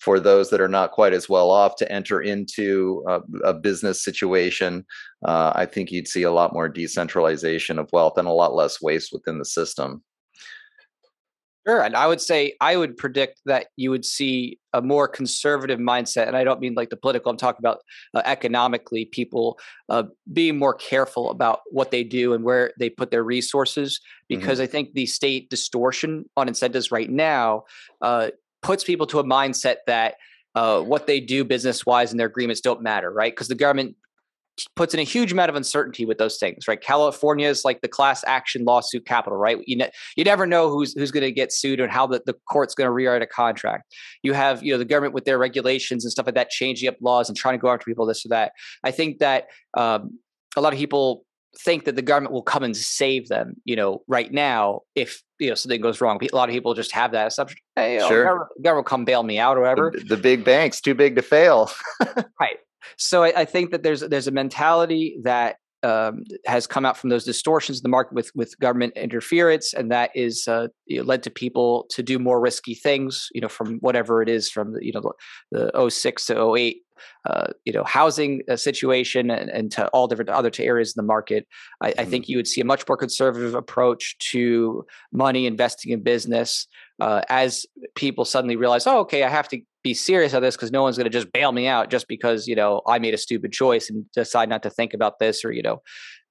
for 0.04 0.20
those 0.20 0.50
that 0.50 0.62
are 0.62 0.68
not 0.68 0.92
quite 0.92 1.14
as 1.14 1.30
well 1.30 1.50
off 1.50 1.76
to 1.78 1.92
enter 1.92 2.22
into 2.22 3.04
a, 3.08 3.22
a 3.46 3.54
business 3.54 4.04
situation 4.04 4.86
uh, 5.26 5.52
i 5.56 5.66
think 5.66 5.92
you'd 5.92 6.08
see 6.08 6.24
a 6.24 6.32
lot 6.32 6.54
more 6.54 6.68
decentralization 6.68 7.80
of 7.80 7.90
wealth 7.94 8.18
and 8.18 8.28
a 8.28 8.32
lot 8.32 8.54
less 8.54 8.82
waste 8.82 9.12
within 9.14 9.40
the 9.40 9.46
system 9.46 10.04
Sure. 11.66 11.82
And 11.82 11.96
I 11.96 12.08
would 12.08 12.20
say 12.20 12.56
I 12.60 12.76
would 12.76 12.98
predict 12.98 13.40
that 13.46 13.68
you 13.78 13.90
would 13.90 14.04
see 14.04 14.60
a 14.74 14.82
more 14.82 15.08
conservative 15.08 15.80
mindset. 15.80 16.28
And 16.28 16.36
I 16.36 16.44
don't 16.44 16.60
mean 16.60 16.74
like 16.74 16.90
the 16.90 16.98
political, 16.98 17.32
I'm 17.32 17.38
talking 17.38 17.62
about 17.62 17.80
uh, 18.14 18.22
economically, 18.26 19.06
people 19.06 19.58
uh, 19.88 20.04
being 20.34 20.58
more 20.58 20.74
careful 20.74 21.32
about 21.32 21.62
what 21.72 21.92
they 21.92 22.04
do 22.04 22.34
and 22.34 22.44
where 22.44 22.74
they 22.80 22.90
put 22.90 23.12
their 23.12 23.24
resources. 23.24 24.02
Because 24.28 24.58
mm-hmm. 24.58 24.64
I 24.64 24.68
think 24.68 24.94
the 24.94 25.06
state 25.06 25.50
distortion 25.50 26.26
on 26.36 26.50
incentives 26.50 26.92
right 26.92 27.10
now 27.10 27.64
uh, 28.02 28.32
puts 28.64 28.84
people 28.84 29.06
to 29.08 29.20
a 29.20 29.24
mindset 29.24 29.78
that 29.88 30.16
uh, 30.56 30.82
what 30.82 31.08
they 31.08 31.20
do 31.20 31.44
business 31.44 31.86
wise 31.86 32.12
and 32.12 32.20
their 32.20 32.28
agreements 32.28 32.62
don't 32.62 32.82
matter, 32.82 33.12
right? 33.12 33.32
Because 33.32 33.48
the 33.48 33.56
government 33.56 33.96
puts 34.76 34.94
in 34.94 35.00
a 35.00 35.04
huge 35.04 35.32
amount 35.32 35.50
of 35.50 35.56
uncertainty 35.56 36.06
with 36.06 36.20
those 36.20 36.38
things, 36.38 36.68
right? 36.68 36.80
California 36.80 37.48
is 37.48 37.66
like 37.66 37.82
the 37.82 37.88
class 37.88 38.24
action 38.28 38.64
lawsuit 38.66 39.06
capital, 39.06 39.38
right? 39.38 39.58
You, 39.66 39.78
ne- 39.78 39.92
you 40.16 40.24
never 40.24 40.46
know 40.46 40.70
who's 40.70 40.94
who's 40.94 41.12
going 41.12 41.24
to 41.24 41.32
get 41.32 41.52
sued 41.52 41.80
and 41.80 41.92
how 41.92 42.06
the, 42.06 42.22
the 42.26 42.36
court's 42.50 42.76
going 42.76 42.88
to 42.88 42.92
rewrite 42.92 43.24
a 43.24 43.28
contract. 43.28 43.94
You 44.22 44.34
have, 44.34 44.64
you 44.64 44.72
know, 44.72 44.78
the 44.78 44.86
government 44.86 45.16
with 45.16 45.26
their 45.26 45.40
regulations 45.40 46.06
and 46.06 46.12
stuff 46.12 46.28
like 46.28 46.36
that, 46.36 46.50
changing 46.50 46.88
up 46.88 46.98
laws 47.02 47.30
and 47.30 47.38
trying 47.38 47.56
to 47.56 47.62
go 47.62 47.70
after 47.70 47.86
people, 47.86 48.06
this 48.06 48.26
or 48.26 48.30
that. 48.30 48.52
I 48.84 48.92
think 48.92 49.20
that 49.20 49.48
um, 49.74 50.20
a 50.56 50.62
lot 50.62 50.74
of 50.74 50.80
people 50.80 51.26
think 51.60 51.86
that 51.86 51.96
the 51.96 52.02
government 52.02 52.34
will 52.34 52.44
come 52.44 52.64
and 52.64 52.76
save 52.76 53.28
them, 53.28 53.56
you 53.66 53.76
know, 53.76 54.04
right 54.08 54.32
now 54.32 54.82
if 54.96 55.22
you 55.40 55.50
know 55.50 55.56
something 55.56 55.82
goes 55.82 56.02
wrong. 56.02 56.20
A 56.22 56.36
lot 56.36 56.50
of 56.50 56.54
people 56.54 56.74
just 56.74 56.92
have 56.92 57.12
that 57.12 57.28
assumption. 57.28 57.58
Hey, 57.76 58.00
sure. 58.08 58.24
government, 58.24 58.50
government 58.62 58.86
will 58.86 58.90
come 58.90 59.06
bail 59.06 59.24
me 59.24 59.40
out 59.40 59.58
or 59.58 59.62
whatever. 59.62 59.92
The, 59.94 60.16
the 60.16 60.18
big 60.18 60.44
banks 60.44 60.82
too 60.82 60.96
big 60.96 61.16
to 61.16 61.22
fail. 61.22 61.70
right. 62.40 62.58
So 62.98 63.24
I, 63.24 63.42
I, 63.42 63.46
think 63.46 63.72
that 63.72 63.84
there's 63.84 64.02
there's 64.02 64.28
a 64.28 64.32
mentality 64.32 65.18
that 65.24 65.58
um, 65.84 66.24
has 66.46 66.66
come 66.66 66.86
out 66.86 66.98
from 66.98 67.10
those 67.10 67.26
distortions 67.26 67.80
in 67.80 67.84
the 67.84 67.90
market 67.90 68.14
with 68.14 68.32
with 68.36 68.58
government 68.60 68.94
interference, 68.96 69.74
and 69.74 69.92
that 69.92 70.12
is 70.16 70.48
uh, 70.48 70.68
you 70.86 71.00
know, 71.00 71.04
led 71.04 71.24
to 71.24 71.30
people 71.30 71.86
to 71.90 72.02
do 72.02 72.20
more 72.20 72.40
risky 72.40 72.74
things. 72.74 73.28
You 73.34 73.42
know, 73.42 73.50
from 73.50 73.80
whatever 73.80 74.22
it 74.22 74.30
is, 74.30 74.50
from 74.50 74.74
the, 74.74 74.86
you 74.86 74.94
know 74.94 75.14
the, 75.52 75.72
the 75.74 75.90
06 75.90 76.26
to 76.28 76.56
08 76.56 76.83
uh, 77.30 77.48
you 77.66 77.74
know 77.74 77.84
housing 77.84 78.42
uh, 78.50 78.56
situation 78.56 79.30
and, 79.30 79.50
and, 79.50 79.72
to 79.72 79.88
all 79.90 80.08
different 80.08 80.30
other 80.30 80.50
to 80.50 80.64
areas 80.64 80.94
in 80.96 81.02
the 81.02 81.08
market 81.08 81.48
I, 81.82 81.92
mm-hmm. 81.92 82.00
I, 82.02 82.06
think 82.06 82.30
you 82.30 82.38
would 82.38 82.48
see 82.48 82.62
a 82.62 82.66
much 82.66 82.88
more 82.88 82.98
conservative 82.98 83.56
approach 83.56 84.18
to 84.32 84.86
money 85.12 85.46
investing 85.46 85.92
in 85.92 86.02
business 86.02 86.68
uh, 87.00 87.22
as 87.30 87.66
people 87.96 88.26
suddenly 88.26 88.56
realize 88.56 88.88
oh 88.88 89.00
okay 89.00 89.24
i 89.24 89.30
have 89.30 89.48
to 89.50 89.62
be 89.84 89.94
serious 89.94 90.32
about 90.32 90.40
this 90.40 90.56
because 90.56 90.72
no 90.72 90.82
one's 90.82 90.98
going 90.98 91.06
to 91.06 91.10
just 91.10 91.32
bail 91.34 91.52
me 91.52 91.68
out 91.68 91.90
just 91.90 92.08
because 92.08 92.48
you 92.48 92.56
know 92.56 92.82
I 92.88 93.00
made 93.00 93.14
a 93.14 93.18
stupid 93.18 93.52
choice 93.52 93.90
and 93.90 94.10
decide 94.12 94.50
not 94.50 94.64
to 94.64 94.70
think 94.70 94.94
about 94.94 95.20
this 95.20 95.44
or 95.44 95.52
you 95.52 95.62
know 95.62 95.82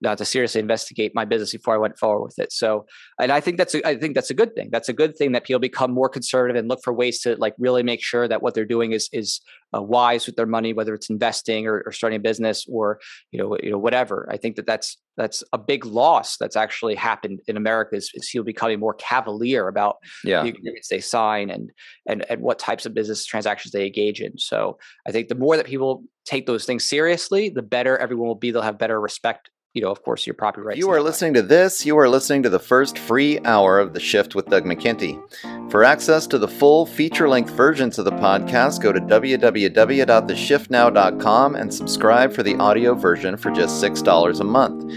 not 0.03 0.19
to 0.19 0.25
seriously 0.25 0.61
investigate 0.61 1.13
my 1.15 1.25
business 1.25 1.53
before 1.53 1.75
I 1.75 1.79
went 1.79 1.97
forward 1.97 2.25
with 2.25 2.39
it. 2.39 2.53
So, 2.53 2.87
and 3.21 3.31
I 3.31 3.41
think 3.41 3.57
that's 3.57 3.75
a, 3.75 3.87
I 3.87 3.97
think 3.97 4.15
that's 4.15 4.31
a 4.31 4.35
good 4.35 4.55
thing. 4.55 4.69
That's 4.73 4.89
a 4.89 4.93
good 4.93 5.17
thing 5.17 5.33
that 5.33 5.45
people 5.45 5.61
become 5.61 5.93
more 5.93 6.09
conservative 6.09 6.57
and 6.57 6.69
look 6.69 6.83
for 6.83 6.93
ways 6.93 7.21
to 7.21 7.37
like 7.37 7.55
really 7.59 7.83
make 7.83 8.03
sure 8.03 8.27
that 8.27 8.43
what 8.43 8.55
they're 8.55 8.65
doing 8.65 8.93
is 8.93 9.09
is 9.13 9.41
uh, 9.75 9.81
wise 9.81 10.27
with 10.27 10.37
their 10.37 10.47
money, 10.47 10.73
whether 10.73 10.93
it's 10.93 11.09
investing 11.09 11.67
or, 11.67 11.83
or, 11.87 11.93
starting 11.93 12.19
a 12.19 12.21
business 12.21 12.67
or 12.69 13.01
you 13.31 13.39
know 13.39 13.57
you 13.63 13.71
know 13.71 13.79
whatever. 13.79 14.29
I 14.31 14.37
think 14.37 14.57
that 14.57 14.67
that's 14.67 14.99
that's 15.17 15.45
a 15.53 15.59
big 15.59 15.87
loss 15.87 16.37
that's 16.37 16.57
actually 16.57 16.95
happened 16.95 17.41
in 17.47 17.57
America 17.57 17.97
is, 17.97 18.11
is 18.15 18.29
people 18.31 18.45
becoming 18.45 18.81
more 18.81 18.95
cavalier 18.95 19.69
about 19.69 19.97
yeah. 20.25 20.43
the 20.43 20.49
agreements 20.49 20.89
they 20.89 21.01
sign 21.01 21.49
and 21.49 21.71
and 22.07 22.25
and 22.29 22.43
what 22.43 22.59
types 22.59 22.87
of 22.87 22.95
business 22.95 23.25
transactions 23.25 23.73
they 23.73 23.87
engage 23.87 24.21
in. 24.21 24.37
So 24.37 24.79
I 25.07 25.13
think 25.13 25.29
the 25.29 25.37
more 25.37 25.57
that 25.57 25.67
people 25.67 26.05
take 26.25 26.47
those 26.47 26.65
things 26.65 26.85
seriously, 26.85 27.49
the 27.49 27.63
better 27.63 27.97
everyone 27.97 28.27
will 28.27 28.35
be. 28.35 28.51
They'll 28.51 28.63
have 28.63 28.79
better 28.79 29.01
respect 29.01 29.51
you 29.75 29.81
know, 29.81 29.91
of 29.91 30.03
course, 30.03 30.27
your 30.27 30.35
property 30.35 30.67
rights. 30.67 30.79
You 30.79 30.91
are 30.91 31.01
listening 31.01 31.33
to 31.35 31.43
this. 31.43 31.87
You 31.87 31.97
are 31.99 32.09
listening 32.09 32.43
to 32.43 32.51
the 32.51 32.59
first 32.59 32.99
free 32.99 33.39
hour 33.45 33.79
of 33.79 33.95
The 33.95 34.01
Shift 34.01 34.35
with 34.35 34.49
Doug 34.49 34.65
McKenty. 34.65 35.23
For 35.71 35.83
access 35.83 36.27
to 36.29 36.39
the 36.39 36.49
full 36.49 36.85
feature 36.85 37.29
length 37.29 37.53
versions 37.53 37.99
of 37.99 38.05
the 38.05 38.13
podcast, 38.13 38.83
go 38.83 38.93
to 38.93 39.01
www.theshiftnow.com 39.01 41.55
and 41.55 41.73
subscribe 41.73 42.35
for 42.35 42.43
the 42.43 42.57
audio 42.57 42.95
version 42.95 43.39
for 43.39 43.51
just 43.51 43.83
$6 43.83 44.41
a 44.41 44.45
month. 44.45 44.93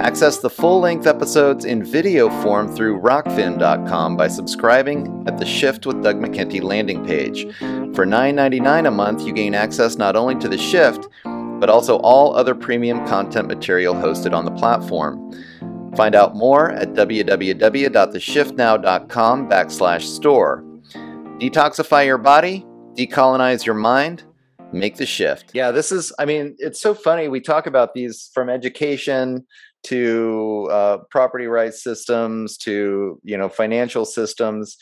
Access 0.00 0.38
the 0.38 0.50
full 0.50 0.80
length 0.80 1.06
episodes 1.06 1.64
in 1.64 1.82
video 1.84 2.28
form 2.42 2.74
through 2.74 3.00
rokfin.com 3.00 4.16
by 4.16 4.26
subscribing 4.28 5.24
at 5.26 5.38
the 5.38 5.46
Shift 5.46 5.86
with 5.86 6.02
Doug 6.02 6.16
McKenty 6.16 6.62
landing 6.62 7.06
page. 7.06 7.44
For 7.94 8.04
$9.99 8.06 8.86
a 8.86 8.90
month, 8.90 9.26
you 9.26 9.32
gain 9.32 9.54
access 9.54 9.96
not 9.96 10.16
only 10.16 10.34
to 10.36 10.48
The 10.48 10.56
Shift, 10.56 11.06
but 11.60 11.70
also 11.70 11.98
all 11.98 12.34
other 12.34 12.54
premium 12.54 13.06
content 13.06 13.46
material 13.46 13.94
hosted 13.94 14.34
on 14.34 14.46
the 14.46 14.50
platform. 14.52 15.30
Find 15.94 16.14
out 16.14 16.34
more 16.34 16.70
at 16.70 16.94
www.theshiftnow.com 16.94 19.48
backslash 19.48 20.02
store. 20.02 20.64
Detoxify 21.38 22.06
your 22.06 22.18
body, 22.18 22.66
decolonize 22.94 23.66
your 23.66 23.74
mind, 23.74 24.22
make 24.72 24.96
the 24.96 25.06
shift. 25.06 25.50
Yeah, 25.52 25.70
this 25.70 25.92
is, 25.92 26.12
I 26.18 26.24
mean, 26.24 26.56
it's 26.58 26.80
so 26.80 26.94
funny. 26.94 27.28
We 27.28 27.40
talk 27.40 27.66
about 27.66 27.94
these 27.94 28.30
from 28.32 28.48
education 28.48 29.46
to 29.84 30.68
uh, 30.70 30.98
property 31.10 31.46
rights 31.46 31.82
systems 31.82 32.56
to, 32.58 33.20
you 33.24 33.36
know, 33.36 33.48
financial 33.48 34.04
systems 34.04 34.76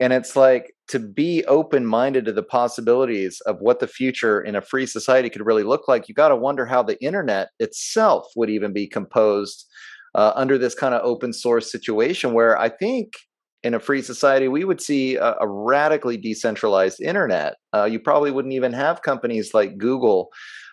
and 0.00 0.12
it's 0.12 0.36
like 0.36 0.74
to 0.88 0.98
be 0.98 1.44
open 1.46 1.86
minded 1.86 2.24
to 2.24 2.32
the 2.32 2.42
possibilities 2.42 3.40
of 3.42 3.60
what 3.60 3.80
the 3.80 3.86
future 3.86 4.40
in 4.40 4.56
a 4.56 4.60
free 4.60 4.86
society 4.86 5.30
could 5.30 5.46
really 5.46 5.62
look 5.62 5.88
like 5.88 6.08
you 6.08 6.14
got 6.14 6.28
to 6.28 6.36
wonder 6.36 6.66
how 6.66 6.82
the 6.82 7.02
internet 7.02 7.50
itself 7.58 8.26
would 8.36 8.50
even 8.50 8.72
be 8.72 8.86
composed 8.86 9.66
uh, 10.14 10.32
under 10.34 10.58
this 10.58 10.74
kind 10.74 10.94
of 10.94 11.02
open 11.04 11.32
source 11.32 11.70
situation 11.70 12.32
where 12.32 12.58
i 12.58 12.68
think 12.68 13.14
in 13.62 13.74
a 13.74 13.80
free 13.80 14.02
society 14.02 14.48
we 14.48 14.64
would 14.64 14.80
see 14.80 15.16
a, 15.16 15.36
a 15.40 15.48
radically 15.48 16.16
decentralized 16.16 17.00
internet. 17.00 17.54
Uh, 17.72 17.84
you 17.84 18.00
probably 18.00 18.30
wouldn't 18.30 18.54
even 18.54 18.72
have 18.72 19.02
companies 19.02 19.54
like 19.54 19.78
google 19.78 20.30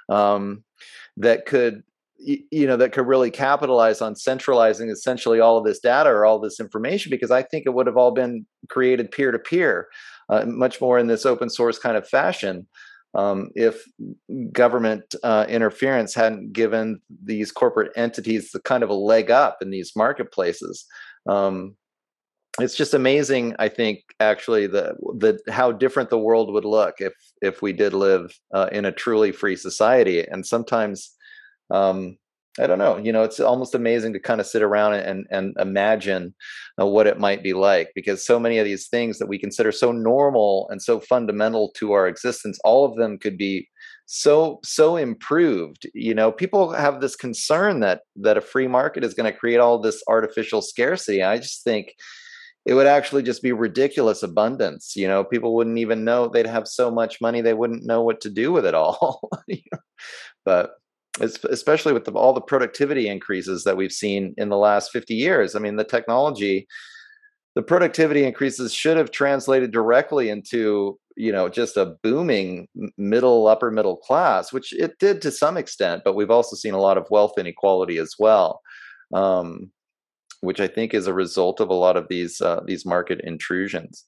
um, 0.10 0.64
that 1.18 1.46
could 1.46 1.84
you 2.20 2.68
know 2.68 2.78
that 2.78 2.92
could 2.92 3.08
really 3.08 3.32
capitalize 3.32 4.02
on 4.02 4.16
centralizing 4.16 4.90
essentially 4.90 5.40
all 5.40 5.58
of 5.58 5.64
this 5.64 5.80
data 5.80 6.10
or 6.10 6.26
all 6.26 6.40
this 6.40 6.60
information 6.60 7.10
because 7.10 7.32
i 7.32 7.42
think 7.42 7.66
it 7.66 7.74
would 7.74 7.88
have 7.88 7.98
all 7.98 8.12
been 8.12 8.46
created 8.68 9.12
peer 9.12 9.32
to 9.32 9.40
peer 9.40 9.88
much 10.46 10.80
more 10.82 11.00
in 11.00 11.08
this 11.08 11.26
open 11.26 11.50
source 11.50 11.80
kind 11.80 11.98
of 11.98 12.08
fashion 12.08 12.68
um, 13.16 13.50
if 13.56 13.84
government 14.52 15.16
uh, 15.24 15.46
interference 15.50 16.14
hadn't 16.14 16.54
given 16.54 17.02
these 17.24 17.52
corporate 17.52 17.92
entities 17.96 18.52
the 18.52 18.60
kind 18.60 18.84
of 18.84 18.90
a 18.90 18.94
leg 18.94 19.32
up 19.32 19.58
in 19.62 19.72
these 19.72 19.94
marketplaces. 19.96 20.86
Um, 21.28 21.76
it's 22.60 22.76
just 22.76 22.94
amazing 22.94 23.56
i 23.60 23.70
think 23.70 24.00
actually 24.20 24.68
the 24.68 24.94
the 25.18 25.40
how 25.50 25.72
different 25.72 26.10
the 26.10 26.18
world 26.18 26.52
would 26.52 26.66
look 26.66 26.96
if 27.00 27.14
if 27.42 27.62
we 27.62 27.74
did 27.74 27.94
live 27.94 28.38
uh, 28.54 28.70
in 28.72 28.86
a 28.86 28.92
truly 28.92 29.32
free 29.32 29.56
society. 29.56 30.26
And 30.28 30.46
sometimes 30.46 31.16
um, 31.72 32.18
I 32.60 32.68
don't 32.68 32.80
know. 32.80 32.98
You 32.98 33.14
know, 33.14 33.24
it's 33.24 33.40
almost 33.40 33.76
amazing 33.76 34.14
to 34.14 34.20
kind 34.20 34.42
of 34.42 34.48
sit 34.48 34.62
around 34.62 34.94
and 34.94 35.26
and 35.32 35.56
imagine 35.60 36.34
uh, 36.80 36.86
what 36.86 37.08
it 37.08 37.20
might 37.20 37.44
be 37.44 37.54
like 37.54 37.92
because 37.96 38.26
so 38.26 38.40
many 38.40 38.58
of 38.58 38.66
these 38.66 38.88
things 38.88 39.20
that 39.20 39.28
we 39.28 39.38
consider 39.38 39.72
so 39.72 39.92
normal 39.92 40.68
and 40.70 40.82
so 40.82 41.00
fundamental 41.00 41.72
to 41.78 41.94
our 41.94 42.08
existence, 42.08 42.60
all 42.64 42.86
of 42.86 42.96
them 42.96 43.18
could 43.18 43.38
be 43.38 43.70
so 44.12 44.60
so 44.64 44.98
improved 44.98 45.88
you 45.94 46.16
know 46.16 46.32
people 46.32 46.74
have 46.74 47.00
this 47.00 47.16
concern 47.16 47.80
that 47.80 48.02
that 48.16 48.38
a 48.38 48.42
free 48.42 48.68
market 48.68 49.04
is 49.04 49.14
going 49.14 49.32
to 49.32 49.38
create 49.38 49.60
all 49.60 49.78
this 49.78 50.02
artificial 50.08 50.64
scarcity 50.64 51.22
i 51.22 51.38
just 51.38 51.64
think 51.64 51.94
it 52.66 52.74
would 52.74 52.88
actually 52.88 53.22
just 53.22 53.44
be 53.44 53.52
ridiculous 53.52 54.24
abundance 54.24 54.96
you 54.96 55.08
know 55.08 55.24
people 55.24 55.54
wouldn't 55.54 55.78
even 55.78 56.04
know 56.04 56.28
they'd 56.28 56.48
have 56.48 56.68
so 56.68 56.90
much 56.90 57.22
money 57.22 57.40
they 57.42 57.54
wouldn't 57.54 57.86
know 57.86 58.02
what 58.02 58.20
to 58.20 58.32
do 58.32 58.52
with 58.52 58.66
it 58.66 58.74
all 58.74 59.30
but 60.44 60.72
especially 61.20 61.94
with 61.94 62.06
the, 62.06 62.12
all 62.12 62.34
the 62.34 62.42
productivity 62.42 63.08
increases 63.08 63.64
that 63.64 63.78
we've 63.78 63.92
seen 63.92 64.34
in 64.38 64.50
the 64.50 64.58
last 64.58 64.92
50 64.92 65.14
years. 65.14 65.56
I 65.56 65.60
mean 65.60 65.76
the 65.76 65.84
technology 65.84 66.68
the 67.56 67.64
productivity 67.64 68.24
increases 68.24 68.74
should 68.74 68.98
have 68.98 69.12
translated 69.12 69.72
directly 69.72 70.30
into 70.30 70.98
you 71.18 71.32
know 71.32 71.50
just 71.50 71.76
a 71.78 71.98
booming 72.04 72.68
middle 72.98 73.48
upper 73.48 73.70
middle 73.72 73.98
class 73.98 74.54
which 74.54 74.72
it 74.74 74.98
did 75.00 75.22
to 75.22 75.32
some 75.32 75.58
extent 75.58 76.04
but 76.06 76.16
we've 76.16 76.32
also 76.32 76.56
seen 76.56 76.74
a 76.74 76.80
lot 76.80 76.98
of 76.98 77.06
wealth 77.10 77.38
inequality 77.38 77.98
as 77.98 78.16
well 78.18 78.62
um, 79.14 79.70
which 80.42 80.62
i 80.62 80.68
think 80.68 80.94
is 80.94 81.08
a 81.08 81.14
result 81.14 81.60
of 81.60 81.70
a 81.70 81.74
lot 81.74 81.98
of 81.98 82.08
these 82.08 82.40
uh, 82.40 82.62
these 82.66 82.86
market 82.86 83.20
intrusions 83.22 84.06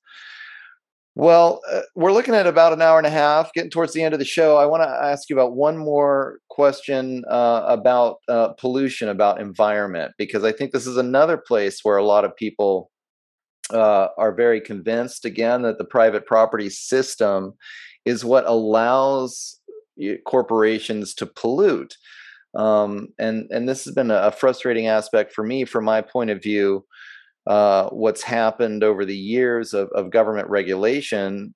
well 1.16 1.62
uh, 1.72 1.82
we're 1.96 2.14
looking 2.14 2.34
at 2.34 2.48
about 2.48 2.74
an 2.74 2.82
hour 2.82 2.98
and 2.98 3.08
a 3.08 3.12
half 3.12 3.52
getting 3.54 3.70
towards 3.70 3.94
the 3.94 4.02
end 4.02 4.14
of 4.14 4.20
the 4.20 4.26
show 4.26 4.58
i 4.58 4.66
want 4.66 4.82
to 4.84 4.90
ask 4.90 5.30
you 5.30 5.36
about 5.36 5.56
one 5.56 5.78
more 5.78 6.40
question 6.50 7.24
uh, 7.30 7.64
about 7.68 8.18
uh, 8.28 8.50
pollution 8.54 9.10
about 9.10 9.42
environment 9.42 10.12
because 10.18 10.44
i 10.44 10.52
think 10.52 10.72
this 10.72 10.88
is 10.88 10.98
another 10.98 11.38
place 11.38 11.80
where 11.84 11.98
a 11.98 12.06
lot 12.06 12.26
of 12.26 12.36
people 12.36 12.90
uh, 13.74 14.08
are 14.18 14.34
very 14.34 14.60
convinced 14.60 15.26
again 15.26 15.62
that 15.62 15.78
the 15.78 15.86
private 15.86 16.26
property 16.26 16.70
system 16.70 17.54
is 18.06 18.26
what 18.26 18.46
allows 18.46 19.62
corporations 20.26 21.14
to 21.16 21.26
pollute. 21.26 21.96
Um, 22.56 23.10
and 23.18 23.48
and 23.52 23.68
this 23.68 23.86
has 23.86 23.94
been 23.94 24.12
a 24.12 24.32
frustrating 24.32 24.88
aspect 24.88 25.34
for 25.34 25.44
me, 25.44 25.64
from 25.64 25.86
my 25.86 26.02
point 26.02 26.30
of 26.30 26.44
view. 26.44 26.86
Uh, 27.48 27.90
what's 27.90 28.22
happened 28.22 28.84
over 28.84 29.04
the 29.04 29.18
years 29.18 29.74
of, 29.74 29.90
of 29.90 30.12
government 30.12 30.48
regulation 30.48 31.54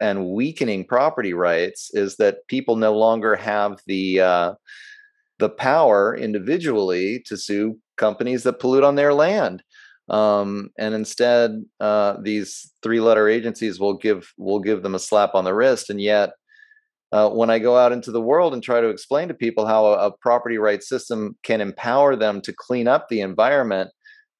and 0.00 0.30
weakening 0.30 0.84
property 0.84 1.34
rights 1.34 1.90
is 1.92 2.16
that 2.16 2.46
people 2.48 2.76
no 2.76 2.96
longer 2.96 3.36
have 3.36 3.78
the 3.86 4.20
uh, 4.20 4.54
the 5.38 5.50
power 5.50 6.16
individually 6.16 7.22
to 7.26 7.36
sue 7.36 7.78
companies 7.96 8.44
that 8.44 8.58
pollute 8.60 8.84
on 8.84 8.94
their 8.94 9.12
land. 9.12 9.62
Um, 10.08 10.70
and 10.78 10.94
instead 10.94 11.64
uh, 11.80 12.16
these 12.22 12.72
three 12.82 13.00
letter 13.00 13.28
agencies 13.28 13.78
will 13.80 13.94
give 13.94 14.32
will 14.38 14.60
give 14.60 14.82
them 14.82 14.94
a 14.94 15.00
slap 15.00 15.34
on 15.34 15.44
the 15.44 15.52
wrist 15.52 15.90
and 15.90 16.00
yet 16.00 16.30
uh, 17.10 17.28
when 17.28 17.50
i 17.50 17.58
go 17.58 17.76
out 17.76 17.90
into 17.90 18.12
the 18.12 18.20
world 18.20 18.54
and 18.54 18.62
try 18.62 18.80
to 18.80 18.88
explain 18.88 19.26
to 19.26 19.34
people 19.34 19.66
how 19.66 19.86
a, 19.86 20.06
a 20.06 20.12
property 20.12 20.58
rights 20.58 20.88
system 20.88 21.36
can 21.42 21.60
empower 21.60 22.14
them 22.14 22.40
to 22.40 22.52
clean 22.52 22.86
up 22.86 23.08
the 23.08 23.20
environment 23.20 23.90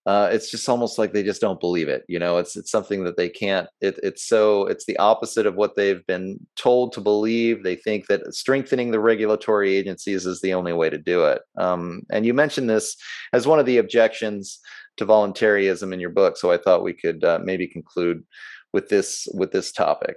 uh, 0.06 0.28
it's 0.30 0.50
just 0.50 0.68
almost 0.68 0.98
like 0.98 1.12
they 1.12 1.22
just 1.22 1.40
don't 1.40 1.60
believe 1.60 1.88
it 1.88 2.04
you 2.08 2.18
know 2.18 2.38
it's 2.38 2.56
it's 2.56 2.70
something 2.70 3.04
that 3.04 3.16
they 3.16 3.28
can't 3.28 3.68
it, 3.80 3.98
it's 4.02 4.26
so 4.26 4.66
it's 4.66 4.86
the 4.86 4.96
opposite 4.98 5.46
of 5.46 5.56
what 5.56 5.76
they've 5.76 6.06
been 6.06 6.38
told 6.56 6.92
to 6.92 7.00
believe 7.00 7.62
they 7.62 7.76
think 7.76 8.06
that 8.06 8.34
strengthening 8.34 8.90
the 8.90 9.00
regulatory 9.00 9.74
agencies 9.76 10.26
is 10.26 10.40
the 10.40 10.54
only 10.54 10.72
way 10.72 10.88
to 10.88 10.98
do 10.98 11.24
it 11.24 11.42
um, 11.58 12.02
and 12.10 12.24
you 12.24 12.32
mentioned 12.32 12.70
this 12.70 12.96
as 13.32 13.46
one 13.46 13.58
of 13.58 13.66
the 13.66 13.78
objections 13.78 14.60
to 14.96 15.04
voluntarism 15.04 15.92
in 15.92 16.00
your 16.00 16.10
book, 16.10 16.36
so 16.36 16.50
I 16.50 16.58
thought 16.58 16.82
we 16.82 16.92
could 16.92 17.22
uh, 17.24 17.38
maybe 17.42 17.66
conclude 17.66 18.24
with 18.72 18.88
this 18.88 19.28
with 19.34 19.52
this 19.52 19.72
topic. 19.72 20.16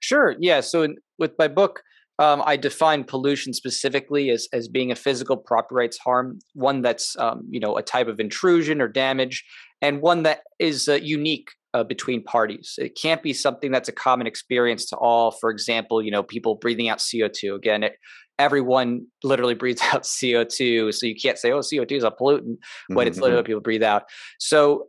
Sure. 0.00 0.34
Yeah. 0.38 0.60
So 0.60 0.82
in, 0.82 0.96
with 1.18 1.32
my 1.38 1.48
book, 1.48 1.82
um, 2.18 2.42
I 2.46 2.56
define 2.56 3.04
pollution 3.04 3.52
specifically 3.52 4.30
as 4.30 4.48
as 4.52 4.68
being 4.68 4.92
a 4.92 4.96
physical 4.96 5.36
property 5.36 5.74
rights 5.74 5.98
harm, 5.98 6.38
one 6.54 6.82
that's 6.82 7.16
um, 7.18 7.46
you 7.50 7.60
know 7.60 7.76
a 7.76 7.82
type 7.82 8.08
of 8.08 8.20
intrusion 8.20 8.80
or 8.80 8.88
damage, 8.88 9.44
and 9.82 10.00
one 10.00 10.22
that 10.22 10.42
is 10.58 10.88
uh, 10.88 10.94
unique 10.94 11.50
uh, 11.74 11.82
between 11.82 12.22
parties. 12.22 12.74
It 12.78 12.96
can't 12.96 13.22
be 13.22 13.32
something 13.32 13.72
that's 13.72 13.88
a 13.88 13.92
common 13.92 14.26
experience 14.26 14.86
to 14.86 14.96
all. 14.96 15.32
For 15.32 15.50
example, 15.50 16.00
you 16.00 16.12
know, 16.12 16.22
people 16.22 16.54
breathing 16.54 16.88
out 16.88 16.98
CO2. 16.98 17.56
Again, 17.56 17.82
it, 17.82 17.96
everyone 18.38 19.06
literally 19.24 19.54
breathes 19.62 19.82
out 19.92 20.04
CO2. 20.04 20.94
So 20.94 21.06
you 21.06 21.16
can't 21.16 21.38
say, 21.38 21.50
oh, 21.50 21.58
CO2 21.58 21.92
is 21.92 22.04
a 22.04 22.10
pollutant 22.10 22.58
when 22.88 23.06
mm-hmm. 23.06 23.08
it's 23.08 23.18
literally 23.18 23.40
what 23.40 23.46
people 23.46 23.60
breathe 23.60 23.82
out. 23.82 24.04
So 24.38 24.86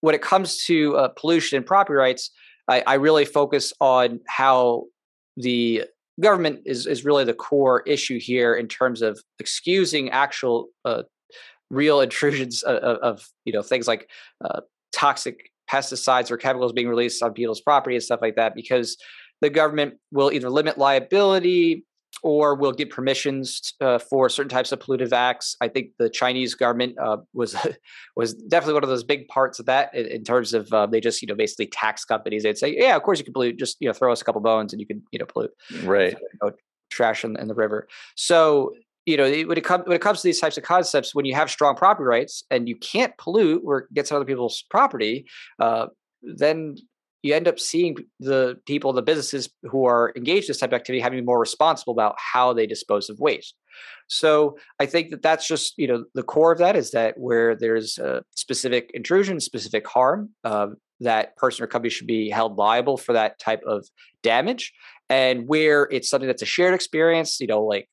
when 0.00 0.14
it 0.14 0.22
comes 0.22 0.64
to 0.64 0.96
uh, 0.96 1.08
pollution 1.08 1.56
and 1.56 1.66
property 1.66 1.96
rights, 1.96 2.30
I, 2.68 2.82
I, 2.86 2.94
really 2.94 3.24
focus 3.24 3.72
on 3.80 4.20
how 4.28 4.84
the 5.36 5.84
government 6.20 6.60
is, 6.66 6.86
is 6.86 7.04
really 7.04 7.24
the 7.24 7.34
core 7.34 7.82
issue 7.86 8.18
here 8.18 8.54
in 8.54 8.68
terms 8.68 9.02
of 9.02 9.20
excusing 9.38 10.10
actual 10.10 10.68
uh, 10.84 11.02
real 11.70 12.00
intrusions 12.06 12.62
of, 12.62 12.98
of, 12.98 13.28
you 13.44 13.52
know 13.52 13.62
things 13.62 13.88
like 13.88 14.08
uh, 14.44 14.60
toxic 14.94 15.50
pesticides 15.70 16.30
or 16.30 16.36
chemicals 16.36 16.72
being 16.72 16.88
released 16.88 17.22
on 17.22 17.32
people's 17.32 17.60
property 17.60 17.96
and 17.96 18.02
stuff 18.02 18.20
like 18.20 18.36
that 18.36 18.54
because 18.54 18.96
the 19.40 19.48
government 19.48 19.94
will 20.10 20.30
either 20.30 20.50
limit 20.50 20.76
liability 20.76 21.84
or 22.22 22.54
will 22.54 22.72
get 22.72 22.88
permissions 22.88 23.74
uh, 23.80 23.98
for 23.98 24.28
certain 24.28 24.48
types 24.48 24.70
of 24.70 24.78
pollutive 24.78 25.12
acts. 25.12 25.56
I 25.60 25.68
think 25.68 25.90
the 25.98 26.08
Chinese 26.08 26.54
government 26.54 26.96
uh, 26.98 27.18
was 27.34 27.56
was 28.16 28.34
definitely 28.34 28.74
one 28.74 28.84
of 28.84 28.88
those 28.88 29.04
big 29.04 29.28
parts 29.28 29.58
of 29.58 29.66
that 29.66 29.94
in, 29.94 30.06
in 30.06 30.24
terms 30.24 30.54
of 30.54 30.72
uh, 30.72 30.86
they 30.86 31.00
just 31.00 31.20
you 31.20 31.28
know 31.28 31.34
basically 31.34 31.66
tax 31.66 32.04
companies. 32.04 32.44
They'd 32.44 32.58
say, 32.58 32.74
yeah, 32.76 32.96
of 32.96 33.02
course 33.02 33.18
you 33.18 33.24
can 33.24 33.34
pollute, 33.34 33.58
just 33.58 33.76
you 33.80 33.88
know 33.88 33.92
throw 33.92 34.12
us 34.12 34.22
a 34.22 34.24
couple 34.24 34.40
bones 34.40 34.72
and 34.72 34.80
you 34.80 34.86
can 34.86 35.02
you 35.10 35.18
know 35.18 35.26
pollute, 35.26 35.52
right? 35.84 36.16
You 36.32 36.38
know, 36.42 36.52
trash 36.90 37.24
in, 37.24 37.38
in, 37.38 37.48
the 37.48 37.54
river. 37.54 37.88
So 38.16 38.74
you 39.06 39.16
know 39.16 39.24
when 39.24 39.58
it 39.58 39.64
comes 39.64 39.84
when 39.86 39.96
it 39.96 40.00
comes 40.00 40.20
to 40.20 40.28
these 40.28 40.40
types 40.40 40.56
of 40.56 40.62
concepts, 40.62 41.14
when 41.14 41.24
you 41.24 41.34
have 41.34 41.50
strong 41.50 41.74
property 41.74 42.06
rights 42.06 42.44
and 42.50 42.68
you 42.68 42.76
can't 42.76 43.16
pollute 43.18 43.62
or 43.64 43.88
get 43.92 44.06
some 44.06 44.16
other 44.16 44.24
people's 44.24 44.64
property, 44.70 45.26
uh, 45.58 45.86
then 46.22 46.76
you 47.22 47.34
end 47.34 47.46
up 47.48 47.58
seeing 47.58 47.96
the 48.18 48.58
people, 48.66 48.92
the 48.92 49.02
businesses 49.02 49.48
who 49.62 49.86
are 49.86 50.12
engaged 50.16 50.44
in 50.44 50.48
this 50.48 50.58
type 50.58 50.70
of 50.70 50.74
activity 50.74 51.00
having 51.00 51.16
to 51.16 51.22
be 51.22 51.26
more 51.26 51.38
responsible 51.38 51.92
about 51.92 52.16
how 52.18 52.52
they 52.52 52.66
dispose 52.66 53.08
of 53.08 53.18
waste. 53.20 53.54
So 54.08 54.58
I 54.80 54.86
think 54.86 55.10
that 55.10 55.22
that's 55.22 55.46
just 55.46 55.74
you 55.78 55.86
know 55.86 56.04
the 56.14 56.22
core 56.22 56.52
of 56.52 56.58
that 56.58 56.76
is 56.76 56.90
that 56.90 57.14
where 57.16 57.54
there's 57.54 57.98
a 57.98 58.22
specific 58.34 58.90
intrusion, 58.92 59.40
specific 59.40 59.86
harm, 59.86 60.30
um, 60.44 60.76
that 61.00 61.36
person 61.36 61.64
or 61.64 61.66
company 61.66 61.90
should 61.90 62.06
be 62.06 62.28
held 62.28 62.56
liable 62.56 62.96
for 62.96 63.12
that 63.12 63.38
type 63.38 63.62
of 63.66 63.86
damage, 64.22 64.72
and 65.08 65.48
where 65.48 65.88
it's 65.90 66.10
something 66.10 66.26
that's 66.26 66.42
a 66.42 66.46
shared 66.46 66.74
experience, 66.74 67.40
you 67.40 67.46
know, 67.46 67.62
like 67.62 67.88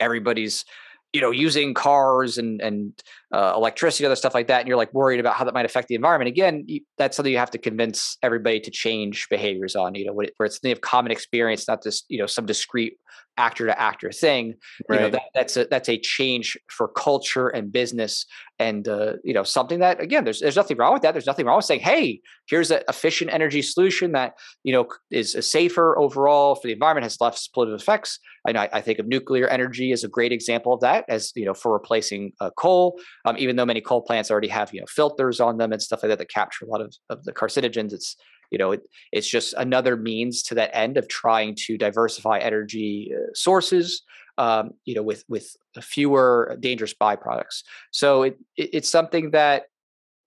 everybody's 0.00 0.64
you 1.12 1.20
know 1.20 1.30
using 1.30 1.72
cars 1.72 2.36
and 2.36 2.60
and 2.60 2.92
uh, 3.32 3.52
electricity 3.56 4.06
other 4.06 4.14
stuff 4.14 4.34
like 4.34 4.46
that 4.46 4.60
and 4.60 4.68
you're 4.68 4.76
like 4.76 4.92
worried 4.94 5.18
about 5.18 5.34
how 5.34 5.44
that 5.44 5.52
might 5.52 5.64
affect 5.64 5.88
the 5.88 5.94
environment 5.94 6.28
again 6.28 6.62
you, 6.66 6.80
that's 6.96 7.16
something 7.16 7.32
you 7.32 7.38
have 7.38 7.50
to 7.50 7.58
convince 7.58 8.16
everybody 8.22 8.60
to 8.60 8.70
change 8.70 9.28
behaviors 9.28 9.74
on 9.74 9.94
you 9.94 10.04
know 10.04 10.12
where, 10.12 10.28
it's 10.40 10.56
something 10.56 10.72
of 10.72 10.80
common 10.80 11.10
experience 11.10 11.66
not 11.66 11.82
just 11.82 12.04
you 12.08 12.18
know 12.18 12.26
some 12.26 12.46
discrete 12.46 12.98
actor 13.38 13.66
to 13.66 13.78
actor 13.78 14.10
thing 14.10 14.54
right. 14.88 14.96
you 14.96 15.02
know 15.02 15.10
that, 15.10 15.22
that's 15.34 15.56
a 15.56 15.66
that's 15.66 15.88
a 15.88 15.98
change 15.98 16.56
for 16.70 16.88
culture 16.88 17.48
and 17.48 17.72
business 17.72 18.26
and 18.58 18.88
uh, 18.88 19.14
you 19.24 19.34
know 19.34 19.42
something 19.42 19.80
that 19.80 20.00
again 20.00 20.24
there's 20.24 20.40
there's 20.40 20.56
nothing 20.56 20.76
wrong 20.76 20.92
with 20.92 21.02
that 21.02 21.12
there's 21.12 21.26
nothing 21.26 21.44
wrong 21.44 21.56
with 21.56 21.64
saying 21.64 21.80
hey 21.80 22.20
here's 22.48 22.70
an 22.70 22.80
efficient 22.88 23.30
energy 23.32 23.60
solution 23.60 24.12
that 24.12 24.34
you 24.62 24.72
know 24.72 24.86
is 25.10 25.36
safer 25.40 25.98
overall 25.98 26.54
for 26.54 26.66
the 26.66 26.72
environment 26.72 27.04
has 27.04 27.20
less 27.20 27.48
pollutive 27.54 27.74
effects 27.74 28.18
I, 28.46 28.52
know, 28.52 28.68
I 28.72 28.80
think 28.80 29.00
of 29.00 29.06
nuclear 29.08 29.48
energy 29.48 29.90
as 29.90 30.04
a 30.04 30.08
great 30.08 30.32
example 30.32 30.72
of 30.72 30.80
that 30.80 31.04
as 31.08 31.32
you 31.34 31.44
know 31.44 31.54
for 31.54 31.72
replacing 31.72 32.32
uh, 32.40 32.50
coal 32.56 32.98
um, 33.26 33.36
even 33.38 33.56
though 33.56 33.66
many 33.66 33.80
coal 33.80 34.00
plants 34.00 34.30
already 34.30 34.48
have 34.48 34.72
you 34.72 34.80
know 34.80 34.86
filters 34.86 35.40
on 35.40 35.58
them 35.58 35.72
and 35.72 35.82
stuff 35.82 36.02
like 36.02 36.10
that 36.10 36.18
that 36.18 36.30
capture 36.30 36.64
a 36.64 36.68
lot 36.68 36.80
of, 36.80 36.94
of 37.10 37.24
the 37.24 37.32
carcinogens 37.32 37.92
it's 37.92 38.16
you 38.50 38.58
know 38.58 38.72
it, 38.72 38.82
it's 39.12 39.28
just 39.28 39.52
another 39.54 39.96
means 39.96 40.42
to 40.44 40.54
that 40.54 40.74
end 40.74 40.96
of 40.96 41.08
trying 41.08 41.54
to 41.66 41.76
diversify 41.76 42.38
energy 42.38 43.12
uh, 43.14 43.26
sources 43.34 44.02
um, 44.38 44.70
you 44.84 44.94
know 44.94 45.02
with 45.02 45.24
with 45.28 45.56
fewer 45.80 46.56
dangerous 46.60 46.94
byproducts. 46.94 47.62
So 47.90 48.22
it, 48.22 48.38
it, 48.56 48.70
it's 48.72 48.88
something 48.88 49.32
that 49.32 49.64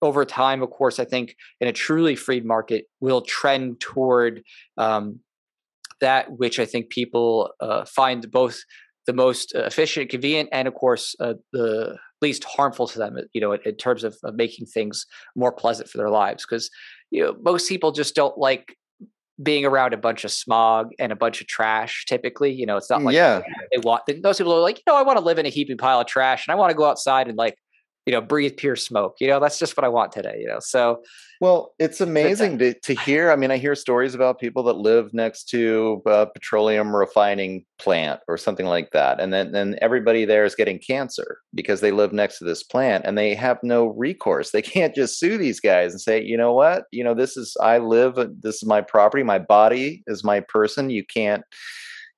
over 0.01 0.23
time 0.23 0.61
of 0.61 0.69
course 0.69 0.97
i 0.97 1.03
think 1.03 1.35
in 1.59 1.67
a 1.67 1.73
truly 1.73 2.15
freed 2.15 2.45
market 2.45 2.85
will 3.01 3.21
trend 3.21 3.79
toward 3.81 4.43
um, 4.77 5.19
that 5.99 6.31
which 6.31 6.57
i 6.57 6.65
think 6.65 6.89
people 6.89 7.51
uh, 7.59 7.83
find 7.83 8.31
both 8.31 8.63
the 9.07 9.13
most 9.13 9.53
efficient 9.55 10.09
convenient 10.09 10.47
and 10.53 10.67
of 10.69 10.73
course 10.73 11.15
uh, 11.19 11.33
the 11.51 11.97
least 12.21 12.43
harmful 12.43 12.87
to 12.87 12.99
them 12.99 13.17
you 13.33 13.41
know 13.41 13.53
in, 13.53 13.59
in 13.65 13.75
terms 13.75 14.03
of, 14.03 14.17
of 14.23 14.35
making 14.35 14.65
things 14.65 15.05
more 15.35 15.51
pleasant 15.51 15.89
for 15.89 15.97
their 15.97 16.09
lives 16.09 16.45
because 16.45 16.69
you 17.11 17.23
know 17.23 17.35
most 17.41 17.69
people 17.69 17.91
just 17.91 18.15
don't 18.15 18.37
like 18.37 18.75
being 19.41 19.65
around 19.65 19.93
a 19.93 19.97
bunch 19.97 20.25
of 20.25 20.31
smog 20.31 20.89
and 20.99 21.11
a 21.11 21.15
bunch 21.15 21.39
of 21.39 21.47
trash 21.47 22.05
typically 22.05 22.51
you 22.51 22.65
know 22.65 22.77
it's 22.77 22.89
not 22.89 23.01
mm, 23.01 23.05
like 23.05 23.15
yeah. 23.15 23.41
they 23.71 23.79
want 23.79 24.01
those 24.21 24.37
people 24.37 24.53
are 24.53 24.59
like 24.59 24.77
you 24.77 24.83
know 24.87 24.95
i 24.95 25.01
want 25.01 25.17
to 25.17 25.23
live 25.23 25.39
in 25.39 25.45
a 25.45 25.49
heaping 25.49 25.77
pile 25.77 26.01
of 26.01 26.07
trash 26.07 26.45
and 26.47 26.53
i 26.53 26.55
want 26.55 26.69
to 26.69 26.75
go 26.75 26.85
outside 26.85 27.27
and 27.27 27.37
like 27.37 27.55
you 28.05 28.13
know 28.13 28.21
breathe 28.21 28.57
pure 28.57 28.75
smoke 28.75 29.15
you 29.19 29.27
know 29.27 29.39
that's 29.39 29.59
just 29.59 29.75
what 29.77 29.83
i 29.83 29.87
want 29.87 30.11
today 30.11 30.37
you 30.39 30.47
know 30.47 30.59
so 30.59 31.01
well 31.41 31.73
it's 31.79 32.01
amazing 32.01 32.57
to, 32.57 32.73
to 32.79 32.93
hear 32.93 33.29
i 33.31 33.35
mean 33.35 33.51
i 33.51 33.57
hear 33.57 33.75
stories 33.75 34.15
about 34.15 34.39
people 34.39 34.63
that 34.63 34.77
live 34.77 35.13
next 35.13 35.43
to 35.49 36.01
a 36.05 36.25
petroleum 36.25 36.95
refining 36.95 37.63
plant 37.77 38.19
or 38.27 38.37
something 38.37 38.65
like 38.65 38.91
that 38.91 39.19
and 39.19 39.31
then 39.33 39.51
then 39.51 39.77
everybody 39.81 40.25
there 40.25 40.43
is 40.43 40.55
getting 40.55 40.79
cancer 40.79 41.37
because 41.53 41.81
they 41.81 41.91
live 41.91 42.13
next 42.13 42.39
to 42.39 42.45
this 42.45 42.63
plant 42.63 43.05
and 43.05 43.17
they 43.17 43.35
have 43.35 43.59
no 43.63 43.87
recourse 43.87 44.51
they 44.51 44.61
can't 44.63 44.95
just 44.95 45.19
sue 45.19 45.37
these 45.37 45.59
guys 45.59 45.91
and 45.91 46.01
say 46.01 46.21
you 46.21 46.37
know 46.37 46.53
what? 46.53 46.85
You 46.91 47.03
know 47.03 47.13
this 47.13 47.37
is 47.37 47.55
i 47.61 47.77
live 47.77 48.17
uh, 48.17 48.27
this 48.41 48.55
is 48.55 48.65
my 48.65 48.81
property 48.81 49.23
my 49.23 49.39
body 49.39 50.03
is 50.07 50.23
my 50.23 50.39
person 50.39 50.89
you 50.89 51.05
can't 51.05 51.43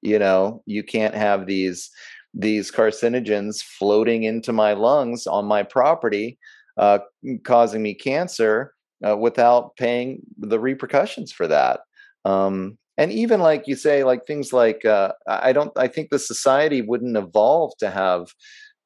you 0.02 0.18
know 0.18 0.64
you 0.66 0.84
can't 0.84 1.16
have 1.16 1.46
these 1.46 1.90
these 2.34 2.72
carcinogens 2.72 3.62
floating 3.62 4.24
into 4.24 4.54
my 4.54 4.74
lungs 4.74 5.28
on 5.28 5.46
my 5.46 5.64
property, 5.64 6.38
uh, 6.78 7.00
causing 7.44 7.82
me 7.82 7.94
cancer 7.94 8.74
uh, 9.08 9.18
without 9.18 9.76
paying 9.76 10.22
the 10.38 10.60
repercussions 10.60 11.32
for 11.32 11.48
that. 11.48 11.82
Um, 12.26 12.78
and 12.98 13.12
even 13.12 13.40
like 13.40 13.68
you 13.68 13.76
say, 13.76 14.04
like 14.04 14.26
things 14.26 14.54
like 14.54 14.86
uh, 14.86 15.14
I 15.28 15.54
don't, 15.54 15.72
I 15.78 15.88
think 15.88 16.10
the 16.10 16.20
society 16.20 16.82
wouldn't 16.82 17.18
evolve 17.18 17.74
to 17.80 17.90
have 17.90 18.28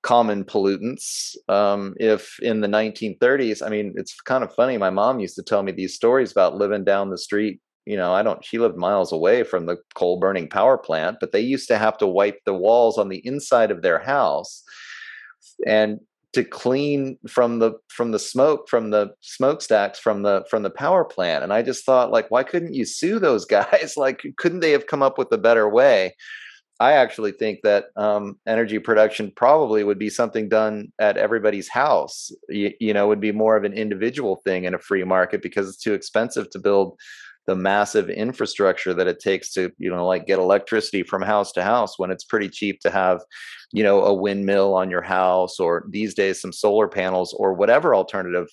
common 0.04 0.44
pollutants 0.44 1.36
um, 1.50 1.96
if 2.00 2.40
in 2.40 2.62
the 2.62 2.68
1930s. 2.68 3.66
I 3.66 3.70
mean, 3.70 3.94
it's 3.98 4.22
kind 4.22 4.44
of 4.44 4.54
funny. 4.54 4.78
My 4.78 4.92
mom 4.92 5.20
used 5.20 5.36
to 5.36 5.44
tell 5.44 5.64
me 5.64 5.72
these 5.72 5.96
stories 5.96 6.32
about 6.32 6.56
living 6.56 6.84
down 6.84 7.10
the 7.10 7.18
street 7.18 7.60
you 7.86 7.96
know, 7.96 8.14
I 8.14 8.24
don't, 8.24 8.44
she 8.44 8.58
lived 8.58 8.78
miles 8.78 9.12
away 9.12 9.44
from 9.44 9.66
the 9.66 9.78
coal 9.94 10.20
burning 10.20 10.50
power 10.50 10.78
plant, 10.78 11.18
but 11.20 11.32
they 11.32 11.40
used 11.40 11.68
to 11.68 11.78
have 11.78 11.98
to 12.00 12.08
wipe 12.08 12.40
the 12.46 12.54
walls 12.54 12.98
on 12.98 13.10
the 13.10 13.26
inside 13.26 13.72
of 13.72 13.82
their 13.82 14.00
house 14.00 14.64
and 15.66 16.00
to 16.34 16.44
clean 16.44 17.18
from 17.30 17.60
the 17.60 17.72
from 17.88 18.12
the 18.12 18.20
smoke 18.20 18.68
from 18.68 18.90
the 18.90 19.10
smokestacks 19.22 19.98
from 19.98 20.24
the 20.24 20.44
from 20.50 20.64
the 20.64 20.70
power 20.70 21.06
plant. 21.06 21.46
And 21.46 21.54
i 21.54 21.62
just 21.62 21.86
thought 21.86 22.12
like 22.12 22.30
why 22.30 22.44
couldn't 22.44 22.74
you 22.74 22.84
sue 22.84 23.20
those 23.20 23.46
guys? 23.46 23.94
Like 23.98 24.22
couldn't 24.38 24.60
they 24.60 24.72
have 24.72 24.88
come 24.88 25.02
up 25.02 25.18
with 25.18 25.32
a 25.32 25.38
better 25.38 25.70
way? 25.70 26.14
I 26.82 26.92
actually 26.92 27.32
think 27.32 27.60
that 27.64 27.86
um, 27.96 28.38
energy 28.46 28.80
production 28.80 29.32
probably 29.34 29.86
would 29.86 29.98
be 29.98 30.10
something 30.10 30.50
done 30.50 30.92
at 31.00 31.16
everybody's 31.16 31.70
house 31.70 32.32
you, 32.50 32.74
you 32.82 32.94
know 32.94 33.08
would 33.08 33.22
be 33.22 33.32
more 33.32 33.56
of 33.56 33.64
an 33.64 33.72
individual 33.72 34.42
thing 34.44 34.66
in 34.66 34.74
a 34.74 34.80
free 34.80 35.06
market 35.06 35.42
because 35.42 35.70
it's 35.70 35.82
too 35.82 35.94
expensive 35.94 36.50
to 36.50 36.60
build 36.60 37.00
the 37.48 37.56
massive 37.56 38.10
infrastructure 38.10 38.94
that 38.94 39.08
it 39.08 39.20
takes 39.20 39.54
to 39.54 39.72
you 39.78 39.90
know 39.90 40.06
like 40.06 40.26
get 40.26 40.40
electricity 40.40 41.04
from 41.04 41.22
house 41.22 41.52
to 41.52 41.64
house 41.64 41.98
when 42.00 42.12
it's 42.12 42.24
pretty 42.24 42.50
cheap 42.50 42.80
to 42.80 42.90
have 42.90 43.22
you 43.72 43.84
know 43.84 44.04
a 44.04 44.14
windmill 44.14 44.74
on 44.74 44.90
your 44.90 45.02
house 45.02 45.60
or 45.60 45.86
these 45.90 46.14
days 46.14 46.42
some 46.42 46.54
solar 46.54 46.88
panels 46.88 47.34
or 47.34 47.54
whatever 47.54 47.94
alternative 47.96 48.48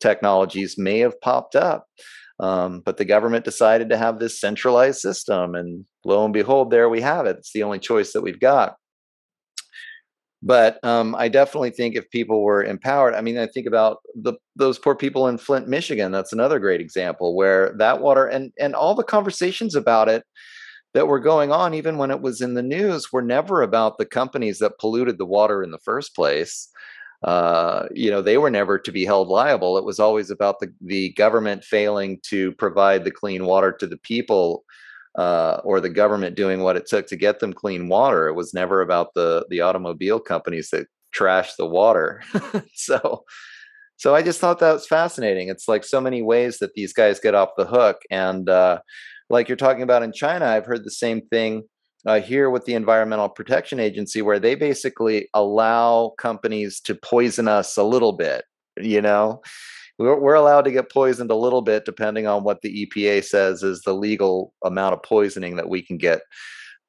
technologies 0.00 0.76
may 0.76 0.98
have 0.98 1.20
popped 1.20 1.56
up. 1.56 1.86
Um, 2.40 2.82
but 2.84 2.96
the 2.96 3.04
government 3.04 3.44
decided 3.44 3.88
to 3.90 3.96
have 3.96 4.18
this 4.18 4.40
centralized 4.40 4.98
system 4.98 5.54
and 5.54 5.84
lo 6.04 6.24
and 6.24 6.34
behold 6.34 6.70
there 6.70 6.88
we 6.88 7.00
have 7.00 7.26
it. 7.26 7.36
It's 7.38 7.52
the 7.52 7.62
only 7.62 7.78
choice 7.78 8.12
that 8.12 8.22
we've 8.22 8.40
got 8.40 8.74
but 10.44 10.78
um, 10.84 11.14
I 11.14 11.28
definitely 11.28 11.70
think 11.70 11.96
if 11.96 12.10
people 12.10 12.42
were 12.42 12.62
empowered, 12.62 13.14
I 13.14 13.22
mean, 13.22 13.38
I 13.38 13.46
think 13.46 13.66
about 13.66 13.98
the 14.14 14.34
those 14.54 14.78
poor 14.78 14.94
people 14.94 15.26
in 15.26 15.38
Flint, 15.38 15.68
Michigan. 15.68 16.12
That's 16.12 16.34
another 16.34 16.58
great 16.58 16.82
example 16.82 17.34
where 17.34 17.74
that 17.78 18.02
water 18.02 18.26
and 18.26 18.52
and 18.60 18.74
all 18.74 18.94
the 18.94 19.02
conversations 19.02 19.74
about 19.74 20.10
it 20.10 20.22
that 20.92 21.08
were 21.08 21.18
going 21.18 21.50
on, 21.50 21.72
even 21.72 21.96
when 21.96 22.10
it 22.10 22.20
was 22.20 22.42
in 22.42 22.52
the 22.52 22.62
news, 22.62 23.10
were 23.10 23.22
never 23.22 23.62
about 23.62 23.96
the 23.96 24.04
companies 24.04 24.58
that 24.58 24.78
polluted 24.78 25.16
the 25.16 25.24
water 25.24 25.62
in 25.62 25.70
the 25.70 25.78
first 25.78 26.14
place. 26.14 26.68
Uh, 27.22 27.86
you 27.94 28.10
know, 28.10 28.20
they 28.20 28.36
were 28.36 28.50
never 28.50 28.78
to 28.78 28.92
be 28.92 29.06
held 29.06 29.28
liable. 29.28 29.78
It 29.78 29.84
was 29.86 29.98
always 29.98 30.28
about 30.30 30.60
the 30.60 30.70
the 30.82 31.14
government 31.14 31.64
failing 31.64 32.20
to 32.24 32.52
provide 32.52 33.04
the 33.04 33.10
clean 33.10 33.46
water 33.46 33.72
to 33.72 33.86
the 33.86 33.96
people 33.96 34.62
uh, 35.16 35.60
or 35.64 35.80
the 35.80 35.90
government 35.90 36.36
doing 36.36 36.60
what 36.60 36.76
it 36.76 36.86
took 36.86 37.06
to 37.06 37.16
get 37.16 37.40
them 37.40 37.52
clean 37.52 37.88
water. 37.88 38.28
It 38.28 38.34
was 38.34 38.54
never 38.54 38.80
about 38.80 39.14
the 39.14 39.46
the 39.50 39.60
automobile 39.60 40.20
companies 40.20 40.70
that 40.70 40.86
trashed 41.14 41.56
the 41.56 41.66
water. 41.66 42.22
so 42.74 43.24
so 43.96 44.14
I 44.14 44.22
just 44.22 44.40
thought 44.40 44.58
that 44.58 44.72
was 44.72 44.86
fascinating. 44.86 45.48
It's 45.48 45.68
like 45.68 45.84
so 45.84 46.00
many 46.00 46.22
ways 46.22 46.58
that 46.58 46.74
these 46.74 46.92
guys 46.92 47.20
get 47.20 47.34
off 47.34 47.50
the 47.56 47.66
hook, 47.66 48.02
and 48.10 48.48
uh, 48.48 48.80
like 49.30 49.48
you're 49.48 49.56
talking 49.56 49.82
about 49.82 50.02
in 50.02 50.12
China, 50.12 50.46
I've 50.46 50.66
heard 50.66 50.84
the 50.84 50.90
same 50.90 51.22
thing. 51.22 51.64
Uh, 52.06 52.20
here 52.20 52.50
with 52.50 52.66
the 52.66 52.74
Environmental 52.74 53.30
Protection 53.30 53.80
Agency, 53.80 54.20
where 54.20 54.38
they 54.38 54.54
basically 54.54 55.26
allow 55.32 56.12
companies 56.18 56.78
to 56.80 56.94
poison 56.94 57.48
us 57.48 57.78
a 57.78 57.82
little 57.82 58.12
bit, 58.12 58.44
you 58.76 59.00
know, 59.00 59.40
we're, 59.98 60.18
we're 60.18 60.34
allowed 60.34 60.62
to 60.62 60.72
get 60.72 60.90
poisoned 60.90 61.30
a 61.30 61.36
little 61.36 61.62
bit 61.62 61.84
depending 61.84 62.26
on 62.26 62.44
what 62.44 62.60
the 62.62 62.86
EPA 62.86 63.24
says 63.24 63.62
is 63.62 63.82
the 63.82 63.94
legal 63.94 64.52
amount 64.64 64.94
of 64.94 65.02
poisoning 65.02 65.56
that 65.56 65.68
we 65.68 65.82
can 65.82 65.96
get 65.96 66.20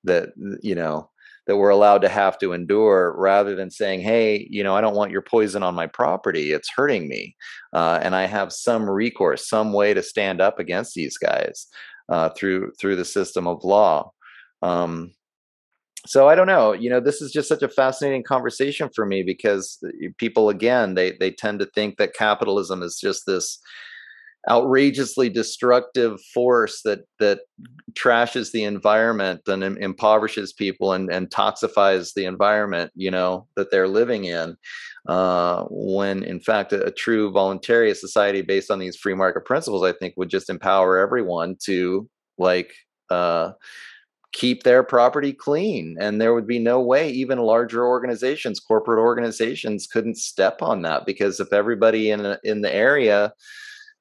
that 0.03 0.29
you 0.61 0.75
know 0.75 1.09
that 1.47 1.57
we're 1.57 1.69
allowed 1.69 2.01
to 2.01 2.09
have 2.09 2.39
to 2.39 2.53
endure 2.53 3.13
rather 3.17 3.55
than 3.55 3.69
saying 3.69 4.01
hey 4.01 4.47
you 4.49 4.63
know 4.63 4.75
i 4.75 4.81
don't 4.81 4.95
want 4.95 5.11
your 5.11 5.21
poison 5.21 5.63
on 5.63 5.75
my 5.75 5.87
property. 5.87 6.51
It's 6.51 6.69
hurting 6.75 7.07
me. 7.07 7.35
Uh, 7.73 7.99
and 8.01 8.15
i 8.15 8.25
have 8.25 8.51
some 8.51 8.89
recourse 8.89 9.47
some 9.47 9.73
way 9.73 9.93
to 9.93 10.03
stand 10.03 10.41
up 10.41 10.59
against 10.59 10.93
these 10.93 11.17
guys 11.17 11.67
uh, 12.09 12.29
through 12.29 12.71
through 12.79 12.95
the 12.95 13.05
system 13.05 13.47
of 13.47 13.63
law. 13.63 14.11
Um, 14.61 15.11
so 16.05 16.27
I 16.27 16.35
don't 16.35 16.47
know. 16.47 16.73
You 16.73 16.89
know, 16.89 16.99
this 16.99 17.21
is 17.21 17.31
just 17.31 17.49
such 17.49 17.61
a 17.61 17.69
fascinating 17.69 18.23
conversation 18.23 18.89
for 18.95 19.05
me 19.05 19.23
because 19.23 19.83
people, 20.17 20.49
again, 20.49 20.93
they 20.93 21.13
they 21.19 21.31
tend 21.31 21.59
to 21.59 21.65
think 21.65 21.97
that 21.97 22.13
capitalism 22.13 22.83
is 22.83 22.97
just 22.99 23.23
this 23.25 23.59
outrageously 24.49 25.29
destructive 25.29 26.19
force 26.33 26.81
that 26.83 26.99
that 27.19 27.39
trashes 27.93 28.51
the 28.51 28.63
environment 28.63 29.41
and 29.47 29.63
impoverishes 29.63 30.53
people 30.53 30.93
and, 30.93 31.11
and 31.11 31.29
toxifies 31.29 32.13
the 32.13 32.25
environment 32.25 32.91
you 32.95 33.09
know 33.09 33.47
that 33.55 33.71
they're 33.71 33.87
living 33.87 34.25
in 34.25 34.55
uh, 35.07 35.63
when 35.69 36.23
in 36.23 36.39
fact 36.39 36.73
a, 36.73 36.85
a, 36.85 36.91
true 36.91 37.31
voluntary 37.31 37.93
society 37.95 38.41
based 38.41 38.69
on 38.69 38.77
these 38.77 38.95
free 38.95 39.15
market 39.15 39.45
principles 39.45 39.83
i 39.83 39.91
think 39.91 40.13
would 40.15 40.29
just 40.29 40.49
empower 40.49 40.99
everyone 40.99 41.55
to 41.63 42.07
like 42.37 42.71
uh, 43.09 43.51
keep 44.35 44.63
their 44.63 44.83
property 44.83 45.31
clean 45.31 45.95
and 45.97 46.19
there 46.19 46.33
would 46.33 46.45
be 46.45 46.59
no 46.59 46.81
way 46.81 47.09
even 47.09 47.39
larger 47.39 47.87
organizations 47.87 48.59
corporate 48.59 48.99
organizations 48.99 49.87
couldn't 49.87 50.17
step 50.17 50.61
on 50.61 50.81
that 50.81 51.05
because 51.05 51.39
if 51.39 51.53
everybody 51.53 52.11
in 52.11 52.35
in 52.43 52.59
the 52.61 52.73
area 52.73 53.31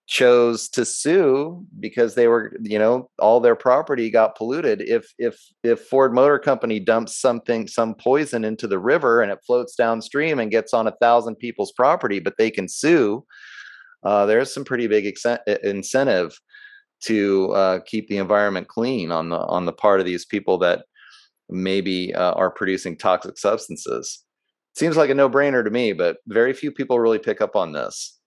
chose 0.09 0.69
to 0.69 0.85
sue 0.85 1.65
because 1.79 2.17
they 2.17 2.27
were 2.27 2.53
you 2.61 2.79
know 2.79 3.09
all 3.21 3.39
their 3.39 3.55
property 3.55 4.11
got 4.11 4.37
polluted 4.37 4.83
if 4.83 5.07
if 5.19 5.39
if 5.63 5.81
Ford 5.83 6.13
Motor 6.13 6.41
Company 6.41 6.81
dumps 6.81 7.17
something 7.17 7.69
some 7.69 7.95
poison 7.95 8.45
into 8.45 8.67
the 8.67 8.79
river 8.81 9.23
and 9.23 9.31
it 9.31 9.39
floats 9.47 9.77
downstream 9.77 10.41
and 10.41 10.51
gets 10.51 10.75
on 10.75 10.89
a 10.89 10.97
thousand 11.01 11.37
people's 11.37 11.73
property 11.73 12.19
but 12.19 12.35
they 12.39 12.51
can 12.51 12.69
sue 12.69 13.25
uh, 14.03 14.27
there's 14.27 14.53
some 14.53 14.65
pretty 14.65 14.89
big 14.89 15.07
ex- 15.07 15.41
incentive 15.63 16.39
to 17.07 17.53
uh, 17.53 17.79
keep 17.87 18.09
the 18.09 18.19
environment 18.19 18.69
clean 18.69 19.11
on 19.11 19.29
the 19.29 19.39
on 19.39 19.67
the 19.67 19.73
part 19.73 20.01
of 20.01 20.07
these 20.07 20.25
people 20.25 20.59
that 20.59 20.85
maybe 21.49 22.15
uh, 22.15 22.33
are 22.33 22.51
producing 22.51 22.97
toxic 22.97 23.39
substances. 23.39 24.25
Seems 24.75 24.97
like 24.97 25.11
a 25.11 25.15
no-brainer 25.15 25.63
to 25.63 25.71
me, 25.71 25.93
but 25.93 26.17
very 26.27 26.53
few 26.53 26.73
people 26.73 26.99
really 26.99 27.19
pick 27.19 27.41
up 27.41 27.55
on 27.55 27.73
this. 27.73 28.19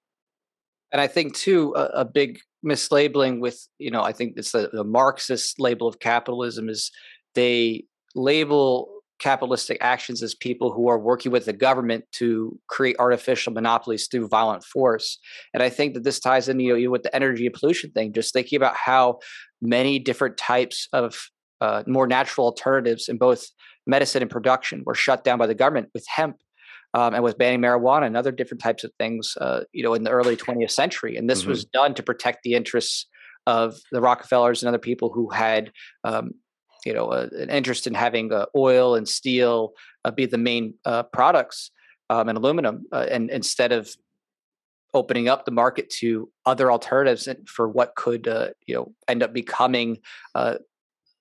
And 0.94 1.02
I 1.02 1.08
think 1.08 1.36
too, 1.36 1.74
a, 1.76 1.86
a 2.02 2.06
big 2.06 2.40
mislabeling 2.66 3.40
with 3.40 3.68
you 3.80 3.92
know, 3.92 4.02
I 4.02 4.14
think 4.14 4.34
it's 4.38 4.52
the, 4.52 4.70
the 4.72 4.84
Marxist 4.84 5.60
label 5.60 5.88
of 5.88 6.00
capitalism 6.00 6.70
is 6.70 6.92
they 7.36 7.86
label 8.16 8.97
capitalistic 9.20 9.78
actions 9.82 10.22
as 10.22 10.36
people 10.36 10.72
who 10.72 10.88
are 10.88 11.00
working 11.00 11.32
with 11.32 11.46
the 11.46 11.54
government 11.54 12.06
to 12.14 12.60
create 12.68 12.96
artificial 13.00 13.52
monopolies 13.54 14.08
through 14.08 14.28
violent 14.28 14.64
force. 14.64 15.20
And 15.54 15.64
I 15.64 15.70
think 15.70 15.94
that 15.94 16.04
this 16.04 16.20
ties 16.20 16.50
in 16.50 16.60
you 16.60 16.76
know, 16.86 16.92
with 16.92 17.04
the 17.04 17.16
energy 17.16 17.46
and 17.46 17.56
pollution 17.56 17.92
thing, 17.92 18.14
just 18.14 18.34
thinking 18.34 18.58
about 18.58 18.76
how 18.76 19.20
many 19.62 20.00
different 20.00 20.38
types 20.38 20.88
of 20.94 21.30
uh, 21.62 21.84
more 21.88 22.08
natural 22.08 22.46
alternatives 22.46 23.10
in 23.10 23.18
both 23.18 23.48
medicine 23.88 24.22
and 24.22 24.30
production 24.30 24.84
were 24.86 24.94
shut 24.94 25.24
down 25.24 25.40
by 25.40 25.48
the 25.48 25.56
government 25.56 25.90
with 25.94 26.06
hemp 26.08 26.38
um, 26.94 27.14
and 27.14 27.24
with 27.24 27.38
banning 27.38 27.62
marijuana 27.62 28.06
and 28.06 28.16
other 28.16 28.32
different 28.32 28.62
types 28.62 28.84
of 28.84 28.92
things, 29.00 29.36
uh, 29.42 29.62
you 29.72 29.84
know, 29.84 29.94
in 29.94 30.04
the 30.04 30.12
early 30.12 30.36
20th 30.36 30.72
century. 30.72 31.18
And 31.18 31.30
this 31.30 31.42
mm-hmm. 31.42 31.50
was 31.50 31.66
done 31.66 31.94
to 31.96 32.04
protect 32.04 32.44
the 32.44 32.54
interests 32.54 33.08
of 33.48 33.76
the 33.92 34.02
Rockefellers 34.02 34.62
and 34.62 34.68
other 34.68 34.78
people 34.78 35.12
who 35.14 35.30
had 35.30 35.72
um, 36.04 36.32
you 36.88 36.94
know 36.94 37.12
a, 37.12 37.24
an 37.44 37.50
interest 37.50 37.86
in 37.86 37.94
having 37.94 38.32
uh, 38.32 38.46
oil 38.56 38.96
and 38.96 39.08
steel 39.08 39.74
uh, 40.06 40.12
be 40.12 40.26
the 40.26 40.38
main 40.38 40.74
uh, 40.86 41.04
products 41.04 41.72
um, 42.10 42.30
and 42.30 42.38
aluminum, 42.38 42.86
uh, 42.94 43.06
and 43.12 43.30
instead 43.30 43.72
of 43.74 43.94
opening 44.94 45.28
up 45.28 45.44
the 45.44 45.52
market 45.52 45.90
to 45.90 46.32
other 46.46 46.72
alternatives 46.72 47.28
for 47.46 47.68
what 47.68 47.94
could 47.96 48.28
uh, 48.28 48.48
you 48.66 48.74
know 48.74 48.94
end 49.08 49.22
up 49.22 49.34
becoming 49.34 49.98
uh, 50.34 50.56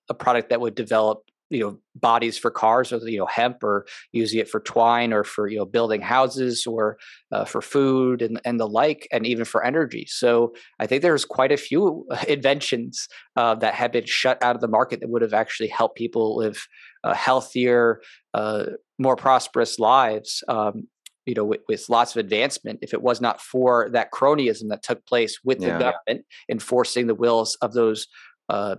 a 0.09 0.13
product 0.13 0.49
that 0.49 0.61
would 0.61 0.73
develop 0.73 1.23
you 1.49 1.59
know 1.59 1.77
bodies 1.95 2.37
for 2.37 2.51
cars 2.51 2.91
or 2.91 2.97
you 3.09 3.17
know 3.17 3.25
hemp 3.25 3.63
or 3.63 3.85
using 4.11 4.39
it 4.39 4.49
for 4.49 4.59
twine 4.59 5.13
or 5.13 5.23
for 5.23 5.47
you 5.47 5.57
know 5.57 5.65
building 5.65 6.01
houses 6.01 6.65
or 6.65 6.97
uh, 7.31 7.45
for 7.45 7.61
food 7.61 8.21
and 8.21 8.39
and 8.45 8.59
the 8.59 8.67
like 8.67 9.07
and 9.11 9.25
even 9.25 9.45
for 9.45 9.63
energy 9.63 10.05
so 10.09 10.53
i 10.79 10.85
think 10.85 11.01
there's 11.01 11.25
quite 11.25 11.51
a 11.51 11.57
few 11.57 12.05
inventions 12.27 13.07
uh, 13.35 13.55
that 13.55 13.73
have 13.73 13.91
been 13.91 14.05
shut 14.05 14.41
out 14.43 14.55
of 14.55 14.61
the 14.61 14.67
market 14.67 14.99
that 14.99 15.09
would 15.09 15.21
have 15.21 15.33
actually 15.33 15.69
helped 15.69 15.97
people 15.97 16.37
live 16.37 16.67
uh, 17.03 17.13
healthier 17.13 18.01
uh, 18.33 18.65
more 18.99 19.15
prosperous 19.15 19.79
lives 19.79 20.43
um, 20.47 20.87
you 21.25 21.33
know 21.33 21.45
with, 21.45 21.61
with, 21.67 21.87
lots 21.89 22.15
of 22.15 22.19
advancement 22.19 22.79
if 22.81 22.93
it 22.93 23.01
was 23.01 23.21
not 23.21 23.39
for 23.39 23.89
that 23.91 24.11
cronyism 24.11 24.69
that 24.69 24.83
took 24.83 25.05
place 25.05 25.39
with 25.43 25.61
yeah. 25.61 25.73
the 25.73 25.79
government 25.79 26.25
enforcing 26.49 27.07
the 27.07 27.15
wills 27.15 27.55
of 27.61 27.73
those 27.73 28.07
uh, 28.49 28.75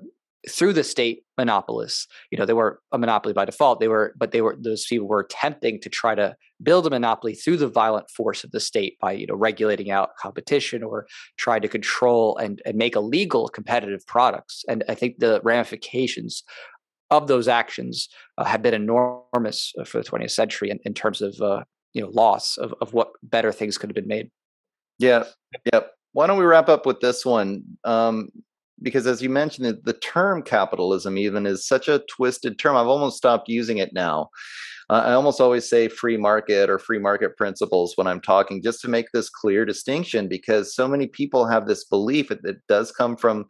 through 0.48 0.73
the 0.73 0.85
state 0.85 1.24
monopolists. 1.36 2.06
You 2.31 2.39
know, 2.39 2.47
they 2.47 2.52
were 2.52 2.81
a 2.93 2.98
monopoly 2.98 3.32
by 3.32 3.44
default. 3.44 3.81
They 3.81 3.89
were, 3.89 4.15
but 4.16 4.31
they 4.31 4.40
were 4.40 4.56
those 4.59 4.86
people 4.86 5.09
were 5.09 5.20
attempting 5.20 5.81
to 5.81 5.89
try 5.89 6.15
to 6.15 6.36
build 6.62 6.86
a 6.86 6.90
monopoly 6.90 7.35
through 7.35 7.56
the 7.56 7.69
violent 7.69 8.10
force 8.10 8.44
of 8.44 8.51
the 8.51 8.60
state 8.60 8.98
by 9.01 9.12
you 9.12 9.27
know 9.27 9.35
regulating 9.35 9.90
out 9.90 10.10
competition 10.20 10.82
or 10.82 11.06
trying 11.36 11.62
to 11.62 11.69
control 11.69 12.36
and 12.36 12.62
and 12.65 12.77
make 12.77 12.94
illegal 12.94 13.48
competitive 13.48 14.06
products. 14.06 14.65
And 14.69 14.85
I 14.89 14.94
think 14.94 15.19
the 15.19 15.40
ramifications 15.43 16.44
of 17.10 17.27
those 17.27 17.48
actions 17.48 18.09
uh, 18.36 18.44
have 18.44 18.62
been 18.62 18.74
enormous 18.74 19.73
uh, 19.81 19.85
for 19.85 20.02
the 20.02 20.09
20th 20.09 20.31
century 20.31 20.70
in, 20.70 20.78
in 20.85 20.94
terms 20.94 21.23
of 21.23 21.40
uh, 21.40 21.65
you 21.94 22.02
know 22.02 22.09
loss 22.09 22.56
of, 22.59 22.74
of 22.81 22.93
what 22.93 23.12
better 23.23 23.51
things 23.52 23.78
could 23.78 23.90
have 23.90 23.94
been 23.94 24.09
made. 24.09 24.31
Yeah. 24.98 25.24
Yep. 25.73 25.93
Why 26.12 26.27
don't 26.27 26.39
we 26.39 26.44
wrap 26.44 26.69
up 26.69 26.86
with 26.86 27.01
this 27.01 27.24
one? 27.24 27.62
Um, 27.85 28.31
because 28.82 29.06
as 29.06 29.22
you 29.22 29.28
mentioned 29.28 29.78
the 29.84 29.92
term 29.92 30.42
capitalism 30.42 31.18
even 31.18 31.46
is 31.46 31.66
such 31.66 31.88
a 31.88 32.02
twisted 32.10 32.59
term 32.59 32.76
i've 32.76 32.86
almost 32.86 33.16
stopped 33.16 33.48
using 33.48 33.78
it 33.78 33.92
now. 33.92 34.28
Uh, 34.90 35.02
i 35.06 35.12
almost 35.12 35.40
always 35.40 35.68
say 35.68 35.88
free 35.88 36.16
market 36.16 36.70
or 36.70 36.78
free 36.78 36.98
market 36.98 37.36
principles 37.36 37.92
when 37.96 38.06
i'm 38.06 38.20
talking 38.20 38.62
just 38.62 38.80
to 38.80 38.88
make 38.88 39.06
this 39.12 39.28
clear 39.28 39.64
distinction 39.64 40.28
because 40.28 40.74
so 40.74 40.86
many 40.88 41.06
people 41.06 41.46
have 41.46 41.66
this 41.66 41.84
belief 41.84 42.28
that 42.28 42.44
it 42.44 42.59
does 42.68 42.92
come 42.92 43.16
from 43.16 43.46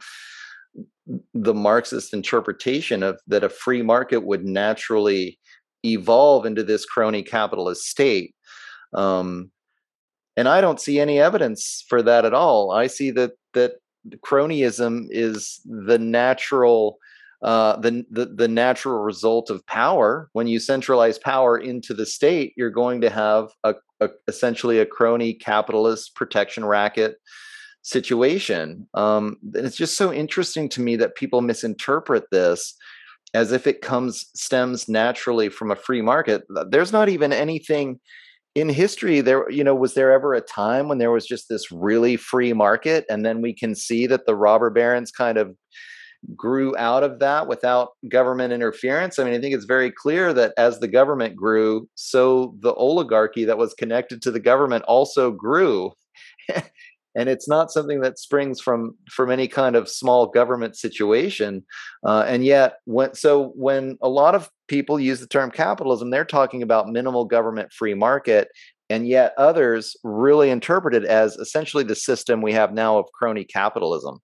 the 1.34 1.54
marxist 1.54 2.12
interpretation 2.12 3.02
of 3.02 3.20
that 3.26 3.44
a 3.44 3.48
free 3.48 3.82
market 3.82 4.24
would 4.24 4.44
naturally 4.44 5.38
evolve 5.84 6.44
into 6.44 6.62
this 6.62 6.84
crony 6.84 7.22
capitalist 7.22 7.84
state. 7.84 8.34
Um, 8.92 9.50
and 10.36 10.48
i 10.48 10.60
don't 10.60 10.80
see 10.80 11.00
any 11.00 11.18
evidence 11.18 11.84
for 11.88 12.02
that 12.02 12.24
at 12.24 12.34
all. 12.34 12.70
I 12.70 12.86
see 12.86 13.10
that 13.12 13.32
that 13.54 13.72
cronyism 14.16 15.06
is 15.10 15.60
the 15.64 15.98
natural 15.98 16.98
uh, 17.40 17.76
the, 17.76 18.04
the 18.10 18.26
the 18.26 18.48
natural 18.48 18.98
result 18.98 19.48
of 19.48 19.64
power. 19.66 20.28
When 20.32 20.48
you 20.48 20.58
centralize 20.58 21.18
power 21.18 21.56
into 21.56 21.94
the 21.94 22.06
state, 22.06 22.52
you're 22.56 22.70
going 22.70 23.00
to 23.02 23.10
have 23.10 23.50
a, 23.62 23.74
a 24.00 24.08
essentially 24.26 24.80
a 24.80 24.86
crony 24.86 25.34
capitalist 25.34 26.16
protection 26.16 26.64
racket 26.64 27.16
situation. 27.82 28.88
Um, 28.94 29.36
and 29.54 29.64
it's 29.64 29.76
just 29.76 29.96
so 29.96 30.12
interesting 30.12 30.68
to 30.70 30.80
me 30.80 30.96
that 30.96 31.14
people 31.14 31.40
misinterpret 31.40 32.24
this 32.32 32.74
as 33.34 33.52
if 33.52 33.66
it 33.66 33.82
comes 33.82 34.30
stems 34.34 34.88
naturally 34.88 35.48
from 35.48 35.70
a 35.70 35.76
free 35.76 36.02
market. 36.02 36.42
There's 36.70 36.92
not 36.92 37.08
even 37.08 37.32
anything 37.32 38.00
in 38.54 38.68
history 38.68 39.20
there 39.20 39.48
you 39.50 39.62
know 39.62 39.74
was 39.74 39.94
there 39.94 40.12
ever 40.12 40.34
a 40.34 40.40
time 40.40 40.88
when 40.88 40.98
there 40.98 41.10
was 41.10 41.26
just 41.26 41.48
this 41.48 41.70
really 41.70 42.16
free 42.16 42.52
market 42.52 43.04
and 43.08 43.24
then 43.24 43.40
we 43.40 43.54
can 43.54 43.74
see 43.74 44.06
that 44.06 44.26
the 44.26 44.34
robber 44.34 44.70
barons 44.70 45.10
kind 45.10 45.38
of 45.38 45.54
grew 46.34 46.76
out 46.76 47.04
of 47.04 47.20
that 47.20 47.46
without 47.46 47.90
government 48.08 48.52
interference? 48.52 49.18
I 49.18 49.24
mean 49.24 49.34
i 49.34 49.40
think 49.40 49.54
it's 49.54 49.64
very 49.64 49.92
clear 49.92 50.32
that 50.32 50.52
as 50.56 50.80
the 50.80 50.88
government 50.88 51.36
grew 51.36 51.88
so 51.94 52.54
the 52.60 52.74
oligarchy 52.74 53.44
that 53.44 53.58
was 53.58 53.74
connected 53.74 54.22
to 54.22 54.30
the 54.30 54.40
government 54.40 54.84
also 54.88 55.30
grew 55.30 55.92
and 57.18 57.28
it's 57.28 57.48
not 57.48 57.72
something 57.72 58.00
that 58.00 58.18
springs 58.18 58.60
from 58.60 58.94
from 59.10 59.30
any 59.30 59.48
kind 59.48 59.74
of 59.74 59.88
small 59.88 60.26
government 60.26 60.76
situation 60.76 61.64
uh, 62.06 62.24
and 62.26 62.44
yet 62.44 62.76
when 62.84 63.12
so 63.14 63.52
when 63.56 63.98
a 64.00 64.08
lot 64.08 64.34
of 64.34 64.48
people 64.68 65.00
use 65.00 65.20
the 65.20 65.26
term 65.26 65.50
capitalism 65.50 66.10
they're 66.10 66.24
talking 66.24 66.62
about 66.62 66.88
minimal 66.88 67.24
government 67.24 67.72
free 67.72 67.94
market 67.94 68.48
and 68.88 69.06
yet 69.06 69.34
others 69.36 69.96
really 70.02 70.48
interpret 70.48 70.94
it 70.94 71.04
as 71.04 71.36
essentially 71.36 71.84
the 71.84 71.94
system 71.94 72.40
we 72.40 72.52
have 72.52 72.72
now 72.72 72.98
of 72.98 73.06
crony 73.12 73.44
capitalism. 73.44 74.18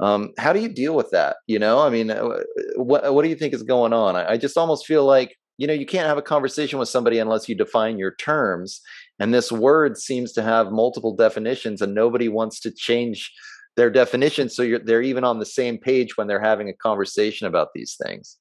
Um, 0.00 0.32
how 0.38 0.52
do 0.52 0.60
you 0.60 0.68
deal 0.68 0.94
with 0.94 1.10
that? 1.10 1.38
You 1.48 1.58
know 1.58 1.80
i 1.80 1.90
mean 1.90 2.10
uh, 2.10 2.38
what, 2.76 3.12
what 3.12 3.22
do 3.22 3.28
you 3.28 3.36
think 3.36 3.54
is 3.54 3.62
going 3.62 3.92
on? 3.92 4.16
I, 4.16 4.32
I 4.32 4.36
just 4.36 4.56
almost 4.56 4.86
feel 4.86 5.04
like 5.04 5.36
you 5.56 5.66
know 5.66 5.72
you 5.72 5.86
can't 5.86 6.06
have 6.06 6.18
a 6.18 6.22
conversation 6.22 6.78
with 6.78 6.88
somebody 6.88 7.18
unless 7.18 7.48
you 7.48 7.56
define 7.56 7.98
your 7.98 8.14
terms 8.14 8.80
and 9.18 9.34
this 9.34 9.50
word 9.50 9.96
seems 9.96 10.32
to 10.32 10.42
have 10.42 10.70
multiple 10.70 11.14
definitions, 11.14 11.82
and 11.82 11.94
nobody 11.94 12.28
wants 12.28 12.60
to 12.60 12.70
change 12.70 13.32
their 13.76 13.90
definition. 13.90 14.48
So 14.48 14.78
they're 14.84 15.02
even 15.02 15.24
on 15.24 15.38
the 15.38 15.46
same 15.46 15.78
page 15.78 16.16
when 16.16 16.26
they're 16.26 16.40
having 16.40 16.68
a 16.68 16.74
conversation 16.74 17.46
about 17.46 17.68
these 17.74 17.96
things. 18.02 18.36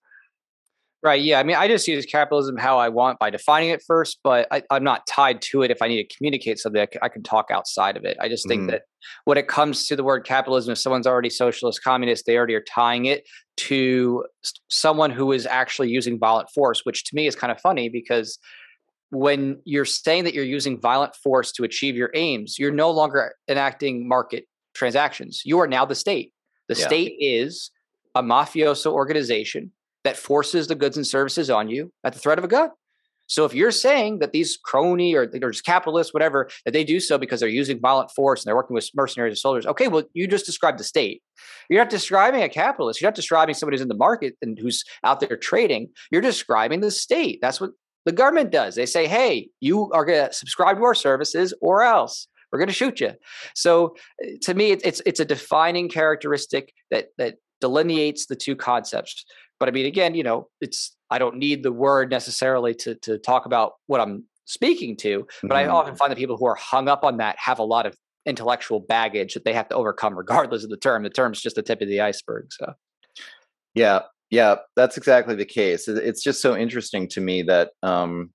Right. 1.03 1.21
Yeah. 1.21 1.39
I 1.39 1.43
mean, 1.43 1.55
I 1.55 1.67
just 1.67 1.87
use 1.87 2.07
capitalism 2.07 2.57
how 2.57 2.79
I 2.79 2.89
want 2.89 3.19
by 3.19 3.29
defining 3.29 3.69
it 3.69 3.83
first, 3.85 4.19
but 4.23 4.47
I, 4.51 4.63
am 4.71 4.83
not 4.83 5.05
tied 5.05 5.43
to 5.43 5.61
it. 5.61 5.69
If 5.69 5.81
I 5.83 5.87
need 5.87 6.03
to 6.03 6.15
communicate 6.17 6.57
something, 6.57 6.81
I 6.81 6.87
can, 6.87 6.99
can 7.09 7.23
talk 7.23 7.51
outside 7.51 7.97
of 7.97 8.03
it. 8.03 8.17
I 8.19 8.27
just 8.27 8.47
think 8.47 8.63
mm. 8.63 8.71
that 8.71 8.81
when 9.25 9.37
it 9.37 9.47
comes 9.47 9.85
to 9.87 9.95
the 9.95 10.03
word 10.03 10.25
capitalism, 10.25 10.71
if 10.71 10.79
someone's 10.79 11.05
already 11.05 11.29
socialist, 11.29 11.83
communist, 11.83 12.25
they 12.25 12.35
already 12.35 12.55
are 12.55 12.63
tying 12.63 13.05
it 13.05 13.29
to 13.57 14.25
someone 14.69 15.11
who 15.11 15.31
is 15.31 15.45
actually 15.45 15.89
using 15.89 16.17
violent 16.17 16.49
force, 16.49 16.81
which 16.83 17.03
to 17.05 17.15
me 17.15 17.27
is 17.27 17.35
kind 17.35 17.51
of 17.51 17.61
funny 17.61 17.89
because 17.89 18.39
when 19.09 19.61
you're 19.63 19.85
saying 19.85 20.25
that 20.25 20.33
you're 20.33 20.43
using 20.43 20.79
violent 20.79 21.15
force 21.15 21.51
to 21.53 21.63
achieve 21.63 21.95
your 21.95 22.11
aims, 22.13 22.59
you're 22.59 22.71
no 22.71 22.91
longer 22.91 23.33
enacting 23.49 24.07
market 24.07 24.45
transactions. 24.73 25.41
You 25.45 25.59
are 25.59 25.67
now 25.67 25.85
the 25.85 25.95
state. 25.95 26.33
The 26.67 26.75
yeah. 26.75 26.87
state 26.87 27.15
is 27.19 27.71
a 28.15 28.21
mafioso 28.21 28.91
organization 28.91 29.71
that 30.03 30.17
forces 30.17 30.67
the 30.67 30.75
goods 30.75 30.97
and 30.97 31.07
services 31.07 31.49
on 31.49 31.69
you 31.69 31.91
at 32.03 32.13
the 32.13 32.19
threat 32.19 32.37
of 32.37 32.43
a 32.43 32.47
gun. 32.47 32.69
So 33.29 33.43
if 33.43 33.53
you're 33.53 33.71
saying 33.71 34.19
that 34.19 34.31
these 34.31 34.57
crony 34.57 35.13
or 35.13 35.27
they're 35.27 35.51
just 35.51 35.65
capitalists, 35.65 36.13
whatever, 36.13 36.49
that 36.63 36.71
they 36.71 36.85
do 36.85 37.01
so 37.01 37.17
because 37.17 37.41
they're 37.41 37.49
using 37.49 37.79
violent 37.79 38.09
force 38.11 38.41
and 38.41 38.47
they're 38.47 38.55
working 38.55 38.73
with 38.73 38.89
mercenaries 38.95 39.31
and 39.31 39.37
soldiers, 39.37 39.65
okay, 39.65 39.89
well, 39.89 40.03
you 40.13 40.27
just 40.27 40.45
described 40.45 40.79
the 40.79 40.85
state. 40.85 41.21
You're 41.69 41.81
not 41.81 41.89
describing 41.89 42.41
a 42.41 42.49
capitalist. 42.49 43.01
You're 43.01 43.09
not 43.09 43.15
describing 43.15 43.53
somebody 43.53 43.75
who's 43.75 43.81
in 43.81 43.89
the 43.89 43.95
market 43.95 44.35
and 44.41 44.57
who's 44.57 44.85
out 45.03 45.19
there 45.19 45.35
trading. 45.35 45.89
You're 46.09 46.21
describing 46.21 46.79
the 46.79 46.89
state. 46.89 47.39
That's 47.41 47.59
what 47.59 47.71
the 48.07 48.13
government 48.13 48.51
does. 48.51 48.75
They 48.75 48.85
say, 48.85 49.05
hey, 49.05 49.49
you 49.59 49.91
are 49.91 50.05
going 50.05 50.27
to 50.27 50.33
subscribe 50.33 50.77
to 50.77 50.83
our 50.83 50.95
services 50.95 51.53
or 51.61 51.83
else 51.83 52.29
we're 52.51 52.59
going 52.59 52.69
to 52.69 52.73
shoot 52.73 53.01
you. 53.01 53.11
So 53.53 53.95
eh, 54.23 54.37
to 54.43 54.53
me, 54.53 54.71
it's 54.71 55.01
it's 55.05 55.19
a 55.19 55.25
defining 55.25 55.89
characteristic 55.89 56.73
that 56.89 57.09
that 57.17 57.35
delineates 57.59 58.27
the 58.27 58.37
two 58.37 58.55
concepts. 58.55 59.25
But 59.59 59.67
I 59.67 59.73
mean, 59.73 59.85
again, 59.85 60.15
you 60.15 60.23
know, 60.23 60.47
it's 60.61 60.95
I 61.09 61.19
don't 61.19 61.35
need 61.35 61.63
the 61.63 61.73
word 61.73 62.09
necessarily 62.09 62.73
to 62.75 62.95
to 62.95 63.17
talk 63.17 63.45
about 63.45 63.73
what 63.87 63.99
I'm 63.99 64.23
speaking 64.45 64.95
to, 64.97 65.27
but 65.43 65.49
mm-hmm. 65.49 65.57
I 65.57 65.65
often 65.67 65.97
find 65.97 66.09
that 66.09 66.17
people 66.17 66.37
who 66.37 66.45
are 66.45 66.55
hung 66.55 66.87
up 66.87 67.03
on 67.03 67.17
that 67.17 67.35
have 67.37 67.59
a 67.59 67.63
lot 67.63 67.85
of 67.85 67.97
intellectual 68.25 68.79
baggage 68.79 69.33
that 69.33 69.43
they 69.43 69.53
have 69.53 69.67
to 69.67 69.75
overcome 69.75 70.17
regardless 70.17 70.63
of 70.63 70.69
the 70.69 70.77
term. 70.77 71.03
The 71.03 71.09
term's 71.09 71.41
just 71.41 71.57
the 71.57 71.61
tip 71.61 71.81
of 71.81 71.89
the 71.89 71.99
iceberg. 71.99 72.45
So 72.51 72.73
yeah, 73.73 74.03
yeah, 74.29 74.55
that's 74.75 74.97
exactly 74.97 75.35
the 75.35 75.45
case. 75.45 75.87
It's 75.87 76.23
just 76.23 76.41
so 76.41 76.55
interesting 76.55 77.07
to 77.09 77.21
me 77.21 77.43
that, 77.43 77.71
um, 77.83 78.31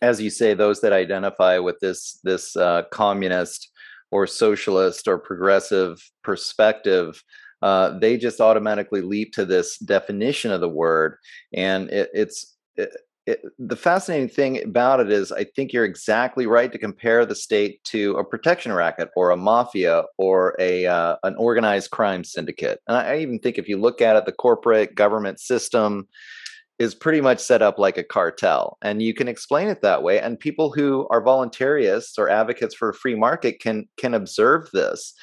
as 0.00 0.20
you 0.20 0.30
say, 0.30 0.54
those 0.54 0.80
that 0.80 0.92
identify 0.92 1.58
with 1.58 1.78
this 1.80 2.18
this 2.24 2.56
uh, 2.56 2.82
communist 2.92 3.70
or 4.10 4.26
socialist 4.26 5.08
or 5.08 5.18
progressive 5.18 6.02
perspective, 6.22 7.22
uh, 7.62 7.98
they 7.98 8.16
just 8.18 8.40
automatically 8.40 9.00
leap 9.00 9.32
to 9.32 9.44
this 9.44 9.78
definition 9.78 10.50
of 10.50 10.60
the 10.60 10.68
word, 10.68 11.16
and 11.54 11.88
it, 11.90 12.10
it's 12.12 12.56
it, 12.76 12.90
it, 13.26 13.40
the 13.58 13.76
fascinating 13.76 14.28
thing 14.28 14.62
about 14.62 15.00
it 15.00 15.10
is 15.10 15.30
I 15.30 15.44
think 15.44 15.72
you're 15.72 15.84
exactly 15.84 16.46
right 16.46 16.72
to 16.72 16.78
compare 16.78 17.24
the 17.24 17.34
state 17.34 17.82
to 17.84 18.16
a 18.16 18.24
protection 18.24 18.72
racket 18.72 19.10
or 19.16 19.30
a 19.30 19.36
mafia 19.36 20.04
or 20.18 20.56
a 20.58 20.86
uh, 20.86 21.16
an 21.22 21.36
organized 21.36 21.90
crime 21.90 22.24
syndicate. 22.24 22.80
And 22.88 22.96
I, 22.96 23.12
I 23.12 23.18
even 23.18 23.38
think 23.38 23.58
if 23.58 23.68
you 23.68 23.76
look 23.76 24.00
at 24.00 24.16
it, 24.16 24.26
the 24.26 24.32
corporate 24.32 24.94
government 24.94 25.38
system 25.38 26.08
is 26.78 26.94
pretty 26.96 27.20
much 27.20 27.38
set 27.38 27.62
up 27.62 27.78
like 27.78 27.96
a 27.96 28.02
cartel, 28.02 28.76
and 28.82 29.00
you 29.00 29.14
can 29.14 29.28
explain 29.28 29.68
it 29.68 29.82
that 29.82 30.02
way. 30.02 30.18
And 30.18 30.38
people 30.40 30.72
who 30.72 31.06
are 31.10 31.22
voluntarists 31.22 32.18
or 32.18 32.28
advocates 32.28 32.74
for 32.74 32.88
a 32.88 32.94
free 32.94 33.14
market 33.14 33.60
can 33.60 33.88
can 33.98 34.14
observe 34.14 34.68
this. 34.72 35.14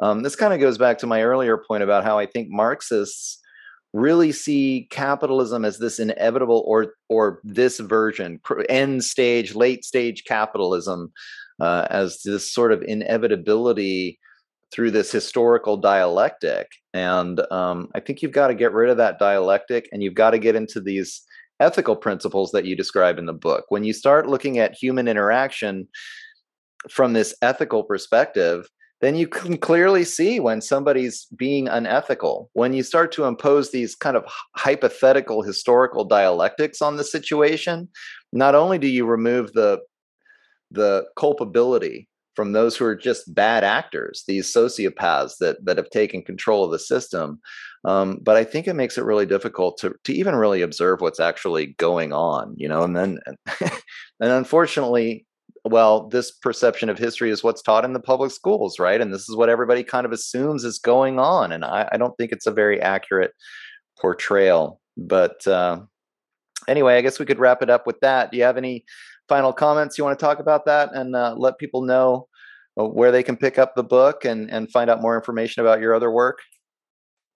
Um, 0.00 0.24
this 0.24 0.34
kind 0.34 0.52
of 0.52 0.58
goes 0.58 0.76
back 0.76 0.98
to 0.98 1.06
my 1.06 1.22
earlier 1.22 1.56
point 1.56 1.84
about 1.84 2.02
how 2.02 2.18
I 2.18 2.26
think 2.26 2.48
Marxists 2.50 3.38
really 3.94 4.32
see 4.32 4.88
capitalism 4.90 5.64
as 5.64 5.78
this 5.78 6.00
inevitable 6.00 6.64
or 6.66 6.94
or 7.08 7.40
this 7.44 7.78
version 7.78 8.40
end 8.68 9.04
stage 9.04 9.54
late 9.54 9.84
stage 9.84 10.24
capitalism 10.24 11.12
uh, 11.60 11.86
as 11.90 12.20
this 12.24 12.52
sort 12.52 12.72
of 12.72 12.82
inevitability 12.82 14.18
through 14.72 14.90
this 14.90 15.12
historical 15.12 15.76
dialectic. 15.76 16.66
And 16.92 17.40
um, 17.52 17.88
I 17.94 18.00
think 18.00 18.20
you've 18.20 18.32
got 18.32 18.48
to 18.48 18.54
get 18.54 18.72
rid 18.72 18.90
of 18.90 18.96
that 18.96 19.20
dialectic 19.20 19.88
and 19.92 20.02
you've 20.02 20.14
got 20.14 20.30
to 20.30 20.38
get 20.40 20.56
into 20.56 20.80
these 20.80 21.22
ethical 21.60 21.94
principles 21.94 22.50
that 22.50 22.64
you 22.64 22.74
describe 22.74 23.16
in 23.16 23.26
the 23.26 23.32
book. 23.32 23.66
When 23.68 23.84
you 23.84 23.92
start 23.92 24.28
looking 24.28 24.58
at 24.58 24.74
human 24.74 25.06
interaction 25.06 25.86
from 26.90 27.12
this 27.12 27.32
ethical 27.40 27.84
perspective, 27.84 28.66
then 29.04 29.16
you 29.16 29.28
can 29.28 29.58
clearly 29.58 30.02
see 30.02 30.40
when 30.40 30.62
somebody's 30.62 31.26
being 31.36 31.68
unethical. 31.68 32.50
When 32.54 32.72
you 32.72 32.82
start 32.82 33.12
to 33.12 33.24
impose 33.24 33.70
these 33.70 33.94
kind 33.94 34.16
of 34.16 34.24
hypothetical 34.56 35.42
historical 35.42 36.04
dialectics 36.04 36.80
on 36.80 36.96
the 36.96 37.04
situation, 37.04 37.88
not 38.32 38.54
only 38.54 38.78
do 38.78 38.86
you 38.86 39.04
remove 39.04 39.52
the 39.52 39.80
the 40.70 41.04
culpability 41.16 42.08
from 42.34 42.52
those 42.52 42.76
who 42.76 42.84
are 42.84 42.96
just 42.96 43.32
bad 43.32 43.62
actors, 43.62 44.24
these 44.26 44.52
sociopaths 44.52 45.36
that 45.38 45.62
that 45.64 45.76
have 45.76 45.90
taken 45.90 46.22
control 46.22 46.64
of 46.64 46.70
the 46.70 46.78
system. 46.78 47.40
Um, 47.84 48.18
but 48.22 48.36
I 48.36 48.44
think 48.44 48.66
it 48.66 48.74
makes 48.74 48.96
it 48.96 49.04
really 49.04 49.26
difficult 49.26 49.76
to 49.80 49.94
to 50.04 50.14
even 50.14 50.34
really 50.34 50.62
observe 50.62 51.02
what's 51.02 51.20
actually 51.20 51.74
going 51.78 52.14
on, 52.14 52.54
you 52.56 52.68
know. 52.68 52.82
And 52.82 52.96
then, 52.96 53.18
and 53.60 53.78
unfortunately, 54.20 55.26
well, 55.64 56.08
this 56.08 56.30
perception 56.30 56.90
of 56.90 56.98
history 56.98 57.30
is 57.30 57.42
what's 57.42 57.62
taught 57.62 57.84
in 57.84 57.94
the 57.94 58.00
public 58.00 58.30
schools, 58.30 58.78
right? 58.78 59.00
And 59.00 59.12
this 59.12 59.28
is 59.28 59.36
what 59.36 59.48
everybody 59.48 59.82
kind 59.82 60.04
of 60.04 60.12
assumes 60.12 60.62
is 60.62 60.78
going 60.78 61.18
on. 61.18 61.52
And 61.52 61.64
I, 61.64 61.88
I 61.92 61.96
don't 61.96 62.14
think 62.18 62.32
it's 62.32 62.46
a 62.46 62.52
very 62.52 62.80
accurate 62.80 63.32
portrayal. 63.98 64.80
But 64.96 65.46
uh, 65.46 65.80
anyway, 66.68 66.96
I 66.96 67.00
guess 67.00 67.18
we 67.18 67.24
could 67.24 67.38
wrap 67.38 67.62
it 67.62 67.70
up 67.70 67.86
with 67.86 67.98
that. 68.00 68.30
Do 68.30 68.36
you 68.36 68.42
have 68.44 68.58
any 68.58 68.84
final 69.26 69.54
comments 69.54 69.96
you 69.96 70.04
want 70.04 70.18
to 70.18 70.24
talk 70.24 70.38
about 70.38 70.66
that 70.66 70.90
and 70.92 71.16
uh, 71.16 71.34
let 71.36 71.58
people 71.58 71.80
know 71.82 72.28
uh, 72.78 72.84
where 72.84 73.10
they 73.10 73.22
can 73.22 73.36
pick 73.36 73.58
up 73.58 73.74
the 73.74 73.84
book 73.84 74.26
and, 74.26 74.50
and 74.50 74.70
find 74.70 74.90
out 74.90 75.00
more 75.00 75.16
information 75.16 75.62
about 75.62 75.80
your 75.80 75.94
other 75.94 76.10
work? 76.10 76.40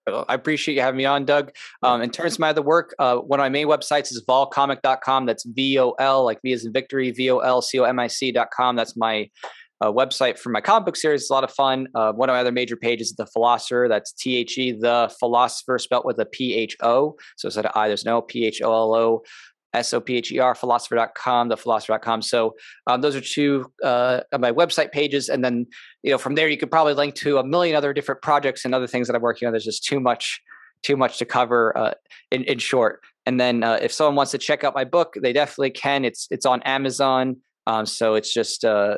I 0.07 0.33
appreciate 0.33 0.75
you 0.75 0.81
having 0.81 0.97
me 0.97 1.05
on, 1.05 1.25
Doug. 1.25 1.51
Um, 1.83 2.01
in 2.01 2.09
terms 2.09 2.33
of 2.33 2.39
my 2.39 2.49
other 2.49 2.61
work, 2.61 2.95
uh, 2.99 3.17
one 3.17 3.39
of 3.39 3.43
my 3.43 3.49
main 3.49 3.67
websites 3.67 4.11
is 4.11 4.23
volcomic.com. 4.27 5.25
That's 5.25 5.43
V 5.45 5.79
O 5.79 5.91
L, 5.91 6.25
like 6.25 6.41
V 6.41 6.51
is 6.51 6.65
in 6.65 6.73
victory, 6.73 7.11
V 7.11 7.31
O 7.31 7.39
L 7.39 7.61
C 7.61 7.79
O 7.79 7.83
M 7.83 7.99
I 7.99 8.07
C.com. 8.07 8.75
That's 8.75 8.97
my 8.97 9.29
uh, 9.81 9.91
website 9.91 10.37
for 10.37 10.49
my 10.49 10.61
comic 10.61 10.85
book 10.85 10.95
series. 10.95 11.21
It's 11.21 11.29
a 11.29 11.33
lot 11.33 11.43
of 11.43 11.51
fun. 11.51 11.87
Uh, 11.95 12.11
one 12.11 12.29
of 12.29 12.33
my 12.33 12.39
other 12.39 12.51
major 12.51 12.75
pages 12.75 13.09
is 13.09 13.15
The 13.15 13.27
Pholosopher. 13.35 13.87
That's 13.87 14.11
T 14.11 14.35
H 14.35 14.57
E, 14.57 14.71
The 14.71 15.13
Pholosopher, 15.21 15.79
spelled 15.79 16.05
with 16.05 16.19
a 16.19 16.25
P 16.25 16.53
H 16.53 16.75
O. 16.81 17.15
So 17.37 17.47
instead 17.47 17.65
of 17.65 17.71
I, 17.75 17.87
there's 17.87 18.05
no 18.05 18.21
P 18.21 18.45
H 18.45 18.61
O 18.61 18.71
L 18.71 18.95
O. 18.95 19.21
S-O-P-H-E-R, 19.73 20.55
pholosopher.com, 20.55 21.49
pholosopher.com. 21.49 22.21
So 22.21 22.55
um, 22.87 23.01
those 23.01 23.15
are 23.15 23.21
two 23.21 23.71
uh, 23.83 24.21
of 24.31 24.41
my 24.41 24.51
website 24.51 24.91
pages. 24.91 25.29
And 25.29 25.43
then, 25.43 25.67
you 26.03 26.11
know, 26.11 26.17
from 26.17 26.35
there, 26.35 26.47
you 26.47 26.57
could 26.57 26.71
probably 26.71 26.93
link 26.93 27.15
to 27.15 27.37
a 27.37 27.43
million 27.43 27.75
other 27.75 27.93
different 27.93 28.21
projects 28.21 28.65
and 28.65 28.73
other 28.73 28.87
things 28.87 29.07
that 29.07 29.15
I'm 29.15 29.21
working 29.21 29.47
on. 29.47 29.53
There's 29.53 29.65
just 29.65 29.83
too 29.83 29.99
much, 29.99 30.41
too 30.83 30.97
much 30.97 31.17
to 31.19 31.25
cover 31.25 31.77
uh, 31.77 31.93
in, 32.31 32.43
in 32.45 32.57
short. 32.57 33.01
And 33.25 33.39
then 33.39 33.63
uh, 33.63 33.77
if 33.81 33.91
someone 33.91 34.15
wants 34.15 34.31
to 34.31 34.37
check 34.37 34.63
out 34.63 34.73
my 34.73 34.85
book, 34.85 35.15
they 35.21 35.33
definitely 35.33 35.71
can. 35.71 36.03
It's, 36.03 36.27
it's 36.31 36.45
on 36.45 36.61
Amazon. 36.63 37.37
Um, 37.67 37.85
so 37.85 38.15
it's 38.15 38.33
just 38.33 38.65
uh, 38.65 38.95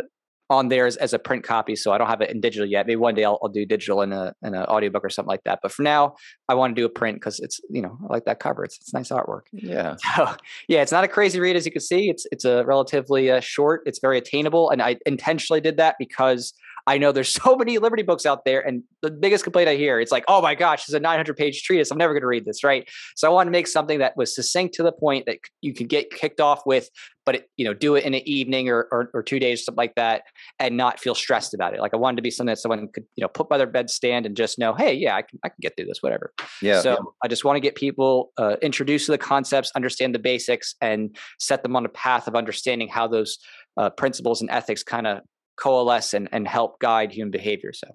on 0.52 0.68
there 0.68 0.86
as, 0.86 0.98
as, 0.98 1.14
a 1.14 1.20
print 1.20 1.44
copy. 1.46 1.78
So 1.78 1.94
I 1.94 1.98
don't 1.98 2.08
have 2.08 2.20
it 2.20 2.30
in 2.30 2.42
digital 2.42 2.68
yet. 2.68 2.86
Maybe 2.86 2.98
one 2.98 3.16
day 3.16 3.24
I'll, 3.24 3.40
I'll 3.42 3.50
do 3.50 3.66
digital 3.66 4.02
in 4.02 4.12
a 4.12 4.36
in 4.44 4.54
an 4.54 4.66
audiobook 4.66 5.04
or 5.04 5.10
something 5.10 5.30
like 5.30 5.46
that. 5.46 5.60
But 5.64 5.72
for 5.72 5.82
now, 5.82 6.16
I 6.50 6.56
want 6.56 6.76
to 6.76 6.82
do 6.82 6.86
a 6.86 6.90
print 6.90 7.16
because 7.16 7.40
it's 7.40 7.62
you 7.70 7.82
know 7.82 7.98
I 8.04 8.14
like 8.14 8.26
that 8.26 8.40
cover. 8.40 8.66
It's 8.66 8.78
it's 8.78 8.94
nice 8.94 9.10
artwork. 9.10 9.44
Yeah. 9.54 9.96
So 10.18 10.36
yeah, 10.68 10.82
it's 10.82 10.92
not 10.92 11.06
a 11.06 11.08
crazy 11.08 11.40
read 11.40 11.56
as 11.56 11.66
you 11.66 11.72
can 11.72 11.82
see. 11.82 12.10
It's 12.10 12.26
it's 12.34 12.44
a 12.44 12.66
relatively 12.66 13.32
uh, 13.32 13.40
short. 13.40 13.82
It's 13.86 14.00
very 14.00 14.18
attainable, 14.18 14.70
and 14.70 14.82
I 14.82 14.98
intentionally 15.06 15.62
did 15.62 15.78
that 15.78 15.96
because 15.98 16.54
I 16.88 16.98
know 16.98 17.12
there's 17.12 17.34
so 17.44 17.56
many 17.56 17.78
Liberty 17.78 18.04
books 18.04 18.26
out 18.26 18.46
there, 18.46 18.62
and 18.66 18.84
the 19.02 19.12
biggest 19.12 19.44
complaint 19.44 19.70
I 19.70 19.76
hear, 19.76 20.00
it's 20.00 20.12
like, 20.12 20.26
oh 20.28 20.42
my 20.42 20.56
gosh, 20.56 20.84
it's 20.84 20.94
a 20.94 21.00
900 21.00 21.36
page 21.38 21.64
treatise. 21.64 21.92
I'm 21.92 21.98
never 21.98 22.14
going 22.14 22.22
to 22.22 22.28
read 22.28 22.46
this, 22.46 22.64
right? 22.64 22.88
So 23.16 23.30
I 23.30 23.34
want 23.34 23.48
to 23.48 23.52
make 23.52 23.68
something 23.68 24.00
that 24.00 24.18
was 24.18 24.36
succinct 24.36 24.76
to 24.76 24.84
the 24.84 24.92
point 24.92 25.26
that 25.26 25.40
you 25.62 25.74
could 25.74 25.90
get 25.90 26.12
kicked 26.12 26.40
off 26.40 26.66
with, 26.66 26.90
but 27.26 27.36
it, 27.36 27.50
you 27.58 27.66
know, 27.66 27.74
do 27.74 27.96
it 27.96 28.04
in 28.04 28.14
an 28.14 28.28
evening 28.28 28.70
or, 28.70 28.88
or, 28.92 29.10
or 29.14 29.24
two 29.24 29.40
days, 29.40 29.64
something 29.64 29.78
like 29.78 29.96
that, 29.96 30.24
and 30.60 30.78
not 30.78 31.00
feel 31.00 31.16
stressed 31.16 31.54
about 31.54 31.74
it. 31.74 31.80
Like 31.80 31.94
I 31.94 31.98
wanted 31.98 32.18
to 32.18 32.22
be 32.22 32.32
something 32.32 32.52
that 32.52 32.60
someone 32.60 32.88
could, 32.88 33.06
you 33.16 33.22
know, 33.22 33.28
put 33.28 33.50
by 33.50 33.58
their 33.58 33.68
bedstand 33.68 34.26
and 34.26 34.36
just 34.36 34.58
know, 34.58 34.74
hey, 34.74 34.94
yeah, 34.94 35.16
I 35.16 35.22
can, 35.22 35.40
I 35.44 35.50
can 35.50 35.58
get 35.62 35.76
through 35.76 35.86
this, 35.86 36.02
whatever. 36.02 36.34
Yeah. 36.62 36.82
So 36.82 36.92
yeah. 36.92 36.98
I 37.24 37.28
just 37.28 37.46
want 37.46 37.58
to 37.58 37.62
get 37.62 37.76
people 37.76 38.32
uh, 38.38 38.56
introduced 38.62 39.06
to 39.06 39.12
the 39.12 39.18
concepts, 39.18 39.72
understand 39.76 40.16
the 40.16 40.20
basics, 40.20 40.76
and 40.82 41.16
set 41.40 41.64
them 41.64 41.76
on 41.76 41.86
a 41.86 41.90
path 41.90 42.28
of 42.28 42.36
understanding 42.36 42.88
how 42.88 43.08
those 43.08 43.38
uh, 43.78 43.90
principles 43.90 44.42
and 44.42 44.50
ethics 44.50 44.84
kind 44.84 45.08
of 45.08 45.20
coalesce 45.62 46.14
and, 46.14 46.28
and 46.32 46.48
help 46.48 46.80
guide 46.80 47.12
human 47.12 47.32
behavior. 47.32 47.72
So. 47.74 47.88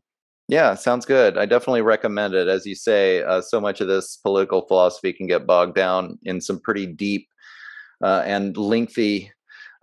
Yeah, 0.49 0.75
sounds 0.75 1.05
good. 1.05 1.37
I 1.37 1.45
definitely 1.47 1.83
recommend 1.83 2.35
it. 2.35 2.47
As 2.47 2.65
you 2.67 2.77
say, 2.77 3.23
uh, 3.23 3.41
so 3.41 3.61
much 3.61 3.81
of 3.81 3.89
this 3.89 4.17
political 4.17 4.63
philosophy 4.67 5.13
can 5.13 5.27
get 5.27 5.47
bogged 5.47 5.75
down 5.75 6.19
in 6.23 6.41
some 6.41 6.61
pretty 6.61 6.87
deep 6.87 7.29
uh, 8.03 8.23
and 8.25 8.57
lengthy 8.57 9.33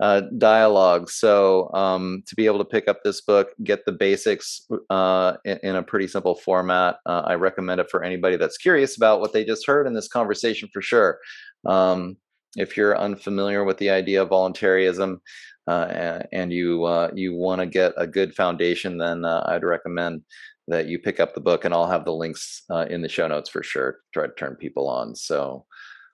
uh, 0.00 0.22
dialogue. 0.38 1.10
So 1.10 1.70
um, 1.74 2.22
to 2.26 2.34
be 2.34 2.46
able 2.46 2.58
to 2.58 2.64
pick 2.64 2.88
up 2.88 3.00
this 3.04 3.20
book, 3.20 3.48
get 3.62 3.84
the 3.84 3.92
basics 3.92 4.66
uh, 4.90 5.34
in, 5.44 5.58
in, 5.62 5.76
a 5.76 5.82
pretty 5.82 6.08
simple 6.08 6.34
format, 6.34 6.96
uh, 7.06 7.22
I 7.26 7.34
recommend 7.34 7.80
it 7.80 7.90
for 7.90 8.02
anybody 8.02 8.36
that's 8.36 8.56
curious 8.56 8.96
about 8.96 9.20
what 9.20 9.32
they 9.32 9.44
just 9.44 9.66
heard 9.66 9.86
in 9.86 9.94
this 9.94 10.08
conversation 10.08 10.68
for 10.72 10.82
sure. 10.82 11.18
Um, 11.66 12.16
if 12.56 12.76
you're 12.76 12.98
unfamiliar 12.98 13.64
with 13.64 13.78
the 13.78 13.90
idea 13.90 14.22
of 14.22 14.28
voluntarism, 14.28 15.20
uh, 15.66 16.20
and 16.32 16.52
you 16.52 16.84
uh, 16.84 17.10
you 17.14 17.34
want 17.34 17.60
to 17.60 17.66
get 17.66 17.92
a 17.96 18.06
good 18.06 18.34
foundation, 18.34 18.98
then 18.98 19.24
uh, 19.24 19.42
I'd 19.46 19.64
recommend 19.64 20.22
that 20.68 20.86
you 20.86 20.98
pick 20.98 21.20
up 21.20 21.34
the 21.34 21.40
book, 21.40 21.64
and 21.64 21.74
I'll 21.74 21.88
have 21.88 22.04
the 22.04 22.12
links 22.12 22.62
uh, 22.70 22.86
in 22.88 23.02
the 23.02 23.08
show 23.08 23.26
notes 23.28 23.50
for 23.50 23.62
sure. 23.62 23.92
To 23.92 23.98
Try 24.12 24.26
to 24.26 24.34
turn 24.34 24.56
people 24.56 24.88
on. 24.88 25.14
So. 25.14 25.66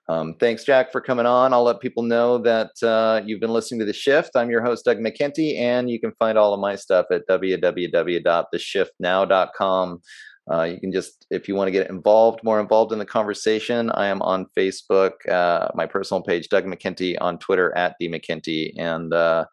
Um, 0.09 0.33
thanks, 0.39 0.63
Jack, 0.65 0.91
for 0.91 0.99
coming 0.99 1.27
on. 1.27 1.53
I'll 1.53 1.63
let 1.63 1.79
people 1.79 2.03
know 2.03 2.37
that 2.39 2.71
uh, 2.83 3.21
you've 3.25 3.39
been 3.39 3.53
listening 3.53 3.79
to 3.79 3.85
The 3.85 3.93
Shift. 3.93 4.31
I'm 4.35 4.49
your 4.49 4.61
host, 4.61 4.83
Doug 4.83 4.97
McKenty, 4.97 5.57
and 5.57 5.89
you 5.89 6.01
can 6.01 6.11
find 6.19 6.37
all 6.37 6.53
of 6.53 6.59
my 6.59 6.75
stuff 6.75 7.05
at 7.11 7.25
www.theshiftnow.com. 7.29 10.01
Uh, 10.51 10.63
you 10.63 10.79
can 10.79 10.91
just, 10.91 11.25
if 11.29 11.47
you 11.47 11.55
want 11.55 11.67
to 11.67 11.71
get 11.71 11.89
involved, 11.89 12.43
more 12.43 12.59
involved 12.59 12.91
in 12.91 12.99
the 12.99 13.05
conversation, 13.05 13.89
I 13.91 14.07
am 14.07 14.21
on 14.21 14.47
Facebook, 14.57 15.11
uh, 15.29 15.69
my 15.75 15.85
personal 15.85 16.21
page, 16.21 16.49
Doug 16.49 16.65
McKenty, 16.65 17.15
on 17.21 17.37
Twitter 17.37 17.75
at 17.77 17.95
D 17.99 18.09
McKenty, 18.09 18.73
and 18.77 19.13
uh, 19.13 19.45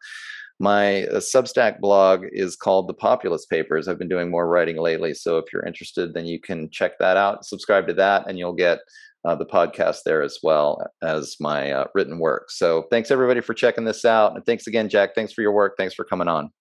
my 0.59 1.03
uh, 1.05 1.19
Substack 1.19 1.79
blog 1.79 2.25
is 2.31 2.57
called 2.57 2.89
The 2.89 2.93
Populist 2.93 3.49
Papers. 3.49 3.87
I've 3.87 3.97
been 3.97 4.09
doing 4.09 4.29
more 4.29 4.47
writing 4.47 4.77
lately, 4.77 5.13
so 5.13 5.37
if 5.37 5.45
you're 5.53 5.65
interested, 5.65 6.13
then 6.13 6.25
you 6.25 6.39
can 6.39 6.69
check 6.69 6.99
that 6.99 7.15
out, 7.15 7.45
subscribe 7.45 7.87
to 7.87 7.93
that, 7.93 8.27
and 8.27 8.37
you'll 8.37 8.53
get 8.53 8.79
uh, 9.23 9.35
the 9.35 9.45
podcast 9.45 9.99
there 10.05 10.21
as 10.21 10.39
well 10.43 10.85
as 11.01 11.37
my 11.39 11.71
uh, 11.71 11.85
written 11.95 12.19
work. 12.19 12.51
So 12.51 12.87
thanks 12.89 13.09
everybody 13.09 13.39
for 13.41 13.53
checking 13.53 13.85
this 13.85 14.03
out, 14.03 14.35
and 14.35 14.45
thanks 14.45 14.67
again, 14.67 14.89
Jack. 14.89 15.15
Thanks 15.15 15.31
for 15.31 15.41
your 15.41 15.53
work. 15.53 15.75
Thanks 15.77 15.93
for 15.93 16.03
coming 16.03 16.27
on. 16.27 16.51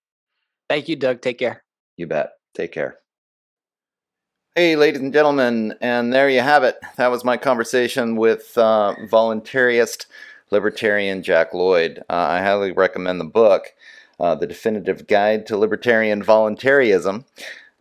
Thank 0.68 0.88
you, 0.88 0.94
Doug. 0.94 1.22
Take 1.22 1.38
care. 1.38 1.64
You 1.96 2.06
bet. 2.06 2.30
Take 2.54 2.72
care. 2.72 2.98
Hey, 4.58 4.74
ladies 4.74 5.00
and 5.00 5.12
gentlemen, 5.12 5.76
and 5.80 6.12
there 6.12 6.28
you 6.28 6.40
have 6.40 6.64
it. 6.64 6.80
That 6.96 7.12
was 7.12 7.22
my 7.22 7.36
conversation 7.36 8.16
with 8.16 8.58
uh, 8.58 8.96
voluntarist 9.08 10.06
libertarian 10.50 11.22
Jack 11.22 11.54
Lloyd. 11.54 12.00
Uh, 12.10 12.14
I 12.14 12.40
highly 12.40 12.72
recommend 12.72 13.20
the 13.20 13.24
book, 13.24 13.72
uh, 14.18 14.34
The 14.34 14.48
Definitive 14.48 15.06
Guide 15.06 15.46
to 15.46 15.56
Libertarian 15.56 16.24
Voluntarism. 16.24 17.24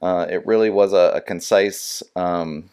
Uh, 0.04 0.28
it 0.30 0.46
really 0.46 0.70
was 0.70 0.94
a, 0.94 1.14
a 1.16 1.22
concise 1.22 2.04
um, 2.16 2.70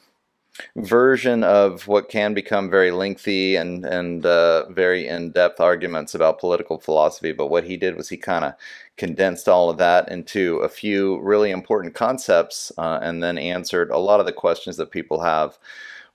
version 0.76 1.42
of 1.42 1.88
what 1.88 2.08
can 2.08 2.34
become 2.34 2.70
very 2.70 2.90
lengthy 2.90 3.56
and 3.56 3.84
and 3.84 4.24
uh, 4.24 4.68
very 4.70 5.08
in-depth 5.08 5.60
arguments 5.60 6.14
about 6.14 6.38
political 6.38 6.78
philosophy. 6.78 7.32
But 7.32 7.48
what 7.48 7.64
he 7.64 7.76
did 7.76 7.96
was 7.96 8.08
he 8.08 8.16
kind 8.16 8.44
of 8.44 8.54
condensed 8.96 9.48
all 9.48 9.68
of 9.68 9.78
that 9.78 10.08
into 10.08 10.58
a 10.58 10.68
few 10.68 11.20
really 11.20 11.50
important 11.50 11.94
concepts, 11.94 12.70
uh, 12.78 13.00
and 13.02 13.22
then 13.22 13.38
answered 13.38 13.90
a 13.90 13.98
lot 13.98 14.20
of 14.20 14.26
the 14.26 14.32
questions 14.32 14.76
that 14.76 14.90
people 14.90 15.20
have 15.20 15.58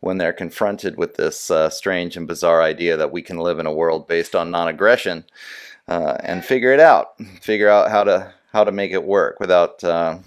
when 0.02 0.18
they're 0.18 0.32
confronted 0.32 0.98
with 0.98 1.16
this 1.16 1.52
uh, 1.52 1.70
strange 1.70 2.16
and 2.16 2.28
bizarre 2.28 2.62
idea 2.62 2.96
that 2.96 3.12
we 3.12 3.22
can 3.22 3.38
live 3.38 3.60
in 3.60 3.66
a 3.66 3.74
world 3.74 4.08
based 4.08 4.34
on 4.34 4.50
non-aggression, 4.50 5.26
uh, 5.90 6.16
and 6.24 6.46
figure 6.46 6.72
it 6.72 6.80
out, 6.80 7.18
figure 7.42 7.68
out 7.68 7.92
how 7.92 8.04
to 8.04 8.34
how 8.54 8.64
to 8.64 8.72
make 8.72 8.92
it 8.92 9.04
work 9.04 9.40
without 9.40 9.84
uh, 9.84 10.18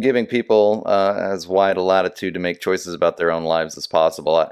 giving 0.00 0.26
people 0.26 0.82
uh, 0.86 1.14
as 1.18 1.46
wide 1.46 1.76
a 1.76 1.82
latitude 1.82 2.34
to 2.34 2.40
make 2.40 2.60
choices 2.60 2.94
about 2.94 3.16
their 3.16 3.30
own 3.30 3.44
lives 3.44 3.76
as 3.76 3.86
possible. 3.86 4.36
I, 4.36 4.50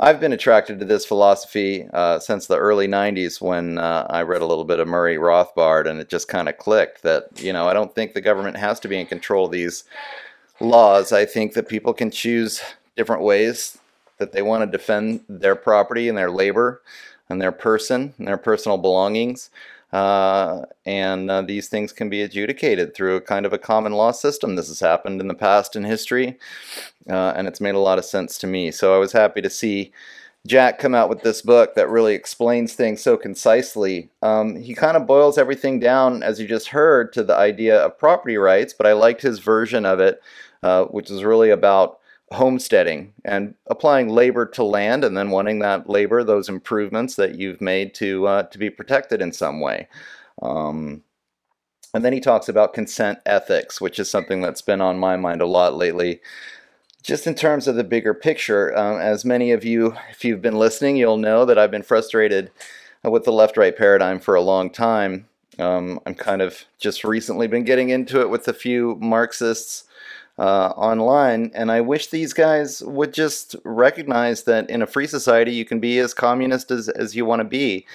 I've 0.00 0.18
been 0.18 0.32
attracted 0.32 0.80
to 0.80 0.84
this 0.84 1.06
philosophy 1.06 1.86
uh, 1.92 2.18
since 2.18 2.46
the 2.46 2.56
early 2.56 2.88
90s 2.88 3.40
when 3.40 3.78
uh, 3.78 4.06
I 4.10 4.22
read 4.22 4.42
a 4.42 4.46
little 4.46 4.64
bit 4.64 4.80
of 4.80 4.88
Murray 4.88 5.16
Rothbard, 5.16 5.86
and 5.86 6.00
it 6.00 6.08
just 6.08 6.26
kind 6.26 6.48
of 6.48 6.58
clicked 6.58 7.02
that, 7.02 7.26
you 7.40 7.52
know, 7.52 7.68
I 7.68 7.72
don't 7.72 7.94
think 7.94 8.12
the 8.12 8.20
government 8.20 8.56
has 8.56 8.80
to 8.80 8.88
be 8.88 8.98
in 8.98 9.06
control 9.06 9.46
of 9.46 9.52
these 9.52 9.84
laws. 10.60 11.12
I 11.12 11.24
think 11.24 11.54
that 11.54 11.68
people 11.68 11.94
can 11.94 12.10
choose 12.10 12.60
different 12.96 13.22
ways 13.22 13.78
that 14.18 14.32
they 14.32 14.42
want 14.42 14.62
to 14.62 14.76
defend 14.76 15.20
their 15.28 15.54
property 15.54 16.08
and 16.08 16.18
their 16.18 16.30
labor 16.30 16.82
and 17.28 17.40
their 17.40 17.52
person 17.52 18.14
and 18.18 18.26
their 18.26 18.36
personal 18.36 18.78
belongings. 18.78 19.50
Uh, 19.92 20.62
and 20.86 21.30
uh, 21.30 21.42
these 21.42 21.68
things 21.68 21.92
can 21.92 22.08
be 22.08 22.22
adjudicated 22.22 22.94
through 22.94 23.16
a 23.16 23.20
kind 23.20 23.44
of 23.44 23.52
a 23.52 23.58
common 23.58 23.92
law 23.92 24.10
system. 24.10 24.56
This 24.56 24.68
has 24.68 24.80
happened 24.80 25.20
in 25.20 25.28
the 25.28 25.34
past 25.34 25.76
in 25.76 25.84
history, 25.84 26.38
uh, 27.10 27.34
and 27.36 27.46
it's 27.46 27.60
made 27.60 27.74
a 27.74 27.80
lot 27.80 27.98
of 27.98 28.04
sense 28.04 28.38
to 28.38 28.46
me. 28.46 28.70
So 28.70 28.94
I 28.94 28.98
was 28.98 29.12
happy 29.12 29.42
to 29.42 29.50
see 29.50 29.92
Jack 30.46 30.78
come 30.78 30.94
out 30.94 31.08
with 31.08 31.22
this 31.22 31.42
book 31.42 31.74
that 31.74 31.88
really 31.88 32.14
explains 32.14 32.72
things 32.72 33.00
so 33.00 33.16
concisely. 33.16 34.10
Um, 34.22 34.56
he 34.56 34.74
kind 34.74 34.96
of 34.96 35.06
boils 35.06 35.38
everything 35.38 35.78
down, 35.78 36.22
as 36.22 36.40
you 36.40 36.48
just 36.48 36.68
heard, 36.68 37.12
to 37.12 37.22
the 37.22 37.36
idea 37.36 37.78
of 37.78 37.98
property 37.98 38.36
rights, 38.36 38.72
but 38.72 38.86
I 38.86 38.94
liked 38.94 39.22
his 39.22 39.38
version 39.38 39.84
of 39.84 40.00
it, 40.00 40.20
uh, 40.62 40.86
which 40.86 41.10
is 41.10 41.22
really 41.22 41.50
about 41.50 42.00
homesteading 42.32 43.12
and 43.24 43.54
applying 43.68 44.08
labor 44.08 44.46
to 44.46 44.64
land 44.64 45.04
and 45.04 45.16
then 45.16 45.30
wanting 45.30 45.58
that 45.60 45.88
labor, 45.88 46.24
those 46.24 46.48
improvements 46.48 47.16
that 47.16 47.36
you've 47.36 47.60
made 47.60 47.94
to, 47.94 48.26
uh, 48.26 48.42
to 48.44 48.58
be 48.58 48.70
protected 48.70 49.20
in 49.20 49.32
some 49.32 49.60
way. 49.60 49.88
Um, 50.40 51.02
and 51.94 52.04
then 52.04 52.12
he 52.12 52.20
talks 52.20 52.48
about 52.48 52.74
consent 52.74 53.18
ethics, 53.26 53.80
which 53.80 53.98
is 53.98 54.08
something 54.08 54.40
that's 54.40 54.62
been 54.62 54.80
on 54.80 54.98
my 54.98 55.16
mind 55.16 55.42
a 55.42 55.46
lot 55.46 55.76
lately. 55.76 56.20
Just 57.02 57.26
in 57.26 57.34
terms 57.34 57.68
of 57.68 57.76
the 57.76 57.84
bigger 57.84 58.14
picture, 58.14 58.76
um, 58.76 59.00
as 59.00 59.24
many 59.24 59.52
of 59.52 59.64
you, 59.64 59.94
if 60.10 60.24
you've 60.24 60.40
been 60.40 60.58
listening, 60.58 60.96
you'll 60.96 61.16
know 61.16 61.44
that 61.44 61.58
I've 61.58 61.70
been 61.70 61.82
frustrated 61.82 62.50
with 63.02 63.24
the 63.24 63.32
left 63.32 63.56
right 63.56 63.76
paradigm 63.76 64.20
for 64.20 64.34
a 64.34 64.40
long 64.40 64.70
time. 64.70 65.28
Um, 65.58 66.00
I'm 66.06 66.14
kind 66.14 66.40
of 66.40 66.64
just 66.78 67.04
recently 67.04 67.46
been 67.46 67.64
getting 67.64 67.90
into 67.90 68.20
it 68.20 68.30
with 68.30 68.48
a 68.48 68.54
few 68.54 68.96
Marxists 69.00 69.84
uh, 70.42 70.72
online. 70.76 71.52
And 71.54 71.70
I 71.70 71.80
wish 71.80 72.08
these 72.08 72.32
guys 72.32 72.82
would 72.82 73.14
just 73.14 73.54
recognize 73.62 74.42
that 74.42 74.68
in 74.68 74.82
a 74.82 74.88
free 74.88 75.06
society, 75.06 75.52
you 75.52 75.64
can 75.64 75.78
be 75.78 76.00
as 76.00 76.12
communist 76.12 76.72
as, 76.72 76.88
as 76.88 77.14
you 77.14 77.24
want 77.24 77.40
to 77.40 77.44
be. 77.44 77.86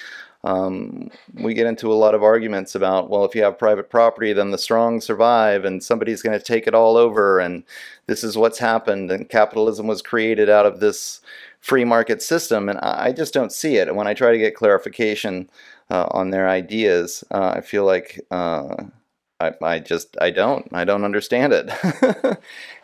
Um, 0.45 1.11
we 1.33 1.53
get 1.53 1.67
into 1.67 1.91
a 1.91 1.95
lot 1.95 2.15
of 2.15 2.23
arguments 2.23 2.73
about, 2.73 3.09
well, 3.09 3.25
if 3.25 3.35
you 3.35 3.43
have 3.43 3.59
private 3.59 3.89
property, 3.89 4.31
then 4.31 4.51
the 4.51 4.57
strong 4.57 5.01
survive 5.01 5.65
and 5.65 5.83
somebody's 5.83 6.21
going 6.21 6.39
to 6.39 6.45
take 6.45 6.67
it 6.67 6.73
all 6.73 6.95
over. 6.95 7.37
And 7.37 7.65
this 8.05 8.23
is 8.23 8.37
what's 8.37 8.59
happened. 8.59 9.11
And 9.11 9.27
capitalism 9.27 9.85
was 9.85 10.01
created 10.01 10.49
out 10.49 10.65
of 10.65 10.79
this 10.79 11.19
free 11.59 11.83
market 11.83 12.21
system. 12.21 12.69
And 12.69 12.79
I 12.79 13.11
just 13.11 13.33
don't 13.33 13.51
see 13.51 13.75
it. 13.75 13.89
And 13.89 13.97
when 13.97 14.07
I 14.07 14.13
try 14.13 14.31
to 14.31 14.37
get 14.37 14.55
clarification 14.55 15.49
uh, 15.89 16.07
on 16.11 16.29
their 16.29 16.47
ideas, 16.47 17.25
uh, 17.29 17.55
I 17.57 17.59
feel 17.59 17.83
like 17.83 18.21
uh, 18.31 18.85
I, 19.39 19.53
I 19.61 19.79
just 19.79 20.17
I 20.19 20.31
don't 20.31 20.67
I 20.71 20.83
don't 20.83 21.03
understand 21.03 21.53
it. 21.53 21.69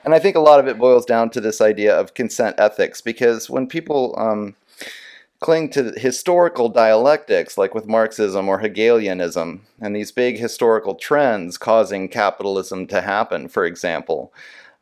and 0.05 0.13
I 0.13 0.19
think 0.19 0.35
a 0.35 0.41
lot 0.41 0.59
of 0.59 0.67
it 0.67 0.77
boils 0.77 1.05
down 1.05 1.29
to 1.31 1.41
this 1.41 1.61
idea 1.61 1.97
of 1.97 2.13
consent 2.13 2.55
ethics 2.59 3.01
because 3.01 3.49
when 3.49 3.67
people 3.67 4.13
um, 4.17 4.55
cling 5.39 5.69
to 5.69 5.91
historical 5.97 6.69
dialectics 6.69 7.57
like 7.57 7.73
with 7.73 7.87
Marxism 7.87 8.47
or 8.47 8.59
Hegelianism 8.59 9.65
and 9.81 9.95
these 9.95 10.11
big 10.11 10.37
historical 10.37 10.95
trends 10.95 11.57
causing 11.57 12.07
capitalism 12.07 12.87
to 12.87 13.01
happen, 13.01 13.47
for 13.47 13.65
example, 13.65 14.31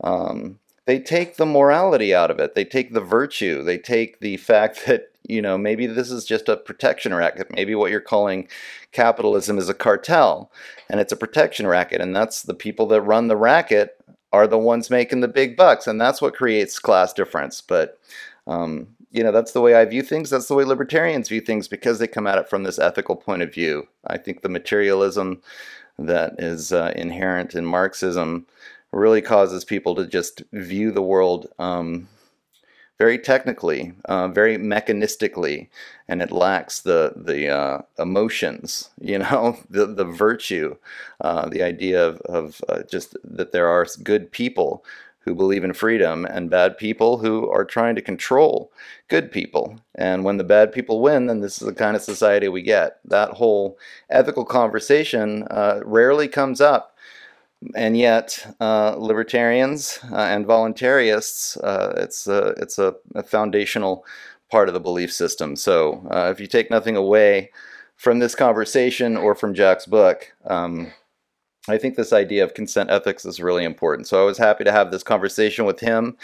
um, 0.03 0.60
they 0.85 0.99
take 0.99 1.38
the 1.38 1.45
morality 1.45 2.14
out 2.14 2.30
of 2.31 2.39
it. 2.39 2.53
They 2.53 2.65
take 2.65 2.91
the 2.93 3.02
virtue. 3.02 3.64
They 3.64 3.77
take 3.77 4.19
the 4.19 4.38
fact 4.38 4.84
that 4.88 5.10
you 5.23 5.41
know, 5.41 5.57
maybe 5.57 5.88
this 5.88 6.11
is 6.11 6.26
just 6.26 6.49
a 6.49 6.57
protection 6.57 7.14
racket. 7.14 7.48
Maybe 7.52 7.76
what 7.76 7.91
you're 7.91 8.02
calling 8.02 8.48
capitalism 8.91 9.57
is 9.57 9.69
a 9.69 9.73
cartel 9.73 10.52
and 10.89 10.99
it's 10.99 11.11
a 11.11 11.18
protection 11.18 11.68
racket. 11.68 12.02
And 12.02 12.15
that's 12.15 12.43
the 12.43 12.53
people 12.53 12.88
that 12.88 13.02
run 13.02 13.27
the 13.27 13.38
racket 13.38 13.98
are 14.34 14.48
the 14.48 14.57
ones 14.57 14.89
making 14.89 15.22
the 15.22 15.27
big 15.27 15.56
bucks. 15.56 15.88
And 15.88 15.99
that's 15.99 16.22
what 16.22 16.35
creates 16.35 16.80
class 16.80 17.14
difference. 17.14 17.61
But, 17.61 17.99
um, 18.48 18.88
you 19.11 19.23
know, 19.23 19.31
that's 19.31 19.52
the 19.52 19.61
way 19.61 19.76
I 19.76 19.85
view 19.85 20.02
things. 20.02 20.30
That's 20.30 20.48
the 20.48 20.56
way 20.56 20.64
libertarians 20.64 21.30
view 21.30 21.41
things 21.41 21.68
because 21.68 21.99
they 21.99 22.07
come 22.07 22.27
at 22.27 22.38
it 22.38 22.49
from 22.49 22.64
this 22.64 22.80
ethical 22.80 23.15
point 23.15 23.41
of 23.41 23.53
view. 23.53 23.88
I 24.07 24.18
think 24.18 24.41
the 24.41 24.49
materialism 24.49 25.41
that 25.99 26.35
is 26.39 26.72
uh, 26.72 26.93
inherent 26.95 27.53
in 27.53 27.65
Marxism 27.65 28.48
really 28.91 29.22
causes 29.22 29.64
people 29.64 29.95
to 29.95 30.07
just 30.07 30.43
view 30.52 30.91
the 30.91 31.02
world. 31.02 31.48
Um, 31.60 32.07
very 33.02 33.18
technically, 33.18 33.94
uh, 34.06 34.28
very 34.28 34.57
mechanistically, 34.57 35.68
and 36.07 36.22
it 36.22 36.32
lacks 36.32 36.82
the 36.82 37.14
the 37.15 37.49
uh, 37.49 37.82
emotions, 37.98 38.91
you 39.02 39.18
know, 39.18 39.57
the 39.72 39.88
the 39.88 40.06
virtue, 40.06 40.76
uh, 41.19 41.49
the 41.49 41.64
idea 41.64 41.99
of, 42.10 42.22
of 42.40 42.61
uh, 42.69 42.84
just 42.84 43.18
that 43.23 43.52
there 43.52 43.68
are 43.68 43.88
good 44.03 44.32
people 44.32 44.86
who 45.22 45.34
believe 45.34 45.64
in 45.64 45.73
freedom 45.73 46.26
and 46.26 46.52
bad 46.52 46.78
people 46.78 47.18
who 47.18 47.49
are 47.49 47.65
trying 47.65 47.95
to 47.95 48.02
control 48.11 48.72
good 49.07 49.32
people. 49.32 49.80
And 49.95 50.23
when 50.23 50.38
the 50.38 50.44
bad 50.44 50.72
people 50.72 51.02
win, 51.02 51.26
then 51.26 51.41
this 51.41 51.60
is 51.60 51.68
the 51.68 51.73
kind 51.73 51.95
of 51.95 52.02
society 52.03 52.48
we 52.49 52.61
get. 52.61 52.99
That 53.06 53.32
whole 53.32 53.78
ethical 54.10 54.45
conversation 54.45 55.44
uh, 55.49 55.82
rarely 55.86 56.28
comes 56.28 56.61
up 56.61 56.90
and 57.75 57.97
yet 57.97 58.55
uh, 58.59 58.95
libertarians 58.97 59.99
uh, 60.11 60.15
and 60.15 60.45
voluntarists, 60.45 61.57
uh, 61.63 61.93
it's 61.97 62.27
a, 62.27 62.49
it's 62.57 62.79
a, 62.79 62.95
a, 63.15 63.23
foundational 63.23 64.05
part 64.49 64.67
of 64.67 64.73
the 64.73 64.79
belief 64.79 65.13
system. 65.13 65.55
So 65.55 66.05
uh, 66.09 66.29
if 66.31 66.39
you 66.39 66.47
take 66.47 66.71
nothing 66.71 66.95
away 66.95 67.51
from 67.97 68.19
this 68.19 68.35
conversation 68.35 69.15
or 69.15 69.35
from 69.35 69.53
Jack's 69.53 69.85
book, 69.85 70.33
um, 70.47 70.91
I 71.69 71.77
think 71.77 71.95
this 71.95 72.11
idea 72.11 72.43
of 72.43 72.55
consent 72.55 72.89
ethics 72.89 73.23
is 73.25 73.39
really 73.39 73.63
important. 73.63 74.07
So 74.07 74.19
I 74.19 74.25
was 74.25 74.39
happy 74.39 74.63
to 74.63 74.71
have 74.71 74.89
this 74.89 75.03
conversation 75.03 75.65
with 75.65 75.79
him. 75.79 76.17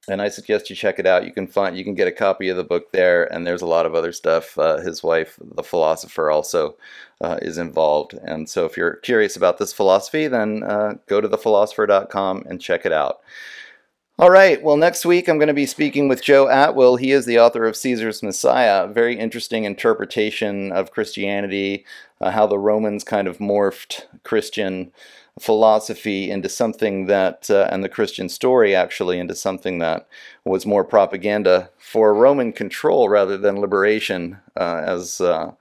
and 0.09 0.22
I 0.22 0.28
suggest 0.28 0.70
you 0.70 0.76
check 0.76 0.98
it 0.98 1.06
out. 1.06 1.24
You 1.24 1.32
can 1.32 1.47
find 1.47 1.76
you 1.76 1.85
can 1.85 1.94
get 1.94 2.09
a 2.09 2.12
copy 2.12 2.48
of 2.48 2.56
the 2.56 2.64
book 2.64 2.93
there, 2.93 3.32
and 3.32 3.47
there's 3.47 3.62
a 3.62 3.66
lot 3.66 3.86
of 3.86 3.94
other 3.94 4.12
stuff. 4.12 4.59
Uh, 4.59 4.78
his 4.78 5.02
wife, 5.02 5.39
the 5.40 5.62
philosopher, 5.62 6.30
also 6.30 6.76
uh, 7.20 7.39
is 7.43 7.59
involved. 7.59 8.14
And 8.14 8.48
so, 8.48 8.64
if 8.64 8.76
you're 8.76 8.97
curious 8.97 9.36
about 9.36 9.59
this 9.59 9.72
philosophy, 9.72 10.26
then 10.28 10.62
uh, 10.62 10.94
go 11.06 11.20
to 11.20 11.28
thepholosopher.com 11.28 12.44
and 12.48 12.60
check 12.60 12.86
it 12.86 12.93
out. 12.93 13.20
All 14.20 14.30
right. 14.30 14.60
Well, 14.60 14.76
next 14.76 15.06
week 15.06 15.28
I'm 15.28 15.39
going 15.39 15.47
to 15.47 15.55
be 15.55 15.64
speaking 15.64 16.09
with 16.09 16.24
Joe 16.24 16.48
Atwill. 16.48 16.98
He 16.98 17.12
is 17.12 17.24
the 17.24 17.39
author 17.39 17.64
of 17.66 17.76
Caesar's 17.76 18.20
Messiah. 18.20 18.89
Very 18.89 19.16
interesting 19.16 19.62
interpretation 19.62 20.72
of 20.72 20.90
Christianity, 20.90 21.86
uh, 22.20 22.32
how 22.32 22.44
the 22.44 22.59
Romans 22.59 23.05
kind 23.05 23.28
of 23.28 23.39
morphed 23.39 24.06
Christian 24.24 24.90
philosophy 25.40 26.31
into 26.31 26.48
something 26.48 27.06
that, 27.06 27.51
uh, 27.51 27.69
and 27.70 27.85
the 27.85 27.89
Christian 27.89 28.28
story 28.28 28.74
actually, 28.74 29.19
into 29.19 29.35
something 29.35 29.78
that 29.78 30.06
was 30.44 30.66
more 30.66 30.85
propaganda 30.85 31.70
for 31.78 32.15
Roman 32.15 32.52
control 32.52 33.09
rather 33.09 33.36
than 33.36 33.60
liberation, 33.60 34.39
uh, 34.56 34.82
as 34.85 35.20
uh, 35.20 35.52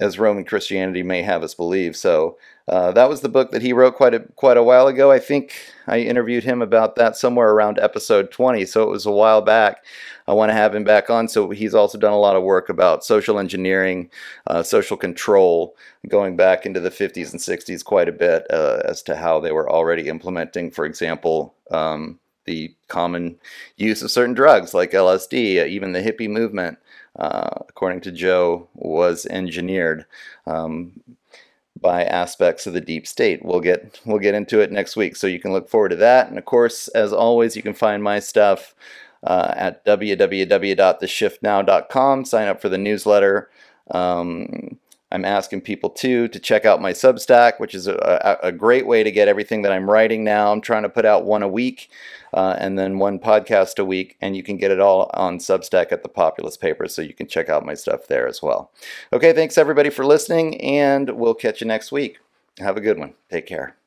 as 0.00 0.18
Roman 0.18 0.44
Christianity 0.44 1.02
may 1.02 1.22
have 1.22 1.42
us 1.42 1.54
believe. 1.54 1.96
So 1.96 2.38
uh, 2.68 2.92
that 2.92 3.08
was 3.08 3.22
the 3.22 3.28
book 3.28 3.50
that 3.50 3.62
he 3.62 3.72
wrote 3.72 3.96
quite 3.96 4.14
a 4.14 4.20
quite 4.36 4.56
a 4.56 4.62
while 4.62 4.86
ago. 4.88 5.10
I 5.10 5.18
think 5.18 5.54
I 5.86 6.00
interviewed 6.00 6.44
him 6.44 6.60
about 6.60 6.96
that 6.96 7.16
somewhere 7.16 7.50
around 7.50 7.78
episode 7.78 8.30
20, 8.30 8.66
so 8.66 8.82
it 8.82 8.90
was 8.90 9.06
a 9.06 9.10
while 9.10 9.40
back. 9.40 9.84
I 10.26 10.34
want 10.34 10.50
to 10.50 10.54
have 10.54 10.74
him 10.74 10.84
back 10.84 11.08
on. 11.08 11.28
So 11.28 11.48
he's 11.50 11.74
also 11.74 11.96
done 11.96 12.12
a 12.12 12.18
lot 12.18 12.36
of 12.36 12.42
work 12.42 12.68
about 12.68 13.04
social 13.04 13.38
engineering, 13.38 14.10
uh, 14.46 14.62
social 14.62 14.98
control, 14.98 15.74
going 16.08 16.36
back 16.36 16.66
into 16.66 16.80
the 16.80 16.90
50s 16.90 17.32
and 17.32 17.40
60s 17.40 17.82
quite 17.82 18.08
a 18.08 18.12
bit 18.12 18.46
uh, 18.50 18.82
as 18.84 19.02
to 19.04 19.16
how 19.16 19.40
they 19.40 19.52
were 19.52 19.70
already 19.70 20.08
implementing, 20.08 20.70
for 20.70 20.84
example. 20.84 21.54
Um, 21.70 22.18
the 22.44 22.74
common 22.88 23.38
use 23.76 24.00
of 24.02 24.10
certain 24.10 24.34
drugs 24.34 24.72
like 24.72 24.92
LSD, 24.92 25.68
even 25.68 25.92
the 25.92 26.02
hippie 26.02 26.30
movement, 26.30 26.78
uh, 27.18 27.50
according 27.68 28.00
to 28.02 28.12
Joe, 28.12 28.68
was 28.74 29.26
engineered. 29.26 30.06
Um, 30.46 30.92
by 31.80 32.04
aspects 32.04 32.66
of 32.66 32.72
the 32.72 32.80
deep 32.80 33.06
state. 33.06 33.44
We'll 33.44 33.60
get 33.60 34.00
we'll 34.04 34.18
get 34.18 34.34
into 34.34 34.60
it 34.60 34.72
next 34.72 34.96
week, 34.96 35.16
so 35.16 35.26
you 35.26 35.40
can 35.40 35.52
look 35.52 35.68
forward 35.68 35.90
to 35.90 35.96
that. 35.96 36.28
And 36.28 36.38
of 36.38 36.44
course, 36.44 36.88
as 36.88 37.12
always, 37.12 37.56
you 37.56 37.62
can 37.62 37.74
find 37.74 38.02
my 38.02 38.18
stuff 38.18 38.74
uh, 39.22 39.52
at 39.56 39.84
www.theshiftnow.com. 39.84 42.24
Sign 42.24 42.48
up 42.48 42.60
for 42.60 42.68
the 42.68 42.78
newsletter. 42.78 43.50
Um, 43.90 44.78
I'm 45.10 45.24
asking 45.24 45.62
people 45.62 45.88
too 45.88 46.28
to 46.28 46.38
check 46.38 46.66
out 46.66 46.82
my 46.82 46.92
Substack, 46.92 47.58
which 47.58 47.74
is 47.74 47.86
a, 47.86 48.38
a, 48.42 48.52
great 48.52 48.86
way 48.86 49.02
to 49.02 49.10
get 49.10 49.26
everything 49.26 49.62
that 49.62 49.72
I'm 49.72 49.88
writing 49.88 50.22
now. 50.22 50.52
I'm 50.52 50.60
trying 50.60 50.82
to 50.82 50.90
put 50.90 51.06
out 51.06 51.24
one 51.24 51.42
a 51.42 51.48
week 51.48 51.90
uh, 52.34 52.56
and 52.58 52.78
then 52.78 52.98
one 52.98 53.18
podcast 53.18 53.78
a 53.78 53.84
week, 53.86 54.18
and 54.20 54.36
you 54.36 54.42
can 54.42 54.58
get 54.58 54.70
it 54.70 54.80
all 54.80 55.10
on 55.14 55.38
Substack 55.38 55.92
at 55.92 56.02
the 56.02 56.10
Populist 56.10 56.60
Papers, 56.60 56.94
so 56.94 57.00
you 57.00 57.14
can 57.14 57.26
check 57.26 57.48
out 57.48 57.64
my 57.64 57.74
stuff 57.74 58.06
there 58.06 58.28
as 58.28 58.42
well. 58.42 58.70
Okay, 59.12 59.32
thanks 59.32 59.56
everybody 59.56 59.88
for 59.88 60.04
listening, 60.04 60.60
and 60.60 61.10
we'll 61.10 61.34
catch 61.34 61.62
you 61.62 61.66
next 61.66 61.90
week. 61.90 62.18
Have 62.58 62.76
a 62.76 62.82
good 62.82 62.98
one. 62.98 63.14
Take 63.30 63.46
care. 63.46 63.77